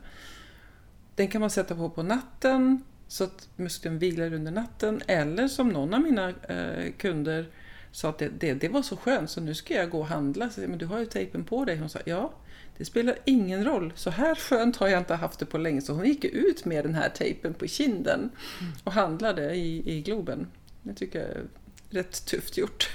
Den 1.15 1.29
kan 1.29 1.41
man 1.41 1.51
sätta 1.51 1.75
på 1.75 1.91
på 1.91 2.03
natten 2.03 2.85
så 3.09 3.25
att 3.25 3.49
muskeln 3.57 3.99
vilar 3.99 4.33
under 4.33 4.53
natten 4.53 5.03
eller 5.07 5.49
som 5.49 5.69
någon 5.69 5.95
av 5.95 6.01
mina 6.01 6.29
eh, 6.29 6.93
kunder 6.99 7.47
sa 7.93 8.09
att 8.09 8.19
det, 8.19 8.29
det, 8.29 8.55
det 8.55 8.69
var 8.69 8.83
så 8.83 8.97
skönt 8.97 9.31
så 9.31 9.41
nu 9.41 9.55
ska 9.55 9.75
jag 9.75 9.91
gå 9.91 9.99
och 9.99 10.07
handla. 10.07 10.51
Så, 10.51 10.61
men 10.61 10.79
du 10.79 10.87
har 10.87 10.99
ju 10.99 11.07
tejpen 11.07 11.45
på 11.45 11.65
dig. 11.65 11.77
Hon 11.77 11.89
sa 11.89 11.99
ja, 12.05 12.33
det 12.77 12.85
spelar 12.85 13.19
ingen 13.25 13.65
roll. 13.65 13.93
Så 13.97 14.11
här 14.11 14.35
skönt 14.35 14.77
har 14.77 14.89
jag 14.89 14.99
inte 14.99 15.15
haft 15.15 15.39
det 15.39 15.47
på 15.47 15.59
länge. 15.59 15.81
Så 15.81 15.93
hon 15.93 16.07
gick 16.07 16.25
ut 16.25 16.65
med 16.65 16.85
den 16.85 16.95
här 16.95 17.09
tejpen 17.09 17.55
på 17.55 17.67
kinden 17.67 18.31
och 18.85 18.93
handlade 18.93 19.55
i, 19.55 19.97
i 19.97 20.03
Globen. 20.03 20.47
Det 20.87 20.95
tycker 20.95 21.19
jag 21.19 21.29
är 21.29 21.45
rätt 21.91 22.27
tufft 22.27 22.57
gjort. 22.57 22.91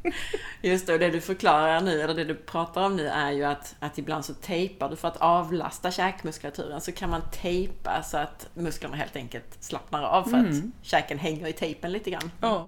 Just 0.62 0.86
det, 0.86 0.92
och 0.92 0.98
det 0.98 1.10
du 1.10 1.20
förklarar 1.20 1.80
nu, 1.80 2.00
eller 2.00 2.14
det 2.14 2.24
du 2.24 2.34
pratar 2.34 2.82
om 2.86 2.96
nu 2.96 3.08
är 3.08 3.30
ju 3.30 3.44
att, 3.44 3.76
att 3.78 3.98
ibland 3.98 4.24
så 4.24 4.34
tejpar 4.34 4.90
du 4.90 4.96
för 4.96 5.08
att 5.08 5.16
avlasta 5.16 5.90
käkmuskulaturen 5.90 6.80
så 6.80 6.92
kan 6.92 7.10
man 7.10 7.22
tejpa 7.32 8.02
så 8.02 8.16
att 8.16 8.48
musklerna 8.54 8.96
helt 8.96 9.16
enkelt 9.16 9.62
slappnar 9.64 10.02
av 10.02 10.22
för 10.22 10.38
Mm. 10.38 10.50
att 10.50 10.86
käken 10.86 11.18
hänger 11.18 11.46
i 11.46 11.52
tejpen 11.52 11.92
lite 11.92 12.10
grann. 12.10 12.30
Ja. 12.40 12.66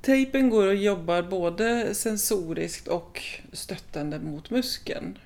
Tejpen 0.00 0.50
går 0.50 0.66
och 0.66 0.74
jobbar 0.74 1.22
både 1.22 1.94
sensoriskt 1.94 2.88
och 2.88 3.22
stöttande 3.52 4.18
mot 4.18 4.50
muskeln. 4.50 5.18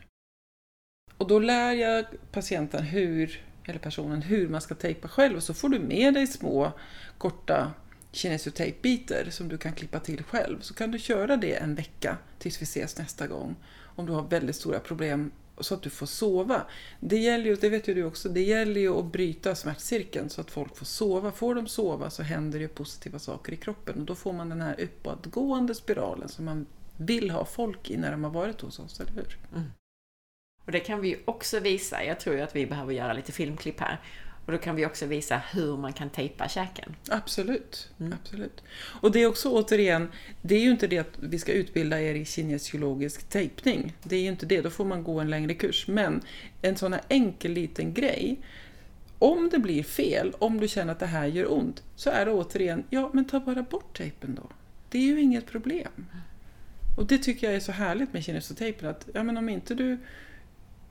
Och 1.17 1.27
då 1.27 1.39
lär 1.39 1.73
jag 1.73 2.05
patienten 2.33 2.83
hur, 2.83 3.45
eller 3.65 3.79
personen 3.79 4.23
hur 4.23 4.49
man 4.49 4.61
ska 4.61 4.75
tejpa 4.75 5.09
själv 5.09 5.37
och 5.37 5.43
så 5.43 5.55
får 5.55 5.69
du 5.69 5.79
med 5.79 6.15
dig 6.15 6.27
små 6.27 6.73
korta 7.19 7.73
kinesiotejpbitar 8.13 9.31
som 9.31 9.49
du 9.49 9.59
kan 9.59 9.73
klippa 9.73 10.01
till 10.01 10.23
själv. 10.23 10.61
Så 10.61 10.75
kan 10.75 10.91
du 10.91 10.99
köra 10.99 11.37
det 11.37 11.55
en 11.55 11.75
vecka 11.75 12.19
tills 12.39 12.61
vi 12.61 12.65
ses 12.65 12.99
nästa 12.99 13.27
gång. 13.27 13.57
Om 13.97 14.07
du 14.07 14.13
har 14.13 14.23
väldigt 14.23 14.57
stora 14.57 14.81
problem 14.81 15.31
så 15.61 15.75
att 15.75 15.83
du 15.83 15.91
får 15.91 16.07
sova. 16.07 16.67
Det 17.01 17.19
gäller 17.19 17.45
ju, 17.45 17.57
det 17.57 17.69
vet 17.69 17.89
ju 17.89 17.95
du 17.95 18.05
också, 18.05 18.29
det 18.29 18.43
gäller 18.43 18.81
ju 18.81 18.99
att 18.99 19.13
bryta 19.13 19.55
smärtcirkeln 19.55 20.31
så 20.31 20.41
att 20.41 20.51
folk 20.51 20.77
får 20.77 20.87
sova. 20.87 21.33
Får 21.33 21.55
de 21.55 21.67
sova 21.67 22.11
så 22.11 22.23
händer 22.23 22.59
det 22.59 22.69
positiva 22.69 23.19
saker 23.19 23.53
i 23.53 23.57
kroppen 23.57 24.01
och 24.01 24.05
då 24.05 24.15
får 24.15 24.33
man 24.33 24.49
den 24.49 24.61
här 24.61 24.81
uppåtgående 24.81 25.75
spiralen 25.75 26.29
som 26.29 26.45
man 26.45 26.67
vill 26.97 27.31
ha 27.31 27.45
folk 27.45 27.91
i 27.91 27.97
när 27.97 28.11
de 28.11 28.25
har 28.25 28.31
varit 28.31 28.61
hos 28.61 28.79
oss, 28.79 29.01
eller 29.01 29.13
hur? 29.13 29.39
Mm. 29.55 29.71
Och 30.65 30.73
det 30.73 30.81
kan 30.81 31.01
vi 31.01 31.09
ju 31.09 31.19
också 31.25 31.61
visa. 31.61 32.05
Jag 32.05 32.21
tror 32.21 32.37
ju 32.37 32.43
att 32.43 32.57
vi 32.57 32.67
behöver 32.67 32.93
göra 32.93 33.13
lite 33.13 33.33
filmklipp 33.33 33.81
här. 33.81 34.01
Och 34.51 34.57
då 34.57 34.63
kan 34.63 34.77
vi 34.77 34.87
också 34.87 35.07
visa 35.07 35.41
hur 35.53 35.77
man 35.77 35.93
kan 35.93 36.11
tejpa 36.11 36.49
käken. 36.49 36.97
Absolut, 37.09 37.89
Mm. 38.01 38.13
absolut. 38.13 38.63
Och 39.01 39.13
det 39.13 39.23
är 39.23 39.27
också 39.27 39.49
återigen, 39.51 40.09
det 40.43 40.55
är 40.55 40.61
ju 40.61 40.71
inte 40.71 40.87
det 40.87 40.99
att 40.99 41.19
vi 41.21 41.39
ska 41.39 41.53
utbilda 41.53 42.01
er 42.01 42.15
i 42.15 42.25
kinesiologisk 42.25 43.29
tejpning. 43.29 43.93
Det 44.03 44.17
är 44.17 44.21
ju 44.21 44.29
inte 44.29 44.47
det, 44.47 44.61
då 44.61 44.71
får 44.71 44.85
man 44.85 45.03
gå 45.05 45.21
en 45.21 45.31
längre 45.31 45.55
kurs. 45.55 45.89
Men 45.89 46.21
en 46.63 46.77
sån 46.77 46.93
här 46.93 47.03
enkel 47.09 47.53
liten 47.53 47.95
grej, 47.95 48.41
om 49.19 49.49
det 49.53 49.59
blir 49.59 49.83
fel, 49.83 50.33
om 50.39 50.61
du 50.61 50.69
känner 50.69 50.93
att 50.93 51.01
det 51.01 51.07
här 51.07 51.27
gör 51.27 51.53
ont, 51.53 51.83
så 51.97 52.11
är 52.11 52.27
det 52.27 52.33
återigen, 52.33 52.85
ja 52.91 53.11
men 53.13 53.25
ta 53.25 53.41
bara 53.41 53.63
bort 53.63 53.97
tejpen 53.99 54.35
då. 54.35 54.51
Det 54.91 54.99
är 54.99 55.03
ju 55.03 55.21
inget 55.21 55.47
problem. 55.47 56.07
Och 56.99 57.07
det 57.07 57.19
tycker 57.19 57.47
jag 57.47 57.57
är 57.57 57.61
så 57.61 57.73
härligt 57.73 58.13
med 58.13 58.25
kinesiotejpen, 58.25 58.89
att 58.89 59.09
ja, 59.15 59.23
men 59.23 59.37
om 59.37 59.49
inte 59.49 59.75
du 59.75 59.99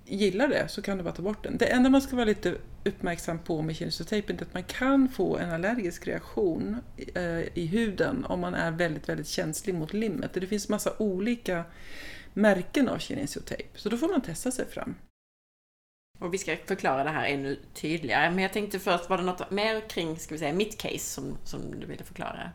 gillar 0.09 0.47
det 0.47 0.67
så 0.67 0.81
kan 0.81 0.97
du 0.97 1.03
bara 1.03 1.13
ta 1.13 1.21
bort 1.21 1.43
den. 1.43 1.57
Det 1.57 1.65
enda 1.65 1.89
man 1.89 2.01
ska 2.01 2.15
vara 2.15 2.25
lite 2.25 2.55
uppmärksam 2.83 3.39
på 3.39 3.61
med 3.61 3.75
kinesiotejpen 3.75 4.37
är 4.37 4.41
att 4.41 4.53
man 4.53 4.63
kan 4.63 5.09
få 5.09 5.37
en 5.37 5.51
allergisk 5.51 6.07
reaktion 6.07 6.77
eh, 7.15 7.57
i 7.57 7.65
huden 7.65 8.25
om 8.25 8.39
man 8.39 8.53
är 8.53 8.71
väldigt, 8.71 9.09
väldigt 9.09 9.27
känslig 9.27 9.75
mot 9.75 9.93
limmet. 9.93 10.33
Det 10.33 10.47
finns 10.47 10.69
massa 10.69 10.93
olika 10.97 11.63
märken 12.33 12.89
av 12.89 12.97
kinesiotejp, 12.97 13.69
så 13.75 13.89
då 13.89 13.97
får 13.97 14.07
man 14.07 14.21
testa 14.21 14.51
sig 14.51 14.65
fram. 14.65 14.95
Och 16.19 16.33
vi 16.33 16.37
ska 16.37 16.57
förklara 16.65 17.03
det 17.03 17.09
här 17.09 17.27
ännu 17.27 17.59
tydligare. 17.73 18.29
Men 18.29 18.39
jag 18.39 18.53
tänkte 18.53 18.79
först, 18.79 19.09
var 19.09 19.17
det 19.17 19.23
något 19.23 19.51
mer 19.51 19.89
kring, 19.89 20.19
ska 20.19 20.35
vi 20.35 20.39
säga, 20.39 20.53
mitt 20.53 20.77
case 20.77 20.99
som, 20.99 21.37
som 21.43 21.79
du 21.79 21.87
ville 21.87 22.03
förklara? 22.03 22.51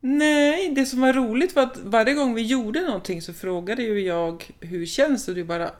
Nej, 0.00 0.68
det 0.74 0.86
som 0.86 1.00
var 1.00 1.12
roligt 1.12 1.56
var 1.56 1.62
att 1.62 1.78
varje 1.78 2.14
gång 2.14 2.34
vi 2.34 2.42
gjorde 2.42 2.80
någonting 2.80 3.22
så 3.22 3.32
frågade 3.32 3.82
ju 3.82 4.00
jag 4.00 4.44
hur 4.60 4.86
känns 4.86 5.26
det? 5.26 5.32
Och 5.32 5.36
du 5.36 5.44
bara, 5.44 5.70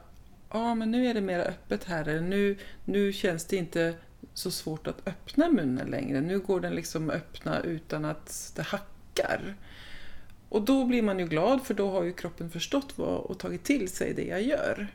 ja 0.55 0.75
men 0.75 0.91
nu 0.91 1.07
är 1.07 1.13
det 1.13 1.21
mer 1.21 1.39
öppet 1.39 1.83
här, 1.83 2.07
eller 2.07 2.21
nu, 2.21 2.57
nu 2.85 3.13
känns 3.13 3.45
det 3.45 3.55
inte 3.57 3.93
så 4.33 4.51
svårt 4.51 4.87
att 4.87 5.07
öppna 5.07 5.49
munnen 5.49 5.87
längre. 5.87 6.21
Nu 6.21 6.39
går 6.39 6.59
den 6.59 6.75
liksom 6.75 7.09
öppna 7.09 7.59
utan 7.59 8.05
att 8.05 8.53
det 8.55 8.61
hackar. 8.61 9.55
Och 10.49 10.61
då 10.61 10.85
blir 10.85 11.01
man 11.01 11.19
ju 11.19 11.27
glad 11.27 11.65
för 11.65 11.73
då 11.73 11.89
har 11.89 12.03
ju 12.03 12.13
kroppen 12.13 12.49
förstått 12.49 12.93
vad, 12.95 13.19
och 13.19 13.39
tagit 13.39 13.63
till 13.63 13.89
sig 13.89 14.13
det 14.13 14.25
jag 14.25 14.41
gör. 14.41 14.87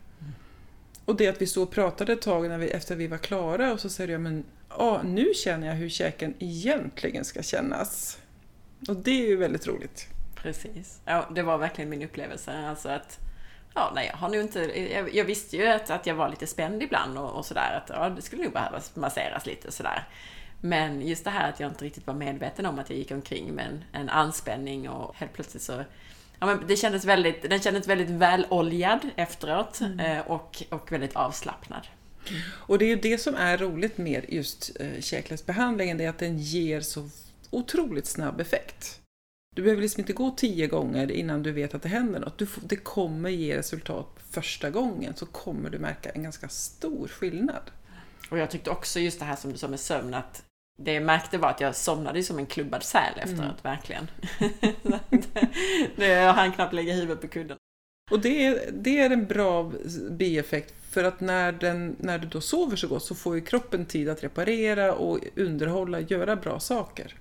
Och 1.05 1.17
det 1.17 1.29
att 1.29 1.43
vi 1.43 1.47
stod 1.47 1.63
och 1.63 1.71
pratade 1.71 2.13
ett 2.13 2.23
tag 2.23 2.49
när 2.49 2.59
vi, 2.59 2.71
efter 2.71 2.97
vi 2.97 3.07
var 3.07 3.19
klara 3.19 3.73
och 3.73 3.81
så 3.81 3.89
säger 3.89 4.13
jag, 4.13 4.21
men 4.21 4.45
ja, 4.69 5.03
nu 5.05 5.35
känner 5.35 5.67
jag 5.67 5.75
hur 5.75 5.89
käken 5.89 6.35
egentligen 6.39 7.25
ska 7.25 7.43
kännas. 7.43 8.19
Och 8.89 8.97
det 8.97 9.11
är 9.11 9.29
ju 9.29 9.37
väldigt 9.37 9.67
roligt. 9.67 10.07
Precis. 10.35 11.01
Ja, 11.05 11.31
det 11.35 11.43
var 11.43 11.59
verkligen 11.59 11.91
min 11.91 12.03
upplevelse. 12.03 12.53
Alltså 12.53 12.89
att, 12.89 13.19
ja, 13.75 13.93
nej, 13.95 14.07
jag 14.13 14.17
har 14.17 14.29
nog 14.29 14.41
inte, 14.41 14.61
jag, 14.93 15.15
jag 15.15 15.25
visste 15.25 15.57
ju 15.57 15.67
att, 15.67 15.91
att 15.91 16.07
jag 16.07 16.15
var 16.15 16.29
lite 16.29 16.47
spänd 16.47 16.83
ibland 16.83 17.19
och, 17.19 17.31
och 17.31 17.47
sådär. 17.47 17.83
Att 17.85 17.91
ja, 17.97 18.09
det 18.09 18.23
skulle 18.23 18.43
nog 18.43 18.53
behöva 18.53 18.81
masseras 18.95 19.47
lite 19.47 19.73
sådär. 19.73 20.09
Men 20.61 21.03
just 21.07 21.25
det 21.25 21.31
här 21.31 21.49
att 21.49 21.61
jag 21.61 21.71
inte 21.71 21.85
riktigt 21.85 22.07
var 22.07 22.15
medveten 22.15 22.67
om 22.67 22.79
att 22.79 22.91
jag 22.91 22.99
gick 22.99 23.11
omkring 23.11 23.55
med 23.55 23.67
en, 23.67 23.85
en 23.93 24.09
anspänning 24.09 24.89
och 24.89 25.17
helt 25.17 25.33
plötsligt 25.33 25.63
så 25.63 25.85
Ja, 26.41 26.47
men 26.47 26.67
det 26.67 26.77
kändes 26.77 27.05
väldigt, 27.05 27.43
den 27.43 27.61
kändes 27.61 27.89
väldigt 27.89 28.11
väloljad 28.11 29.09
efteråt 29.17 29.81
eh, 30.01 30.19
och, 30.19 30.63
och 30.69 30.93
väldigt 30.93 31.17
avslappnad. 31.17 31.87
Och 32.49 32.79
det 32.79 32.85
är 32.85 32.89
ju 32.89 32.97
det 32.97 33.19
som 33.19 33.35
är 33.35 33.59
roligt 33.59 33.99
med 33.99 34.25
just 34.29 34.81
eh, 34.81 35.01
det 35.99 36.05
är 36.05 36.09
att 36.09 36.19
den 36.19 36.39
ger 36.39 36.81
så 36.81 37.09
otroligt 37.51 38.07
snabb 38.07 38.41
effekt. 38.41 39.00
Du 39.61 39.65
behöver 39.65 39.83
liksom 39.83 40.01
inte 40.01 40.13
gå 40.13 40.31
tio 40.31 40.67
gånger 40.67 41.11
innan 41.11 41.43
du 41.43 41.53
vet 41.53 41.75
att 41.75 41.83
det 41.83 41.89
händer 41.89 42.21
något. 42.21 42.39
Du 42.39 42.47
det 42.63 42.77
kommer 42.77 43.31
ge 43.31 43.57
resultat 43.57 44.07
första 44.31 44.71
gången, 44.71 45.15
så 45.17 45.27
kommer 45.27 45.71
du 45.71 45.79
märka 45.79 46.11
en 46.11 46.23
ganska 46.23 46.49
stor 46.49 47.09
skillnad. 47.09 47.71
Och 48.31 48.39
jag 48.39 48.51
tyckte 48.51 48.71
också 48.71 49.01
just 49.01 49.19
det 49.19 49.25
här 49.25 49.37
som 49.37 49.53
du 49.53 49.59
sa 49.59 49.69
med 49.69 49.81
sömn 49.81 50.15
att 50.15 50.43
det 50.79 50.93
jag 50.93 51.03
märkte 51.03 51.39
var 51.39 51.51
att 51.51 51.61
jag 51.61 51.77
somnade 51.77 52.23
som 52.23 52.39
en 52.39 52.47
klubbad 52.47 52.83
säl 52.83 53.13
efteråt, 53.17 53.65
verkligen. 53.65 54.11
det, 55.97 56.07
jag 56.07 56.33
hann 56.33 56.53
knappt 56.53 56.73
lägga 56.73 56.95
huvudet 56.95 57.21
på 57.21 57.29
kudden. 57.29 57.57
Och 58.11 58.21
det 58.21 58.47
är, 58.47 58.71
det 58.73 58.99
är 58.99 59.11
en 59.11 59.27
bra 59.27 59.73
bieffekt 60.11 60.75
för 60.91 61.05
att 61.05 61.21
när, 61.21 61.53
den, 61.53 61.97
när 61.99 62.19
du 62.19 62.29
då 62.29 62.41
sover 62.41 62.77
så 62.77 62.89
gott 62.89 63.05
så 63.05 63.15
får 63.15 63.35
ju 63.35 63.41
kroppen 63.41 63.87
tid 63.87 64.09
att 64.09 64.25
reparera 64.25 64.95
och 64.95 65.19
underhålla, 65.37 66.01
göra 66.01 66.37
bra 66.37 66.61
saker. 66.61 67.17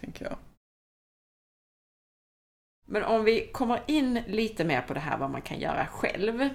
Tänker 0.00 0.24
jag. 0.24 0.36
Men 2.86 3.02
om 3.04 3.24
vi 3.24 3.46
kommer 3.52 3.80
in 3.86 4.22
lite 4.26 4.64
mer 4.64 4.80
på 4.80 4.94
det 4.94 5.00
här 5.00 5.18
vad 5.18 5.30
man 5.30 5.42
kan 5.42 5.60
göra 5.60 5.86
själv. 5.86 6.48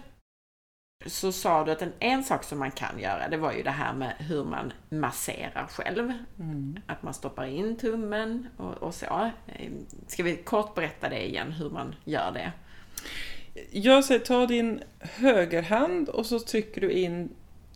Så 1.06 1.32
sa 1.32 1.66
du 1.66 1.72
att 1.72 1.82
en, 1.82 1.94
en 2.00 2.24
sak 2.24 2.44
som 2.44 2.60
man 2.60 2.72
kan 2.72 3.00
göra, 3.00 3.30
det 3.30 3.38
var 3.38 3.54
ju 3.54 3.64
det 3.64 3.72
här 3.72 3.94
med 3.94 4.14
hur 4.20 4.44
man 4.44 4.74
masserar 4.90 5.68
själv. 5.68 6.14
Att 6.88 7.04
man 7.04 7.14
stoppar 7.14 7.46
in 7.46 7.78
tummen 7.78 8.48
och, 8.58 8.74
och 8.74 8.94
så. 8.94 9.32
Eh, 9.48 9.72
Ska 10.08 10.24
vi 10.24 10.36
kort 10.36 10.76
berätta 10.76 11.10
det 11.10 11.28
igen, 11.28 11.52
hur 11.52 11.70
man 11.70 11.96
gör 12.06 12.32
det? 12.32 12.52
Jag 13.72 14.06
säger 14.06 14.20
ta 14.20 14.46
din 14.46 14.84
högerhand 15.00 16.10
och 16.10 16.26
så 16.26 16.40
trycker 16.40 16.82
du 16.82 16.92
in 16.92 17.30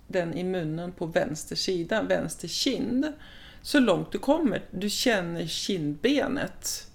den 0.07 0.33
i 0.33 0.43
munnen 0.43 0.91
på 0.91 1.05
vänster 1.05 1.55
sida, 1.55 2.03
vänster 2.03 2.47
kind. 2.47 3.13
Så 3.61 3.79
långt 3.79 4.11
du 4.11 4.19
kommer. 4.19 4.61
Du 4.71 4.89
känner 4.89 5.47
kindbenet. 5.47 6.87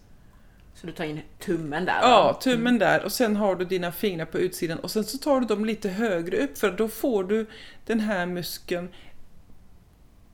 Så 0.81 0.87
du 0.87 0.93
tar 0.93 1.05
in 1.05 1.21
tummen 1.39 1.85
där? 1.85 1.99
Ja, 2.03 2.33
då? 2.35 2.41
tummen 2.41 2.79
där 2.79 3.05
och 3.05 3.13
sen 3.13 3.37
har 3.37 3.57
du 3.57 3.65
dina 3.65 3.93
fingrar 3.93 4.25
på 4.25 4.39
utsidan 4.39 4.79
och 4.79 4.91
sen 4.91 5.05
så 5.05 5.19
tar 5.19 5.41
du 5.41 5.47
dem 5.47 5.65
lite 5.65 5.89
högre 5.89 6.37
upp 6.37 6.59
för 6.59 6.71
då 6.71 6.89
får 6.89 7.25
du 7.25 7.47
den 7.87 8.01
här 8.01 8.27
muskeln 8.27 8.89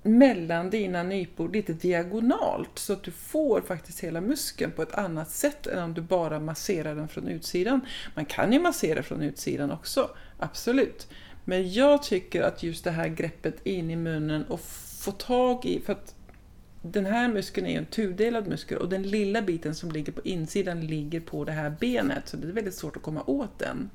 mellan 0.02 0.70
dina 0.70 1.02
nypor 1.02 1.48
lite 1.48 1.72
diagonalt 1.72 2.78
så 2.78 2.92
att 2.92 3.02
du 3.02 3.10
får 3.10 3.60
faktiskt 3.60 4.00
hela 4.00 4.20
muskeln 4.20 4.72
på 4.72 4.82
ett 4.82 4.94
annat 4.94 5.30
sätt 5.30 5.66
än 5.66 5.82
om 5.82 5.94
du 5.94 6.00
bara 6.00 6.40
masserar 6.40 6.94
den 6.94 7.08
från 7.08 7.28
utsidan. 7.28 7.80
Man 8.14 8.24
kan 8.24 8.52
ju 8.52 8.60
massera 8.60 9.02
från 9.02 9.22
utsidan 9.22 9.70
också, 9.70 10.10
absolut. 10.38 11.08
Men 11.44 11.72
jag 11.72 12.02
tycker 12.02 12.42
att 12.42 12.62
just 12.62 12.84
det 12.84 12.90
här 12.90 13.08
greppet 13.08 13.66
in 13.66 13.90
i 13.90 13.96
munnen 13.96 14.44
och 14.44 14.60
få 14.98 15.12
tag 15.12 15.64
i, 15.64 15.80
för 15.80 15.92
att 15.92 16.14
den 16.86 17.06
här 17.06 17.28
muskeln 17.28 17.66
är 17.66 17.78
en 17.78 17.86
tudelad 17.86 18.46
muskel 18.46 18.78
och 18.78 18.88
den 18.88 19.02
lilla 19.02 19.42
biten 19.42 19.74
som 19.74 19.90
ligger 19.92 20.12
på 20.12 20.20
insidan 20.24 20.86
ligger 20.86 21.20
på 21.20 21.44
det 21.44 21.52
här 21.52 21.70
benet 21.80 22.28
så 22.28 22.36
det 22.36 22.48
är 22.48 22.52
väldigt 22.52 22.74
svårt 22.74 22.96
att 22.96 23.02
komma 23.02 23.22
åt 23.26 23.58
den. 23.58 23.90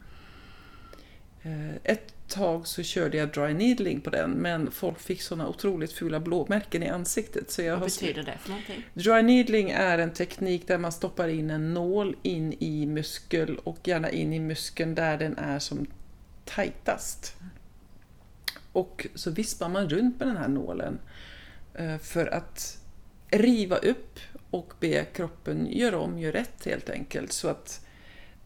Eh, 1.43 1.75
Ett 1.83 2.13
tag 2.27 2.67
så 2.67 2.83
körde 2.83 3.17
jag 3.17 3.29
dry 3.31 3.53
needling 3.53 4.01
på 4.01 4.09
den 4.09 4.31
men 4.31 4.71
folk 4.71 4.99
fick 4.99 5.21
såna 5.21 5.47
otroligt 5.47 5.91
fula 5.91 6.19
blåmärken 6.19 6.83
i 6.83 6.89
ansiktet. 6.89 7.51
Så 7.51 7.61
jag 7.61 7.71
Vad 7.71 7.79
har 7.79 7.85
betyder 7.85 8.23
det 8.23 8.37
för 8.39 8.49
någonting? 8.49 8.83
Dry 8.93 9.21
needling 9.21 9.69
är 9.69 9.97
en 9.97 10.13
teknik 10.13 10.67
där 10.67 10.77
man 10.77 10.91
stoppar 10.91 11.27
in 11.27 11.49
en 11.49 11.73
nål 11.73 12.15
in 12.21 12.53
i 12.59 12.85
muskel 12.85 13.57
och 13.57 13.87
gärna 13.87 14.09
in 14.09 14.33
i 14.33 14.39
muskeln 14.39 14.95
där 14.95 15.17
den 15.17 15.37
är 15.37 15.59
som 15.59 15.85
tajtast. 16.45 17.35
Och 18.71 19.07
så 19.15 19.31
vispar 19.31 19.69
man 19.69 19.89
runt 19.89 20.19
med 20.19 20.27
den 20.27 20.37
här 20.37 20.47
nålen 20.47 20.99
Eh, 21.79 21.97
för 21.97 22.33
att 22.33 22.77
riva 23.31 23.77
upp 23.77 24.19
och 24.49 24.73
be 24.79 25.05
kroppen 25.05 25.67
göra 25.71 25.99
om, 25.99 26.19
göra 26.19 26.33
rätt 26.33 26.65
helt 26.65 26.89
enkelt. 26.89 27.31
Så 27.31 27.47
att 27.47 27.85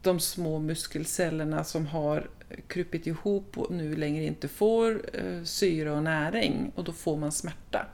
de 0.02 0.20
små 0.20 0.60
muskelcellerna 0.60 1.64
som 1.64 1.88
har 1.88 2.30
krupit 2.68 3.08
ihop 3.08 3.58
och 3.58 3.72
nu 3.72 3.96
längre 3.96 4.24
inte 4.24 4.48
får 4.48 5.02
eh, 5.14 5.44
syre 5.44 5.92
och 5.92 6.04
näring 6.04 6.72
och 6.76 6.84
då 6.84 6.92
får 6.92 7.18
man 7.18 7.32
smärta. 7.32 7.86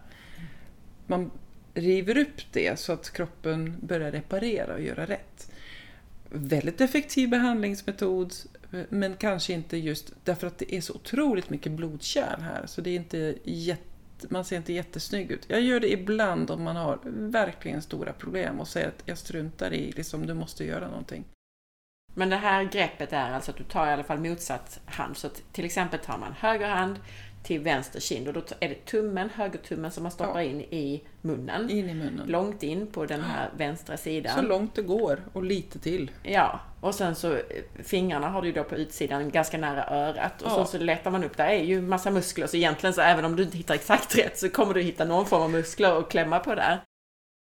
Man 1.08 1.32
river 1.74 2.18
upp 2.18 2.42
det 2.52 2.80
så 2.80 2.94
att 2.94 3.14
kroppen 3.14 3.76
börjar 3.82 4.12
reparera 4.12 4.74
och 4.74 4.82
göra 4.82 5.06
rätt. 5.06 5.52
Väldigt 6.30 6.82
effektiv 6.82 7.30
behandlingsmetod 7.30 8.34
eh, 8.72 8.80
men 8.90 9.16
kanske 9.16 9.54
inte 9.54 9.78
just 9.78 10.14
därför 10.24 10.48
att 10.48 10.58
det 10.58 10.76
är 10.76 10.82
så 10.82 10.94
otroligt 10.94 11.50
mycket 11.50 11.72
blodkärl 11.72 12.42
här 12.42 12.66
så 12.66 12.82
det 12.82 12.90
är 12.90 12.96
inte 12.96 13.36
jätte, 13.44 13.89
man 14.30 14.46
ser 14.46 14.58
inte 14.58 14.74
jättesnygg 14.74 15.32
ut. 15.32 15.46
Jag 15.48 15.62
gör 15.62 15.80
det 15.80 15.92
ibland 15.92 16.52
om 16.52 16.64
man 16.64 16.76
har 16.76 17.00
verkligen 17.06 17.82
stora 17.82 18.14
problem 18.14 18.60
och 18.60 18.68
säger 18.68 18.88
att 18.88 19.04
jag 19.06 19.18
struntar 19.18 19.74
i, 19.74 19.92
liksom, 19.92 20.26
du 20.26 20.34
måste 20.34 20.66
göra 20.66 20.88
någonting. 20.88 21.26
Men 22.14 22.30
det 22.30 22.36
här 22.36 22.64
greppet 22.64 23.14
är 23.14 23.32
alltså 23.32 23.52
att 23.52 23.58
du 23.58 23.64
tar 23.64 23.88
i 23.88 23.90
alla 23.90 24.04
fall 24.04 24.20
motsatt 24.20 24.80
hand. 24.86 25.18
Så 25.18 25.30
till 25.30 25.66
exempel 25.66 26.00
tar 26.00 26.18
man 26.18 26.34
höger 26.34 26.70
hand 26.70 27.00
till 27.44 27.60
vänster 27.60 28.00
kind 28.00 28.28
och 28.28 28.34
då 28.34 28.42
är 28.60 28.70
det 28.70 28.86
tummen, 28.86 29.30
högertummen 29.30 29.92
som 29.92 30.04
man 30.04 30.12
stoppar 30.12 30.42
ja. 30.42 30.44
in 30.44 30.62
i 30.62 31.04
munnen. 31.22 31.70
In 31.70 31.90
i 31.90 31.94
munnen. 31.94 32.28
Långt 32.28 32.64
in 32.64 32.88
på 32.88 33.06
den 33.06 33.22
här 33.22 33.50
vänstra 33.58 33.98
sidan. 33.98 34.36
Så 34.36 34.42
långt 34.42 34.76
det 34.76 34.82
går 34.82 35.20
och 35.34 35.44
lite 35.44 35.80
till. 35.80 36.12
Ja, 36.24 36.60
och 36.82 36.96
sen 36.96 37.16
så 37.16 37.34
eh, 37.34 37.42
fingrarna 37.84 38.30
har 38.30 38.42
du 38.42 38.52
då 38.52 38.64
på 38.64 38.76
utsidan 38.76 39.30
ganska 39.30 39.58
nära 39.58 39.90
örat 39.90 40.42
och 40.42 40.52
ja. 40.52 40.56
så, 40.56 40.66
så 40.66 40.78
letar 40.78 41.12
man 41.12 41.24
upp, 41.24 41.38
där 41.38 41.48
är 41.48 41.64
ju 41.64 41.82
massa 41.82 42.12
muskler 42.12 42.48
så 42.48 42.58
egentligen 42.58 42.94
så 42.94 43.02
även 43.02 43.26
om 43.26 43.36
du 43.36 43.44
inte 43.44 43.58
hittar 43.58 43.76
exakt 43.76 44.18
rätt 44.18 44.40
så 44.40 44.50
kommer 44.50 44.74
du 44.74 44.82
hitta 44.82 45.06
någon 45.06 45.26
form 45.26 45.42
av 45.42 45.52
muskler 45.52 45.98
och 45.98 46.12
klämma 46.12 46.40
på 46.40 46.56
där. 46.56 46.80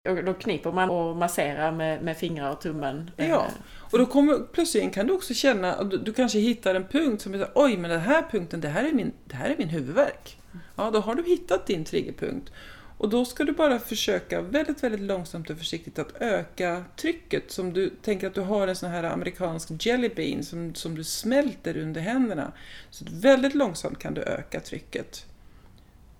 Och 0.09 0.23
då 0.23 0.33
kniper 0.33 0.71
man 0.71 0.89
och 0.89 1.15
masserar 1.15 1.71
med, 1.71 2.03
med 2.03 2.17
fingrar 2.17 2.51
och 2.51 2.61
tummen. 2.61 3.11
Ja, 3.17 3.47
och 3.91 3.97
då 3.97 4.05
kommer, 4.05 4.39
plötsligt 4.53 4.93
kan 4.93 5.07
du 5.07 5.13
också 5.13 5.33
känna, 5.33 5.83
du, 5.83 5.97
du 5.97 6.13
kanske 6.13 6.39
hittar 6.39 6.75
en 6.75 6.87
punkt 6.87 7.21
som 7.21 7.33
är 7.33 7.47
oj 7.55 7.77
men 7.77 7.91
den 7.91 7.99
här 7.99 8.25
punkten, 8.31 8.61
det 8.61 8.67
här 8.67 8.83
är 8.83 8.91
min, 8.91 9.11
det 9.25 9.35
här 9.35 9.49
är 9.49 9.57
min 9.57 9.67
huvudvärk. 9.67 10.37
Ja, 10.75 10.91
då 10.91 10.99
har 10.99 11.15
du 11.15 11.23
hittat 11.23 11.67
din 11.67 11.85
triggerpunkt. 11.85 12.51
Och 12.97 13.09
då 13.09 13.25
ska 13.25 13.43
du 13.43 13.51
bara 13.51 13.79
försöka 13.79 14.41
väldigt, 14.41 14.83
väldigt 14.83 15.01
långsamt 15.01 15.49
och 15.49 15.57
försiktigt 15.57 15.99
att 15.99 16.21
öka 16.21 16.83
trycket. 16.95 17.51
Som 17.51 17.73
du 17.73 17.89
tänker 17.89 18.27
att 18.27 18.33
du 18.33 18.41
har 18.41 18.67
en 18.67 18.75
sån 18.75 18.89
här 18.89 19.03
amerikansk 19.03 19.85
jelly 19.85 20.09
bean 20.09 20.43
som, 20.43 20.75
som 20.75 20.95
du 20.95 21.03
smälter 21.03 21.77
under 21.77 22.01
händerna. 22.01 22.51
Så 22.89 23.05
väldigt 23.11 23.55
långsamt 23.55 23.99
kan 23.99 24.13
du 24.13 24.21
öka 24.21 24.59
trycket. 24.59 25.25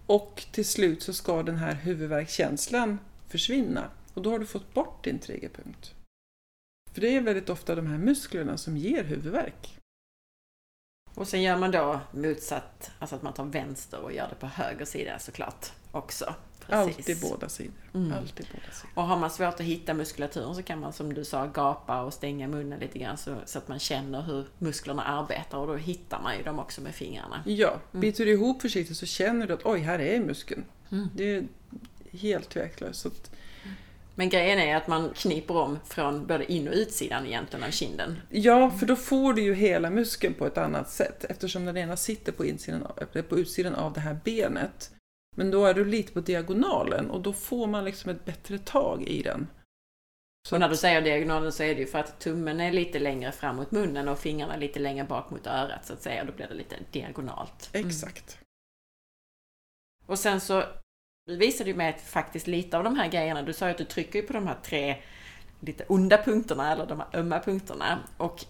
Och 0.05 0.43
till 0.51 0.65
slut 0.65 1.03
så 1.03 1.13
ska 1.13 1.43
den 1.43 1.57
här 1.57 1.73
huvudvärkskänslan 1.73 2.97
försvinna. 3.31 3.89
Och 4.13 4.21
då 4.21 4.31
har 4.31 4.39
du 4.39 4.45
fått 4.45 4.73
bort 4.73 5.03
din 5.03 5.19
triggerpunkt. 5.19 5.95
För 6.93 7.01
det 7.01 7.15
är 7.15 7.21
väldigt 7.21 7.49
ofta 7.49 7.75
de 7.75 7.87
här 7.87 7.97
musklerna 7.97 8.57
som 8.57 8.77
ger 8.77 9.03
huvudvärk. 9.03 9.77
Och 11.15 11.27
sen 11.27 11.41
gör 11.41 11.57
man 11.57 11.71
då 11.71 11.99
motsatt, 12.11 12.91
alltså 12.99 13.15
att 13.15 13.21
man 13.21 13.33
tar 13.33 13.45
vänster 13.45 13.99
och 13.99 14.13
gör 14.13 14.29
det 14.29 14.35
på 14.35 14.45
höger 14.45 14.85
sida 14.85 15.19
såklart 15.19 15.71
också. 15.91 16.35
Precis. 16.59 16.97
Alltid 16.97 17.21
båda 17.21 17.49
sidor. 17.49 17.73
Mm. 17.93 18.13
Alltid 18.13 18.47
båda 18.51 18.73
sidor. 18.73 18.91
Och 18.95 19.03
har 19.03 19.17
man 19.17 19.31
svårt 19.31 19.53
att 19.53 19.61
hitta 19.61 19.93
muskulaturen 19.93 20.55
så 20.55 20.63
kan 20.63 20.79
man 20.79 20.93
som 20.93 21.13
du 21.13 21.25
sa 21.25 21.45
gapa 21.45 22.01
och 22.01 22.13
stänga 22.13 22.47
munnen 22.47 22.79
lite 22.79 22.99
grann 22.99 23.17
så, 23.17 23.35
så 23.45 23.57
att 23.57 23.67
man 23.67 23.79
känner 23.79 24.21
hur 24.21 24.45
musklerna 24.57 25.03
arbetar 25.03 25.57
och 25.57 25.67
då 25.67 25.75
hittar 25.75 26.21
man 26.21 26.37
ju 26.37 26.43
dem 26.43 26.59
också 26.59 26.81
med 26.81 26.95
fingrarna. 26.95 27.43
Ja, 27.45 27.69
mm. 27.69 28.01
biter 28.01 28.25
du 28.25 28.31
ihop 28.31 28.61
försiktigt 28.61 28.97
så 28.97 29.05
känner 29.05 29.47
du 29.47 29.53
att 29.53 29.65
oj, 29.65 29.79
här 29.79 29.99
är 29.99 30.19
muskeln. 30.19 30.63
Mm. 30.91 31.07
Det 31.15 31.35
är 31.35 31.47
helt 32.11 32.49
tveklöst. 32.49 33.31
Men 34.15 34.29
grejen 34.29 34.59
är 34.59 34.75
att 34.75 34.87
man 34.87 35.13
kniper 35.13 35.57
om 35.57 35.79
från 35.85 36.27
både 36.27 36.51
in 36.51 36.67
och 36.67 36.73
utsidan 36.73 37.25
egentligen 37.25 37.65
av 37.65 37.71
kinden. 37.71 38.21
Ja, 38.29 38.69
för 38.69 38.85
då 38.85 38.95
får 38.95 39.33
du 39.33 39.41
ju 39.41 39.53
hela 39.53 39.89
muskeln 39.89 40.33
på 40.33 40.45
ett 40.45 40.57
annat 40.57 40.89
sätt 40.89 41.23
eftersom 41.23 41.65
den 41.65 41.77
ena 41.77 41.97
sitter 41.97 42.31
på, 42.31 42.45
insidan, 42.45 42.87
på 43.29 43.39
utsidan 43.39 43.75
av 43.75 43.93
det 43.93 43.99
här 43.99 44.19
benet. 44.23 44.91
Men 45.35 45.51
då 45.51 45.65
är 45.65 45.73
du 45.73 45.85
lite 45.85 46.13
på 46.13 46.19
diagonalen 46.19 47.11
och 47.11 47.21
då 47.21 47.33
får 47.33 47.67
man 47.67 47.85
liksom 47.85 48.11
ett 48.11 48.25
bättre 48.25 48.57
tag 48.57 49.03
i 49.03 49.21
den. 49.21 49.47
Så 50.49 50.55
och 50.55 50.59
när 50.59 50.69
du 50.69 50.77
säger 50.77 51.01
diagonalen 51.01 51.51
så 51.51 51.63
är 51.63 51.75
det 51.75 51.81
ju 51.81 51.87
för 51.87 51.99
att 51.99 52.19
tummen 52.19 52.61
är 52.61 52.71
lite 52.71 52.99
längre 52.99 53.31
fram 53.31 53.55
mot 53.55 53.71
munnen 53.71 54.07
och 54.07 54.19
fingrarna 54.19 54.55
lite 54.55 54.79
längre 54.79 55.05
bak 55.05 55.29
mot 55.29 55.47
örat 55.47 55.85
så 55.85 55.93
att 55.93 56.01
säga. 56.01 56.23
Då 56.23 56.31
blir 56.31 56.47
det 56.47 56.53
lite 56.53 56.75
diagonalt. 56.91 57.69
Mm. 57.73 57.87
Exakt. 57.87 58.39
Och 60.05 60.19
sen 60.19 60.41
så 60.41 60.63
du 61.25 61.35
visade 61.35 61.69
ju 61.69 61.75
mig 61.75 61.97
faktiskt 62.05 62.47
lite 62.47 62.77
av 62.77 62.83
de 62.83 62.95
här 62.95 63.07
grejerna. 63.07 63.41
Du 63.41 63.53
sa 63.53 63.65
ju 63.65 63.71
att 63.71 63.77
du 63.77 63.83
trycker 63.83 64.21
på 64.21 64.33
de 64.33 64.47
här 64.47 64.57
tre 64.63 64.97
lite 65.59 65.83
onda 65.87 66.17
punkterna 66.17 66.71
eller 66.71 66.85
de 66.85 66.99
här 66.99 67.19
ömma 67.19 67.39
punkterna. 67.39 67.99
Och 68.17 68.45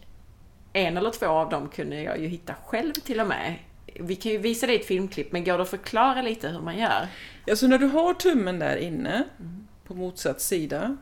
en 0.74 0.98
eller 0.98 1.12
två 1.12 1.26
av 1.26 1.50
dem 1.50 1.70
kunde 1.70 2.02
jag 2.02 2.20
ju 2.20 2.28
hitta 2.28 2.56
själv 2.66 2.94
till 2.94 3.20
och 3.20 3.28
med. 3.28 3.56
Vi 4.00 4.16
kan 4.16 4.32
ju 4.32 4.38
visa 4.38 4.68
dig 4.68 4.76
ett 4.76 4.86
filmklipp, 4.86 5.32
men 5.32 5.44
går 5.44 5.58
det 5.58 5.64
att 5.64 5.70
förklara 5.70 6.22
lite 6.22 6.50
hur 6.50 6.62
man 6.62 6.78
gör? 6.78 7.08
Ja, 7.46 7.56
så 7.56 7.68
när 7.68 7.78
du 7.78 7.86
har 7.86 8.14
tummen 8.14 8.60
där 8.60 8.78
inne, 8.78 9.24
mm. 9.40 9.68
på 9.88 9.94
motsatt 9.94 10.42
sida. 10.42 10.98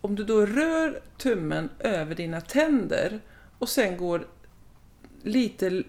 Om 0.00 0.14
du 0.14 0.24
då 0.24 0.46
rör 0.46 1.00
tummen 1.18 1.70
över 1.78 2.14
dina 2.14 2.40
tänder 2.40 3.20
och 3.58 3.68
sen 3.68 3.96
går 3.96 4.26
lite 5.22 5.82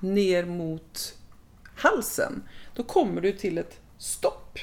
ner 0.00 0.44
mot 0.44 1.18
halsen, 1.82 2.42
då 2.74 2.82
kommer 2.82 3.20
du 3.20 3.32
till 3.32 3.58
ett 3.58 3.80
stopp. 3.98 4.58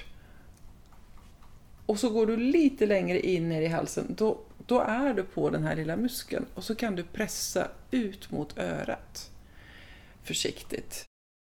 Och 1.85 1.99
så 1.99 2.09
går 2.09 2.25
du 2.25 2.37
lite 2.37 2.85
längre 2.85 3.19
in 3.19 3.49
ner 3.49 3.61
i 3.61 3.67
halsen, 3.67 4.15
då, 4.17 4.39
då 4.65 4.79
är 4.79 5.13
du 5.13 5.23
på 5.23 5.49
den 5.49 5.63
här 5.63 5.75
lilla 5.75 5.97
muskeln 5.97 6.45
och 6.55 6.63
så 6.63 6.75
kan 6.75 6.95
du 6.95 7.03
pressa 7.03 7.67
ut 7.91 8.31
mot 8.31 8.57
örat 8.57 9.31
försiktigt. 10.23 11.05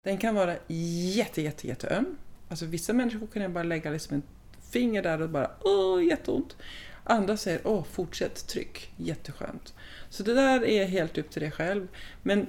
Den 0.05 0.19
kan 0.19 0.35
vara 0.35 0.57
jätte, 0.69 1.43
jätte, 1.43 1.69
jätteöm. 1.69 2.17
Alltså 2.49 2.67
vissa 2.67 2.93
människor 2.93 3.27
kan 3.27 3.43
jag 3.43 3.51
bara 3.51 3.65
lägga 3.65 3.91
liksom 3.91 4.15
en 4.15 4.23
finger 4.71 5.03
där 5.03 5.23
och 5.23 5.31
bara 5.31 5.51
åh, 5.61 6.05
jätteont. 6.05 6.57
Andra 7.05 7.37
säger 7.37 7.61
åh, 7.65 7.85
fortsätt 7.85 8.47
tryck, 8.47 8.93
jätteskönt. 8.97 9.75
Så 10.11 10.23
det 10.23 10.35
där 10.35 10.65
är 10.65 10.87
helt 10.87 11.19
upp 11.19 11.31
till 11.31 11.43
dig 11.43 11.51
själv. 11.51 11.89
Men 12.23 12.47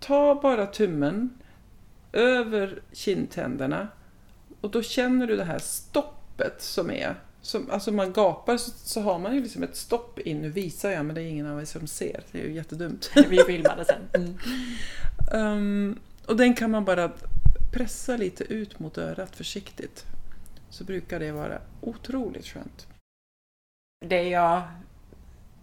ta 0.00 0.40
bara 0.42 0.66
tummen 0.66 1.39
över 2.12 2.82
kindtänderna 2.92 3.88
och 4.60 4.70
då 4.70 4.82
känner 4.82 5.26
du 5.26 5.36
det 5.36 5.44
här 5.44 5.58
stoppet 5.58 6.62
som 6.62 6.90
är. 6.90 7.14
Som, 7.42 7.70
alltså 7.70 7.92
man 7.92 8.12
gapar 8.12 8.56
så, 8.56 8.70
så 8.70 9.00
har 9.00 9.18
man 9.18 9.34
ju 9.34 9.42
liksom 9.42 9.62
ett 9.62 9.76
stopp 9.76 10.18
in. 10.18 10.38
Nu 10.42 10.48
visar 10.48 10.90
jag 10.90 11.06
men 11.06 11.14
det 11.14 11.22
är 11.22 11.26
ingen 11.26 11.46
av 11.46 11.60
er 11.60 11.64
som 11.64 11.86
ser. 11.86 12.24
Det 12.32 12.40
är 12.40 12.44
ju 12.44 12.52
jättedumt. 12.52 13.10
Vi 13.28 13.38
filmade 13.38 13.84
sen. 13.84 14.08
Mm. 14.12 14.36
Um, 15.32 15.98
och 16.26 16.36
den 16.36 16.54
kan 16.54 16.70
man 16.70 16.84
bara 16.84 17.12
pressa 17.72 18.16
lite 18.16 18.44
ut 18.44 18.78
mot 18.78 18.98
örat 18.98 19.36
försiktigt. 19.36 20.04
Så 20.70 20.84
brukar 20.84 21.20
det 21.20 21.32
vara 21.32 21.58
otroligt 21.80 22.46
skönt. 22.46 22.86
Det 24.06 24.22
jag 24.22 24.62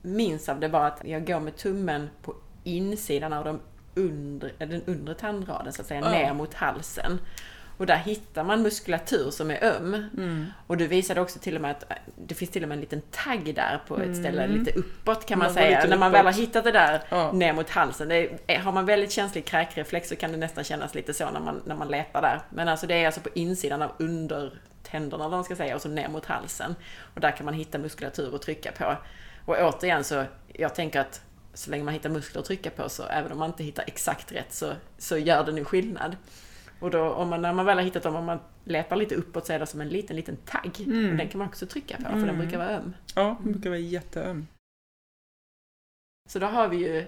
minns 0.02 0.50
av 0.50 0.60
det 0.60 0.68
var 0.68 0.88
att 0.88 1.02
jag 1.06 1.28
går 1.28 1.40
med 1.40 1.58
tummen 1.58 2.10
på 2.22 2.36
insidan 2.64 3.34
av 3.34 3.46
de 3.46 3.60
undre, 3.98 4.52
den 4.58 4.82
undre 4.86 5.16
tandraden 5.16 5.74
så 5.74 5.82
att 5.82 5.88
säga, 5.88 6.10
ner 6.10 6.34
mot 6.34 6.54
halsen. 6.54 7.20
Och 7.78 7.86
där 7.86 7.98
hittar 7.98 8.44
man 8.44 8.62
muskulatur 8.62 9.32
som 9.32 9.52
är 9.52 9.64
öm. 9.64 9.94
Mm. 9.94 10.46
Och 10.68 10.78
du 10.78 10.88
visade 10.88 11.22
också 11.22 11.40
till 11.40 11.56
och 11.56 11.62
med 11.62 11.72
att 11.72 11.84
det 12.16 12.36
finns 12.36 12.52
till 12.52 12.64
och 12.64 12.70
med 12.70 12.76
en 12.76 12.82
liten 12.82 13.02
tagg 13.02 13.56
där 13.56 13.82
på 13.88 13.96
ett 13.98 14.04
mm. 14.04 14.16
ställe 14.16 14.48
lite 14.48 14.72
uppåt 14.72 15.26
kan 15.26 15.40
man, 15.40 15.46
man 15.46 15.54
säga. 15.54 15.86
När 15.88 15.98
man 15.98 16.12
väl 16.12 16.26
har 16.26 16.34
hittat 16.34 16.64
det 16.64 16.72
där 16.72 17.02
ja. 17.10 17.32
ner 17.32 17.54
mot 17.54 17.70
halsen. 17.70 18.12
Är, 18.12 18.60
har 18.60 18.72
man 18.72 18.86
väldigt 18.86 19.12
känslig 19.12 19.46
kräkreflex 19.46 20.10
så 20.10 20.16
kan 20.16 20.32
det 20.32 20.38
nästan 20.38 20.64
kännas 20.64 20.96
lite 20.96 21.14
så 21.14 21.30
när 21.30 21.40
man, 21.40 21.62
när 21.66 21.76
man 21.76 21.88
letar 21.88 22.22
där. 22.22 22.42
Men 22.50 22.68
alltså 22.68 22.88
det 22.88 22.96
är 22.96 23.06
alltså 23.06 23.22
på 23.22 23.30
insidan 23.34 23.82
av 23.82 23.92
undertänderna 23.98 25.26
eller 25.26 25.36
man 25.36 25.44
ska 25.44 25.56
säga 25.56 25.76
och 25.76 25.82
så 25.82 25.90
ner 25.90 26.10
mot 26.10 26.26
halsen. 26.26 26.76
Och 27.14 27.22
där 27.22 27.32
kan 27.32 27.46
man 27.46 27.54
hitta 27.54 27.78
muskulatur 27.78 28.36
att 28.36 28.42
trycka 28.42 28.72
på. 28.72 28.96
Och 29.46 29.56
återigen 29.60 30.04
så, 30.04 30.24
jag 30.48 30.76
tänker 30.76 31.00
att 31.00 31.22
så 31.58 31.72
länge 31.72 31.84
man 31.84 31.94
hittar 31.94 32.10
muskler 32.10 32.40
att 32.40 32.46
trycka 32.46 32.70
på 32.70 32.90
så 32.90 33.04
även 33.04 33.32
om 33.32 33.38
man 33.38 33.50
inte 33.50 33.64
hittar 33.64 33.84
exakt 33.88 34.32
rätt 34.32 34.54
så, 34.54 34.74
så 34.98 35.18
gör 35.18 35.46
det 35.46 35.52
nu 35.52 35.64
skillnad. 35.64 36.18
Och 36.80 36.92
då 36.92 37.10
om 37.10 37.30
man, 37.30 37.42
när 37.42 37.54
man 37.54 37.66
väl 37.66 37.78
har 37.78 37.86
hittat 37.86 38.04
dem, 38.04 38.16
om 38.16 38.26
man 38.26 38.40
letar 38.64 38.96
lite 38.96 39.16
uppåt 39.16 39.46
så 39.46 39.54
är 39.54 39.60
det 39.60 39.66
som 39.66 39.82
en 39.82 39.90
liten, 39.90 40.16
liten 40.16 40.38
tagg. 40.38 40.80
Mm. 40.80 41.12
Och 41.12 41.18
den 41.18 41.30
kan 41.30 41.40
man 41.40 41.48
också 41.48 41.66
trycka 41.66 41.98
på 41.98 42.04
för 42.04 42.12
mm. 42.12 42.28
den 42.28 42.38
brukar 42.38 42.58
vara 42.58 42.70
öm. 42.70 42.94
Ja, 43.16 43.38
den 43.44 43.52
brukar 43.52 43.70
vara 43.70 43.80
jätteöm. 43.80 44.48
Så 46.30 46.40
då 46.40 46.46
har 46.46 46.68
vi 46.68 46.78
ju 46.78 47.06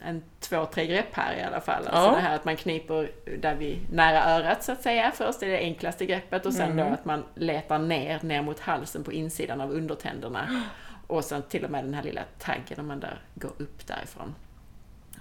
en 0.00 0.22
två, 0.40 0.66
tre 0.66 0.86
grepp 0.86 1.12
här 1.14 1.36
i 1.36 1.42
alla 1.42 1.60
fall. 1.60 1.86
Alltså 1.86 2.10
ja. 2.10 2.14
det 2.14 2.20
här 2.20 2.34
att 2.34 2.44
man 2.44 2.56
kniper 2.56 3.10
där 3.38 3.54
vi, 3.54 3.80
nära 3.92 4.24
örat 4.24 4.64
så 4.64 4.72
att 4.72 4.82
säga. 4.82 5.12
Först 5.14 5.42
är 5.42 5.48
det 5.48 5.58
enklaste 5.58 6.06
greppet 6.06 6.46
och 6.46 6.52
sen 6.52 6.72
mm. 6.72 6.86
då 6.86 6.94
att 6.94 7.04
man 7.04 7.24
letar 7.34 7.78
ner, 7.78 8.20
ner 8.22 8.42
mot 8.42 8.60
halsen 8.60 9.04
på 9.04 9.12
insidan 9.12 9.60
av 9.60 9.70
undertänderna. 9.70 10.62
Och 11.06 11.24
sen 11.24 11.42
till 11.48 11.64
och 11.64 11.70
med 11.70 11.84
den 11.84 11.94
här 11.94 12.02
lilla 12.02 12.22
taggen 12.38 12.80
om 12.80 12.86
man 12.86 13.00
där 13.00 13.22
går 13.34 13.52
upp 13.58 13.86
därifrån. 13.86 14.34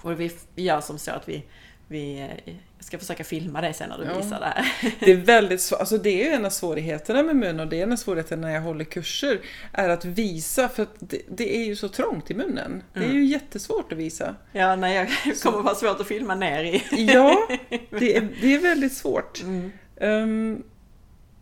Och 0.02 0.20
vi 0.20 0.32
gör 0.56 0.82
som 0.82 0.98
så 0.98 1.12
att 1.12 1.30
vi, 1.30 1.44
vi, 1.88 2.20
eh, 2.46 2.54
ska 2.80 2.98
försöka 3.00 3.24
filma 3.24 3.62
det 3.62 3.74
sen 3.74 3.90
när 3.90 3.98
du 3.98 4.04
Ja. 4.04 4.18
visar 4.18 4.40
det 4.40 4.46
här. 4.46 4.66
Det 5.00 5.12
är 5.12 5.16
väldigt 5.26 5.62
svårt, 5.62 5.80
alltså 5.80 5.98
det 5.98 6.10
är 6.24 6.26
ju 6.30 6.32
en 6.32 6.46
av 6.46 6.50
svårigheterna 6.50 7.24
med 7.24 7.36
mun 7.36 7.60
och 7.60 7.68
det 7.68 7.80
är 7.80 7.84
en 7.84 7.92
av 7.92 7.96
svårigheterna 7.96 8.48
när 8.48 8.54
jag 8.54 8.62
håller 8.62 8.86
kurser, 8.86 9.40
är 9.72 9.90
att 9.90 10.06
visa, 10.06 10.70
för 10.70 10.84
att 10.84 10.96
det, 11.00 11.22
det 11.30 11.56
är 11.58 11.66
ju 11.66 11.76
så 11.76 11.90
trångt 11.90 12.32
i 12.32 12.34
munnen. 12.34 12.84
Det 12.94 13.00
är 13.00 13.04
Mm. 13.04 13.16
ju 13.16 13.26
jättesvårt 13.26 13.92
att 13.92 13.98
visa. 13.98 14.36
Ja, 14.52 14.76
nej, 14.76 15.10
jag 15.26 15.38
kommer 15.40 15.62
vara 15.62 15.76
svårt 15.76 16.00
att 16.00 16.08
filma 16.08 16.36
ner 16.36 16.64
i. 16.64 16.84
Ja, 17.14 17.48
det 17.90 18.18
är, 18.18 18.28
det 18.42 18.56
är 18.56 18.60
väldigt 18.60 18.94
svårt. 18.94 19.42
Mm. 19.44 19.72
Ehm, 19.98 20.64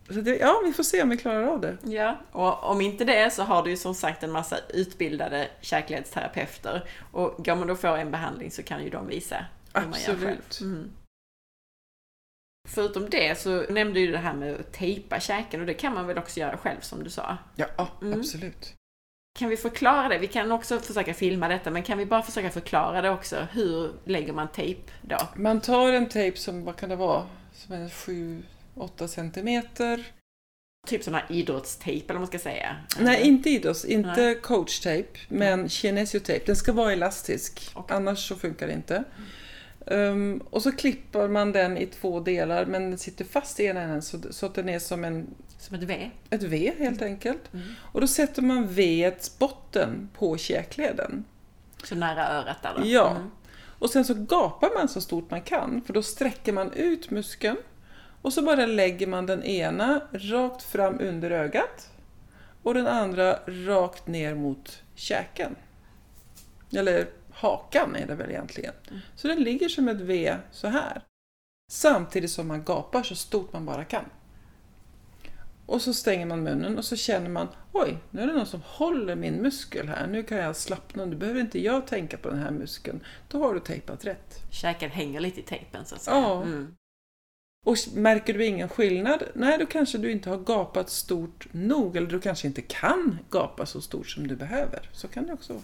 så 0.08 0.12
det, 0.20 0.36
ja, 0.36 0.60
vi 0.64 0.72
får 0.72 0.82
se 0.82 1.02
om 1.02 1.08
vi 1.10 1.16
klarar 1.16 1.42
av 1.46 1.60
det. 1.60 1.76
Ja, 1.82 2.16
och 2.32 2.64
om 2.70 2.80
inte 2.80 3.04
det 3.04 3.30
så 3.30 3.42
har 3.42 3.62
du 3.62 3.70
ju 3.70 3.76
som 3.76 3.94
sagt 3.94 4.22
en 4.22 4.32
massa 4.32 4.58
utbildade 4.68 5.48
käkledsterapeuter. 5.60 6.88
Och 7.12 7.44
går 7.44 7.54
man 7.54 7.66
då 7.68 7.76
får 7.76 7.96
en 7.96 8.10
behandling 8.10 8.50
så 8.50 8.62
kan 8.62 8.84
ju 8.84 8.90
de 8.90 9.06
visa 9.06 9.44
hur 9.74 9.80
man 9.88 10.00
gör 10.00 10.16
själv. 10.16 10.40
Mm. 10.60 10.90
Förutom 12.68 13.10
det 13.10 13.38
så 13.38 13.62
nämnde 13.70 14.00
du 14.00 14.12
det 14.12 14.18
här 14.18 14.34
med 14.34 14.54
att 14.60 14.72
tejpa 14.72 15.20
käken 15.20 15.60
och 15.60 15.66
det 15.66 15.74
kan 15.74 15.94
man 15.94 16.06
väl 16.06 16.18
också 16.18 16.40
göra 16.40 16.56
själv 16.56 16.80
som 16.80 17.04
du 17.04 17.10
sa. 17.10 17.38
Ja, 17.56 17.66
Mm. 18.02 18.20
absolut. 18.20 18.74
Kan 19.38 19.48
vi 19.48 19.56
förklara 19.56 20.08
det? 20.08 20.18
Vi 20.18 20.26
kan 20.26 20.52
också 20.52 20.78
försöka 20.78 21.14
filma 21.14 21.48
detta, 21.48 21.70
men 21.70 21.82
kan 21.82 21.98
vi 21.98 22.06
bara 22.06 22.22
försöka 22.22 22.50
förklara 22.50 23.02
det 23.02 23.10
också? 23.10 23.46
Hur 23.52 23.92
lägger 24.04 24.32
man 24.32 24.48
tejp 24.48 24.92
då? 25.02 25.16
Man 25.36 25.60
tar 25.60 25.92
en 25.92 26.08
tejp 26.08 26.38
som, 26.38 26.64
vad 26.64 26.76
kan 26.76 26.88
det 26.88 26.96
vara, 26.96 27.26
som 27.52 27.74
är 27.74 27.88
7-8 28.74 29.06
centimeter. 29.06 30.06
Typ 30.86 31.04
sån 31.04 31.14
här 31.14 31.26
idrottstejp 31.28 32.04
eller 32.04 32.14
vad 32.14 32.20
man 32.20 32.26
ska 32.26 32.38
säga. 32.38 32.76
Nej, 33.00 33.28
inte 33.28 33.50
idrotts, 33.50 33.84
inte 33.84 34.22
Nej. 34.22 34.40
coachtejp, 34.40 35.18
men 35.28 35.68
kinesiotejp. 35.68 36.46
Den 36.46 36.56
ska 36.56 36.72
vara 36.72 36.92
elastisk, 36.92 37.70
Okej. 37.74 37.96
annars 37.96 38.28
så 38.28 38.36
funkar 38.36 38.66
det 38.66 38.72
inte. 38.72 39.04
Ehm, 39.86 40.42
och 40.50 40.62
så 40.62 40.72
klipper 40.72 41.28
man 41.28 41.52
den 41.52 41.76
i 41.78 41.86
två 41.86 42.20
delar, 42.20 42.66
men 42.66 42.90
den 42.90 42.98
sitter 42.98 43.24
fast 43.24 43.60
i 43.60 43.64
ena 43.64 43.80
änden 43.80 44.02
så, 44.02 44.18
så 44.30 44.46
att 44.46 44.54
den 44.54 44.68
är 44.68 44.78
som 44.78 45.04
en, 45.04 45.34
Som 45.58 45.76
ett 45.76 45.82
V. 45.82 46.10
ett 46.30 46.42
V 46.42 46.72
helt 46.78 47.02
enkelt. 47.02 47.52
Mm. 47.52 47.66
Och 47.78 48.00
då 48.00 48.06
sätter 48.06 48.42
man 48.42 48.66
Vets 48.68 49.38
botten 49.38 50.08
på 50.14 50.36
käkleden. 50.36 51.24
Så 51.84 51.94
nära 51.94 52.28
örat 52.28 52.62
där 52.62 52.74
då. 52.78 52.86
Ja. 52.86 53.10
Mm. 53.10 53.30
Och 53.78 53.90
sen 53.90 54.04
så 54.04 54.14
gapar 54.14 54.70
man 54.78 54.88
så 54.88 55.00
stort 55.00 55.30
man 55.30 55.42
kan, 55.42 55.82
för 55.86 55.92
då 55.92 56.02
sträcker 56.02 56.52
man 56.52 56.72
ut 56.72 57.10
muskeln. 57.10 57.56
Och 58.22 58.32
så 58.32 58.42
bara 58.42 58.66
lägger 58.66 59.06
man 59.06 59.26
den 59.26 59.42
ena 59.42 60.00
rakt 60.12 60.62
fram 60.62 61.00
under 61.00 61.30
ögat 61.30 61.90
och 62.62 62.74
den 62.74 62.86
andra 62.86 63.38
rakt 63.46 64.06
ner 64.06 64.34
mot 64.34 64.82
käken. 64.94 65.56
Eller 66.76 67.06
hakan 67.30 67.96
är 67.96 68.06
det 68.06 68.14
väl 68.14 68.30
egentligen. 68.30 68.74
Så 69.16 69.28
den 69.28 69.42
ligger 69.42 69.68
som 69.68 69.88
ett 69.88 70.00
V 70.00 70.36
så 70.50 70.68
här. 70.68 71.02
Samtidigt 71.70 72.30
som 72.30 72.48
man 72.48 72.64
gapar 72.64 73.02
så 73.02 73.14
stort 73.14 73.52
man 73.52 73.66
bara 73.66 73.84
kan. 73.84 74.04
Och 75.66 75.82
så 75.82 75.94
stänger 75.94 76.26
man 76.26 76.42
munnen 76.42 76.78
och 76.78 76.84
så 76.84 76.96
känner 76.96 77.28
man 77.28 77.48
oj, 77.72 77.98
nu 78.10 78.22
är 78.22 78.26
det 78.26 78.32
någon 78.32 78.46
som 78.46 78.62
håller 78.64 79.16
min 79.16 79.34
muskel 79.34 79.88
här. 79.88 80.06
Nu 80.06 80.22
kan 80.22 80.38
jag 80.38 80.56
slappna. 80.56 81.04
Nu 81.04 81.16
behöver 81.16 81.40
inte 81.40 81.60
jag 81.60 81.86
tänka 81.86 82.16
på 82.16 82.28
den 82.28 82.38
här 82.38 82.50
muskeln. 82.50 83.04
Då 83.28 83.38
har 83.38 83.54
du 83.54 83.60
tejpat 83.60 84.04
rätt. 84.04 84.42
Käken 84.50 84.90
hänger 84.90 85.20
lite 85.20 85.40
i 85.40 85.42
tejpen 85.42 85.84
så 85.84 85.94
att 85.94 86.02
säga. 86.02 86.16
Ja. 86.16 86.42
Mm. 86.42 86.76
Och 87.66 87.76
märker 87.94 88.34
du 88.34 88.44
ingen 88.46 88.68
skillnad? 88.68 89.22
Nej, 89.34 89.58
då 89.58 89.66
kanske 89.66 89.98
du 89.98 90.10
inte 90.12 90.30
har 90.30 90.38
gapat 90.38 90.90
stort 90.90 91.46
nog. 91.52 91.96
Eller 91.96 92.06
du 92.06 92.20
kanske 92.20 92.46
inte 92.46 92.62
kan 92.62 93.18
gapa 93.30 93.66
så 93.66 93.80
stort 93.80 94.08
som 94.08 94.26
du 94.26 94.36
behöver. 94.36 94.90
Så 94.92 95.08
kan 95.08 95.26
det 95.26 95.32
också 95.32 95.52
vara. 95.52 95.62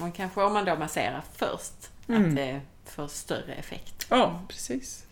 Man 0.00 0.12
kanske 0.12 0.42
om 0.42 0.52
man 0.52 0.64
då 0.64 0.76
masserar 0.76 1.22
först, 1.34 1.90
Mm. 2.08 2.28
att 2.30 2.36
det 2.36 2.60
får 2.84 3.08
större 3.08 3.54
effekt. 3.54 4.06
Ja, 4.10 4.42
precis. 4.48 5.06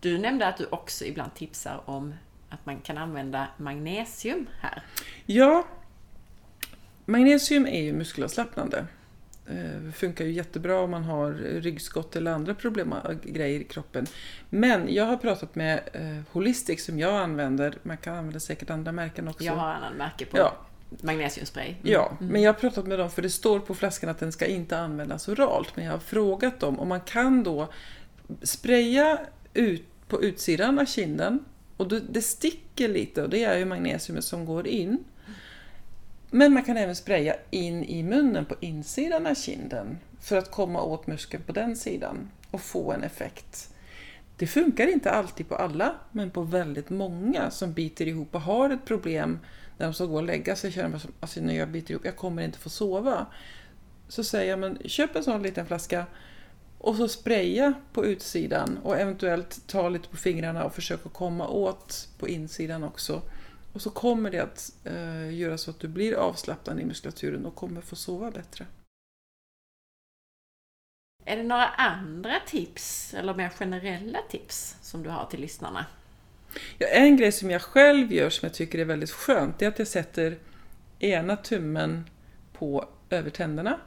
Du 0.00 0.18
nämnde 0.18 0.46
att 0.46 0.56
du 0.56 0.66
också 0.66 1.04
ibland 1.04 1.34
tipsar 1.34 1.80
om 1.84 2.14
att 2.50 2.66
man 2.66 2.80
kan 2.80 2.98
använda 2.98 3.46
magnesium 3.56 4.46
här. 4.60 4.82
Ja, 5.26 5.66
magnesium 7.04 7.66
är 7.66 7.82
ju 7.82 7.92
muskelavslappnande. 7.92 8.86
Eh, 9.48 9.92
funkar 9.92 10.24
ju 10.24 10.32
jättebra 10.32 10.80
om 10.80 10.90
man 10.90 11.04
har 11.04 11.32
ryggskott 11.32 12.16
eller 12.16 12.30
andra 12.30 12.54
problem 12.54 12.94
grejer 13.22 13.60
i 13.60 13.64
kroppen. 13.64 14.06
Men 14.50 14.94
jag 14.94 15.04
har 15.04 15.16
pratat 15.16 15.54
med 15.54 15.80
eh, 15.92 16.32
Holistic 16.32 16.84
som 16.84 16.98
jag 16.98 17.14
använder. 17.14 17.78
Man 17.82 17.96
kan 17.96 18.14
använda 18.16 18.40
säkert 18.40 18.70
andra 18.70 18.92
märken 18.92 19.28
också. 19.28 19.44
Jag 19.44 19.52
har 19.52 19.68
annan 19.68 19.94
märke 19.94 20.24
på 20.24 20.38
Ja, 20.38 20.56
magnesiumspray. 20.88 21.68
Mm. 21.68 21.78
Ja, 21.82 22.16
men 22.20 22.42
jag 22.42 22.52
har 22.52 22.60
pratat 22.60 22.86
med 22.86 22.98
dem 22.98 23.10
för 23.10 23.22
det 23.22 23.30
står 23.30 23.60
på 23.60 23.74
flaskan 23.74 24.10
att 24.10 24.18
den 24.18 24.32
ska 24.32 24.46
inte 24.46 24.78
användas 24.78 25.28
oralt. 25.28 25.76
Men 25.76 25.84
jag 25.84 25.92
har 25.92 25.98
frågat 25.98 26.60
dem 26.60 26.80
om 26.80 26.88
man 26.88 27.00
kan 27.00 27.42
då 27.42 27.68
spraya 28.42 29.18
ut 29.54 30.08
på 30.08 30.22
utsidan 30.22 30.78
av 30.78 30.84
kinden 30.84 31.44
och 31.76 31.88
det 31.88 32.22
sticker 32.22 32.88
lite 32.88 33.22
och 33.22 33.30
det 33.30 33.44
är 33.44 33.58
ju 33.58 33.64
magnesiumet 33.64 34.24
som 34.24 34.44
går 34.44 34.66
in. 34.66 35.04
Men 36.30 36.52
man 36.52 36.62
kan 36.64 36.76
även 36.76 36.96
spraya 36.96 37.36
in 37.50 37.84
i 37.84 38.02
munnen 38.02 38.44
på 38.44 38.54
insidan 38.60 39.26
av 39.26 39.34
kinden 39.34 39.98
för 40.20 40.36
att 40.36 40.50
komma 40.50 40.82
åt 40.82 41.06
muskeln 41.06 41.42
på 41.42 41.52
den 41.52 41.76
sidan 41.76 42.30
och 42.50 42.60
få 42.60 42.92
en 42.92 43.02
effekt. 43.02 43.70
Det 44.36 44.46
funkar 44.46 44.86
inte 44.86 45.10
alltid 45.10 45.48
på 45.48 45.54
alla, 45.54 45.94
men 46.12 46.30
på 46.30 46.42
väldigt 46.42 46.90
många 46.90 47.50
som 47.50 47.72
biter 47.72 48.08
ihop 48.08 48.34
och 48.34 48.40
har 48.40 48.70
ett 48.70 48.84
problem 48.84 49.38
när 49.78 49.86
de 49.86 49.94
ska 49.94 50.04
gå 50.04 50.16
och 50.16 50.22
lägga 50.22 50.56
sig 50.56 50.72
känner 50.72 50.88
man 50.88 51.00
som, 51.00 51.12
alltså 51.20 51.40
när 51.40 51.54
jag 51.54 51.68
biter 51.68 51.90
ihop, 51.90 52.04
jag 52.04 52.16
kommer 52.16 52.42
inte 52.42 52.58
få 52.58 52.70
sova. 52.70 53.26
Så 54.08 54.24
säger 54.24 54.50
jag, 54.50 54.58
men 54.58 54.78
köp 54.84 55.16
en 55.16 55.24
sån 55.24 55.42
liten 55.42 55.66
flaska 55.66 56.06
och 56.78 56.96
så 56.96 57.08
spraya 57.08 57.74
på 57.92 58.06
utsidan 58.06 58.78
och 58.82 58.98
eventuellt 58.98 59.66
ta 59.66 59.88
lite 59.88 60.08
på 60.08 60.16
fingrarna 60.16 60.64
och 60.64 60.74
försöka 60.74 61.08
komma 61.08 61.48
åt 61.48 62.08
på 62.18 62.28
insidan 62.28 62.84
också. 62.84 63.22
Och 63.76 63.82
så 63.82 63.90
kommer 63.90 64.30
det 64.30 64.38
att 64.38 64.72
eh, 64.84 65.34
göra 65.34 65.58
så 65.58 65.70
att 65.70 65.80
du 65.80 65.88
blir 65.88 66.14
avslappnad 66.14 66.80
i 66.80 66.84
muskulaturen 66.84 67.46
och 67.46 67.54
kommer 67.54 67.80
få 67.80 67.96
sova 67.96 68.30
bättre. 68.30 68.66
Är 71.24 71.36
det 71.36 71.42
några 71.42 71.66
andra 71.66 72.40
tips, 72.46 73.14
eller 73.14 73.34
mer 73.34 73.48
generella 73.48 74.18
tips, 74.28 74.76
som 74.82 75.02
du 75.02 75.10
har 75.10 75.26
till 75.26 75.40
lyssnarna? 75.40 75.86
Ja, 76.78 76.86
en 76.86 77.16
grej 77.16 77.32
som 77.32 77.50
jag 77.50 77.62
själv 77.62 78.12
gör 78.12 78.30
som 78.30 78.46
jag 78.46 78.54
tycker 78.54 78.78
är 78.78 78.84
väldigt 78.84 79.10
skönt, 79.10 79.62
är 79.62 79.68
att 79.68 79.78
jag 79.78 79.88
sätter 79.88 80.38
ena 80.98 81.36
tummen 81.36 82.10
på 82.52 82.88
övertänderna. 83.10 83.80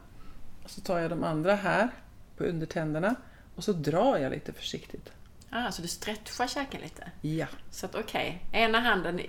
Och 0.64 0.70
så 0.70 0.82
tar 0.82 1.00
jag 1.00 1.10
de 1.10 1.24
andra 1.24 1.56
här 1.56 1.90
på 2.38 2.44
undertänderna 2.44 3.16
och 3.56 3.64
så 3.64 3.74
drar 3.74 4.18
jag 4.18 4.32
lite 4.32 4.54
försiktigt. 4.54 5.12
Ah, 5.52 5.72
så 5.72 5.82
du 5.82 5.88
stretchar 5.88 6.48
käken 6.48 6.82
lite? 6.82 7.12
Ja, 7.22 7.46
Så 7.72 7.86
att 7.86 7.96
okej, 7.96 8.44
ena 8.52 8.80
handen 8.80 9.22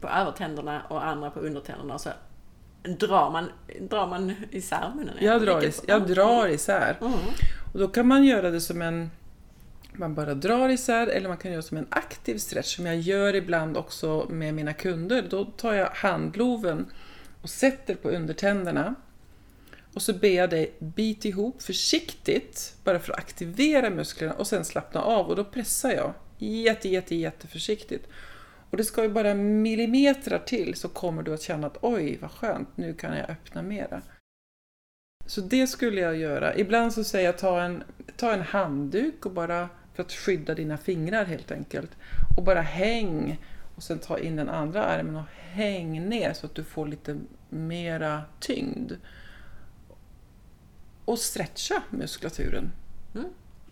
på 0.00 0.08
övertänderna 0.08 0.82
och 0.88 1.04
andra 1.06 1.30
på 1.30 1.40
undertänderna 1.40 1.94
och 1.94 2.00
så 2.00 2.10
drar 2.98 3.30
man, 3.30 3.50
drar 3.80 4.06
man 4.06 4.34
isär 4.50 4.92
munnen? 4.94 5.14
jag 5.20 5.42
drar, 5.42 5.64
is- 5.64 5.82
jag 5.88 6.06
drar 6.06 6.48
isär. 6.48 6.96
Mm. 7.00 7.12
Och 7.72 7.78
då 7.78 7.88
kan 7.88 8.06
man 8.06 8.24
göra 8.24 8.50
det 8.50 8.60
som 8.60 8.82
en... 8.82 9.10
Man 9.92 10.14
bara 10.14 10.34
drar 10.34 10.68
isär 10.68 11.06
eller 11.06 11.28
man 11.28 11.38
kan 11.38 11.52
göra 11.52 11.62
som 11.62 11.76
en 11.76 11.86
aktiv 11.90 12.38
stretch 12.38 12.76
som 12.76 12.86
jag 12.86 12.96
gör 12.96 13.34
ibland 13.34 13.76
också 13.76 14.26
med 14.30 14.54
mina 14.54 14.72
kunder. 14.72 15.22
Då 15.30 15.44
tar 15.44 15.72
jag 15.72 15.90
handloven 15.90 16.86
och 17.42 17.50
sätter 17.50 17.94
på 17.94 18.08
undertänderna. 18.08 18.94
Och 19.96 20.02
så 20.02 20.12
ber 20.12 20.28
jag 20.28 20.50
dig 20.50 20.72
bita 20.78 21.28
ihop 21.28 21.62
försiktigt 21.62 22.74
bara 22.84 22.98
för 22.98 23.12
att 23.12 23.18
aktivera 23.18 23.90
musklerna 23.90 24.34
och 24.34 24.46
sen 24.46 24.64
slappna 24.64 25.02
av 25.02 25.26
och 25.26 25.36
då 25.36 25.44
pressar 25.44 25.90
jag 25.90 26.12
jätte, 26.38 26.88
jätte, 26.88 27.14
jätte 27.14 27.46
försiktigt. 27.46 28.08
Och 28.70 28.76
det 28.76 28.84
ska 28.84 29.02
ju 29.02 29.08
bara 29.08 29.34
millimeter 29.34 30.38
till 30.38 30.74
så 30.74 30.88
kommer 30.88 31.22
du 31.22 31.34
att 31.34 31.42
känna 31.42 31.66
att 31.66 31.78
oj 31.80 32.18
vad 32.20 32.30
skönt, 32.30 32.76
nu 32.76 32.94
kan 32.94 33.16
jag 33.16 33.30
öppna 33.30 33.62
mera. 33.62 34.02
Så 35.26 35.40
det 35.40 35.66
skulle 35.66 36.00
jag 36.00 36.16
göra. 36.16 36.56
Ibland 36.56 36.92
så 36.92 37.04
säger 37.04 37.26
jag 37.26 37.38
ta 37.38 37.62
en, 37.62 37.84
ta 38.16 38.32
en 38.32 38.42
handduk 38.42 39.26
och 39.26 39.32
bara 39.32 39.68
för 39.94 40.02
att 40.02 40.12
skydda 40.12 40.54
dina 40.54 40.78
fingrar 40.78 41.24
helt 41.24 41.50
enkelt. 41.50 41.90
Och 42.36 42.44
bara 42.44 42.60
häng 42.60 43.38
och 43.76 43.82
sen 43.82 43.98
ta 43.98 44.18
in 44.18 44.36
den 44.36 44.48
andra 44.48 44.84
armen 44.84 45.16
och 45.16 45.28
häng 45.50 46.08
ner 46.08 46.32
så 46.32 46.46
att 46.46 46.54
du 46.54 46.64
får 46.64 46.86
lite 46.86 47.16
mera 47.48 48.22
tyngd. 48.40 48.92
Och 51.06 51.18
stretcha 51.18 51.82
muskulaturen. 51.90 52.72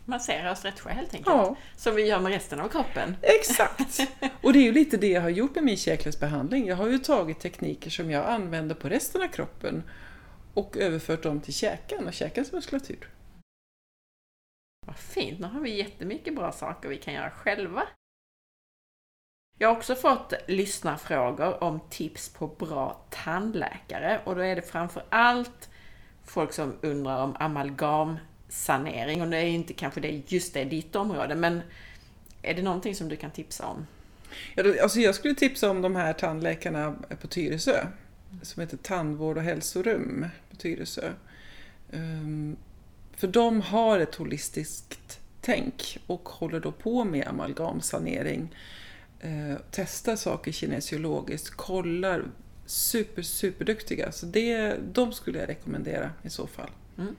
Massera 0.05 0.51
och 0.51 0.57
stretcha 0.57 0.89
helt 0.89 1.13
enkelt. 1.13 1.27
Ja, 1.35 1.55
Som 1.75 1.95
vi 1.95 2.07
gör 2.07 2.19
med 2.19 2.31
resten 2.31 2.59
av 2.59 2.69
kroppen. 2.69 3.17
exakt! 3.21 3.99
Och 4.41 4.53
det 4.53 4.59
är 4.59 4.63
ju 4.63 4.71
lite 4.71 4.97
det 4.97 5.07
jag 5.07 5.21
har 5.21 5.29
gjort 5.29 5.55
med 5.55 5.63
min 5.63 5.77
käkledsbehandling. 5.77 6.67
Jag 6.67 6.75
har 6.75 6.87
ju 6.87 6.97
tagit 6.97 7.39
tekniker 7.39 7.89
som 7.89 8.11
jag 8.11 8.25
använder 8.29 8.75
på 8.75 8.89
resten 8.89 9.21
av 9.21 9.27
kroppen 9.27 9.83
och 10.53 10.77
överfört 10.77 11.23
dem 11.23 11.41
till 11.41 11.53
käken 11.53 12.07
och 12.07 12.13
käkens 12.13 12.51
muskulatur. 12.51 13.09
Vad 14.87 14.97
fint, 14.97 15.39
nu 15.39 15.47
har 15.47 15.59
vi 15.59 15.77
jättemycket 15.77 16.35
bra 16.35 16.51
saker 16.51 16.89
vi 16.89 16.97
kan 16.97 17.13
göra 17.13 17.31
själva. 17.31 17.83
Jag 19.57 19.67
har 19.69 19.75
också 19.75 19.95
fått 19.95 20.33
lyssnarfrågor 20.47 21.63
om 21.63 21.79
tips 21.89 22.29
på 22.33 22.47
bra 22.47 23.05
tandläkare 23.09 24.21
och 24.25 24.35
då 24.35 24.41
är 24.41 24.55
det 24.55 24.61
framför 24.61 25.03
allt 25.09 25.69
folk 26.25 26.53
som 26.53 26.73
undrar 26.81 27.23
om 27.23 27.35
amalgamsanering 27.39 29.21
och 29.21 29.27
det 29.27 29.37
är 29.37 29.47
inte 29.47 29.73
kanske 29.73 30.01
det 30.01 30.31
just 30.31 30.53
det 30.53 30.63
ditt 30.63 30.95
område 30.95 31.35
men 31.35 31.61
är 32.41 32.53
det 32.53 32.61
någonting 32.61 32.95
som 32.95 33.09
du 33.09 33.15
kan 33.15 33.31
tipsa 33.31 33.65
om? 33.65 33.87
Ja, 34.55 34.63
alltså 34.83 34.99
jag 34.99 35.15
skulle 35.15 35.35
tipsa 35.35 35.69
om 35.69 35.81
de 35.81 35.95
här 35.95 36.13
tandläkarna 36.13 36.95
på 37.21 37.27
Tyresö 37.27 37.85
som 38.41 38.61
heter 38.61 38.77
Tandvård 38.77 39.37
och 39.37 39.43
hälsorum 39.43 40.25
på 40.49 40.55
Tyresö. 40.55 41.11
Ehm, 41.91 42.55
för 43.17 43.27
de 43.27 43.61
har 43.61 43.99
ett 43.99 44.15
holistiskt 44.15 45.19
tänk 45.41 45.97
och 46.07 46.29
håller 46.29 46.59
då 46.59 46.71
på 46.71 47.03
med 47.03 47.27
amalgamsanering. 47.27 48.55
Ehm, 49.21 49.57
testar 49.71 50.15
saker 50.15 50.51
kinesiologiskt, 50.51 51.49
kollar, 51.49 52.23
super, 52.65 53.21
superduktiga. 53.21 54.11
Så 54.11 54.25
det, 54.25 54.77
de 54.93 55.13
skulle 55.13 55.39
jag 55.39 55.49
rekommendera 55.49 56.11
i 56.23 56.29
så 56.29 56.47
fall. 56.47 56.69
Mm. 56.97 57.15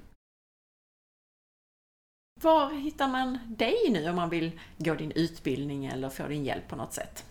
Var 2.40 2.74
hittar 2.74 3.08
man 3.08 3.38
dig 3.56 3.76
nu 3.90 4.10
om 4.10 4.16
man 4.16 4.30
vill 4.30 4.60
gå 4.78 4.94
din 4.94 5.12
utbildning 5.12 5.86
eller 5.86 6.08
få 6.08 6.28
din 6.28 6.44
hjälp 6.44 6.68
på 6.68 6.76
något 6.76 6.92
sätt? 6.92 7.24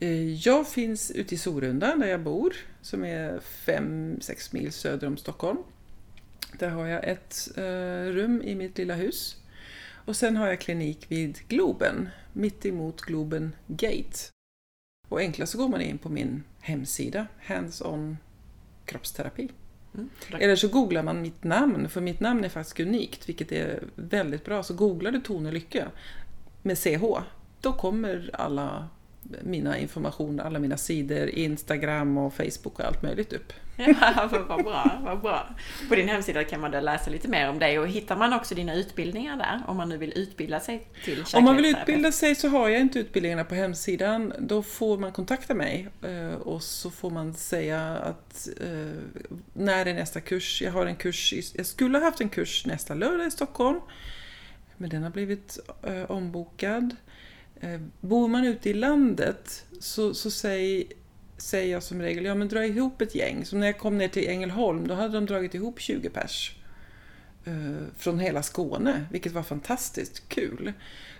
Eh, 0.00 0.34
jag 0.34 0.68
finns 0.68 1.10
ute 1.10 1.34
i 1.34 1.38
Sorunda 1.38 1.96
där 1.96 2.06
jag 2.06 2.20
bor, 2.20 2.56
som 2.82 3.04
är 3.04 3.40
5-6 3.66 4.54
mil 4.54 4.72
söder 4.72 5.06
om 5.06 5.16
Stockholm. 5.16 5.58
Där 6.58 6.68
har 6.68 6.86
jag 6.86 7.08
ett 7.08 7.48
eh, 7.56 8.12
rum 8.12 8.42
i 8.42 8.54
mitt 8.54 8.78
lilla 8.78 8.94
hus. 8.94 9.36
Och 10.04 10.16
sen 10.16 10.36
har 10.36 10.48
jag 10.48 10.60
klinik 10.60 11.06
vid 11.08 11.38
Globen, 11.48 12.08
mitt 12.32 12.66
emot 12.66 13.00
Globen 13.00 13.56
Gate. 13.66 14.18
Och 15.08 15.20
enklast 15.20 15.52
så 15.52 15.58
går 15.58 15.68
man 15.68 15.80
in 15.80 15.98
på 15.98 16.08
min 16.08 16.44
hemsida, 16.60 17.26
Hands-on 17.38 18.16
kroppsterapi. 18.84 19.48
Mm, 19.94 20.10
Eller 20.40 20.56
så 20.56 20.68
googlar 20.68 21.02
man 21.02 21.22
mitt 21.22 21.44
namn, 21.44 21.88
för 21.88 22.00
mitt 22.00 22.20
namn 22.20 22.44
är 22.44 22.48
faktiskt 22.48 22.80
unikt, 22.80 23.28
vilket 23.28 23.52
är 23.52 23.82
väldigt 23.94 24.44
bra. 24.44 24.62
Så 24.62 24.74
googlar 24.74 25.10
du 25.10 25.20
Tone 25.20 25.52
Lycke 25.52 25.86
med 26.62 26.78
CH, 26.78 27.04
då 27.60 27.72
kommer 27.72 28.30
alla 28.32 28.88
mina 29.42 29.78
informationer, 29.78 30.44
alla 30.44 30.58
mina 30.58 30.76
sidor, 30.76 31.28
Instagram 31.28 32.18
och 32.18 32.34
Facebook 32.34 32.78
och 32.78 32.84
allt 32.84 33.02
möjligt 33.02 33.32
upp. 33.32 33.52
Ja, 33.76 34.28
vad 34.48 34.64
bra, 34.64 35.00
vad 35.04 35.20
bra. 35.20 35.48
På 35.88 35.94
din 35.94 36.08
hemsida 36.08 36.44
kan 36.44 36.60
man 36.60 36.70
då 36.70 36.80
läsa 36.80 37.10
lite 37.10 37.28
mer 37.28 37.48
om 37.48 37.58
dig 37.58 37.78
och 37.78 37.88
hittar 37.88 38.16
man 38.16 38.32
också 38.32 38.54
dina 38.54 38.74
utbildningar 38.74 39.36
där 39.36 39.62
om 39.66 39.76
man 39.76 39.88
nu 39.88 39.96
vill 39.96 40.12
utbilda 40.18 40.60
sig 40.60 40.86
till 41.04 41.24
Om 41.34 41.44
man 41.44 41.56
vill 41.56 41.64
utbilda 41.64 42.12
sig 42.12 42.34
så 42.34 42.48
har 42.48 42.68
jag 42.68 42.80
inte 42.80 42.98
utbildningarna 42.98 43.44
på 43.44 43.54
hemsidan. 43.54 44.32
Då 44.38 44.62
får 44.62 44.98
man 44.98 45.12
kontakta 45.12 45.54
mig 45.54 45.88
eh, 46.02 46.34
och 46.34 46.62
så 46.62 46.90
får 46.90 47.10
man 47.10 47.34
säga 47.34 47.80
att 47.88 48.48
eh, 48.60 49.00
när 49.52 49.86
är 49.86 49.94
nästa 49.94 50.20
kurs? 50.20 50.62
Jag 50.62 50.72
har 50.72 50.86
en 50.86 50.96
kurs, 50.96 51.34
jag 51.54 51.66
skulle 51.66 51.98
ha 51.98 52.04
haft 52.04 52.20
en 52.20 52.28
kurs 52.28 52.66
nästa 52.66 52.94
lördag 52.94 53.26
i 53.26 53.30
Stockholm 53.30 53.80
men 54.80 54.90
den 54.90 55.02
har 55.02 55.10
blivit 55.10 55.58
eh, 55.82 56.10
ombokad. 56.10 56.96
Eh, 57.60 57.80
bor 58.00 58.28
man 58.28 58.44
ute 58.44 58.70
i 58.70 58.74
landet 58.74 59.64
så, 59.78 60.14
så 60.14 60.30
säg 60.30 60.88
säger 61.36 61.72
jag 61.72 61.82
som 61.82 62.02
regel, 62.02 62.24
ja 62.24 62.34
men 62.34 62.48
dra 62.48 62.66
ihop 62.66 63.00
ett 63.00 63.14
gäng. 63.14 63.44
Som 63.44 63.60
när 63.60 63.66
jag 63.66 63.78
kom 63.78 63.98
ner 63.98 64.08
till 64.08 64.28
Ängelholm, 64.28 64.86
då 64.88 64.94
hade 64.94 65.14
de 65.14 65.26
dragit 65.26 65.54
ihop 65.54 65.80
20 65.80 66.08
pers. 66.08 66.56
Eh, 67.44 67.86
från 67.96 68.18
hela 68.18 68.42
Skåne, 68.42 69.06
vilket 69.10 69.32
var 69.32 69.42
fantastiskt 69.42 70.28
kul. 70.28 70.72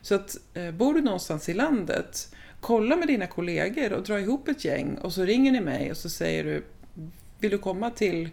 Så 0.02 0.14
att 0.14 0.36
eh, 0.54 0.70
bor 0.70 0.94
du 0.94 1.00
någonstans 1.00 1.48
i 1.48 1.54
landet, 1.54 2.34
kolla 2.60 2.96
med 2.96 3.08
dina 3.08 3.26
kollegor 3.26 3.92
och 3.92 4.02
dra 4.02 4.20
ihop 4.20 4.48
ett 4.48 4.64
gäng 4.64 4.94
och 4.94 5.12
så 5.12 5.24
ringer 5.24 5.52
ni 5.52 5.60
mig 5.60 5.90
och 5.90 5.96
så 5.96 6.08
säger 6.08 6.44
du, 6.44 6.64
vill 7.38 7.50
du 7.50 7.58
komma 7.58 7.90
till 7.90 8.28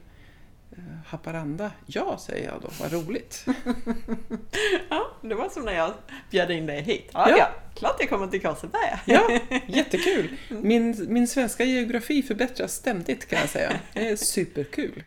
Haparanda? 1.05 1.71
Ja, 1.85 2.17
säger 2.17 2.47
jag 2.47 2.61
då. 2.61 2.69
Vad 2.79 2.93
roligt. 2.93 3.45
ja, 4.89 5.07
det 5.21 5.35
var 5.35 5.49
som 5.49 5.65
när 5.65 5.73
jag 5.73 5.93
bjöd 6.31 6.51
in 6.51 6.65
dig 6.65 6.81
hit. 6.81 7.09
Ja, 7.13 7.29
ja. 7.29 7.37
ja 7.37 7.49
klart 7.75 7.95
jag 7.99 8.09
kommer 8.09 8.27
till 8.27 8.41
Korseberga. 8.41 8.99
ja, 9.05 9.39
jättekul. 9.67 10.37
Min, 10.49 11.05
min 11.13 11.27
svenska 11.27 11.63
geografi 11.63 12.23
förbättras 12.23 12.73
ständigt 12.73 13.27
kan 13.27 13.39
jag 13.39 13.49
säga. 13.49 13.79
Det 13.93 14.09
är 14.09 14.15
superkul. 14.15 15.03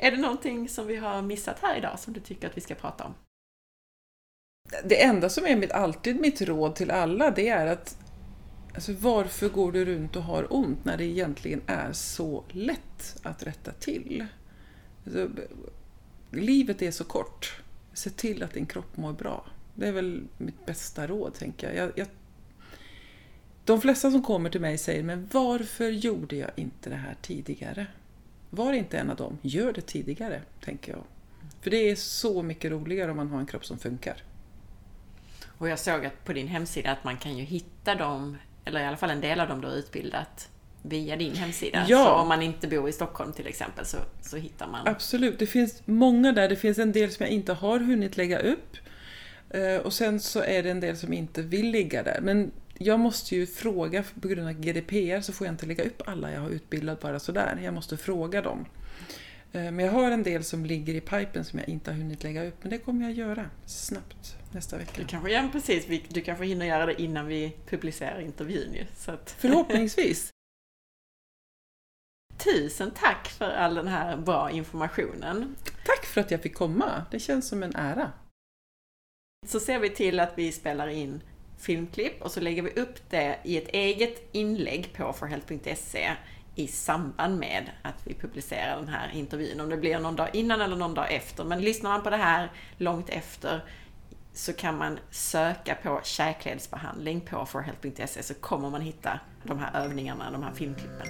Är 0.00 0.10
det 0.10 0.16
någonting 0.16 0.68
som 0.68 0.86
vi 0.86 0.96
har 0.96 1.22
missat 1.22 1.58
här 1.62 1.76
idag 1.76 1.98
som 1.98 2.12
du 2.12 2.20
tycker 2.20 2.48
att 2.48 2.56
vi 2.56 2.60
ska 2.60 2.74
prata 2.74 3.04
om? 3.04 3.14
Det 4.84 5.02
enda 5.02 5.28
som 5.28 5.46
är 5.46 5.56
mitt, 5.56 5.72
alltid 5.72 6.20
mitt 6.20 6.40
råd 6.40 6.74
till 6.74 6.90
alla 6.90 7.30
det 7.30 7.48
är 7.48 7.66
att 7.66 7.96
Alltså 8.78 8.92
varför 8.92 9.48
går 9.48 9.72
du 9.72 9.84
runt 9.84 10.16
och 10.16 10.22
har 10.22 10.52
ont 10.52 10.84
när 10.84 10.96
det 10.96 11.04
egentligen 11.04 11.62
är 11.66 11.92
så 11.92 12.44
lätt 12.50 13.16
att 13.22 13.42
rätta 13.42 13.72
till? 13.72 14.26
Alltså, 15.04 15.30
livet 16.30 16.82
är 16.82 16.90
så 16.90 17.04
kort. 17.04 17.60
Se 17.92 18.10
till 18.10 18.42
att 18.42 18.54
din 18.54 18.66
kropp 18.66 18.96
mår 18.96 19.12
bra. 19.12 19.46
Det 19.74 19.88
är 19.88 19.92
väl 19.92 20.22
mitt 20.36 20.66
bästa 20.66 21.06
råd, 21.06 21.34
tänker 21.34 21.66
jag. 21.66 21.76
jag, 21.76 21.98
jag 21.98 22.06
de 23.64 23.80
flesta 23.80 24.10
som 24.10 24.22
kommer 24.22 24.50
till 24.50 24.60
mig 24.60 24.78
säger, 24.78 25.02
men 25.02 25.28
varför 25.32 25.88
gjorde 25.88 26.36
jag 26.36 26.50
inte 26.56 26.90
det 26.90 26.96
här 26.96 27.16
tidigare? 27.22 27.86
Var 28.50 28.72
inte 28.72 28.98
en 28.98 29.10
av 29.10 29.16
dem, 29.16 29.38
gör 29.42 29.72
det 29.72 29.80
tidigare, 29.80 30.42
tänker 30.64 30.92
jag. 30.92 31.02
För 31.60 31.70
det 31.70 31.90
är 31.90 31.96
så 31.96 32.42
mycket 32.42 32.70
roligare 32.70 33.10
om 33.10 33.16
man 33.16 33.28
har 33.28 33.40
en 33.40 33.46
kropp 33.46 33.64
som 33.64 33.78
funkar. 33.78 34.22
Och 35.58 35.68
jag 35.68 35.78
såg 35.78 36.06
att 36.06 36.24
på 36.24 36.32
din 36.32 36.48
hemsida 36.48 36.92
att 36.92 37.04
man 37.04 37.16
kan 37.16 37.38
ju 37.38 37.44
hitta 37.44 37.94
dem 37.94 38.36
eller 38.68 38.80
i 38.80 38.84
alla 38.84 38.96
fall 38.96 39.10
en 39.10 39.20
del 39.20 39.40
av 39.40 39.48
dem 39.48 39.60
du 39.60 39.66
har 39.66 39.74
utbildat 39.74 40.48
via 40.82 41.16
din 41.16 41.34
hemsida. 41.34 41.84
Ja. 41.88 42.04
Så 42.04 42.10
om 42.10 42.28
man 42.28 42.42
inte 42.42 42.68
bor 42.68 42.88
i 42.88 42.92
Stockholm 42.92 43.32
till 43.32 43.46
exempel 43.46 43.86
så, 43.86 43.98
så 44.22 44.36
hittar 44.36 44.66
man. 44.68 44.88
Absolut, 44.88 45.38
det 45.38 45.46
finns 45.46 45.82
många 45.84 46.32
där. 46.32 46.48
Det 46.48 46.56
finns 46.56 46.78
en 46.78 46.92
del 46.92 47.10
som 47.10 47.24
jag 47.24 47.32
inte 47.32 47.52
har 47.52 47.78
hunnit 47.78 48.16
lägga 48.16 48.38
upp. 48.38 48.76
Eh, 49.50 49.76
och 49.76 49.92
sen 49.92 50.20
så 50.20 50.40
är 50.40 50.62
det 50.62 50.70
en 50.70 50.80
del 50.80 50.96
som 50.96 51.12
inte 51.12 51.42
vill 51.42 51.70
ligga 51.70 52.02
där. 52.02 52.20
Men 52.22 52.50
jag 52.78 53.00
måste 53.00 53.36
ju 53.36 53.46
fråga, 53.46 54.04
på 54.20 54.28
grund 54.28 54.48
av 54.48 54.54
GDPR 54.54 55.20
så 55.20 55.32
får 55.32 55.46
jag 55.46 55.54
inte 55.54 55.66
lägga 55.66 55.84
upp 55.84 56.02
alla 56.06 56.32
jag 56.32 56.40
har 56.40 56.50
utbildat 56.50 57.00
bara 57.00 57.18
sådär. 57.18 57.60
Jag 57.64 57.74
måste 57.74 57.96
fråga 57.96 58.42
dem. 58.42 58.66
Eh, 59.52 59.72
men 59.72 59.78
jag 59.78 59.92
har 59.92 60.10
en 60.10 60.22
del 60.22 60.44
som 60.44 60.64
ligger 60.64 60.94
i 60.94 61.00
pipen 61.00 61.44
som 61.44 61.58
jag 61.58 61.68
inte 61.68 61.90
har 61.90 61.98
hunnit 61.98 62.22
lägga 62.22 62.44
upp, 62.44 62.54
men 62.60 62.70
det 62.70 62.78
kommer 62.78 63.02
jag 63.02 63.12
göra 63.12 63.50
snabbt 63.66 64.36
nästa 64.52 64.78
vecka. 64.78 64.92
Du 64.96 65.04
kanske, 65.04 65.30
ja, 65.30 65.48
precis, 65.52 65.86
du 66.08 66.20
kanske 66.20 66.44
hinner 66.44 66.66
göra 66.66 66.86
det 66.86 67.02
innan 67.02 67.26
vi 67.26 67.56
publicerar 67.66 68.20
intervjun 68.20 68.74
ju. 68.74 68.86
Så 68.96 69.12
att... 69.12 69.30
Förhoppningsvis. 69.30 70.30
Tusen 72.44 72.90
tack 72.90 73.28
för 73.28 73.50
all 73.50 73.74
den 73.74 73.88
här 73.88 74.16
bra 74.16 74.50
informationen. 74.50 75.56
Tack 75.84 76.06
för 76.06 76.20
att 76.20 76.30
jag 76.30 76.42
fick 76.42 76.54
komma. 76.54 77.04
Det 77.10 77.18
känns 77.18 77.48
som 77.48 77.62
en 77.62 77.76
ära. 77.76 78.12
Så 79.46 79.60
ser 79.60 79.78
vi 79.78 79.90
till 79.90 80.20
att 80.20 80.32
vi 80.36 80.52
spelar 80.52 80.88
in 80.88 81.22
filmklipp 81.58 82.22
och 82.22 82.32
så 82.32 82.40
lägger 82.40 82.62
vi 82.62 82.70
upp 82.70 83.10
det 83.10 83.38
i 83.44 83.56
ett 83.56 83.68
eget 83.68 84.28
inlägg 84.32 84.92
på 84.96 85.12
forhealth.se 85.12 86.16
i 86.58 86.66
samband 86.66 87.38
med 87.38 87.70
att 87.82 87.94
vi 88.04 88.14
publicerar 88.14 88.76
den 88.76 88.88
här 88.88 89.10
intervjun. 89.14 89.60
Om 89.60 89.68
det 89.68 89.76
blir 89.76 89.98
någon 89.98 90.16
dag 90.16 90.28
innan 90.32 90.60
eller 90.60 90.76
någon 90.76 90.94
dag 90.94 91.12
efter. 91.12 91.44
Men 91.44 91.60
lyssnar 91.60 91.90
man 91.90 92.02
på 92.02 92.10
det 92.10 92.16
här 92.16 92.52
långt 92.76 93.08
efter 93.08 93.64
så 94.32 94.52
kan 94.52 94.78
man 94.78 94.98
söka 95.10 95.74
på 95.74 96.00
käkledsbehandling 96.04 97.20
på 97.20 97.46
forhealth.se 97.46 98.22
så 98.22 98.34
kommer 98.34 98.70
man 98.70 98.80
hitta 98.80 99.20
de 99.44 99.58
här 99.58 99.84
övningarna, 99.84 100.30
de 100.30 100.42
här 100.42 100.52
filmklippen. 100.52 101.06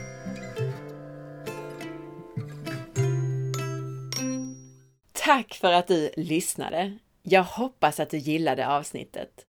Tack 5.13 5.55
för 5.55 5.73
att 5.73 5.87
du 5.87 6.11
lyssnade! 6.17 6.99
Jag 7.23 7.43
hoppas 7.43 8.01
att 8.01 8.11
du 8.11 8.19
gillade 8.19 8.69
avsnittet. 8.69 9.48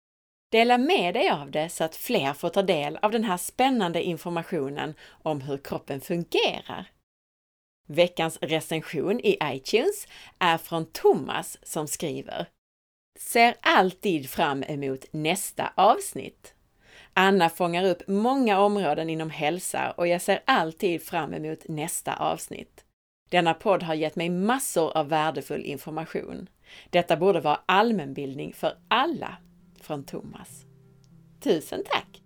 Dela 0.57 0.79
med 0.79 1.15
dig 1.15 1.31
av 1.31 1.51
det 1.51 1.69
så 1.69 1.85
att 1.85 1.97
fler 1.97 2.33
får 2.33 2.49
ta 2.49 2.63
del 2.63 2.99
av 3.03 3.11
den 3.11 3.25
här 3.25 3.37
spännande 3.37 4.03
informationen 4.03 4.95
om 5.09 5.41
hur 5.41 5.59
kroppen 5.59 6.01
fungerar. 6.01 6.91
Veckans 7.89 8.39
recension 8.41 9.21
i 9.21 9.39
iTunes 9.43 10.07
är 10.39 10.59
från 10.59 10.87
Thomas 10.87 11.59
som 11.63 11.89
skriver 11.89 12.47
Ser 13.19 13.55
alltid 13.61 14.31
fram 14.31 14.63
emot 14.63 15.05
nästa 15.11 15.73
avsnitt. 15.75 16.55
Anna 17.13 17.49
fångar 17.49 17.85
upp 17.85 18.03
många 18.09 18.61
områden 18.61 19.11
inom 19.11 19.31
hälsa 19.31 19.91
och 19.91 20.09
jag 20.09 20.23
ser 20.23 20.43
alltid 20.45 21.03
fram 21.03 21.35
emot 21.35 21.69
nästa 21.69 22.17
avsnitt. 22.17 22.85
Denna 23.29 23.55
podd 23.55 23.83
har 23.83 23.95
gett 23.95 24.17
mig 24.17 24.29
massor 24.31 24.97
av 24.97 25.09
värdefull 25.09 25.65
information. 25.65 26.49
Detta 26.91 27.17
borde 27.17 27.41
vara 27.41 27.61
allmänbildning 27.67 28.53
för 28.53 28.79
alla 28.89 29.37
från 29.87 30.05
Thomas. 30.05 30.65
Tusen 31.41 31.83
tack! 31.93 32.23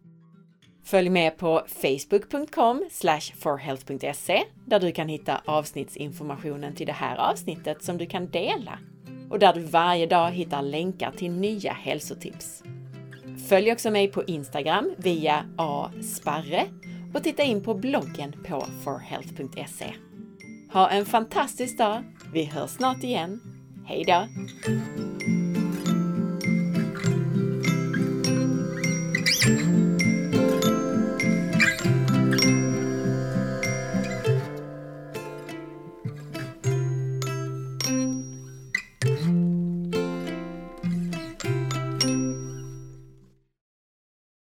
Följ 0.85 1.09
med 1.09 1.39
på 1.39 1.62
facebook.com 1.66 2.85
forhealth.se 3.39 4.43
där 4.66 4.81
du 4.81 4.93
kan 4.93 5.09
hitta 5.09 5.41
avsnittsinformationen 5.45 6.74
till 6.74 6.87
det 6.87 6.93
här 6.93 7.16
avsnittet 7.16 7.85
som 7.85 7.99
du 7.99 8.07
kan 8.07 8.31
dela 8.31 8.78
och 9.31 9.39
där 9.39 9.55
du 9.55 9.61
varje 9.61 10.07
dag 10.07 10.31
hittar 10.31 10.62
länkar 10.62 11.12
till 11.12 11.31
nya 11.31 11.73
hälsotips. 11.73 12.62
Följ 13.49 13.73
också 13.73 13.91
mig 13.91 14.09
på 14.09 14.24
Instagram 14.24 14.95
via 14.99 15.45
asparre 15.57 16.66
och 17.15 17.23
titta 17.23 17.43
in 17.43 17.62
på 17.62 17.74
bloggen 17.74 18.32
på 18.49 18.66
forhealth.se. 18.85 19.95
Ha 20.73 20.91
en 20.91 21.07
fantastisk 21.07 21.78
dag! 21.78 22.03
Vi 22.32 22.45
hörs 22.45 22.70
snart 22.70 23.05
igen. 23.05 23.41
Hej 23.87 24.05
då! 24.05 24.27